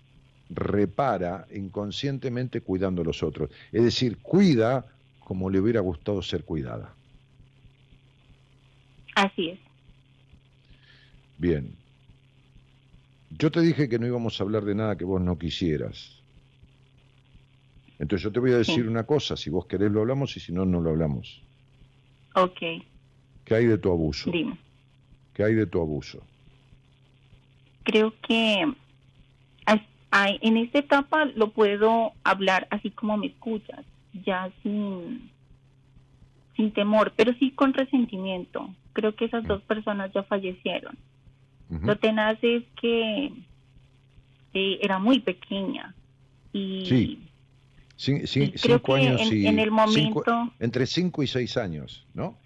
repara 0.51 1.47
inconscientemente 1.51 2.61
cuidando 2.61 3.01
a 3.01 3.05
los 3.05 3.23
otros. 3.23 3.49
Es 3.71 3.83
decir, 3.83 4.19
cuida 4.21 4.85
como 5.21 5.49
le 5.49 5.59
hubiera 5.59 5.79
gustado 5.79 6.21
ser 6.21 6.43
cuidada. 6.43 6.93
Así 9.15 9.49
es. 9.49 9.59
Bien. 11.39 11.73
Yo 13.31 13.49
te 13.49 13.59
dije 13.61 13.89
que 13.89 13.97
no 13.97 14.05
íbamos 14.05 14.39
a 14.39 14.43
hablar 14.43 14.63
de 14.65 14.75
nada 14.75 14.95
que 14.95 15.03
vos 15.03 15.19
no 15.19 15.35
quisieras. 15.39 16.21
Entonces 17.99 18.23
yo 18.23 18.31
te 18.31 18.39
voy 18.39 18.51
a 18.51 18.57
decir 18.57 18.75
Sí. 18.75 18.81
una 18.81 19.05
cosa, 19.05 19.35
si 19.35 19.49
vos 19.49 19.65
querés 19.65 19.91
lo 19.91 20.01
hablamos 20.01 20.35
y 20.37 20.39
si 20.39 20.51
no, 20.53 20.65
no 20.65 20.79
lo 20.81 20.91
hablamos. 20.91 21.41
Ok, 22.35 22.59
¿Qué 23.43 23.55
hay 23.55 23.65
de 23.65 23.77
tu 23.77 23.91
abuso? 23.91 24.29
dime. 24.31 24.57
¿Qué 25.33 25.43
hay 25.43 25.53
de 25.55 25.65
tu 25.65 25.79
abuso? 25.81 26.21
Creo 27.83 28.13
que 28.27 28.65
en 30.41 30.57
esta 30.57 30.79
etapa 30.79 31.25
lo 31.25 31.51
puedo 31.51 32.11
hablar 32.23 32.67
así 32.71 32.89
como 32.91 33.17
me 33.17 33.27
escuchas, 33.27 33.85
ya 34.25 34.49
sin, 34.63 35.29
sin 36.55 36.71
temor, 36.73 37.13
pero 37.15 37.33
sí 37.39 37.51
con 37.51 37.73
resentimiento. 37.73 38.73
Creo 38.93 39.15
que 39.15 39.25
esas 39.25 39.45
dos 39.45 39.61
personas 39.63 40.11
ya 40.13 40.23
fallecieron. 40.23 40.97
Lo 41.83 41.97
tenaz 41.97 42.37
es 42.41 42.63
que 42.81 43.25
eh, 44.53 44.79
era 44.81 44.97
muy 44.99 45.19
pequeña 45.19 45.93
y 46.53 46.85
Sí. 46.85 47.19
Cin- 47.97 48.21
cin- 48.27 48.43
y 48.53 48.59
creo 48.59 48.77
cinco 48.77 48.93
años 48.95 49.21
en- 49.21 49.37
y... 49.41 49.47
en 49.47 49.59
el 49.59 49.69
cinco- 49.89 50.23
momento- 50.23 50.53
entre 50.59 50.85
cinco 50.85 51.23
y 51.23 51.27
seis 51.27 51.57
años, 51.57 52.05
¿no? 52.13 52.37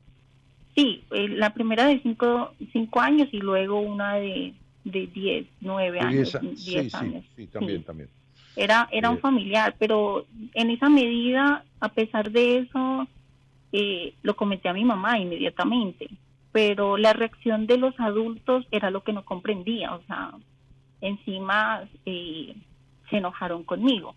sí, 0.74 1.04
eh, 1.12 1.28
la 1.28 1.54
primera 1.54 1.86
de 1.86 2.00
cinco, 2.02 2.54
cinco 2.72 3.02
años 3.02 3.28
y 3.34 3.40
luego 3.40 3.82
una 3.82 4.16
de, 4.16 4.54
de 4.86 5.08
10, 5.08 5.46
9 5.60 5.92
De 5.92 6.00
años, 6.00 6.38
diez 6.42 6.66
10 6.66 6.92
sí, 6.92 6.98
años. 6.98 7.26
sí, 7.36 7.48
también, 7.48 7.80
Sí. 7.80 7.84
también. 7.86 8.10
Era, 8.56 8.88
era 8.92 9.10
un 9.10 9.20
familiar, 9.20 9.76
pero 9.78 10.26
en 10.54 10.70
esa 10.72 10.88
medida, 10.90 11.64
a 11.82 11.90
pesar 11.90 12.32
de 12.32 12.60
eso, 12.60 13.08
eh, 13.74 14.14
lo 14.24 14.36
comenté 14.38 14.70
a 14.70 14.74
mi 14.74 14.84
mamá 14.86 15.20
inmediatamente. 15.20 16.08
Pero 16.54 16.98
la 16.98 17.14
reacción 17.14 17.66
de 17.68 17.78
los 17.78 17.98
adultos 18.00 18.66
era 18.72 18.92
lo 18.92 19.04
que 19.04 19.14
no 19.14 19.24
comprendía. 19.26 19.94
O 19.96 20.02
sea, 20.04 20.32
encima 21.02 21.84
eh, 22.06 22.56
se 23.10 23.18
enojaron 23.18 23.64
conmigo. 23.64 24.16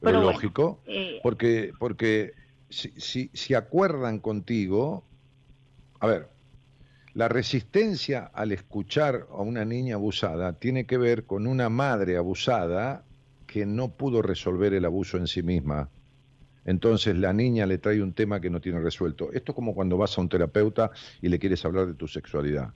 Pero, 0.00 0.18
bueno, 0.18 0.32
lógico, 0.32 0.80
Eh, 0.86 1.20
porque, 1.22 1.72
porque 1.78 2.32
si, 2.68 2.92
si, 2.96 3.30
si 3.32 3.54
acuerdan 3.54 4.18
contigo, 4.20 5.04
a 6.00 6.06
ver, 6.06 6.28
la 7.14 7.28
resistencia 7.28 8.30
al 8.34 8.52
escuchar 8.52 9.26
a 9.30 9.40
una 9.40 9.64
niña 9.64 9.94
abusada 9.94 10.52
tiene 10.52 10.84
que 10.84 10.98
ver 10.98 11.24
con 11.24 11.46
una 11.46 11.70
madre 11.70 12.16
abusada 12.18 13.04
que 13.46 13.64
no 13.64 13.88
pudo 13.88 14.20
resolver 14.20 14.74
el 14.74 14.84
abuso 14.84 15.16
en 15.16 15.26
sí 15.26 15.42
misma. 15.42 15.88
Entonces 16.66 17.16
la 17.16 17.32
niña 17.32 17.64
le 17.64 17.78
trae 17.78 18.02
un 18.02 18.12
tema 18.12 18.40
que 18.40 18.50
no 18.50 18.60
tiene 18.60 18.80
resuelto. 18.80 19.32
Esto 19.32 19.52
es 19.52 19.56
como 19.56 19.74
cuando 19.74 19.96
vas 19.96 20.18
a 20.18 20.20
un 20.20 20.28
terapeuta 20.28 20.90
y 21.22 21.28
le 21.28 21.38
quieres 21.38 21.64
hablar 21.64 21.86
de 21.86 21.94
tu 21.94 22.08
sexualidad. 22.08 22.74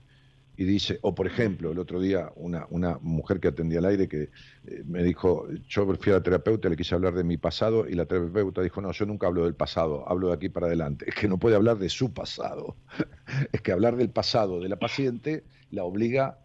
Y 0.60 0.64
dice, 0.64 0.98
o 1.00 1.14
por 1.14 1.26
ejemplo, 1.26 1.72
el 1.72 1.78
otro 1.78 1.98
día 2.02 2.30
una, 2.36 2.66
una 2.68 2.98
mujer 3.00 3.40
que 3.40 3.48
atendía 3.48 3.78
al 3.78 3.86
aire 3.86 4.08
que 4.08 4.24
eh, 4.24 4.82
me 4.84 5.02
dijo, 5.02 5.48
yo 5.66 5.86
fui 5.94 6.12
a 6.12 6.16
la 6.16 6.22
terapeuta, 6.22 6.68
le 6.68 6.76
quise 6.76 6.94
hablar 6.94 7.14
de 7.14 7.24
mi 7.24 7.38
pasado 7.38 7.88
y 7.88 7.94
la 7.94 8.04
terapeuta 8.04 8.60
dijo, 8.60 8.82
no, 8.82 8.92
yo 8.92 9.06
nunca 9.06 9.26
hablo 9.26 9.44
del 9.44 9.54
pasado, 9.54 10.06
hablo 10.06 10.28
de 10.28 10.34
aquí 10.34 10.50
para 10.50 10.66
adelante. 10.66 11.06
Es 11.08 11.14
que 11.14 11.28
no 11.28 11.38
puede 11.38 11.56
hablar 11.56 11.78
de 11.78 11.88
su 11.88 12.12
pasado. 12.12 12.76
es 13.52 13.62
que 13.62 13.72
hablar 13.72 13.96
del 13.96 14.10
pasado 14.10 14.60
de 14.60 14.68
la 14.68 14.76
paciente 14.76 15.44
la 15.70 15.84
obliga 15.84 16.36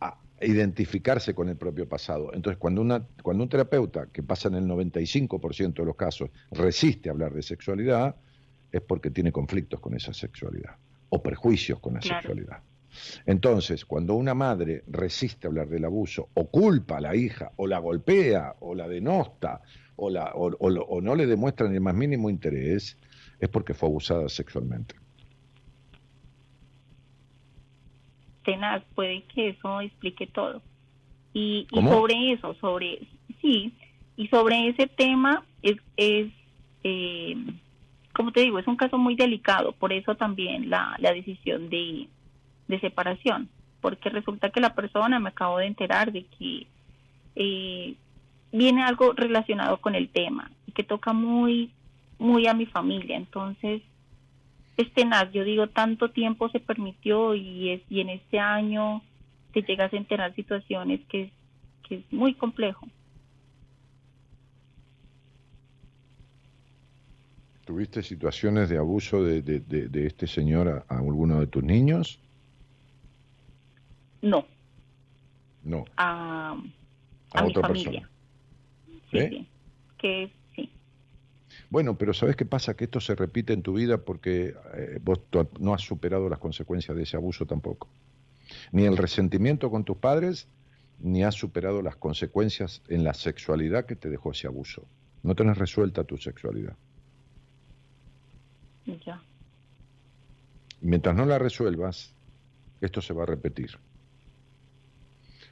a 0.00 0.16
identificarse 0.40 1.34
con 1.34 1.48
el 1.48 1.56
propio 1.56 1.88
pasado. 1.88 2.32
Entonces, 2.34 2.58
cuando, 2.58 2.82
una, 2.82 3.04
cuando 3.20 3.42
un 3.42 3.48
terapeuta, 3.48 4.06
que 4.12 4.22
pasa 4.22 4.46
en 4.46 4.54
el 4.54 4.66
95% 4.68 5.74
de 5.74 5.84
los 5.84 5.96
casos, 5.96 6.30
resiste 6.52 7.08
a 7.08 7.12
hablar 7.12 7.34
de 7.34 7.42
sexualidad, 7.42 8.14
es 8.70 8.80
porque 8.80 9.10
tiene 9.10 9.32
conflictos 9.32 9.80
con 9.80 9.96
esa 9.96 10.14
sexualidad 10.14 10.76
o 11.08 11.20
prejuicios 11.20 11.80
con 11.80 11.94
la 11.94 11.98
Claro. 12.00 12.20
sexualidad. 12.20 12.62
Entonces, 13.24 13.84
cuando 13.84 14.14
una 14.14 14.34
madre 14.34 14.82
resiste 14.86 15.46
a 15.46 15.50
hablar 15.50 15.68
del 15.68 15.84
abuso, 15.84 16.28
o 16.34 16.48
culpa 16.50 16.98
a 16.98 17.00
la 17.00 17.16
hija, 17.16 17.52
o 17.56 17.66
la 17.66 17.78
golpea, 17.78 18.56
o 18.60 18.74
la 18.74 18.88
denosta, 18.88 19.60
o, 19.96 20.10
la, 20.10 20.32
o, 20.34 20.48
o 20.48 20.68
o 20.68 21.00
no 21.00 21.14
le 21.14 21.26
demuestra 21.26 21.68
ni 21.68 21.76
el 21.76 21.80
más 21.80 21.94
mínimo 21.94 22.30
interés, 22.30 22.98
es 23.40 23.48
porque 23.48 23.74
fue 23.74 23.88
abusada 23.88 24.28
sexualmente. 24.28 24.94
tenaz, 28.46 28.82
puede 28.94 29.24
que 29.24 29.50
eso 29.50 29.80
explique 29.82 30.26
todo. 30.28 30.62
Y, 31.34 31.66
y 31.70 31.82
sobre 31.82 32.32
eso, 32.32 32.54
sobre, 32.54 33.00
sí, 33.42 33.74
y 34.16 34.28
sobre 34.28 34.68
ese 34.68 34.86
tema 34.86 35.44
es, 35.60 35.76
es 35.98 36.28
eh, 36.82 37.36
como 38.14 38.32
te 38.32 38.40
digo, 38.40 38.58
es 38.58 38.66
un 38.66 38.76
caso 38.76 38.96
muy 38.96 39.16
delicado, 39.16 39.72
por 39.72 39.92
eso 39.92 40.14
también 40.14 40.70
la, 40.70 40.96
la 40.98 41.12
decisión 41.12 41.68
de, 41.68 42.08
de 42.68 42.80
separación, 42.80 43.48
porque 43.80 44.08
resulta 44.10 44.50
que 44.50 44.60
la 44.60 44.74
persona, 44.74 45.18
me 45.20 45.28
acabo 45.30 45.58
de 45.58 45.66
enterar 45.66 46.12
de 46.12 46.24
que 46.24 46.66
eh, 47.36 47.94
viene 48.52 48.82
algo 48.84 49.12
relacionado 49.12 49.78
con 49.80 49.94
el 49.94 50.08
tema, 50.08 50.50
y 50.66 50.72
que 50.72 50.82
toca 50.84 51.12
muy, 51.12 51.70
muy 52.18 52.46
a 52.46 52.54
mi 52.54 52.66
familia, 52.66 53.16
entonces 53.16 53.82
es 54.76 54.92
tenaz. 54.92 55.30
Yo 55.32 55.44
digo, 55.44 55.68
tanto 55.68 56.10
tiempo 56.10 56.48
se 56.50 56.60
permitió 56.60 57.34
y, 57.34 57.70
es, 57.70 57.82
y 57.88 58.00
en 58.00 58.10
este 58.10 58.38
año 58.38 59.02
te 59.52 59.62
llegas 59.62 59.92
a 59.92 59.96
enterar 59.96 60.34
situaciones 60.34 61.00
que 61.08 61.22
es, 61.24 61.32
que 61.88 61.94
es 61.96 62.12
muy 62.12 62.34
complejo. 62.34 62.86
¿Tuviste 67.64 68.02
situaciones 68.02 68.68
de 68.68 68.78
abuso 68.78 69.24
de, 69.24 69.42
de- 69.42 69.60
de- 69.60 70.06
este 70.06 70.26
señor 70.28 70.84
a 70.88 70.98
alguno 70.98 71.40
de 71.40 71.48
tus 71.48 71.64
niños? 71.64 72.20
No, 74.28 74.44
No, 75.62 75.84
a, 75.96 76.52
a, 76.52 77.38
a 77.38 77.42
mi 77.44 77.50
otra 77.50 77.62
familia. 77.68 78.00
persona. 78.00 78.10
Sí, 79.10 79.18
¿Eh? 79.18 79.28
sí. 79.30 79.48
Que 79.98 80.32
sí. 80.54 80.70
Bueno, 81.70 81.96
pero 81.96 82.12
¿sabes 82.12 82.36
qué 82.36 82.44
pasa? 82.44 82.74
Que 82.74 82.84
esto 82.84 83.00
se 83.00 83.14
repite 83.14 83.52
en 83.52 83.62
tu 83.62 83.74
vida 83.74 83.98
porque 83.98 84.54
eh, 84.74 84.98
vos 85.02 85.20
no 85.60 85.74
has 85.74 85.82
superado 85.82 86.28
las 86.28 86.38
consecuencias 86.38 86.96
de 86.96 87.02
ese 87.04 87.16
abuso 87.16 87.46
tampoco. 87.46 87.88
Ni 88.72 88.84
el 88.84 88.96
resentimiento 88.96 89.70
con 89.70 89.84
tus 89.84 89.96
padres, 89.96 90.48
ni 91.00 91.24
has 91.24 91.34
superado 91.34 91.82
las 91.82 91.96
consecuencias 91.96 92.82
en 92.88 93.04
la 93.04 93.14
sexualidad 93.14 93.86
que 93.86 93.96
te 93.96 94.08
dejó 94.10 94.32
ese 94.32 94.46
abuso. 94.46 94.86
No 95.22 95.34
tenés 95.34 95.58
resuelta 95.58 96.04
tu 96.04 96.16
sexualidad. 96.16 96.76
Ya. 99.04 99.20
Mientras 100.80 101.16
no 101.16 101.24
la 101.26 101.38
resuelvas, 101.38 102.14
esto 102.80 103.00
se 103.00 103.12
va 103.12 103.24
a 103.24 103.26
repetir. 103.26 103.78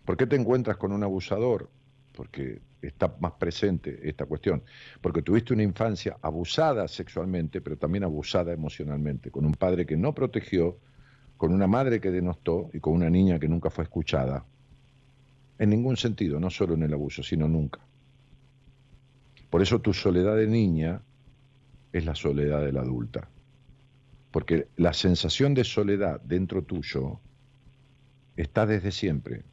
¿Por 0.05 0.16
qué 0.16 0.26
te 0.26 0.36
encuentras 0.36 0.76
con 0.76 0.93
un 0.93 1.02
abusador? 1.02 1.70
Porque 2.12 2.60
está 2.82 3.16
más 3.20 3.32
presente 3.32 4.01
esta 4.09 4.26
cuestión. 4.26 4.62
Porque 5.01 5.22
tuviste 5.22 5.55
una 5.55 5.62
infancia 5.62 6.16
abusada 6.22 6.86
sexualmente, 6.89 7.60
pero 7.60 7.76
también 7.76 8.05
abusada 8.05 8.52
emocionalmente, 8.52 9.31
con 9.31 9.44
un 9.44 9.52
padre 9.52 9.86
que 9.86 9.97
no 9.97 10.14
protegió, 10.14 10.78
con 11.36 11.52
una 11.52 11.66
madre 11.66 12.01
que 12.01 12.10
denostó 12.10 12.70
y 12.72 12.81
con 12.81 12.93
una 12.94 13.10
niña 13.10 13.39
que 13.39 13.48
nunca 13.48 13.70
fue 13.70 13.85
escuchada. 13.85 14.44
En 15.59 15.70
ningún 15.70 15.97
sentido, 15.97 16.39
no 16.39 16.51
solo 16.51 16.74
en 16.74 16.82
el 16.82 16.93
abuso, 16.93 17.22
sino 17.22 17.48
nunca. 17.48 17.81
Por 19.51 19.62
eso 19.62 19.81
tu 19.81 19.93
soledad 19.93 20.36
de 20.36 20.47
niña 20.47 21.01
es 21.93 22.05
la 22.05 22.14
soledad 22.14 22.62
de 22.64 22.72
la 22.72 22.81
adulta. 22.81 23.28
Porque 24.31 24.66
la 24.76 24.93
sensación 24.93 25.55
de 25.55 25.62
soledad 25.62 26.20
dentro 26.22 26.62
tuyo 26.62 27.20
está 28.36 28.66
desde 28.66 28.90
siempre. 28.90 29.44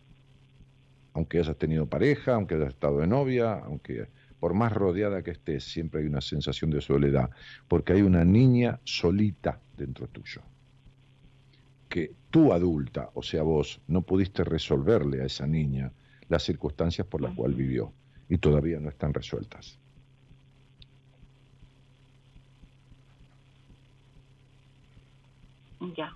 Aunque 1.14 1.40
hayas 1.40 1.58
tenido 1.58 1.88
pareja, 1.88 2.36
aunque 2.36 2.56
hayas 2.56 2.70
estado 2.70 3.00
de 3.00 3.08
novia, 3.08 3.54
aunque 3.54 4.08
por 4.40 4.54
más 4.54 4.72
rodeada 4.72 5.22
que 5.22 5.32
estés, 5.32 5.64
siempre 5.64 6.02
hay 6.02 6.08
una 6.08 6.22
sensación 6.22 6.72
de 6.72 6.82
soledad. 6.82 7.30
Porque 7.68 7.94
hay 7.94 8.02
una 8.02 8.26
niña 8.26 8.80
solita 8.84 9.60
dentro 9.78 10.08
tuyo. 10.08 10.42
Que 11.90 12.14
tú 12.30 12.54
adulta, 12.54 13.12
o 13.14 13.22
sea 13.22 13.44
vos, 13.44 13.82
no 13.88 14.02
pudiste 14.02 14.44
resolverle 14.44 15.22
a 15.22 15.26
esa 15.26 15.46
niña 15.46 15.92
las 16.28 16.44
circunstancias 16.44 17.06
por 17.06 17.22
las 17.22 17.36
cuales 17.36 17.58
vivió. 17.58 17.94
Y 18.30 18.38
todavía 18.38 18.80
no 18.80 18.90
están 18.90 19.14
resueltas. 19.14 19.78
Ya. 25.98 26.16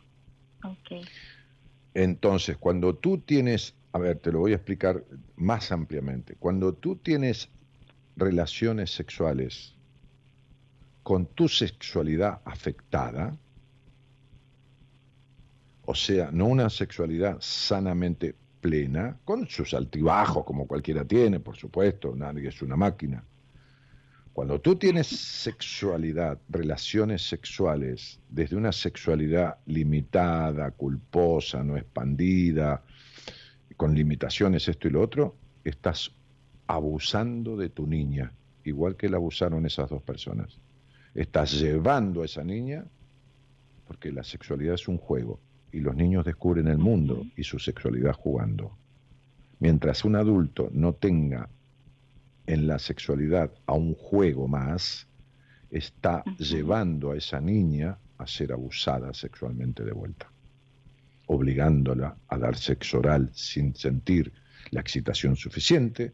Ok. 0.63 1.05
Entonces, 1.93 2.57
cuando 2.57 2.95
tú 2.95 3.19
tienes, 3.19 3.76
a 3.95 3.97
ver, 3.97 4.19
te 4.19 4.30
lo 4.30 4.39
voy 4.39 4.51
a 4.51 4.55
explicar 4.55 5.05
más 5.38 5.72
ampliamente, 5.72 6.35
cuando 6.35 6.73
tú 6.73 6.97
tienes 6.97 7.47
relaciones 8.17 8.93
sexuales 8.93 9.73
con 11.01 11.27
tu 11.27 11.47
sexualidad 11.47 12.41
afectada, 12.43 13.38
o 15.85 15.95
sea, 15.95 16.30
no 16.30 16.47
una 16.47 16.69
sexualidad 16.69 17.38
sanamente 17.39 18.35
plena, 18.59 19.17
con 19.23 19.47
sus 19.47 19.73
altibajos 19.73 20.43
como 20.43 20.67
cualquiera 20.67 21.05
tiene, 21.05 21.39
por 21.39 21.55
supuesto, 21.55 22.13
nadie 22.17 22.49
es 22.49 22.61
una 22.61 22.76
máquina. 22.76 23.23
Cuando 24.34 24.59
tú 24.59 24.76
tienes 24.76 25.07
sexualidad, 25.07 26.38
relaciones 26.49 27.22
sexuales, 27.22 28.19
desde 28.27 28.57
una 28.57 28.73
sexualidad 28.73 29.59
limitada, 29.67 30.72
culposa, 30.72 31.63
no 31.63 31.77
expandida, 31.77 32.84
con 33.78 33.94
limitaciones, 33.94 34.68
esto 34.68 34.88
y 34.88 34.92
lo 34.92 35.02
otro, 35.02 35.36
estás 35.64 36.12
abusando 36.68 37.58
de 37.58 37.70
tu 37.70 37.88
niña, 37.88 38.32
igual 38.64 38.96
que 38.96 39.10
la 39.10 39.18
abusaron 39.18 39.66
esas 39.66 39.90
dos 39.90 40.02
personas. 40.02 40.60
Estás 41.14 41.60
llevando 41.60 42.22
a 42.22 42.26
esa 42.26 42.44
niña, 42.44 42.86
porque 43.88 44.12
la 44.12 44.24
sexualidad 44.24 44.76
es 44.76 44.88
un 44.88 44.98
juego, 44.98 45.40
y 45.72 45.80
los 45.80 45.96
niños 45.96 46.26
descubren 46.26 46.68
el 46.68 46.78
mundo 46.78 47.26
y 47.36 47.44
su 47.44 47.60
sexualidad 47.60 48.14
jugando. 48.14 48.78
Mientras 49.60 50.06
un 50.06 50.16
adulto 50.16 50.70
no 50.72 50.94
tenga 50.94 51.50
en 52.48 52.68
la 52.68 52.80
sexualidad 52.80 53.52
a 53.66 53.74
un 53.74 53.96
juego 53.96 54.48
más, 54.48 55.08
está 55.70 56.24
llevando 56.38 57.12
a 57.12 57.18
esa 57.18 57.42
niña 57.42 57.98
a 58.18 58.28
ser 58.28 58.54
abusada 58.54 59.14
sexualmente 59.14 59.84
de 59.84 59.92
vuelta, 59.92 60.32
obligándola 61.27 62.18
a 62.27 62.38
dar 62.38 62.56
sexo 62.57 62.99
oral 62.99 63.31
sin 63.34 63.76
sentir 63.76 64.31
la 64.72 64.81
excitación 64.81 65.35
suficiente, 65.35 66.14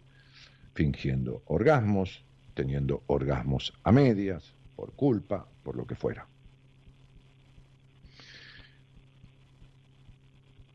fingiendo 0.74 1.44
orgasmos, 1.46 2.24
teniendo 2.54 3.04
orgasmos 3.08 3.74
a 3.84 3.92
medias, 3.92 4.54
por 4.76 4.94
culpa, 4.94 5.48
por 5.64 5.76
lo 5.76 5.86
que 5.86 5.96
fuera. 5.96 6.28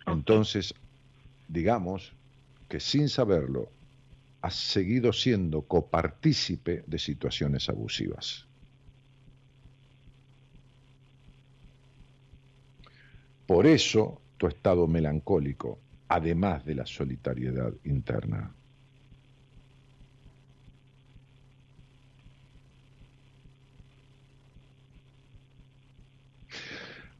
Entonces, 0.06 0.74
digamos 1.48 2.12
que 2.68 2.80
sin 2.80 3.08
saberlo 3.08 3.70
has 4.42 4.54
seguido 4.54 5.12
siendo 5.12 5.62
copartícipe 5.62 6.84
de 6.86 6.98
situaciones 6.98 7.68
abusivas. 7.68 8.46
Por 13.46 13.66
eso 13.66 14.20
tu 14.36 14.46
estado 14.46 14.86
melancólico, 14.86 15.78
además 16.08 16.64
de 16.64 16.74
la 16.74 16.86
solitariedad 16.86 17.72
interna. 17.84 18.54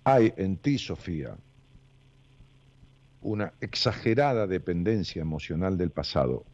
Hay 0.05 0.33
en 0.37 0.57
ti, 0.59 0.79
Sofía, 0.79 1.37
una 3.23 3.53
exagerada 3.61 4.47
dependencia 4.47 5.21
emocional 5.21 5.77
del 5.77 5.91
pasado 5.91 6.45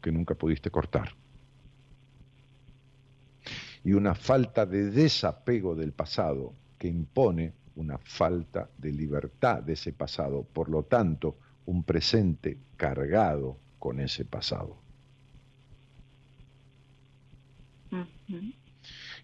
que 0.00 0.12
nunca 0.12 0.36
pudiste 0.36 0.70
cortar. 0.70 1.16
Y 3.82 3.94
una 3.94 4.14
falta 4.14 4.64
de 4.64 4.90
desapego 4.90 5.74
del 5.74 5.92
pasado 5.92 6.54
que 6.78 6.86
impone 6.86 7.52
una 7.76 7.98
falta 7.98 8.68
de 8.78 8.92
libertad 8.92 9.62
de 9.62 9.72
ese 9.74 9.92
pasado, 9.92 10.44
por 10.44 10.68
lo 10.68 10.84
tanto, 10.84 11.36
un 11.66 11.82
presente 11.82 12.58
cargado 12.76 13.58
con 13.78 14.00
ese 14.00 14.24
pasado. 14.24 14.76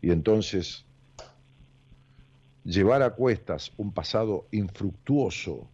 Y 0.00 0.10
entonces, 0.10 0.84
llevar 2.64 3.02
a 3.02 3.14
cuestas 3.14 3.72
un 3.76 3.92
pasado 3.92 4.46
infructuoso, 4.52 5.68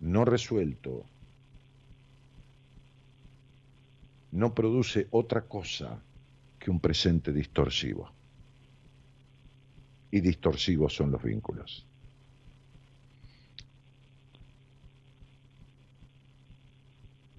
no 0.00 0.24
resuelto, 0.24 1.04
no 4.32 4.54
produce 4.54 5.06
otra 5.10 5.42
cosa 5.42 6.02
que 6.58 6.70
un 6.70 6.80
presente 6.80 7.32
distorsivo. 7.32 8.15
Y 10.16 10.20
distorsivos 10.22 10.94
son 10.94 11.10
los 11.10 11.22
vínculos. 11.22 11.86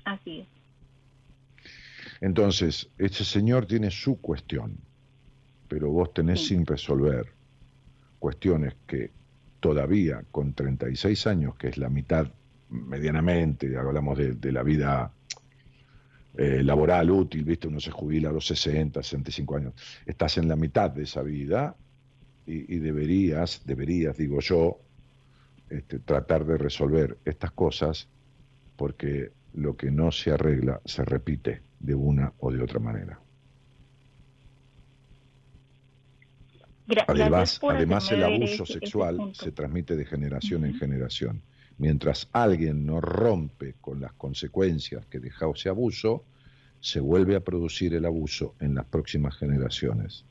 Así 0.06 0.41
es. 0.41 0.48
Entonces, 2.22 2.88
este 2.99 3.24
señor 3.24 3.66
tiene 3.66 3.90
su 3.90 4.22
cuestión, 4.22 4.78
pero 5.68 5.90
vos 5.90 6.14
tenés 6.14 6.45
sin 6.45 6.68
resolver 6.68 7.34
cuestiones 8.20 8.76
que 8.86 9.10
todavía 9.60 10.24
con 10.30 10.54
36 10.54 11.26
años, 11.26 11.56
que 11.56 11.70
es 11.70 11.80
la 11.80 11.90
mitad 11.90 12.32
medianamente, 12.70 13.76
hablamos 13.76 14.20
de, 14.20 14.52
la 14.52 14.62
vida 14.62 15.12
eh, 16.38 16.62
laboral 16.62 17.10
útil, 17.10 17.44
¿viste? 17.44 17.68
Uno 17.68 17.80
se 17.80 17.90
jubila 17.90 18.30
a 18.30 18.34
los 18.34 18.45
60, 18.45 19.02
65 19.02 19.56
años. 19.56 19.74
Estás 20.06 20.38
en 20.38 20.48
la 20.48 20.56
mitad 20.56 20.91
de 20.91 21.04
esa 21.04 21.24
vida 21.24 21.76
y, 22.48 22.76
y 22.76 22.80
deberías, 22.80 23.61
deberías, 23.65 24.18
digo 24.18 24.40
yo, 24.40 24.80
este, 25.69 25.99
tratar 25.99 26.45
de 26.45 26.57
resolver 26.57 27.18
estas 27.26 27.52
cosas 27.52 28.07
porque 28.78 29.32
lo 29.53 29.76
que 29.76 29.91
no 29.91 30.11
se 30.11 30.32
arregla 30.32 30.82
se 30.86 31.03
repite 31.03 31.61
de 31.80 31.94
una 31.94 32.34
o 32.40 32.52
de 32.52 32.64
otra 32.64 32.80
manera. 32.80 33.19
Además, 37.07 37.60
además 37.61 38.11
el 38.14 38.24
abuso 38.24 38.65
sexual 38.65 39.32
se 39.34 39.52
transmite 39.52 39.98
de 39.98 40.06
generación 40.06 40.64
en 40.64 40.76
generación. 40.76 41.41
Mientras 41.78 42.30
alguien 42.32 42.86
no 42.86 43.02
rompe 43.02 43.76
con 43.82 43.99
las 43.99 44.14
consecuencias 44.14 45.06
que 45.07 45.19
deja 45.19 45.49
ese 45.53 45.68
abuso, 45.68 46.24
se 46.80 47.02
vuelve 47.02 47.36
a 47.36 47.41
producir 47.41 47.94
el 47.94 48.06
abuso 48.06 48.56
en 48.61 48.74
las 48.74 48.86
próximas 48.86 49.36
generaciones. 49.36 50.24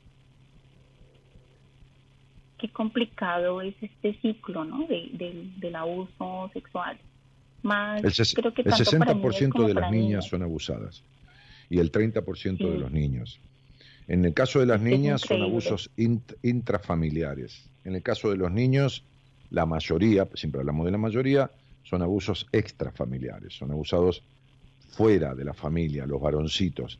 Qué 2.57 2.69
complicado 2.69 3.61
es 3.61 3.75
este 3.81 4.19
ciclo 4.21 4.65
¿no? 4.65 4.87
del 4.87 5.75
abuso 5.75 6.49
sexual. 6.53 6.97
Más, 7.63 8.03
el, 8.03 8.27
creo 8.35 8.53
que 8.53 8.61
el 8.61 8.71
60% 8.71 9.65
de 9.67 9.73
las 9.73 9.91
niñas 9.91 10.25
son 10.27 10.43
abusadas 10.43 11.03
y 11.69 11.79
el 11.79 11.91
30% 11.91 12.57
de 12.57 12.77
los 12.77 12.91
niños. 12.91 13.39
En 14.07 14.23
el 14.23 14.33
caso 14.33 14.59
de 14.59 14.65
las 14.67 14.79
niñas 14.81 15.21
son 15.21 15.41
abusos 15.41 15.91
int- 15.97 16.35
intrafamiliares. 16.43 17.69
En 17.83 17.95
el 17.95 18.01
caso 18.03 18.29
de 18.29 18.37
los 18.37 18.51
niños, 18.51 19.03
la 19.49 19.65
mayoría, 19.65 20.27
siempre 20.33 20.61
hablamos 20.61 20.85
de 20.85 20.91
la 20.91 20.97
mayoría, 20.97 21.51
son 21.83 22.01
abusos 22.01 22.47
extrafamiliares, 22.51 23.53
son 23.53 23.71
abusados 23.71 24.23
fuera 24.89 25.35
de 25.35 25.45
la 25.45 25.53
familia, 25.53 26.05
los 26.05 26.21
varoncitos. 26.21 26.99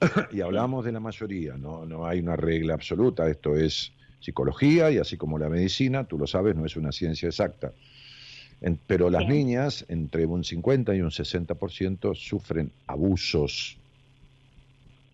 y 0.32 0.40
hablamos 0.40 0.84
de 0.84 0.92
la 0.92 1.00
mayoría, 1.00 1.56
no, 1.56 1.84
no 1.84 2.06
hay 2.06 2.20
una 2.20 2.36
regla 2.36 2.74
absoluta, 2.74 3.28
esto 3.28 3.56
es 3.56 3.92
psicología 4.22 4.90
y 4.90 4.98
así 4.98 5.16
como 5.16 5.38
la 5.38 5.48
medicina, 5.50 6.04
tú 6.04 6.16
lo 6.16 6.26
sabes, 6.26 6.56
no 6.56 6.64
es 6.64 6.76
una 6.76 6.92
ciencia 6.92 7.28
exacta. 7.28 7.72
En- 8.60 8.78
pero 8.86 9.10
las 9.10 9.26
niñas, 9.28 9.84
entre 9.88 10.24
un 10.24 10.44
50 10.44 10.94
y 10.94 11.02
un 11.02 11.10
60%, 11.10 12.14
sufren 12.14 12.70
abusos 12.86 13.76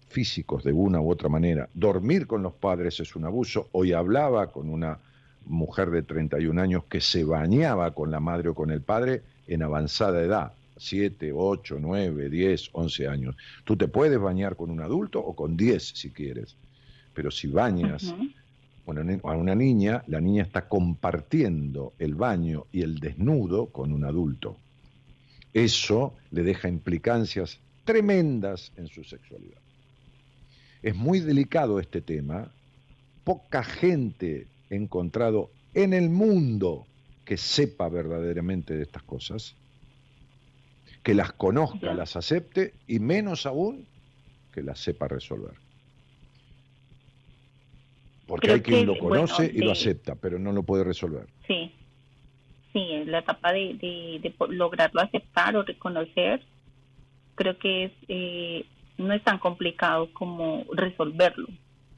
físicos 0.09 0.65
de 0.65 0.73
una 0.73 1.01
u 1.01 1.11
otra 1.11 1.29
manera. 1.29 1.69
Dormir 1.75 2.27
con 2.27 2.43
los 2.43 2.55
padres 2.55 2.99
es 3.01 3.15
un 3.17 3.25
abuso. 3.25 3.69
Hoy 3.73 3.93
hablaba 3.93 4.51
con 4.51 4.69
una 4.71 4.99
mujer 5.47 5.91
de 5.91 6.03
31 6.03 6.59
años 6.61 6.85
que 6.85 7.01
se 7.01 7.25
bañaba 7.25 7.93
con 7.95 8.11
la 8.11 8.21
madre 8.21 8.51
o 8.51 8.55
con 8.55 8.71
el 8.71 8.81
padre 8.83 9.23
en 9.47 9.63
avanzada 9.63 10.21
edad, 10.23 10.53
7, 10.77 11.33
8, 11.35 11.79
9, 11.81 12.29
10, 12.29 12.69
11 12.73 13.09
años. 13.09 13.35
Tú 13.65 13.77
te 13.77 13.89
puedes 13.89 14.19
bañar 14.19 14.57
con 14.57 14.71
un 14.71 14.81
adulto 14.81 15.21
o 15.21 15.35
con 15.35 15.57
10 15.57 15.83
si 15.95 16.11
quieres, 16.11 16.55
pero 17.15 17.31
si 17.31 17.49
bañas 17.49 18.15
a 19.23 19.37
una 19.37 19.55
niña, 19.55 20.03
la 20.07 20.21
niña 20.21 20.43
está 20.43 20.69
compartiendo 20.69 21.93
el 21.99 22.15
baño 22.15 22.67
y 22.73 22.83
el 22.83 22.99
desnudo 22.99 23.67
con 23.67 23.93
un 23.93 24.05
adulto. 24.05 24.57
Eso 25.53 26.15
le 26.31 26.43
deja 26.43 26.69
implicancias 26.69 27.59
tremendas 27.85 28.73
en 28.77 28.87
su 28.89 29.05
sexualidad. 29.05 29.61
Es 30.83 30.95
muy 30.95 31.21
delicado 31.21 31.81
este 31.81 32.01
tema. 32.01 32.51
Poca 33.25 33.63
gente 33.63 34.47
he 34.71 34.77
encontrado 34.77 35.51
en 35.75 35.93
el 35.93 36.09
mundo 36.09 36.87
que 37.25 37.37
sepa 37.37 37.89
verdaderamente 37.89 38.75
de 38.75 38.83
estas 38.85 39.03
cosas, 39.03 39.55
que 41.03 41.15
las 41.15 41.33
conozca, 41.33 41.93
las 41.93 42.17
acepte 42.17 42.73
y 42.87 43.01
menos 43.01 43.45
aún 43.45 43.87
que 44.53 44.63
las 44.63 44.81
sepa 44.81 45.09
resolver. 45.09 45.68
Porque 48.29 48.53
hay 48.53 48.61
quien 48.61 48.81
que, 48.81 48.87
lo 48.87 48.93
bueno, 49.03 49.27
conoce 49.27 49.51
y 49.53 49.63
lo 49.63 49.73
acepta, 49.73 50.15
pero 50.15 50.39
no 50.39 50.53
lo 50.53 50.63
puede 50.63 50.85
resolver. 50.85 51.27
Sí, 51.47 51.73
sí, 52.73 52.79
en 52.93 53.11
la 53.11 53.21
etapa 53.21 53.53
de, 53.53 53.75
de, 53.75 54.21
de 54.23 54.31
po- 54.31 54.47
lograrlo 54.47 55.01
aceptar 55.01 55.57
o 55.57 55.63
reconocer, 55.65 56.45
creo 57.35 57.59
que 57.59 57.85
es 57.87 57.93
eh, 58.09 58.67
no 58.99 59.15
es 59.15 59.25
tan 59.25 59.39
complicado 59.39 60.13
como 60.13 60.65
resolverlo. 60.75 61.49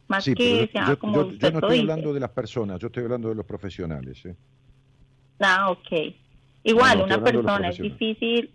Más 0.08 0.24
Sí, 0.24 0.34
que 0.34 0.44
pero 0.44 0.72
sea 0.72 0.86
yo, 0.86 0.98
como 0.98 1.16
yo- 1.16 1.24
no 1.24 1.58
estoy 1.58 1.70
dice. 1.70 1.80
hablando 1.80 2.12
de 2.14 2.20
las 2.20 2.30
personas, 2.30 2.78
yo 2.80 2.86
estoy 2.86 3.02
hablando 3.04 3.28
de 3.28 3.34
los 3.34 3.46
profesionales. 3.46 4.24
¿eh? 4.24 4.36
Ah, 5.40 5.70
ok. 5.70 6.14
Igual, 6.62 6.98
No, 6.98 7.06
no, 7.06 7.14
estoy 7.14 7.36
una 7.36 7.42
persona 7.42 7.68
es 7.70 7.78
difícil, 7.80 8.50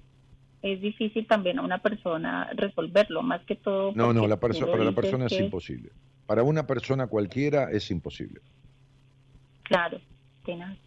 es 0.61 0.81
difícil 0.81 1.27
también 1.27 1.59
a 1.59 1.63
una 1.63 1.79
persona 1.79 2.49
resolverlo, 2.55 3.21
más 3.21 3.43
que 3.45 3.55
todo. 3.55 3.91
No, 3.95 4.13
no, 4.13 4.27
la 4.27 4.37
para 4.39 4.53
la 4.85 4.91
persona 4.91 5.25
es 5.25 5.33
que 5.33 5.43
imposible. 5.43 5.89
Para 6.25 6.43
una 6.43 6.65
persona 6.65 7.07
cualquiera 7.07 7.71
es 7.71 7.91
imposible. 7.91 8.41
Claro, 9.63 9.99
tenaz. 10.45 10.77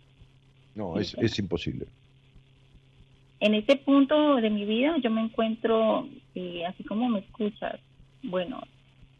No, 0.74 0.98
es, 0.98 1.14
es 1.14 1.38
imposible. 1.38 1.86
En 3.40 3.54
este 3.54 3.76
punto 3.76 4.36
de 4.36 4.50
mi 4.50 4.64
vida 4.64 4.96
yo 4.98 5.10
me 5.10 5.22
encuentro, 5.22 6.08
eh, 6.34 6.64
así 6.66 6.82
como 6.84 7.08
me 7.08 7.20
escuchas, 7.20 7.80
bueno, 8.22 8.60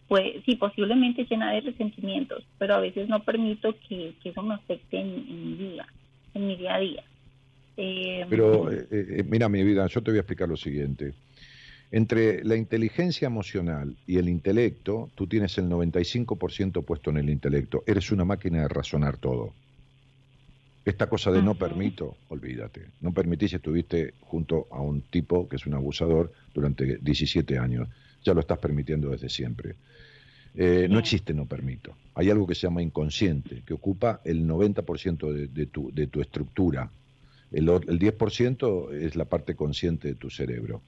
pues 0.09 0.43
sí, 0.45 0.57
posiblemente 0.57 1.25
llena 1.25 1.53
de 1.53 1.61
resentimientos, 1.61 2.45
pero 2.59 2.75
a 2.75 2.81
veces 2.81 3.09
no 3.09 3.23
permito 3.23 3.75
que, 3.89 4.15
que 4.23 4.31
eso 4.31 4.43
me 4.43 4.55
afecte 4.55 4.99
en, 4.99 5.09
en 5.29 5.45
mi 5.45 5.57
día, 5.57 5.87
en 6.35 6.47
mi 6.47 6.57
día 6.57 6.75
a 6.75 6.79
día. 6.79 7.05
Eh, 7.77 8.27
Pero 8.29 8.73
eh, 8.73 9.25
mira 9.29 9.49
mi 9.49 9.63
vida, 9.63 9.87
yo 9.87 10.03
te 10.03 10.11
voy 10.11 10.19
a 10.19 10.23
explicar 10.23 10.49
lo 10.49 10.57
siguiente. 10.57 11.15
Entre 11.91 12.45
la 12.45 12.57
inteligencia 12.57 13.27
emocional 13.27 13.97
y 14.07 14.19
el 14.19 14.29
intelecto, 14.29 15.11
tú 15.15 15.27
tienes 15.27 15.57
el 15.57 15.71
95% 15.71 16.85
puesto 16.85 17.11
en 17.11 17.17
el 17.17 17.31
intelecto. 17.31 17.83
Eres 17.87 18.13
una 18.13 18.27
máquina 18.27 18.63
de 18.63 18.69
razonar 18.69 19.17
todo. 19.17 19.55
Esta 20.85 21.07
cosa 21.07 21.31
de 21.31 21.43
no 21.43 21.55
permito, 21.55 22.17
olvídate. 22.29 22.87
No 23.01 23.13
permitís, 23.13 23.53
estuviste 23.55 24.15
junto 24.21 24.69
a 24.71 24.81
un 24.81 25.03
tipo 25.03 25.49
que 25.49 25.57
es 25.57 25.67
un 25.67 25.75
abusador 25.75 26.33
durante 26.55 26.99
17 26.99 27.59
años. 27.59 27.89
Ya 28.25 28.35
lo 28.35 28.41
estás 28.41 28.59
permitiendo 28.59 29.11
desde 29.11 29.29
siempre. 29.29 29.75
Eh, 30.55 30.89
no 30.91 30.99
existe 30.99 31.33
no 31.35 31.47
permito. 31.47 31.95
Hay 32.15 32.31
algo 32.31 32.47
que 32.47 32.55
se 32.55 32.63
llama 32.63 32.83
inconsciente, 32.83 33.63
que 33.67 33.75
ocupa 33.75 34.21
el 34.25 34.47
90% 34.47 35.33
de, 35.33 35.49
de 35.49 35.67
tu, 35.67 35.93
de 35.93 36.07
tu 36.07 36.21
estructura. 36.21 36.91
El, 37.53 37.69
el 37.69 37.99
10% 37.99 38.93
es 38.93 39.17
la 39.17 39.25
parte 39.25 39.55
consciente 39.55 40.09
de 40.09 40.15
tu 40.15 40.31
cerebro. 40.31 40.83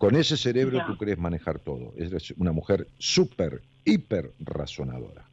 Con 0.00 0.16
ese 0.16 0.38
cerebro 0.38 0.82
tú 0.86 0.96
crees 0.96 1.18
manejar 1.18 1.58
todo. 1.58 1.92
Eres 1.94 2.30
una 2.38 2.52
mujer 2.52 2.86
súper, 2.96 3.60
hiper 3.84 4.32
razonadora. 4.40 5.26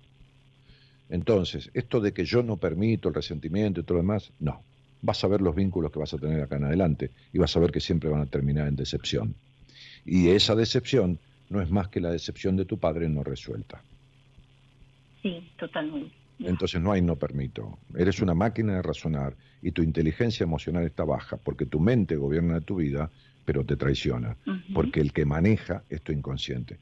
Entonces, 1.09 1.71
esto 1.73 2.01
de 2.01 2.11
que 2.11 2.25
yo 2.25 2.43
no 2.43 2.57
permito 2.57 3.07
el 3.07 3.15
resentimiento 3.15 3.79
y 3.79 3.83
todo 3.83 3.93
lo 3.93 4.01
demás, 4.01 4.33
no. 4.41 4.61
Vas 5.01 5.23
a 5.23 5.29
ver 5.29 5.39
los 5.39 5.55
vínculos 5.55 5.89
que 5.89 5.99
vas 5.99 6.13
a 6.13 6.17
tener 6.17 6.41
acá 6.41 6.57
en 6.57 6.65
adelante 6.65 7.11
y 7.31 7.37
vas 7.37 7.55
a 7.55 7.61
ver 7.61 7.71
que 7.71 7.79
siempre 7.79 8.09
van 8.09 8.19
a 8.19 8.25
terminar 8.25 8.67
en 8.67 8.75
decepción. 8.75 9.35
Y 10.03 10.31
esa 10.31 10.53
decepción 10.53 11.17
no 11.49 11.61
es 11.61 11.71
más 11.71 11.87
que 11.87 12.01
la 12.01 12.11
decepción 12.11 12.57
de 12.57 12.65
tu 12.65 12.77
padre 12.77 13.07
no 13.07 13.23
resuelta. 13.23 13.81
Sí, 15.21 15.49
totalmente. 15.57 16.13
Entonces 16.39 16.81
no 16.81 16.91
hay 16.91 17.01
no 17.01 17.15
permito. 17.15 17.79
Eres 17.97 18.21
una 18.21 18.33
máquina 18.33 18.75
de 18.75 18.81
razonar 18.81 19.33
y 19.61 19.71
tu 19.71 19.81
inteligencia 19.81 20.43
emocional 20.43 20.83
está 20.83 21.05
baja 21.05 21.37
porque 21.37 21.65
tu 21.65 21.79
mente 21.79 22.17
gobierna 22.17 22.59
tu 22.59 22.75
vida, 22.75 23.09
pero 23.47 23.63
te 23.65 23.77
traiciona. 23.77 24.35
Porque 24.73 24.99
el 24.99 25.13
que 25.13 25.23
maneja 25.23 25.81
es 25.87 26.01
tu 26.01 26.11
inconsciente. 26.11 26.79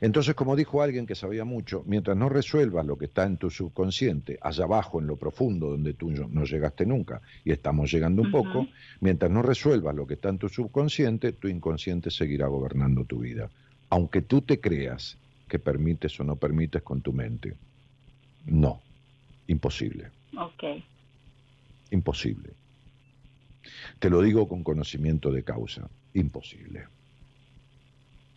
Entonces, 0.00 0.36
como 0.36 0.54
dijo 0.54 0.80
alguien 0.80 1.06
que 1.06 1.16
sabía 1.16 1.44
mucho, 1.44 1.82
mientras 1.86 2.16
no 2.16 2.28
resuelvas 2.28 2.86
lo 2.86 2.96
que 2.96 3.06
está 3.06 3.24
en 3.26 3.36
tu 3.36 3.50
subconsciente, 3.50 4.38
allá 4.40 4.62
abajo, 4.62 5.00
en 5.00 5.08
lo 5.08 5.16
profundo, 5.16 5.70
donde 5.70 5.94
tú 5.94 6.12
no- 6.12 6.44
llegaste 6.44 6.86
nunca, 6.86 7.20
y 7.42 7.50
estamos 7.50 7.90
llegando 7.92 8.22
un 8.22 8.30
poco, 8.30 8.68
mientras 9.00 9.28
no 9.28 9.42
resuelvas 9.42 9.92
lo 9.96 10.06
que 10.06 10.14
está 10.14 10.28
en 10.28 10.38
tu 10.38 10.48
subconsciente, 10.48 11.32
tu 11.32 11.48
inconsciente 11.48 12.12
seguirá 12.12 12.46
gobernando 12.46 13.04
tu 13.04 13.18
vida. 13.18 13.50
Aunque 13.90 14.22
tú 14.22 14.40
te 14.42 14.60
creas 14.60 15.18
que 15.48 15.58
permites 15.58 16.18
o 16.20 16.22
no 16.24 16.36
permites 16.36 16.80
con 16.82 17.02
tu 17.02 17.12
mente. 17.12 17.56
No, 18.44 18.80
imposible, 19.48 20.12
Ok. 20.38 20.62
imposible. 21.90 22.50
Te 23.98 24.10
lo 24.10 24.22
digo 24.22 24.46
con 24.46 24.62
conocimiento 24.62 25.32
de 25.32 25.42
causa, 25.42 25.88
imposible. 26.14 26.86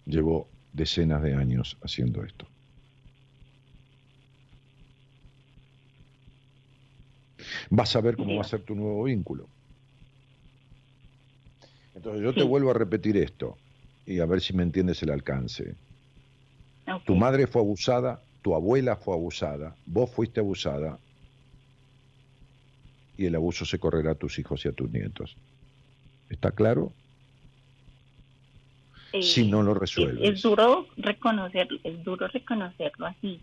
Llevo 0.05 0.49
decenas 0.73 1.21
de 1.23 1.33
años 1.33 1.77
haciendo 1.81 2.23
esto. 2.23 2.47
Vas 7.69 7.95
a 7.95 8.01
ver 8.01 8.15
cómo 8.15 8.35
va 8.35 8.41
a 8.41 8.47
ser 8.47 8.61
tu 8.61 8.75
nuevo 8.75 9.03
vínculo. 9.03 9.47
Entonces 11.95 12.21
yo 12.21 12.33
te 12.33 12.43
vuelvo 12.43 12.71
a 12.71 12.73
repetir 12.73 13.17
esto 13.17 13.57
y 14.05 14.19
a 14.19 14.25
ver 14.25 14.41
si 14.41 14.53
me 14.53 14.63
entiendes 14.63 15.01
el 15.03 15.09
alcance. 15.09 15.75
Tu 17.05 17.15
madre 17.15 17.47
fue 17.47 17.61
abusada, 17.61 18.21
tu 18.41 18.55
abuela 18.55 18.95
fue 18.95 19.13
abusada, 19.13 19.75
vos 19.85 20.09
fuiste 20.09 20.39
abusada 20.39 20.99
y 23.17 23.25
el 23.25 23.35
abuso 23.35 23.65
se 23.65 23.79
correrá 23.79 24.11
a 24.11 24.15
tus 24.15 24.39
hijos 24.39 24.63
y 24.63 24.69
a 24.69 24.71
tus 24.71 24.89
nietos. 24.91 25.35
¿Está 26.29 26.51
claro? 26.51 26.93
Eh, 29.19 29.23
si 29.23 29.49
no 29.49 29.63
lo 29.63 29.73
es, 29.73 29.77
resuelves. 29.79 30.29
es 30.29 30.41
duro 30.41 30.87
reconocerlo, 30.97 31.79
es 31.83 32.03
duro 32.03 32.27
reconocerlo 32.27 33.05
así. 33.05 33.39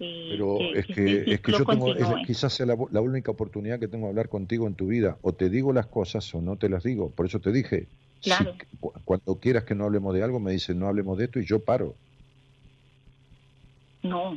eh, 0.00 0.28
Pero 0.30 0.58
es 0.60 0.76
este 0.78 0.94
que, 0.94 1.16
es 1.32 1.40
que 1.40 1.52
ciclo 1.52 1.58
yo 1.58 1.64
tengo, 1.66 1.94
es- 1.94 2.26
quizás 2.26 2.52
sea 2.52 2.66
la, 2.66 2.76
la 2.90 3.00
única 3.00 3.30
oportunidad 3.30 3.78
que 3.78 3.88
tengo 3.88 4.06
de 4.06 4.10
hablar 4.10 4.28
contigo 4.28 4.66
en 4.66 4.74
tu 4.74 4.86
vida. 4.88 5.18
O 5.22 5.32
te 5.32 5.48
digo 5.50 5.72
las 5.72 5.86
cosas 5.86 6.34
o 6.34 6.40
no 6.40 6.56
te 6.56 6.68
las 6.68 6.82
digo. 6.82 7.10
Por 7.10 7.26
eso 7.26 7.40
te 7.40 7.52
dije, 7.52 7.86
si 8.20 8.30
Claro. 8.30 8.54
cu- 8.80 8.92
cuando 9.04 9.38
quieras 9.38 9.64
que 9.64 9.74
no 9.74 9.84
hablemos 9.84 10.14
de 10.14 10.22
algo, 10.22 10.40
me 10.40 10.52
dices 10.52 10.74
no 10.74 10.88
hablemos 10.88 11.18
de 11.18 11.24
esto 11.24 11.38
y 11.38 11.44
yo 11.46 11.60
paro. 11.60 11.94
No, 14.02 14.36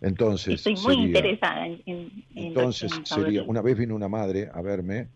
Entonces, 0.00 0.54
estoy 0.54 0.74
muy 0.74 0.82
sería- 0.94 1.06
interesada 1.06 1.66
en, 1.66 1.82
en, 1.86 1.96
en- 2.36 2.44
Entonces 2.46 2.92
en 2.92 3.04
sería, 3.06 3.42
una 3.42 3.60
vez 3.62 3.76
vino 3.76 3.94
una 3.96 4.08
madre 4.08 4.48
a 4.52 4.62
verme, 4.62 5.08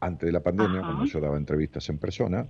antes 0.00 0.26
de 0.26 0.32
la 0.32 0.40
pandemia, 0.40 0.80
Ajá. 0.80 0.86
cuando 0.88 1.04
yo 1.04 1.20
daba 1.20 1.36
entrevistas 1.36 1.88
en 1.88 1.98
persona, 1.98 2.46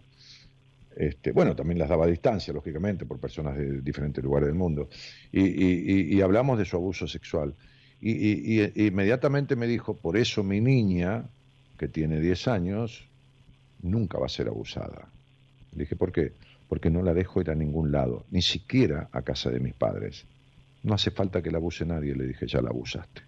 este, 0.97 1.33
bueno, 1.33 1.55
también 1.57 1.79
las 1.79 1.89
daba 1.89 2.05
a 2.05 2.09
distancia, 2.09 2.53
lógicamente, 2.53 3.07
por 3.07 3.19
personas 3.19 3.57
de 3.57 3.81
diferentes 3.81 4.23
lugares 4.23 4.47
del 4.49 4.57
mundo, 4.57 4.89
y, 5.31 5.41
y- 5.41 5.85
y- 5.87 6.15
y 6.17 6.21
hablamos 6.21 6.59
de 6.59 6.65
su 6.65 6.77
abuso 6.77 7.07
sexual. 7.07 7.55
Y, 8.01 8.11
y- 8.13 8.63
y- 8.75 8.87
inmediatamente 8.87 9.55
me 9.57 9.67
dijo, 9.67 9.97
por 9.97 10.17
eso 10.17 10.43
mi 10.43 10.61
niña, 10.61 11.25
que 11.79 11.89
tiene 11.89 12.21
10 12.21 12.49
años, 12.49 13.07
nunca 13.83 14.19
va 14.19 14.27
a 14.27 14.29
ser 14.29 14.49
abusada. 14.49 15.09
Le 15.75 15.85
dije, 15.85 15.97
¿por 15.97 16.13
qué? 16.13 16.33
Porque 16.69 16.91
no 16.91 17.03
la 17.03 17.15
dejo 17.15 17.41
ir 17.41 17.51
a 17.51 17.55
ningún 17.55 17.93
lado, 17.93 18.25
ni 18.31 18.43
siquiera 18.43 19.09
a 19.13 19.23
casa 19.23 19.51
de 19.51 19.61
mis 19.61 19.75
padres. 19.75 20.25
No 20.83 20.95
hace 20.95 21.11
falta 21.11 21.43
que 21.43 21.51
la 21.51 21.59
abuse 21.59 21.85
nadie, 21.87 22.15
le 22.15 22.27
dije, 22.27 22.47
ya 22.47 22.61
la 22.61 22.71
abusaste. 22.71 23.23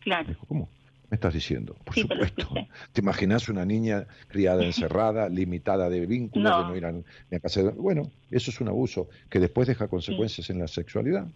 Claro, 0.00 0.24
Me 0.28 0.34
dijo, 0.34 0.46
¿cómo? 0.46 0.68
¿Me 1.10 1.16
estás 1.16 1.34
diciendo? 1.34 1.74
Por 1.84 1.94
Sí, 1.94 2.02
lo 2.02 2.08
supuesto. 2.14 2.48
¿Te 2.92 3.00
imaginas 3.00 3.48
una 3.48 3.64
niña 3.64 4.06
criada 4.28 4.64
encerrada, 4.64 5.28
limitada 5.28 5.90
de 5.90 6.06
vínculos, 6.06 6.50
No. 6.52 6.58
de 6.62 6.64
no 6.70 6.76
ir 6.76 6.84
a, 6.86 6.92
ni 6.92 7.02
a 7.36 7.40
casa 7.40 7.62
de... 7.64 7.70
Bueno, 7.70 8.10
eso 8.30 8.50
es 8.52 8.60
un 8.60 8.68
abuso 8.68 9.08
que 9.28 9.40
después 9.40 9.66
deja 9.66 9.88
consecuencias 9.88 10.48
en 10.50 10.60
la 10.60 10.68
sexualidad. 10.68 11.26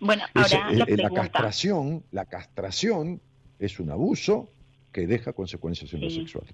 bueno, 0.00 0.24
ahora 0.34 0.72
la 0.72 1.10
castración, 1.10 2.02
la 2.10 2.24
castración 2.24 3.20
es 3.60 3.78
un 3.78 3.90
abuso 3.92 4.48
que 4.92 5.06
deja 5.06 5.32
consecuencias 5.32 5.92
en 5.94 6.00
lo 6.00 6.10
Sí. 6.10 6.16
sexual. 6.16 6.44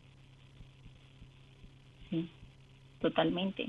sí, 2.10 2.28
totalmente. 3.00 3.68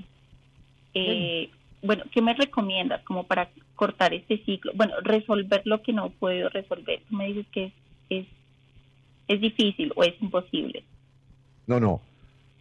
Eh, 0.93 1.49
bueno, 1.81 2.03
¿qué 2.11 2.21
me 2.21 2.33
recomiendas 2.33 3.03
como 3.03 3.23
para 3.25 3.49
cortar 3.75 4.13
este 4.13 4.43
ciclo? 4.43 4.71
Bueno, 4.75 4.95
resolver 5.01 5.61
lo 5.65 5.81
que 5.81 5.93
no 5.93 6.09
puedo 6.09 6.49
resolver. 6.49 7.01
Tú 7.07 7.15
me 7.15 7.27
dices 7.27 7.45
que 7.53 7.65
es, 7.65 7.73
es, 8.09 8.27
es 9.27 9.41
difícil 9.41 9.91
o 9.95 10.03
es 10.03 10.13
imposible. 10.21 10.83
No, 11.67 11.79
no. 11.79 12.01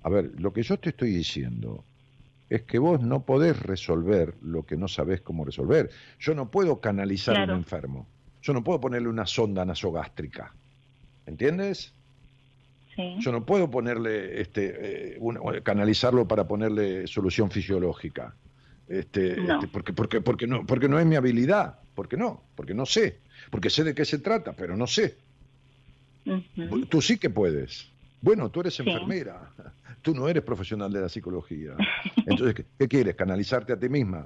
A 0.03 0.09
ver, 0.09 0.33
lo 0.39 0.53
que 0.53 0.63
yo 0.63 0.79
te 0.79 0.91
estoy 0.91 1.11
diciendo 1.11 1.85
es 2.49 2.63
que 2.63 2.79
vos 2.79 3.01
no 3.01 3.25
podés 3.25 3.61
resolver 3.61 4.35
lo 4.43 4.65
que 4.65 4.77
no 4.77 4.89
sabés 4.89 5.21
cómo 5.21 5.45
resolver. 5.45 5.91
Yo 6.21 6.35
no 6.35 6.51
puedo 6.51 6.81
canalizar 6.81 7.37
a 7.37 7.45
un 7.45 7.51
enfermo. 7.51 8.07
Yo 8.43 8.53
no 8.53 8.63
puedo 8.63 8.81
ponerle 8.81 9.09
una 9.09 9.27
sonda 9.27 9.65
nasogástrica. 9.65 10.55
¿Entiendes? 11.27 11.93
Sí. 12.95 13.17
Yo 13.19 13.33
no 13.33 13.45
puedo 13.45 13.69
ponerle, 13.71 14.41
este, 14.41 15.17
eh, 15.17 15.19
canalizarlo 15.65 16.27
para 16.29 16.47
ponerle 16.47 17.07
solución 17.09 17.51
fisiológica. 17.51 18.35
Este, 18.89 19.37
No. 19.37 19.55
este, 19.55 19.69
porque, 19.69 19.93
porque, 19.93 20.21
porque, 20.21 20.47
no, 20.47 20.65
porque 20.65 20.89
no 20.89 20.99
es 21.01 21.07
mi 21.07 21.17
habilidad. 21.17 21.81
Porque 21.95 22.17
no, 22.17 22.45
porque 22.55 22.75
no 22.75 22.87
sé. 22.87 23.19
Porque 23.51 23.71
sé 23.71 23.83
de 23.83 23.95
qué 23.95 24.05
se 24.05 24.19
trata, 24.19 24.53
pero 24.53 24.77
no 24.77 24.87
sé. 24.87 25.17
Tú 26.89 27.01
sí 27.01 27.19
que 27.19 27.31
puedes. 27.31 27.91
Bueno, 28.21 28.51
tú 28.51 28.61
eres 28.61 28.75
Sí. 28.75 28.83
enfermera. 28.87 29.53
Tú 30.03 30.15
no 30.15 30.29
eres 30.29 30.43
profesional 30.43 30.93
de 30.93 31.01
la 31.01 31.09
psicología. 31.09 31.77
Entonces, 32.27 32.55
¿qué, 32.55 32.67
qué 32.79 32.89
quieres? 32.89 33.15
¿Canalizarte 33.17 33.73
a 33.73 33.79
ti 33.79 33.89
misma? 33.89 34.25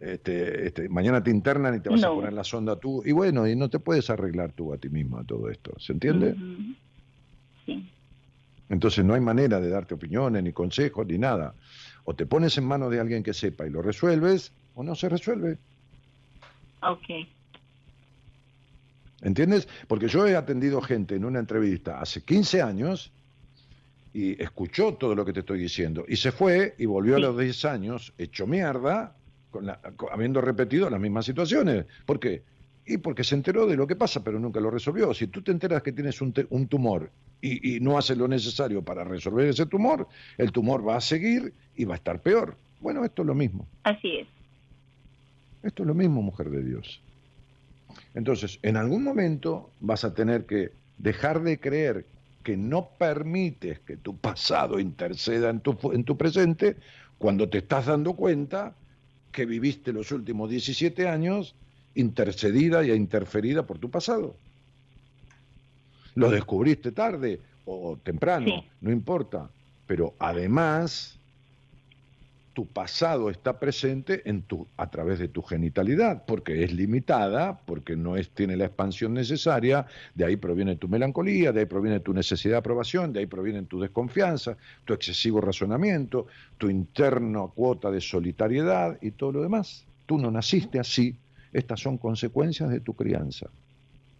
Este, 0.00 0.66
este, 0.66 0.88
mañana 0.88 1.22
te 1.22 1.30
internan 1.30 1.74
y 1.74 1.80
te 1.80 1.88
vas 1.90 2.02
a 2.04 2.10
poner 2.14 2.32
la 2.32 2.44
sonda 2.44 2.76
tú. 2.76 3.02
Y 3.04 3.12
bueno, 3.12 3.46
y 3.48 3.56
no 3.56 3.68
te 3.68 3.78
puedes 3.78 4.10
arreglar 4.10 4.52
tú 4.52 4.72
a 4.72 4.78
ti 4.78 4.88
misma 4.88 5.24
todo 5.24 5.50
esto. 5.50 5.72
¿Se 5.78 5.92
entiende? 5.92 6.34
Sí, 7.66 7.90
Entonces 8.68 9.04
no 9.04 9.14
hay 9.14 9.20
manera 9.20 9.60
de 9.60 9.68
darte 9.70 9.94
opiniones, 9.94 10.42
ni 10.42 10.52
consejos, 10.52 11.06
ni 11.06 11.18
nada. 11.18 11.54
O 12.04 12.14
te 12.14 12.26
pones 12.26 12.56
en 12.58 12.64
manos 12.64 12.90
de 12.90 13.00
alguien 13.00 13.22
que 13.22 13.34
sepa 13.34 13.66
y 13.66 13.70
lo 13.70 13.82
resuelves, 13.82 14.52
o 14.74 14.82
no 14.82 14.94
se 14.94 15.08
resuelve. 15.08 15.58
ok. 16.82 17.26
¿Entiendes? 19.22 19.66
Porque 19.88 20.08
yo 20.08 20.26
he 20.26 20.36
atendido 20.36 20.80
gente 20.80 21.16
en 21.16 21.24
una 21.24 21.40
entrevista 21.40 22.00
hace 22.00 22.22
15 22.22 22.62
años 22.62 23.12
y 24.14 24.40
escuchó 24.42 24.94
todo 24.94 25.14
lo 25.14 25.24
que 25.24 25.32
te 25.32 25.40
estoy 25.40 25.58
diciendo 25.60 26.04
y 26.08 26.16
se 26.16 26.32
fue 26.32 26.74
y 26.78 26.86
volvió 26.86 27.16
a 27.16 27.18
los 27.18 27.38
10 27.38 27.64
años 27.64 28.12
hecho 28.16 28.46
mierda, 28.46 29.14
con 29.50 29.66
la- 29.66 29.80
con- 29.96 30.10
habiendo 30.12 30.40
repetido 30.40 30.88
las 30.88 31.00
mismas 31.00 31.24
situaciones. 31.26 31.86
¿Por 32.06 32.20
qué? 32.20 32.42
Y 32.86 32.98
porque 32.98 33.24
se 33.24 33.34
enteró 33.34 33.66
de 33.66 33.76
lo 33.76 33.86
que 33.86 33.96
pasa, 33.96 34.22
pero 34.24 34.38
nunca 34.38 34.60
lo 34.60 34.70
resolvió. 34.70 35.12
Si 35.12 35.26
tú 35.26 35.42
te 35.42 35.50
enteras 35.52 35.82
que 35.82 35.92
tienes 35.92 36.20
un, 36.22 36.32
te- 36.32 36.46
un 36.50 36.68
tumor 36.68 37.10
y, 37.40 37.76
y 37.76 37.80
no 37.80 37.98
haces 37.98 38.16
lo 38.16 38.28
necesario 38.28 38.82
para 38.82 39.04
resolver 39.04 39.46
ese 39.48 39.66
tumor, 39.66 40.06
el 40.38 40.52
tumor 40.52 40.86
va 40.86 40.96
a 40.96 41.00
seguir 41.00 41.52
y 41.76 41.84
va 41.84 41.94
a 41.94 41.96
estar 41.98 42.20
peor. 42.22 42.56
Bueno, 42.80 43.04
esto 43.04 43.22
es 43.22 43.26
lo 43.26 43.34
mismo. 43.34 43.66
Así 43.82 44.16
es. 44.18 44.28
Esto 45.62 45.82
es 45.82 45.86
lo 45.88 45.94
mismo, 45.94 46.22
mujer 46.22 46.48
de 46.50 46.62
Dios. 46.62 47.02
Entonces, 48.14 48.58
en 48.62 48.76
algún 48.76 49.04
momento 49.04 49.70
vas 49.80 50.04
a 50.04 50.14
tener 50.14 50.46
que 50.46 50.72
dejar 50.98 51.42
de 51.42 51.58
creer 51.60 52.06
que 52.42 52.56
no 52.56 52.88
permites 52.98 53.80
que 53.80 53.96
tu 53.96 54.16
pasado 54.16 54.80
interceda 54.80 55.50
en 55.50 55.60
tu, 55.60 55.76
en 55.92 56.04
tu 56.04 56.16
presente 56.16 56.76
cuando 57.18 57.48
te 57.48 57.58
estás 57.58 57.86
dando 57.86 58.14
cuenta 58.14 58.74
que 59.32 59.44
viviste 59.44 59.92
los 59.92 60.10
últimos 60.12 60.48
17 60.50 61.08
años 61.08 61.54
intercedida 61.94 62.84
y 62.84 62.92
interferida 62.92 63.66
por 63.66 63.78
tu 63.78 63.90
pasado. 63.90 64.36
Lo 66.14 66.30
descubriste 66.30 66.92
tarde 66.92 67.40
o 67.64 67.98
temprano, 68.02 68.46
Sí. 68.46 68.68
no 68.80 68.90
importa. 68.92 69.50
Pero 69.86 70.14
además, 70.18 71.17
tu 72.58 72.66
pasado 72.66 73.30
está 73.30 73.60
presente 73.60 74.28
en 74.28 74.42
tu, 74.42 74.66
a 74.76 74.90
través 74.90 75.20
de 75.20 75.28
tu 75.28 75.42
genitalidad, 75.42 76.24
porque 76.26 76.64
es 76.64 76.72
limitada, 76.72 77.56
porque 77.56 77.94
no 77.94 78.16
es, 78.16 78.30
tiene 78.30 78.56
la 78.56 78.64
expansión 78.64 79.14
necesaria, 79.14 79.86
de 80.16 80.24
ahí 80.24 80.34
proviene 80.34 80.74
tu 80.74 80.88
melancolía, 80.88 81.52
de 81.52 81.60
ahí 81.60 81.66
proviene 81.66 82.00
tu 82.00 82.12
necesidad 82.12 82.54
de 82.54 82.58
aprobación, 82.58 83.12
de 83.12 83.20
ahí 83.20 83.26
proviene 83.26 83.62
tu 83.62 83.78
desconfianza, 83.78 84.56
tu 84.84 84.92
excesivo 84.92 85.40
razonamiento, 85.40 86.26
tu 86.56 86.68
interna 86.68 87.46
cuota 87.54 87.92
de 87.92 88.00
solitariedad 88.00 88.98
y 89.00 89.12
todo 89.12 89.30
lo 89.30 89.42
demás. 89.42 89.86
Tú 90.06 90.18
no 90.18 90.28
naciste 90.28 90.80
así, 90.80 91.14
estas 91.52 91.78
son 91.78 91.96
consecuencias 91.96 92.70
de 92.70 92.80
tu 92.80 92.92
crianza. 92.94 93.46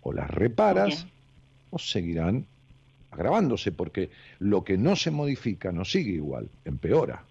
O 0.02 0.12
las 0.12 0.31
reparas 0.31 1.09
o 1.70 1.78
seguirán 1.81 2.47
agravándose, 3.10 3.73
porque 3.73 4.10
lo 4.39 4.62
que 4.62 4.78
no 4.78 4.94
se 4.94 5.10
modifica 5.10 5.73
no 5.73 5.85
sigue 5.85 6.12
igual, 6.12 6.48
empeora. 6.65 7.24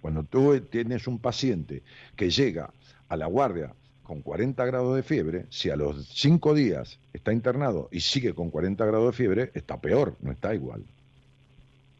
Cuando 0.00 0.24
tú 0.24 0.60
tienes 0.60 1.06
un 1.06 1.18
paciente 1.18 1.82
que 2.16 2.30
llega 2.30 2.72
a 3.08 3.16
la 3.16 3.26
guardia 3.26 3.74
con 4.02 4.22
40 4.22 4.64
grados 4.64 4.96
de 4.96 5.02
fiebre, 5.02 5.46
si 5.50 5.70
a 5.70 5.76
los 5.76 6.08
5 6.08 6.54
días 6.54 6.98
está 7.12 7.32
internado 7.32 7.88
y 7.92 8.00
sigue 8.00 8.34
con 8.34 8.50
40 8.50 8.84
grados 8.84 9.06
de 9.06 9.16
fiebre, 9.16 9.50
está 9.54 9.80
peor, 9.80 10.16
no 10.20 10.32
está 10.32 10.54
igual. 10.54 10.84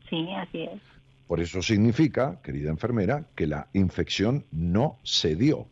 Sí, 0.08 0.28
así 0.32 0.62
es. 0.62 0.80
Por 1.28 1.40
eso 1.40 1.62
significa, 1.62 2.40
querida 2.42 2.70
enfermera, 2.70 3.26
que 3.36 3.46
la 3.46 3.68
infección 3.72 4.44
no 4.50 4.98
se 5.04 5.36
dio. 5.36 5.68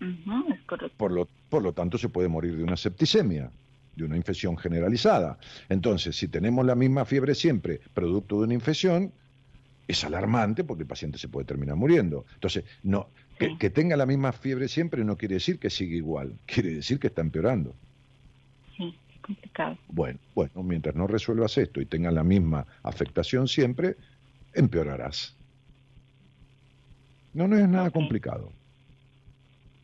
es 0.00 0.60
correcto. 0.66 0.96
Por 0.96 1.12
lo, 1.12 1.28
por 1.48 1.62
lo 1.62 1.72
tanto, 1.72 1.98
se 1.98 2.08
puede 2.08 2.28
morir 2.28 2.56
de 2.56 2.64
una 2.64 2.76
septicemia 2.76 3.52
de 3.96 4.04
una 4.04 4.16
infección 4.16 4.56
generalizada. 4.56 5.38
Entonces, 5.68 6.16
si 6.16 6.28
tenemos 6.28 6.64
la 6.64 6.74
misma 6.74 7.04
fiebre 7.04 7.34
siempre, 7.34 7.80
producto 7.94 8.38
de 8.38 8.44
una 8.44 8.54
infección, 8.54 9.12
es 9.90 10.04
alarmante 10.04 10.64
porque 10.64 10.82
el 10.82 10.88
paciente 10.88 11.18
se 11.18 11.28
puede 11.28 11.46
terminar 11.46 11.76
muriendo. 11.76 12.24
Entonces, 12.34 12.64
no, 12.82 13.08
que, 13.58 13.70
tenga 13.70 13.96
la 13.96 14.06
misma 14.06 14.32
fiebre 14.32 14.68
siempre 14.68 15.04
no 15.04 15.16
quiere 15.16 15.34
decir 15.34 15.58
que 15.58 15.70
siga 15.70 15.96
igual, 15.96 16.38
quiere 16.46 16.74
decir 16.74 16.98
que 16.98 17.08
está 17.08 17.22
empeorando. 17.22 17.74
Sí, 18.76 18.94
complicado. 19.20 19.78
Bueno, 19.88 20.18
bueno, 20.34 20.62
mientras 20.62 20.94
no 20.94 21.06
resuelvas 21.06 21.58
esto 21.58 21.80
y 21.80 21.86
tenga 21.86 22.10
la 22.10 22.22
misma 22.22 22.66
afectación 22.82 23.48
siempre, 23.48 23.96
empeorarás. 24.54 25.36
No, 27.32 27.46
no 27.46 27.56
es 27.56 27.68
nada 27.68 27.90
complicado. 27.90 28.52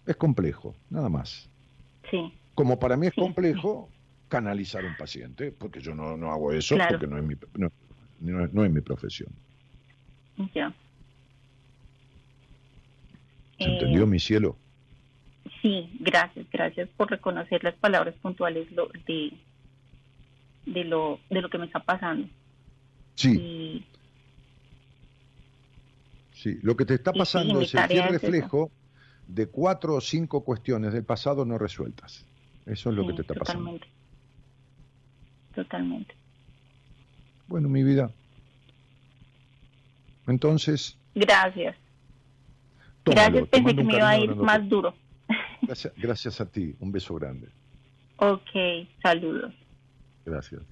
Es 0.06 0.16
complejo, 0.16 0.74
nada 0.90 1.08
más. 1.08 1.48
Sí. 2.10 2.32
Como 2.54 2.78
para 2.78 2.96
mí 2.96 3.08
es 3.08 3.14
complejo, 3.14 3.88
canalizar 4.28 4.84
un 4.84 4.96
paciente, 4.96 5.52
porque 5.52 5.80
yo 5.80 5.94
no, 5.94 6.16
no 6.16 6.32
hago 6.32 6.52
eso, 6.52 6.76
porque 6.88 7.06
no 7.06 7.18
es, 7.18 7.24
mi, 7.24 7.34
no, 7.54 7.70
no, 8.20 8.64
es 8.64 8.70
mi 8.70 8.80
profesión. 8.80 9.30
Ya. 10.54 10.72
¿Se 13.58 13.64
entendió, 13.64 14.02
eh, 14.02 14.06
mi 14.06 14.18
cielo? 14.18 14.56
Sí, 15.62 15.88
gracias, 16.00 16.46
gracias 16.52 16.88
por 16.96 17.10
reconocer 17.10 17.62
las 17.64 17.74
palabras 17.74 18.14
puntuales 18.16 18.68
de, 19.06 19.32
de, 20.66 20.84
lo, 20.84 21.20
de 21.30 21.40
lo 21.40 21.48
que 21.48 21.58
me 21.58 21.66
está 21.66 21.80
pasando. 21.80 22.28
Sí. 23.14 23.86
sí, 26.32 26.58
lo 26.62 26.76
que 26.76 26.84
te 26.84 26.94
está 26.94 27.12
pasando 27.12 27.62
es 27.62 27.74
el 27.74 28.08
reflejo 28.08 28.70
de 29.26 29.46
cuatro 29.46 29.94
o 29.94 30.00
cinco 30.00 30.44
cuestiones 30.44 30.92
del 30.92 31.04
pasado 31.04 31.46
no 31.46 31.56
resueltas. 31.56 32.26
Eso 32.66 32.90
es 32.90 32.96
lo 32.96 33.06
que 33.06 33.14
te 33.14 33.22
está 33.22 33.34
pasando 33.34 33.78
totalmente. 35.56 36.14
Bueno, 37.48 37.68
mi 37.68 37.82
vida. 37.82 38.10
Entonces. 40.28 40.96
Gracias. 41.14 41.74
gracias, 43.04 43.48
pensé 43.48 43.74
que 43.74 43.84
me 43.84 43.96
iba 43.96 44.08
a 44.08 44.18
ir 44.18 44.36
más 44.36 44.68
duro. 44.68 44.94
Gracias, 45.62 45.92
gracias 45.96 46.40
a 46.40 46.46
ti, 46.46 46.76
un 46.78 46.92
beso 46.92 47.14
grande. 47.14 47.48
Ok, 48.18 48.50
saludos. 49.02 49.52
Gracias. 50.24 50.62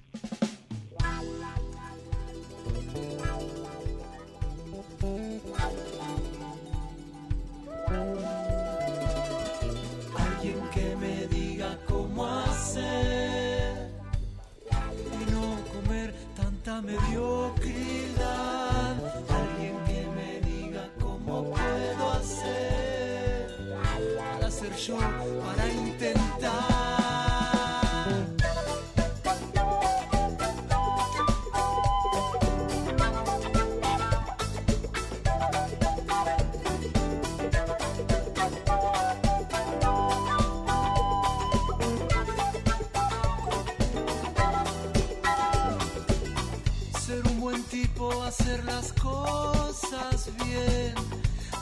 Hacer 48.25 48.63
las 48.65 48.91
cosas 48.93 50.29
bien, 50.43 50.95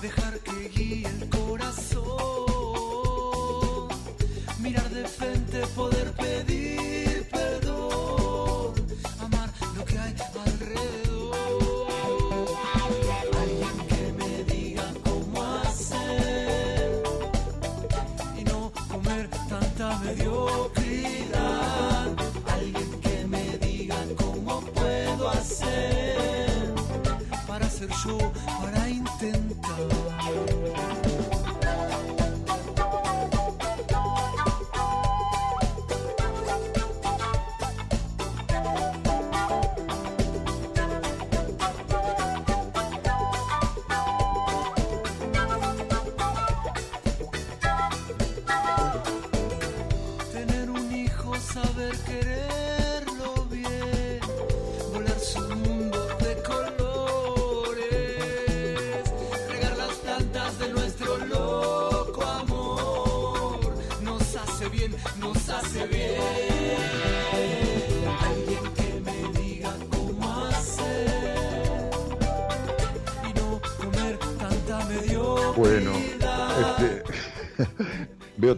dejar 0.01 0.39
que 0.39 0.69
guíe 0.69 1.07
el 1.07 1.29
corazón, 1.29 2.05
mirar 4.59 4.89
de 4.89 5.05
frente, 5.05 5.67
poder 5.75 6.13
pedir 6.13 7.22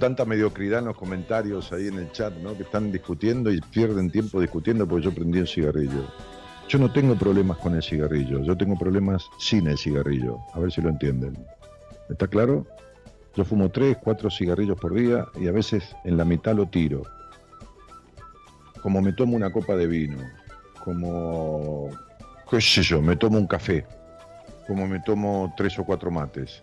tanta 0.06 0.24
mediocridad 0.24 0.82
en 0.82 0.86
los 0.86 0.98
comentarios 0.98 1.74
ahí 1.74 1.88
en 1.88 1.98
el 1.98 2.12
chat, 2.12 2.32
¿no? 2.36 2.56
Que 2.56 2.62
están 2.62 2.92
discutiendo 2.92 3.52
y 3.52 3.60
pierden 3.60 4.12
tiempo 4.12 4.40
discutiendo 4.40 4.88
porque 4.88 5.06
yo 5.06 5.12
prendí 5.12 5.40
un 5.40 5.48
cigarrillo. 5.48 6.06
Yo 6.70 6.78
no 6.78 6.94
tengo 6.94 7.16
problemas 7.16 7.58
con 7.58 7.74
el 7.74 7.82
cigarrillo, 7.82 8.44
yo 8.44 8.56
tengo 8.56 8.78
problemas 8.78 9.28
sin 9.40 9.66
el 9.66 9.80
cigarrillo. 9.80 10.38
A 10.54 10.60
ver 10.60 10.72
si 10.72 10.80
lo 10.80 10.90
entienden. 10.90 11.36
¿Está 12.08 12.28
claro? 12.28 12.68
Yo 13.36 13.44
fumo 13.46 13.70
tres, 13.70 13.98
cuatro 13.98 14.30
cigarrillos 14.30 14.80
por 14.80 14.94
día 14.94 15.26
y 15.42 15.48
a 15.48 15.52
veces 15.52 15.96
en 16.04 16.18
la 16.18 16.24
mitad 16.24 16.54
lo 16.54 16.68
tiro. 16.68 17.02
Como 18.84 19.02
me 19.02 19.12
tomo 19.12 19.36
una 19.36 19.52
copa 19.52 19.76
de 19.76 19.88
vino, 19.88 20.20
como, 20.84 21.90
qué 22.48 22.62
sé 22.62 22.84
yo, 22.84 23.02
me 23.02 23.16
tomo 23.16 23.40
un 23.40 23.48
café, 23.48 23.88
como 24.68 24.88
me 24.88 25.00
tomo 25.00 25.52
tres 25.58 25.80
o 25.80 25.84
cuatro 25.84 26.12
mates, 26.12 26.62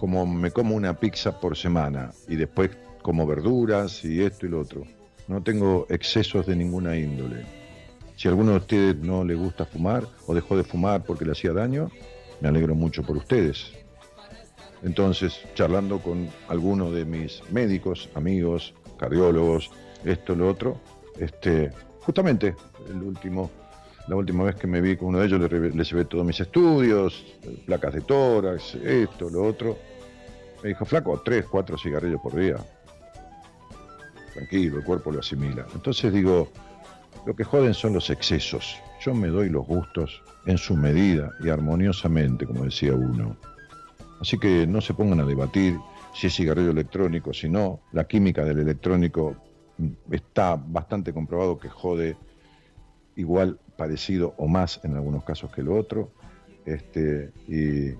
como 0.00 0.26
me 0.26 0.50
como 0.50 0.74
una 0.74 0.98
pizza 0.98 1.38
por 1.38 1.58
semana 1.58 2.10
y 2.26 2.36
después 2.36 2.70
como 3.02 3.26
verduras 3.26 4.02
y 4.02 4.22
esto 4.22 4.46
y 4.46 4.48
lo 4.48 4.60
otro. 4.60 4.84
No 5.28 5.42
tengo 5.42 5.86
excesos 5.90 6.46
de 6.46 6.56
ninguna 6.56 6.96
índole. 6.96 7.44
Si 8.16 8.26
a 8.26 8.30
alguno 8.30 8.52
de 8.52 8.56
ustedes 8.56 8.96
no 8.96 9.24
le 9.24 9.34
gusta 9.34 9.66
fumar 9.66 10.04
o 10.26 10.34
dejó 10.34 10.56
de 10.56 10.64
fumar 10.64 11.04
porque 11.04 11.26
le 11.26 11.32
hacía 11.32 11.52
daño, 11.52 11.90
me 12.40 12.48
alegro 12.48 12.74
mucho 12.74 13.02
por 13.02 13.18
ustedes. 13.18 13.72
Entonces, 14.82 15.38
charlando 15.54 15.98
con 15.98 16.30
algunos 16.48 16.94
de 16.94 17.04
mis 17.04 17.42
médicos, 17.50 18.08
amigos, 18.14 18.72
cardiólogos, 18.98 19.70
esto, 20.04 20.34
lo 20.34 20.48
otro, 20.48 20.80
este, 21.18 21.70
justamente 22.00 22.54
el 22.88 23.02
último, 23.02 23.50
la 24.08 24.16
última 24.16 24.44
vez 24.44 24.56
que 24.56 24.66
me 24.66 24.80
vi 24.80 24.96
con 24.96 25.08
uno 25.08 25.18
de 25.18 25.26
ellos, 25.26 25.52
le, 25.52 25.70
le 25.70 25.84
llevé 25.84 26.06
todos 26.06 26.24
mis 26.24 26.40
estudios, 26.40 27.22
placas 27.66 27.92
de 27.92 28.00
tórax, 28.00 28.76
esto, 28.76 29.28
lo 29.28 29.44
otro. 29.44 29.89
Me 30.62 30.70
dijo, 30.70 30.84
flaco, 30.84 31.20
tres, 31.24 31.46
cuatro 31.46 31.78
cigarrillos 31.78 32.20
por 32.20 32.36
día. 32.36 32.56
Tranquilo, 34.34 34.78
el 34.78 34.84
cuerpo 34.84 35.10
lo 35.10 35.20
asimila. 35.20 35.66
Entonces 35.74 36.12
digo, 36.12 36.48
lo 37.26 37.34
que 37.34 37.44
joden 37.44 37.74
son 37.74 37.94
los 37.94 38.10
excesos. 38.10 38.78
Yo 39.00 39.14
me 39.14 39.28
doy 39.28 39.48
los 39.48 39.66
gustos 39.66 40.22
en 40.46 40.58
su 40.58 40.76
medida 40.76 41.32
y 41.42 41.48
armoniosamente, 41.48 42.46
como 42.46 42.64
decía 42.64 42.94
uno. 42.94 43.36
Así 44.20 44.38
que 44.38 44.66
no 44.66 44.80
se 44.80 44.94
pongan 44.94 45.20
a 45.20 45.24
debatir 45.24 45.78
si 46.14 46.26
es 46.26 46.34
cigarrillo 46.34 46.70
electrónico, 46.70 47.32
si 47.32 47.48
no. 47.48 47.80
La 47.92 48.04
química 48.04 48.44
del 48.44 48.58
electrónico 48.58 49.36
mm, 49.78 50.12
está 50.12 50.56
bastante 50.56 51.12
comprobado 51.12 51.58
que 51.58 51.68
jode 51.68 52.16
igual, 53.16 53.58
parecido 53.76 54.34
o 54.36 54.46
más 54.46 54.80
en 54.84 54.94
algunos 54.94 55.24
casos 55.24 55.50
que 55.50 55.62
lo 55.62 55.74
otro. 55.74 56.12
Este, 56.66 57.32
y, 57.48 57.94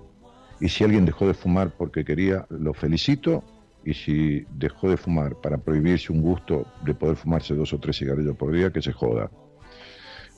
y 0.61 0.69
si 0.69 0.83
alguien 0.83 1.05
dejó 1.05 1.27
de 1.27 1.33
fumar 1.33 1.71
porque 1.71 2.05
quería, 2.05 2.45
lo 2.49 2.73
felicito. 2.73 3.43
Y 3.83 3.95
si 3.95 4.45
dejó 4.51 4.91
de 4.91 4.95
fumar 4.95 5.35
para 5.41 5.57
prohibirse 5.57 6.13
un 6.13 6.21
gusto 6.21 6.67
de 6.85 6.93
poder 6.93 7.15
fumarse 7.15 7.55
dos 7.55 7.73
o 7.73 7.79
tres 7.79 7.97
cigarrillos 7.97 8.37
por 8.37 8.53
día, 8.53 8.71
que 8.71 8.79
se 8.79 8.93
joda. 8.93 9.31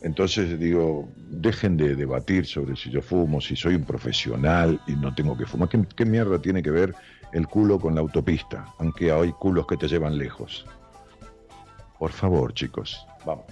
Entonces 0.01 0.57
digo, 0.57 1.09
dejen 1.17 1.75
de 1.75 1.95
debatir 1.95 2.45
sobre 2.45 2.77
si 2.77 2.89
yo 2.89 3.01
fumo, 3.01 3.41
si 3.41 3.57
soy 3.57 3.75
un 3.75 3.83
profesional 3.83 4.79
y 4.87 4.93
no 4.93 5.13
tengo 5.13 5.37
que 5.37 5.45
fumar. 5.45 5.67
¿Qué, 5.67 5.83
qué 5.93 6.05
mierda 6.05 6.41
tiene 6.41 6.63
que 6.63 6.71
ver 6.71 6.95
el 7.33 7.47
culo 7.47 7.77
con 7.77 7.95
la 7.95 8.01
autopista? 8.01 8.65
Aunque 8.79 9.11
hay 9.11 9.33
culos 9.33 9.67
que 9.67 9.75
te 9.75 9.89
llevan 9.89 10.17
lejos. 10.17 10.65
Por 11.99 12.11
favor, 12.11 12.53
chicos, 12.53 13.05
vamos. 13.25 13.45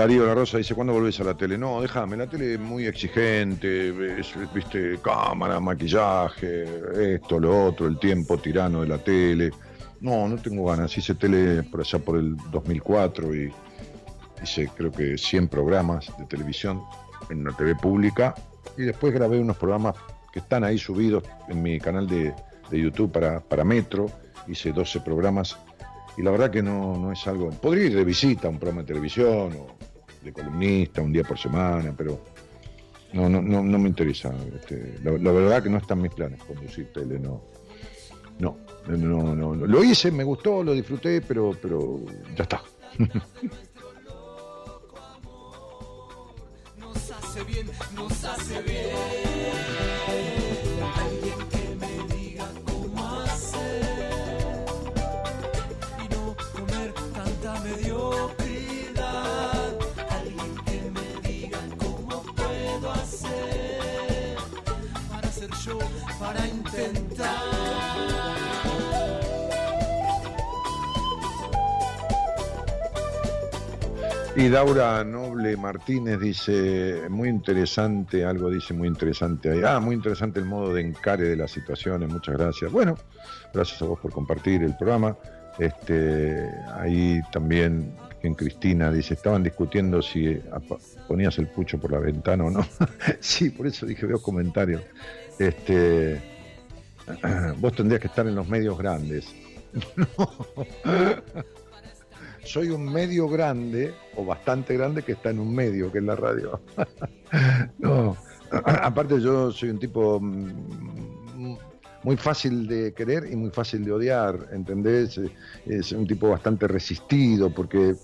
Darío 0.00 0.24
La 0.24 0.34
Rosa 0.34 0.56
dice, 0.56 0.74
¿cuándo 0.74 0.92
volvés 0.92 1.20
a 1.20 1.24
la 1.24 1.34
tele? 1.34 1.58
No, 1.58 1.82
déjame, 1.82 2.16
la 2.16 2.26
tele 2.26 2.54
es 2.54 2.58
muy 2.60 2.86
exigente, 2.86 4.18
es, 4.18 4.32
viste, 4.54 4.98
cámara, 5.02 5.60
maquillaje, 5.60 7.14
esto, 7.14 7.38
lo 7.38 7.66
otro, 7.66 7.86
el 7.86 7.98
tiempo 7.98 8.38
tirano 8.38 8.80
de 8.80 8.88
la 8.88 8.98
tele. 8.98 9.50
No, 10.00 10.26
no 10.28 10.36
tengo 10.36 10.64
ganas. 10.66 10.96
Hice 10.96 11.14
tele 11.14 11.62
por 11.62 11.80
allá 11.80 11.98
por 11.98 12.16
el 12.16 12.36
2004 12.50 13.34
y 13.34 13.52
hice 14.42 14.68
creo 14.74 14.90
que 14.90 15.18
100 15.18 15.48
programas 15.48 16.10
de 16.18 16.24
televisión 16.24 16.82
en 17.28 17.40
una 17.40 17.56
TV 17.56 17.74
pública 17.74 18.34
y 18.76 18.82
después 18.82 19.12
grabé 19.12 19.38
unos 19.38 19.56
programas 19.56 19.96
que 20.32 20.38
están 20.38 20.64
ahí 20.64 20.78
subidos 20.78 21.24
en 21.48 21.62
mi 21.62 21.78
canal 21.78 22.06
de, 22.06 22.32
de 22.70 22.80
YouTube 22.80 23.12
para, 23.12 23.40
para 23.40 23.64
Metro. 23.64 24.10
Hice 24.48 24.72
12 24.72 25.00
programas 25.00 25.58
y 26.16 26.22
la 26.22 26.30
verdad 26.30 26.50
que 26.50 26.62
no, 26.62 26.96
no 26.96 27.12
es 27.12 27.26
algo. 27.26 27.50
Podría 27.50 27.86
ir 27.86 27.94
de 27.94 28.04
visita 28.04 28.48
a 28.48 28.50
un 28.50 28.58
programa 28.58 28.82
de 28.82 28.88
televisión 28.88 29.52
o 29.52 29.76
de 30.24 30.32
columnista 30.32 31.02
un 31.02 31.12
día 31.12 31.24
por 31.24 31.38
semana, 31.38 31.94
pero 31.96 32.20
no, 33.12 33.28
no, 33.28 33.42
no, 33.42 33.62
no 33.62 33.78
me 33.78 33.88
interesa. 33.88 34.32
Este, 34.54 34.98
la, 35.02 35.12
la 35.12 35.32
verdad 35.32 35.62
que 35.62 35.68
no 35.68 35.78
están 35.78 36.00
mis 36.00 36.12
planes 36.12 36.42
conducir 36.44 36.92
tele, 36.92 37.18
no. 37.18 37.42
No, 38.38 38.56
no, 38.96 39.34
no, 39.34 39.54
no. 39.54 39.66
Lo 39.66 39.84
hice, 39.84 40.10
me 40.10 40.24
gustó, 40.24 40.62
lo 40.62 40.72
disfruté, 40.72 41.20
pero, 41.20 41.52
pero 41.60 42.00
ya 42.36 42.42
está. 42.42 42.62
nos 46.78 47.10
hace 47.10 47.44
bien, 47.44 47.70
nos 47.94 48.24
hace 48.24 48.62
bien. 48.62 48.96
Alguien 50.96 51.48
que 51.50 51.60
Y 74.40 74.48
Daura 74.48 75.04
Noble 75.04 75.54
Martínez 75.58 76.18
dice, 76.18 77.02
muy 77.10 77.28
interesante, 77.28 78.24
algo 78.24 78.48
dice 78.48 78.72
muy 78.72 78.88
interesante 78.88 79.50
ahí. 79.50 79.60
Ah, 79.62 79.78
muy 79.80 79.94
interesante 79.94 80.40
el 80.40 80.46
modo 80.46 80.72
de 80.72 80.80
encare 80.80 81.24
de 81.24 81.36
las 81.36 81.50
situaciones, 81.50 82.08
muchas 82.08 82.38
gracias. 82.38 82.72
Bueno, 82.72 82.96
gracias 83.52 83.82
a 83.82 83.84
vos 83.84 84.00
por 84.00 84.12
compartir 84.12 84.62
el 84.62 84.74
programa. 84.78 85.14
Este, 85.58 86.48
ahí 86.72 87.20
también 87.30 87.92
en 88.22 88.34
Cristina 88.34 88.90
dice, 88.90 89.12
estaban 89.12 89.42
discutiendo 89.42 90.00
si 90.00 90.40
ponías 91.06 91.36
el 91.36 91.48
pucho 91.48 91.78
por 91.78 91.92
la 91.92 91.98
ventana 91.98 92.44
o 92.44 92.50
no. 92.50 92.66
sí, 93.20 93.50
por 93.50 93.66
eso 93.66 93.84
dije, 93.84 94.06
veo 94.06 94.22
comentarios. 94.22 94.80
Este, 95.38 96.18
vos 97.58 97.74
tendrías 97.74 98.00
que 98.00 98.06
estar 98.06 98.26
en 98.26 98.36
los 98.36 98.48
medios 98.48 98.78
grandes. 98.78 99.34
soy 102.50 102.70
un 102.70 102.92
medio 102.92 103.28
grande, 103.28 103.94
o 104.16 104.24
bastante 104.24 104.74
grande, 104.74 105.02
que 105.04 105.12
está 105.12 105.30
en 105.30 105.38
un 105.38 105.54
medio, 105.54 105.92
que 105.92 105.98
es 105.98 106.04
la 106.04 106.16
radio. 106.16 106.60
no, 107.78 108.16
aparte 108.50 109.20
yo 109.20 109.52
soy 109.52 109.70
un 109.70 109.78
tipo 109.78 110.18
mm, 110.20 111.56
muy 112.02 112.16
fácil 112.16 112.66
de 112.66 112.92
querer 112.92 113.30
y 113.30 113.36
muy 113.36 113.50
fácil 113.50 113.84
de 113.84 113.92
odiar, 113.92 114.48
¿entendés? 114.52 115.20
Es 115.64 115.92
un 115.92 116.06
tipo 116.08 116.28
bastante 116.28 116.66
resistido 116.66 117.50
porque 117.50 117.94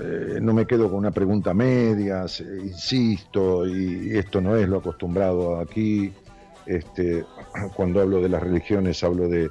eh, 0.00 0.38
no 0.40 0.54
me 0.54 0.66
quedo 0.66 0.88
con 0.88 1.00
una 1.00 1.10
pregunta 1.10 1.50
a 1.50 1.54
medias, 1.54 2.40
eh, 2.40 2.58
insisto, 2.62 3.66
y 3.66 4.16
esto 4.16 4.40
no 4.40 4.56
es 4.56 4.66
lo 4.66 4.78
acostumbrado 4.78 5.58
aquí. 5.60 6.10
Este, 6.64 7.26
cuando 7.76 8.00
hablo 8.00 8.22
de 8.22 8.30
las 8.30 8.42
religiones 8.42 9.04
hablo 9.04 9.28
de, 9.28 9.50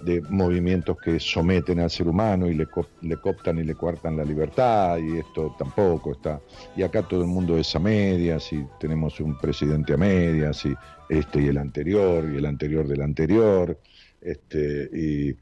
de 0.00 0.22
movimientos 0.22 0.98
que 0.98 1.20
someten 1.20 1.80
al 1.80 1.90
ser 1.90 2.08
humano 2.08 2.48
y 2.48 2.54
le, 2.54 2.68
co- 2.68 2.92
le 3.00 3.18
cooptan 3.18 3.58
y 3.58 3.64
le 3.64 3.76
coartan 3.76 4.16
la 4.16 4.24
libertad, 4.24 4.98
y 4.98 5.18
esto 5.18 5.54
tampoco 5.56 6.12
está. 6.12 6.42
Y 6.74 6.82
acá 6.82 7.06
todo 7.06 7.20
el 7.22 7.26
mundo 7.28 7.56
es 7.58 7.74
a 7.74 7.78
medias, 7.80 8.52
y 8.52 8.66
tenemos 8.78 9.20
un 9.20 9.38
presidente 9.38 9.94
a 9.94 9.96
medias, 9.96 10.64
y 10.64 10.78
este 11.08 11.42
y 11.42 11.46
el 11.48 11.58
anterior, 11.58 12.28
y 12.30 12.36
el 12.36 12.46
anterior 12.46 12.86
del 12.88 13.02
anterior, 13.02 13.80
este, 14.20 14.88
y, 14.92 15.36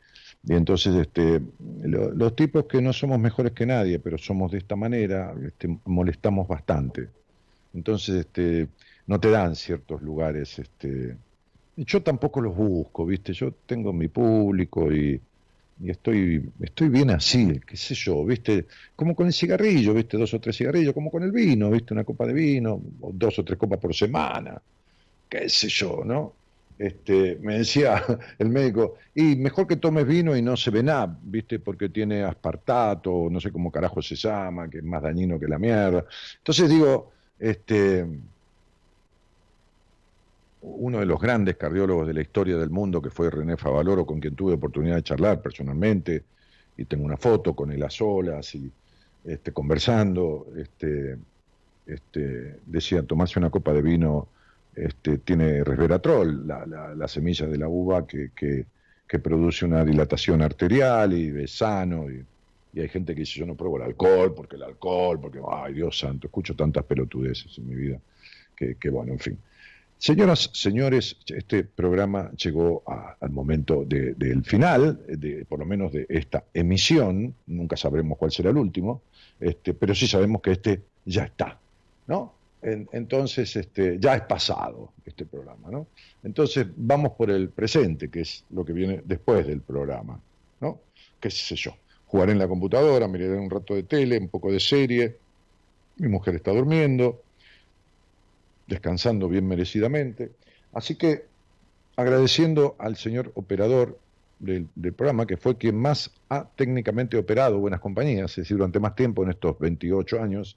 entonces 0.53 0.95
este, 0.97 1.41
lo- 1.59 2.11
los 2.13 2.35
tipos 2.37 2.67
que 2.67 2.81
no 2.83 2.93
somos 2.93 3.19
mejores 3.19 3.53
que 3.53 3.67
nadie, 3.67 3.99
pero 4.01 4.19
somos 4.19 4.51
de 4.53 4.59
esta 4.59 4.77
manera, 4.77 5.35
este, 5.47 5.69
molestamos 5.85 6.47
bastante. 6.49 7.11
Entonces, 7.73 8.17
este, 8.27 8.71
no 9.07 9.21
te 9.21 9.31
dan 9.31 9.55
ciertos 9.57 10.03
lugares, 10.03 10.59
este, 10.59 11.19
yo 11.85 12.03
tampoco 12.03 12.41
los 12.41 12.55
busco, 12.57 13.07
¿viste? 13.07 13.33
Yo 13.33 13.53
tengo 13.67 13.93
mi 13.93 14.09
público 14.09 14.93
y, 14.93 15.21
y 15.81 15.91
estoy, 15.91 16.53
estoy 16.61 16.89
bien 16.89 17.11
así, 17.11 17.61
qué 17.67 17.77
sé 17.77 17.95
yo, 17.95 18.25
¿viste? 18.25 18.67
Como 18.97 19.15
con 19.15 19.27
el 19.29 19.33
cigarrillo, 19.33 19.95
¿viste? 19.95 20.17
Dos 20.19 20.35
o 20.35 20.41
tres 20.41 20.57
cigarrillos, 20.57 20.95
como 20.95 21.11
con 21.11 21.23
el 21.23 21.33
vino, 21.33 21.71
¿viste? 21.71 21.95
Una 21.95 22.05
copa 22.05 22.27
de 22.27 22.33
vino, 22.35 22.83
o 23.01 23.13
dos 23.13 23.39
o 23.39 23.45
tres 23.45 23.59
copas 23.59 23.79
por 23.81 23.95
semana, 23.95 24.61
qué 25.29 25.49
sé 25.49 25.69
yo, 25.69 26.03
¿no? 26.05 26.35
Este, 26.79 27.37
me 27.43 27.59
decía 27.59 28.03
el 28.39 28.49
médico, 28.51 28.97
y 29.15 29.37
mejor 29.37 29.67
que 29.67 29.77
tomes 29.77 30.07
vino 30.07 30.37
y 30.37 30.43
no 30.43 30.57
se 30.57 30.71
ve 30.71 30.85
¿viste? 31.23 31.59
Porque 31.61 31.89
tiene 31.89 32.23
aspartato, 32.23 33.29
no 33.31 33.41
sé 33.41 33.53
cómo 33.53 33.71
carajo 33.73 34.03
se 34.03 34.17
llama, 34.17 34.69
que 34.71 34.79
es 34.79 34.85
más 34.85 35.03
dañino 35.03 35.39
que 35.41 35.49
la 35.49 35.59
mierda. 35.59 36.05
Entonces 36.39 36.69
digo, 36.69 37.13
este, 37.39 38.07
uno 40.61 40.99
de 40.99 41.07
los 41.07 41.21
grandes 41.21 41.57
cardiólogos 41.57 42.07
de 42.07 42.15
la 42.15 42.21
historia 42.21 42.57
del 42.57 42.71
mundo, 42.71 43.01
que 43.01 43.11
fue 43.11 43.31
René 43.31 43.57
Favaloro, 43.57 44.05
con 44.05 44.21
quien 44.21 44.35
tuve 44.35 44.55
oportunidad 44.55 44.97
de 44.97 45.03
charlar 45.03 45.41
personalmente, 45.41 46.25
y 46.77 46.85
tengo 46.85 47.05
una 47.05 47.17
foto 47.17 47.55
con 47.55 47.73
él 47.73 47.83
a 47.83 47.91
solas 47.91 48.55
y 48.55 48.71
este, 49.25 49.53
conversando, 49.53 50.47
este, 50.57 51.19
este, 51.87 52.57
decía 52.67 53.03
tomarse 53.03 53.39
una 53.39 53.51
copa 53.51 53.73
de 53.73 53.83
vino 53.83 54.29
este, 54.75 55.19
tiene 55.19 55.65
resveratrol, 55.65 56.47
la, 56.47 56.65
la, 56.95 57.09
semilla 57.09 57.47
de 57.47 57.59
la 57.59 57.67
uva 57.67 58.07
que, 58.07 58.31
que, 58.37 58.65
produce 59.19 59.65
una 59.65 59.85
dilatación 59.85 60.41
arterial 60.41 61.15
y 61.15 61.31
de 61.31 61.49
sano. 61.49 62.09
Y, 62.11 62.25
hay 62.79 62.89
gente 62.89 63.13
que 63.13 63.21
dice, 63.21 63.41
yo 63.41 63.47
no 63.47 63.57
pruebo 63.57 63.79
el 63.79 63.83
alcohol, 63.83 64.33
porque 64.35 64.55
el 64.55 64.63
alcohol, 64.63 65.19
porque, 65.21 65.41
ay 65.51 65.75
Dios 65.75 65.99
santo, 65.99 66.29
escucho 66.29 66.55
tantas 66.55 66.85
pelotudeces 66.85 67.59
en 67.59 67.69
mi 67.69 67.75
vida, 67.75 67.99
que, 68.55 68.77
que 68.77 68.89
bueno, 68.89 69.13
en 69.15 69.19
fin. 69.19 69.39
Señoras, 69.99 70.51
señores, 70.53 71.17
este 71.27 71.65
programa 71.65 72.31
llegó 72.33 72.85
al 72.87 73.31
momento 73.31 73.85
del 73.85 74.45
final, 74.45 75.05
de, 75.09 75.45
por 75.45 75.59
lo 75.59 75.67
menos 75.67 75.93
de 75.93 76.07
esta 76.09 76.45
emisión, 76.55 77.35
nunca 77.49 77.77
sabremos 77.77 78.17
cuál 78.17 78.31
será 78.31 78.51
el 78.51 78.59
último, 78.59 79.03
este, 79.41 79.75
pero 79.75 79.97
sí 79.97 80.07
sabemos 80.07 80.41
que 80.41 80.53
este 80.53 80.83
ya 81.05 81.25
está, 81.25 81.59
¿no? 82.07 82.39
entonces, 82.61 83.55
este, 83.55 83.99
ya 84.01 84.17
es 84.17 84.23
pasado 84.23 84.93
este 85.07 85.25
programa, 85.25 85.71
¿no? 85.71 85.87
Entonces, 86.25 86.67
vamos 86.77 87.13
por 87.13 87.31
el 87.31 87.51
presente, 87.51 88.09
que 88.11 88.23
es 88.23 88.45
lo 88.51 88.65
que 88.65 88.73
viene 88.73 89.01
después 89.05 89.47
del 89.47 89.61
programa, 89.61 90.21
¿no? 90.61 90.81
¿Qué 91.21 91.31
sé 91.31 91.55
yo? 91.55 91.77
Jugaré 92.07 92.33
en 92.33 92.41
la 92.41 92.49
computadora, 92.49 93.07
miraré 93.07 93.39
un 93.39 93.49
rato 93.49 93.75
de 93.75 93.85
tele, 93.85 94.19
un 94.19 94.29
poco 94.29 94.51
de 94.51 94.59
serie, 94.59 95.17
mi 95.99 96.09
mujer 96.09 96.35
está 96.35 96.53
durmiendo, 96.53 97.23
descansando 98.69 99.29
bien 99.29 99.49
merecidamente. 99.49 100.33
Así 100.73 100.95
que, 100.95 101.25
agradeciendo 101.97 102.77
al 102.79 102.97
señor 102.97 103.33
operador 103.35 103.99
del, 104.39 104.69
programa, 104.95 105.27
que 105.27 105.37
fue 105.37 105.57
quien 105.57 105.77
más 105.77 106.13
ha 106.29 106.45
técnicamente 106.45 107.17
operado 107.17 107.59
Buenas 107.59 107.81
Compañías, 107.81 108.31
es 108.33 108.37
decir, 108.37 108.57
durante 108.57 108.79
más 108.79 108.95
tiempo 108.95 109.25
en 109.25 109.31
estos 109.31 109.59
28 109.59 110.23
años, 110.23 110.57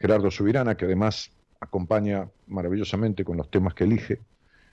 Gerardo 0.00 0.30
Subirana, 0.30 0.76
que 0.76 0.86
además 0.86 1.30
acompaña 1.60 2.28
maravillosamente 2.46 3.24
con 3.24 3.36
los 3.36 3.50
temas 3.50 3.74
que 3.74 3.84
elige, 3.84 4.20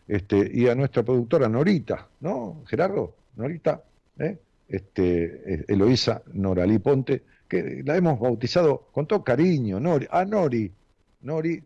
este, 0.08 0.50
y 0.54 0.68
a 0.68 0.76
nuestra 0.76 1.04
productora 1.04 1.50
Norita, 1.50 2.08
¿no? 2.22 2.64
Gerardo, 2.68 3.16
Norita, 3.36 3.84
¿eh? 4.18 4.38
este, 4.68 5.54
eh, 5.54 5.66
Eloísa 5.68 6.22
Noralí 6.34 6.80
Ponte, 6.80 7.24
que 7.48 7.82
la 7.86 7.98
hemos 7.98 8.20
bautizado 8.20 8.88
con 8.92 9.08
todo 9.08 9.24
cariño, 9.24 9.80
Nori, 9.80 10.08
a 10.10 10.24
Nori, 10.26 10.72
Norita, 11.22 11.66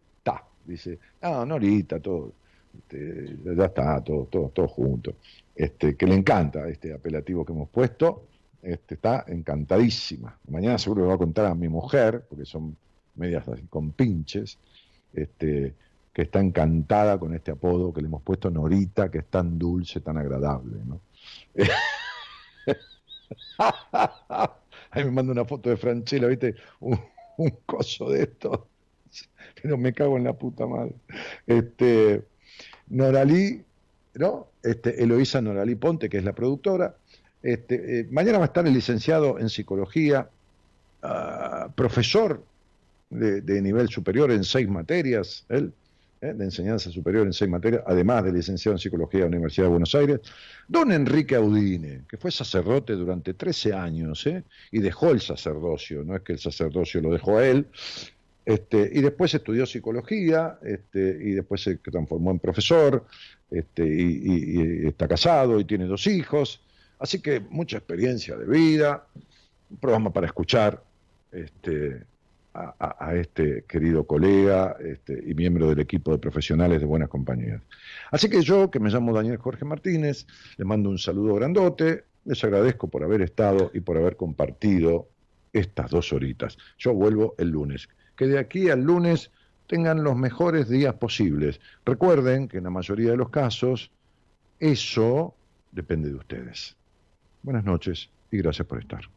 dice, 0.65 0.99
ah, 1.21 1.45
Norita, 1.47 1.99
todo, 1.99 2.33
este, 2.77 3.37
ya 3.55 3.65
está, 3.65 4.03
todo, 4.03 4.25
todo, 4.25 4.49
todo 4.49 4.67
junto, 4.67 5.15
este, 5.55 5.95
que 5.95 6.05
le 6.05 6.15
encanta 6.15 6.67
este 6.67 6.93
apelativo 6.93 7.45
que 7.45 7.53
hemos 7.53 7.69
puesto, 7.69 8.27
este, 8.61 8.95
está 8.95 9.25
encantadísima. 9.27 10.37
Mañana 10.49 10.77
seguro 10.77 11.03
le 11.03 11.07
va 11.09 11.15
a 11.15 11.19
contar 11.19 11.45
a 11.45 11.55
mi 11.55 11.69
mujer, 11.69 12.25
porque 12.29 12.45
son 12.45 12.75
medias 13.15 13.47
así, 13.47 13.63
con 13.69 13.91
pinches, 13.91 14.57
este, 15.13 15.75
que 16.11 16.21
está 16.23 16.39
encantada 16.39 17.19
con 17.19 17.33
este 17.33 17.51
apodo 17.51 17.93
que 17.93 18.01
le 18.01 18.07
hemos 18.07 18.21
puesto 18.21 18.49
Norita, 18.49 19.11
que 19.11 19.19
es 19.19 19.25
tan 19.25 19.59
dulce, 19.59 19.99
tan 19.99 20.17
agradable. 20.17 20.77
¿no? 20.85 21.01
Ahí 24.91 25.03
me 25.03 25.11
manda 25.11 25.31
una 25.33 25.45
foto 25.45 25.69
de 25.69 25.77
Franchella, 25.77 26.27
¿viste? 26.27 26.55
Un, 26.79 26.97
coso 27.65 28.09
de 28.09 28.23
esto. 28.23 28.69
Pero 29.61 29.77
me 29.77 29.93
cago 29.93 30.17
en 30.17 30.23
la 30.23 30.33
puta 30.33 30.65
madre. 30.65 30.95
Este, 31.47 32.23
Noralí, 32.87 33.63
¿no? 34.15 34.47
Este, 34.63 35.01
Eloísa 35.01 35.41
Noralí 35.41 35.75
Ponte, 35.75 36.09
que 36.09 36.17
es 36.17 36.23
la 36.23 36.33
productora. 36.33 36.95
Este, 37.41 37.99
eh, 37.99 38.07
mañana 38.09 38.39
va 38.39 38.45
a 38.45 38.47
estar 38.47 38.65
el 38.65 38.73
licenciado 38.73 39.39
en 39.39 39.49
psicología, 39.49 40.29
ah, 41.03 41.69
profesor 41.75 42.43
de, 43.09 43.61
nivel 43.61 43.87
superior 43.89 44.31
en 44.31 44.43
seis 44.43 44.67
materias, 44.67 45.45
él, 45.49 45.71
¿eh? 46.21 46.33
de 46.33 46.43
enseñanza 46.43 46.89
superior 46.89 47.25
en 47.25 47.33
seis 47.33 47.49
materias, 47.49 47.83
además 47.85 48.23
de 48.23 48.33
licenciado 48.33 48.75
en 48.75 48.79
Psicología 48.79 49.21
de 49.21 49.25
la 49.25 49.35
Universidad 49.35 49.65
de 49.65 49.69
Buenos 49.69 49.95
Aires, 49.95 50.21
don 50.67 50.91
Enrique 50.91 51.35
Audine, 51.35 52.01
que 52.09 52.17
fue 52.17 52.31
sacerdote 52.31 52.93
durante 52.93 53.33
13 53.33 53.73
años, 53.73 54.25
¿eh? 54.27 54.43
y 54.71 54.79
dejó 54.79 55.11
el 55.11 55.21
sacerdocio, 55.21 56.03
no 56.03 56.15
es 56.15 56.23
que 56.23 56.33
el 56.33 56.39
sacerdocio 56.39 57.01
lo 57.01 57.11
dejó 57.11 57.37
a 57.37 57.47
él, 57.47 57.67
este, 58.45 58.89
y 58.93 59.01
después 59.01 59.33
estudió 59.33 59.65
psicología, 59.65 60.59
este, 60.63 60.99
y 60.99 61.31
después 61.31 61.61
se 61.63 61.77
transformó 61.77 62.31
en 62.31 62.39
profesor, 62.39 63.05
este, 63.49 63.83
y, 63.85 64.87
está 64.87 65.07
casado 65.07 65.59
y 65.59 65.65
tiene 65.65 65.85
dos 65.85 66.05
hijos, 66.07 66.61
así 66.99 67.21
que 67.21 67.39
mucha 67.39 67.77
experiencia 67.77 68.35
de 68.37 68.45
vida, 68.45 69.07
un 69.69 69.77
programa 69.77 70.13
para 70.13 70.27
escuchar, 70.27 70.83
a, 72.53 73.15
este 73.15 73.65
querido 73.67 74.05
colega 74.05 74.77
y 75.25 75.33
miembro 75.33 75.67
del 75.67 75.79
equipo 75.79 76.11
de 76.11 76.19
profesionales 76.19 76.79
de 76.79 76.85
Buenas 76.85 77.09
Compañías. 77.09 77.61
Así 78.11 78.29
que 78.29 78.41
yo, 78.41 78.71
que 78.71 78.79
me 78.79 78.89
llamo 78.89 79.13
Daniel 79.13 79.37
Jorge 79.37 79.65
Martínez, 79.65 80.25
les 80.55 80.65
mando 80.65 80.89
un 80.89 80.97
saludo 80.97 81.35
grandote, 81.35 82.05
les 82.23 82.41
agradezco 82.43 82.87
por 82.87 83.03
haber 83.03 83.21
estado 83.21 83.71
y 83.73 83.81
por 83.81 83.97
haber 83.97 84.15
compartido 84.15 85.09
estas 85.51 85.91
dos 85.91 86.13
horitas. 86.13 86.57
Yo 86.77 86.93
vuelvo 86.93 87.35
el 87.37 87.49
lunes. 87.49 87.89
Que 88.15 88.27
de 88.27 88.39
aquí 88.39 88.69
al 88.69 88.83
lunes 88.83 89.31
tengan 89.67 90.03
los 90.03 90.15
mejores 90.15 90.69
días 90.69 90.95
posibles. 90.95 91.59
Recuerden 91.85 92.47
que 92.47 92.57
en 92.57 92.65
la 92.65 92.69
mayoría 92.69 93.11
de 93.11 93.17
los 93.17 93.29
casos 93.29 93.91
eso 94.59 95.33
depende 95.71 96.09
de 96.09 96.15
ustedes. 96.15 96.75
Buenas 97.43 97.65
noches 97.65 98.09
y 98.31 98.37
gracias 98.37 98.67
por 98.67 98.79
estar. 98.79 99.09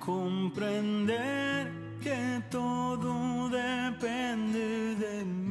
comprender 0.00 1.70
que 2.00 2.42
todo 2.50 3.48
depende 3.48 4.96
de 4.96 5.24
mí. 5.24 5.49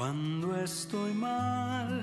Cuando 0.00 0.56
estoy 0.56 1.12
mal, 1.12 2.02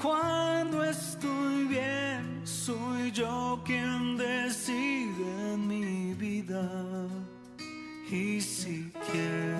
cuando 0.00 0.82
estoy 0.82 1.66
bien, 1.66 2.40
soy 2.44 3.12
yo 3.12 3.60
quien 3.62 4.16
decide 4.16 5.58
mi 5.58 6.14
vida. 6.14 6.66
Y 8.10 8.40
si 8.40 8.90
quiero 9.12 9.52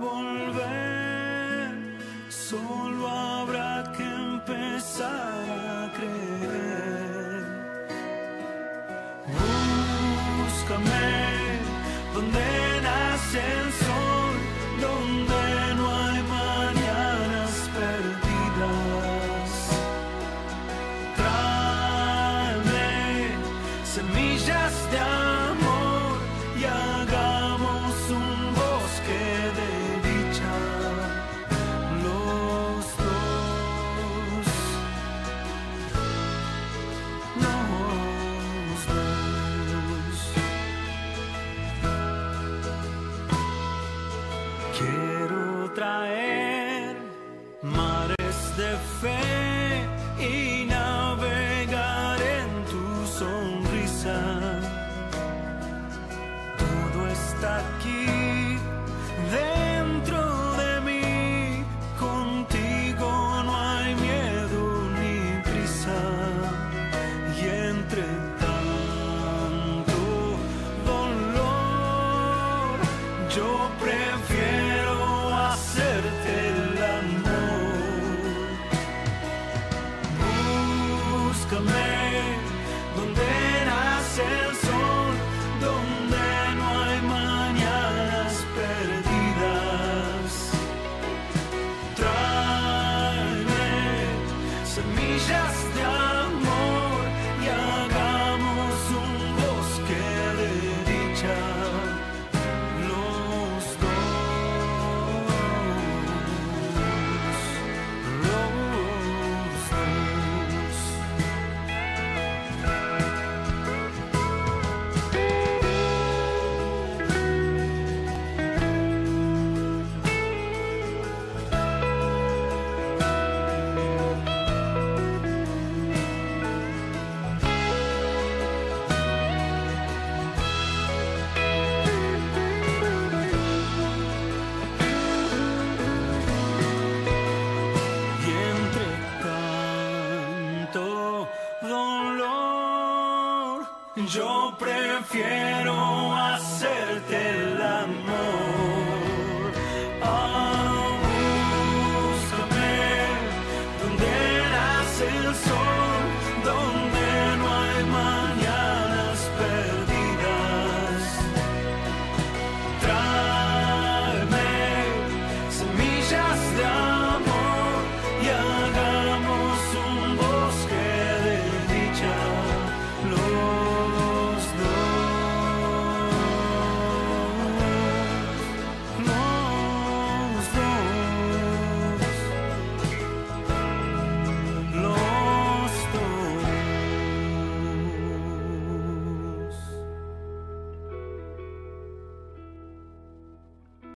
volver, 0.00 1.70
solo 2.30 3.06
habrá 3.06 3.92
que 3.96 4.02
empezar. 4.02 5.35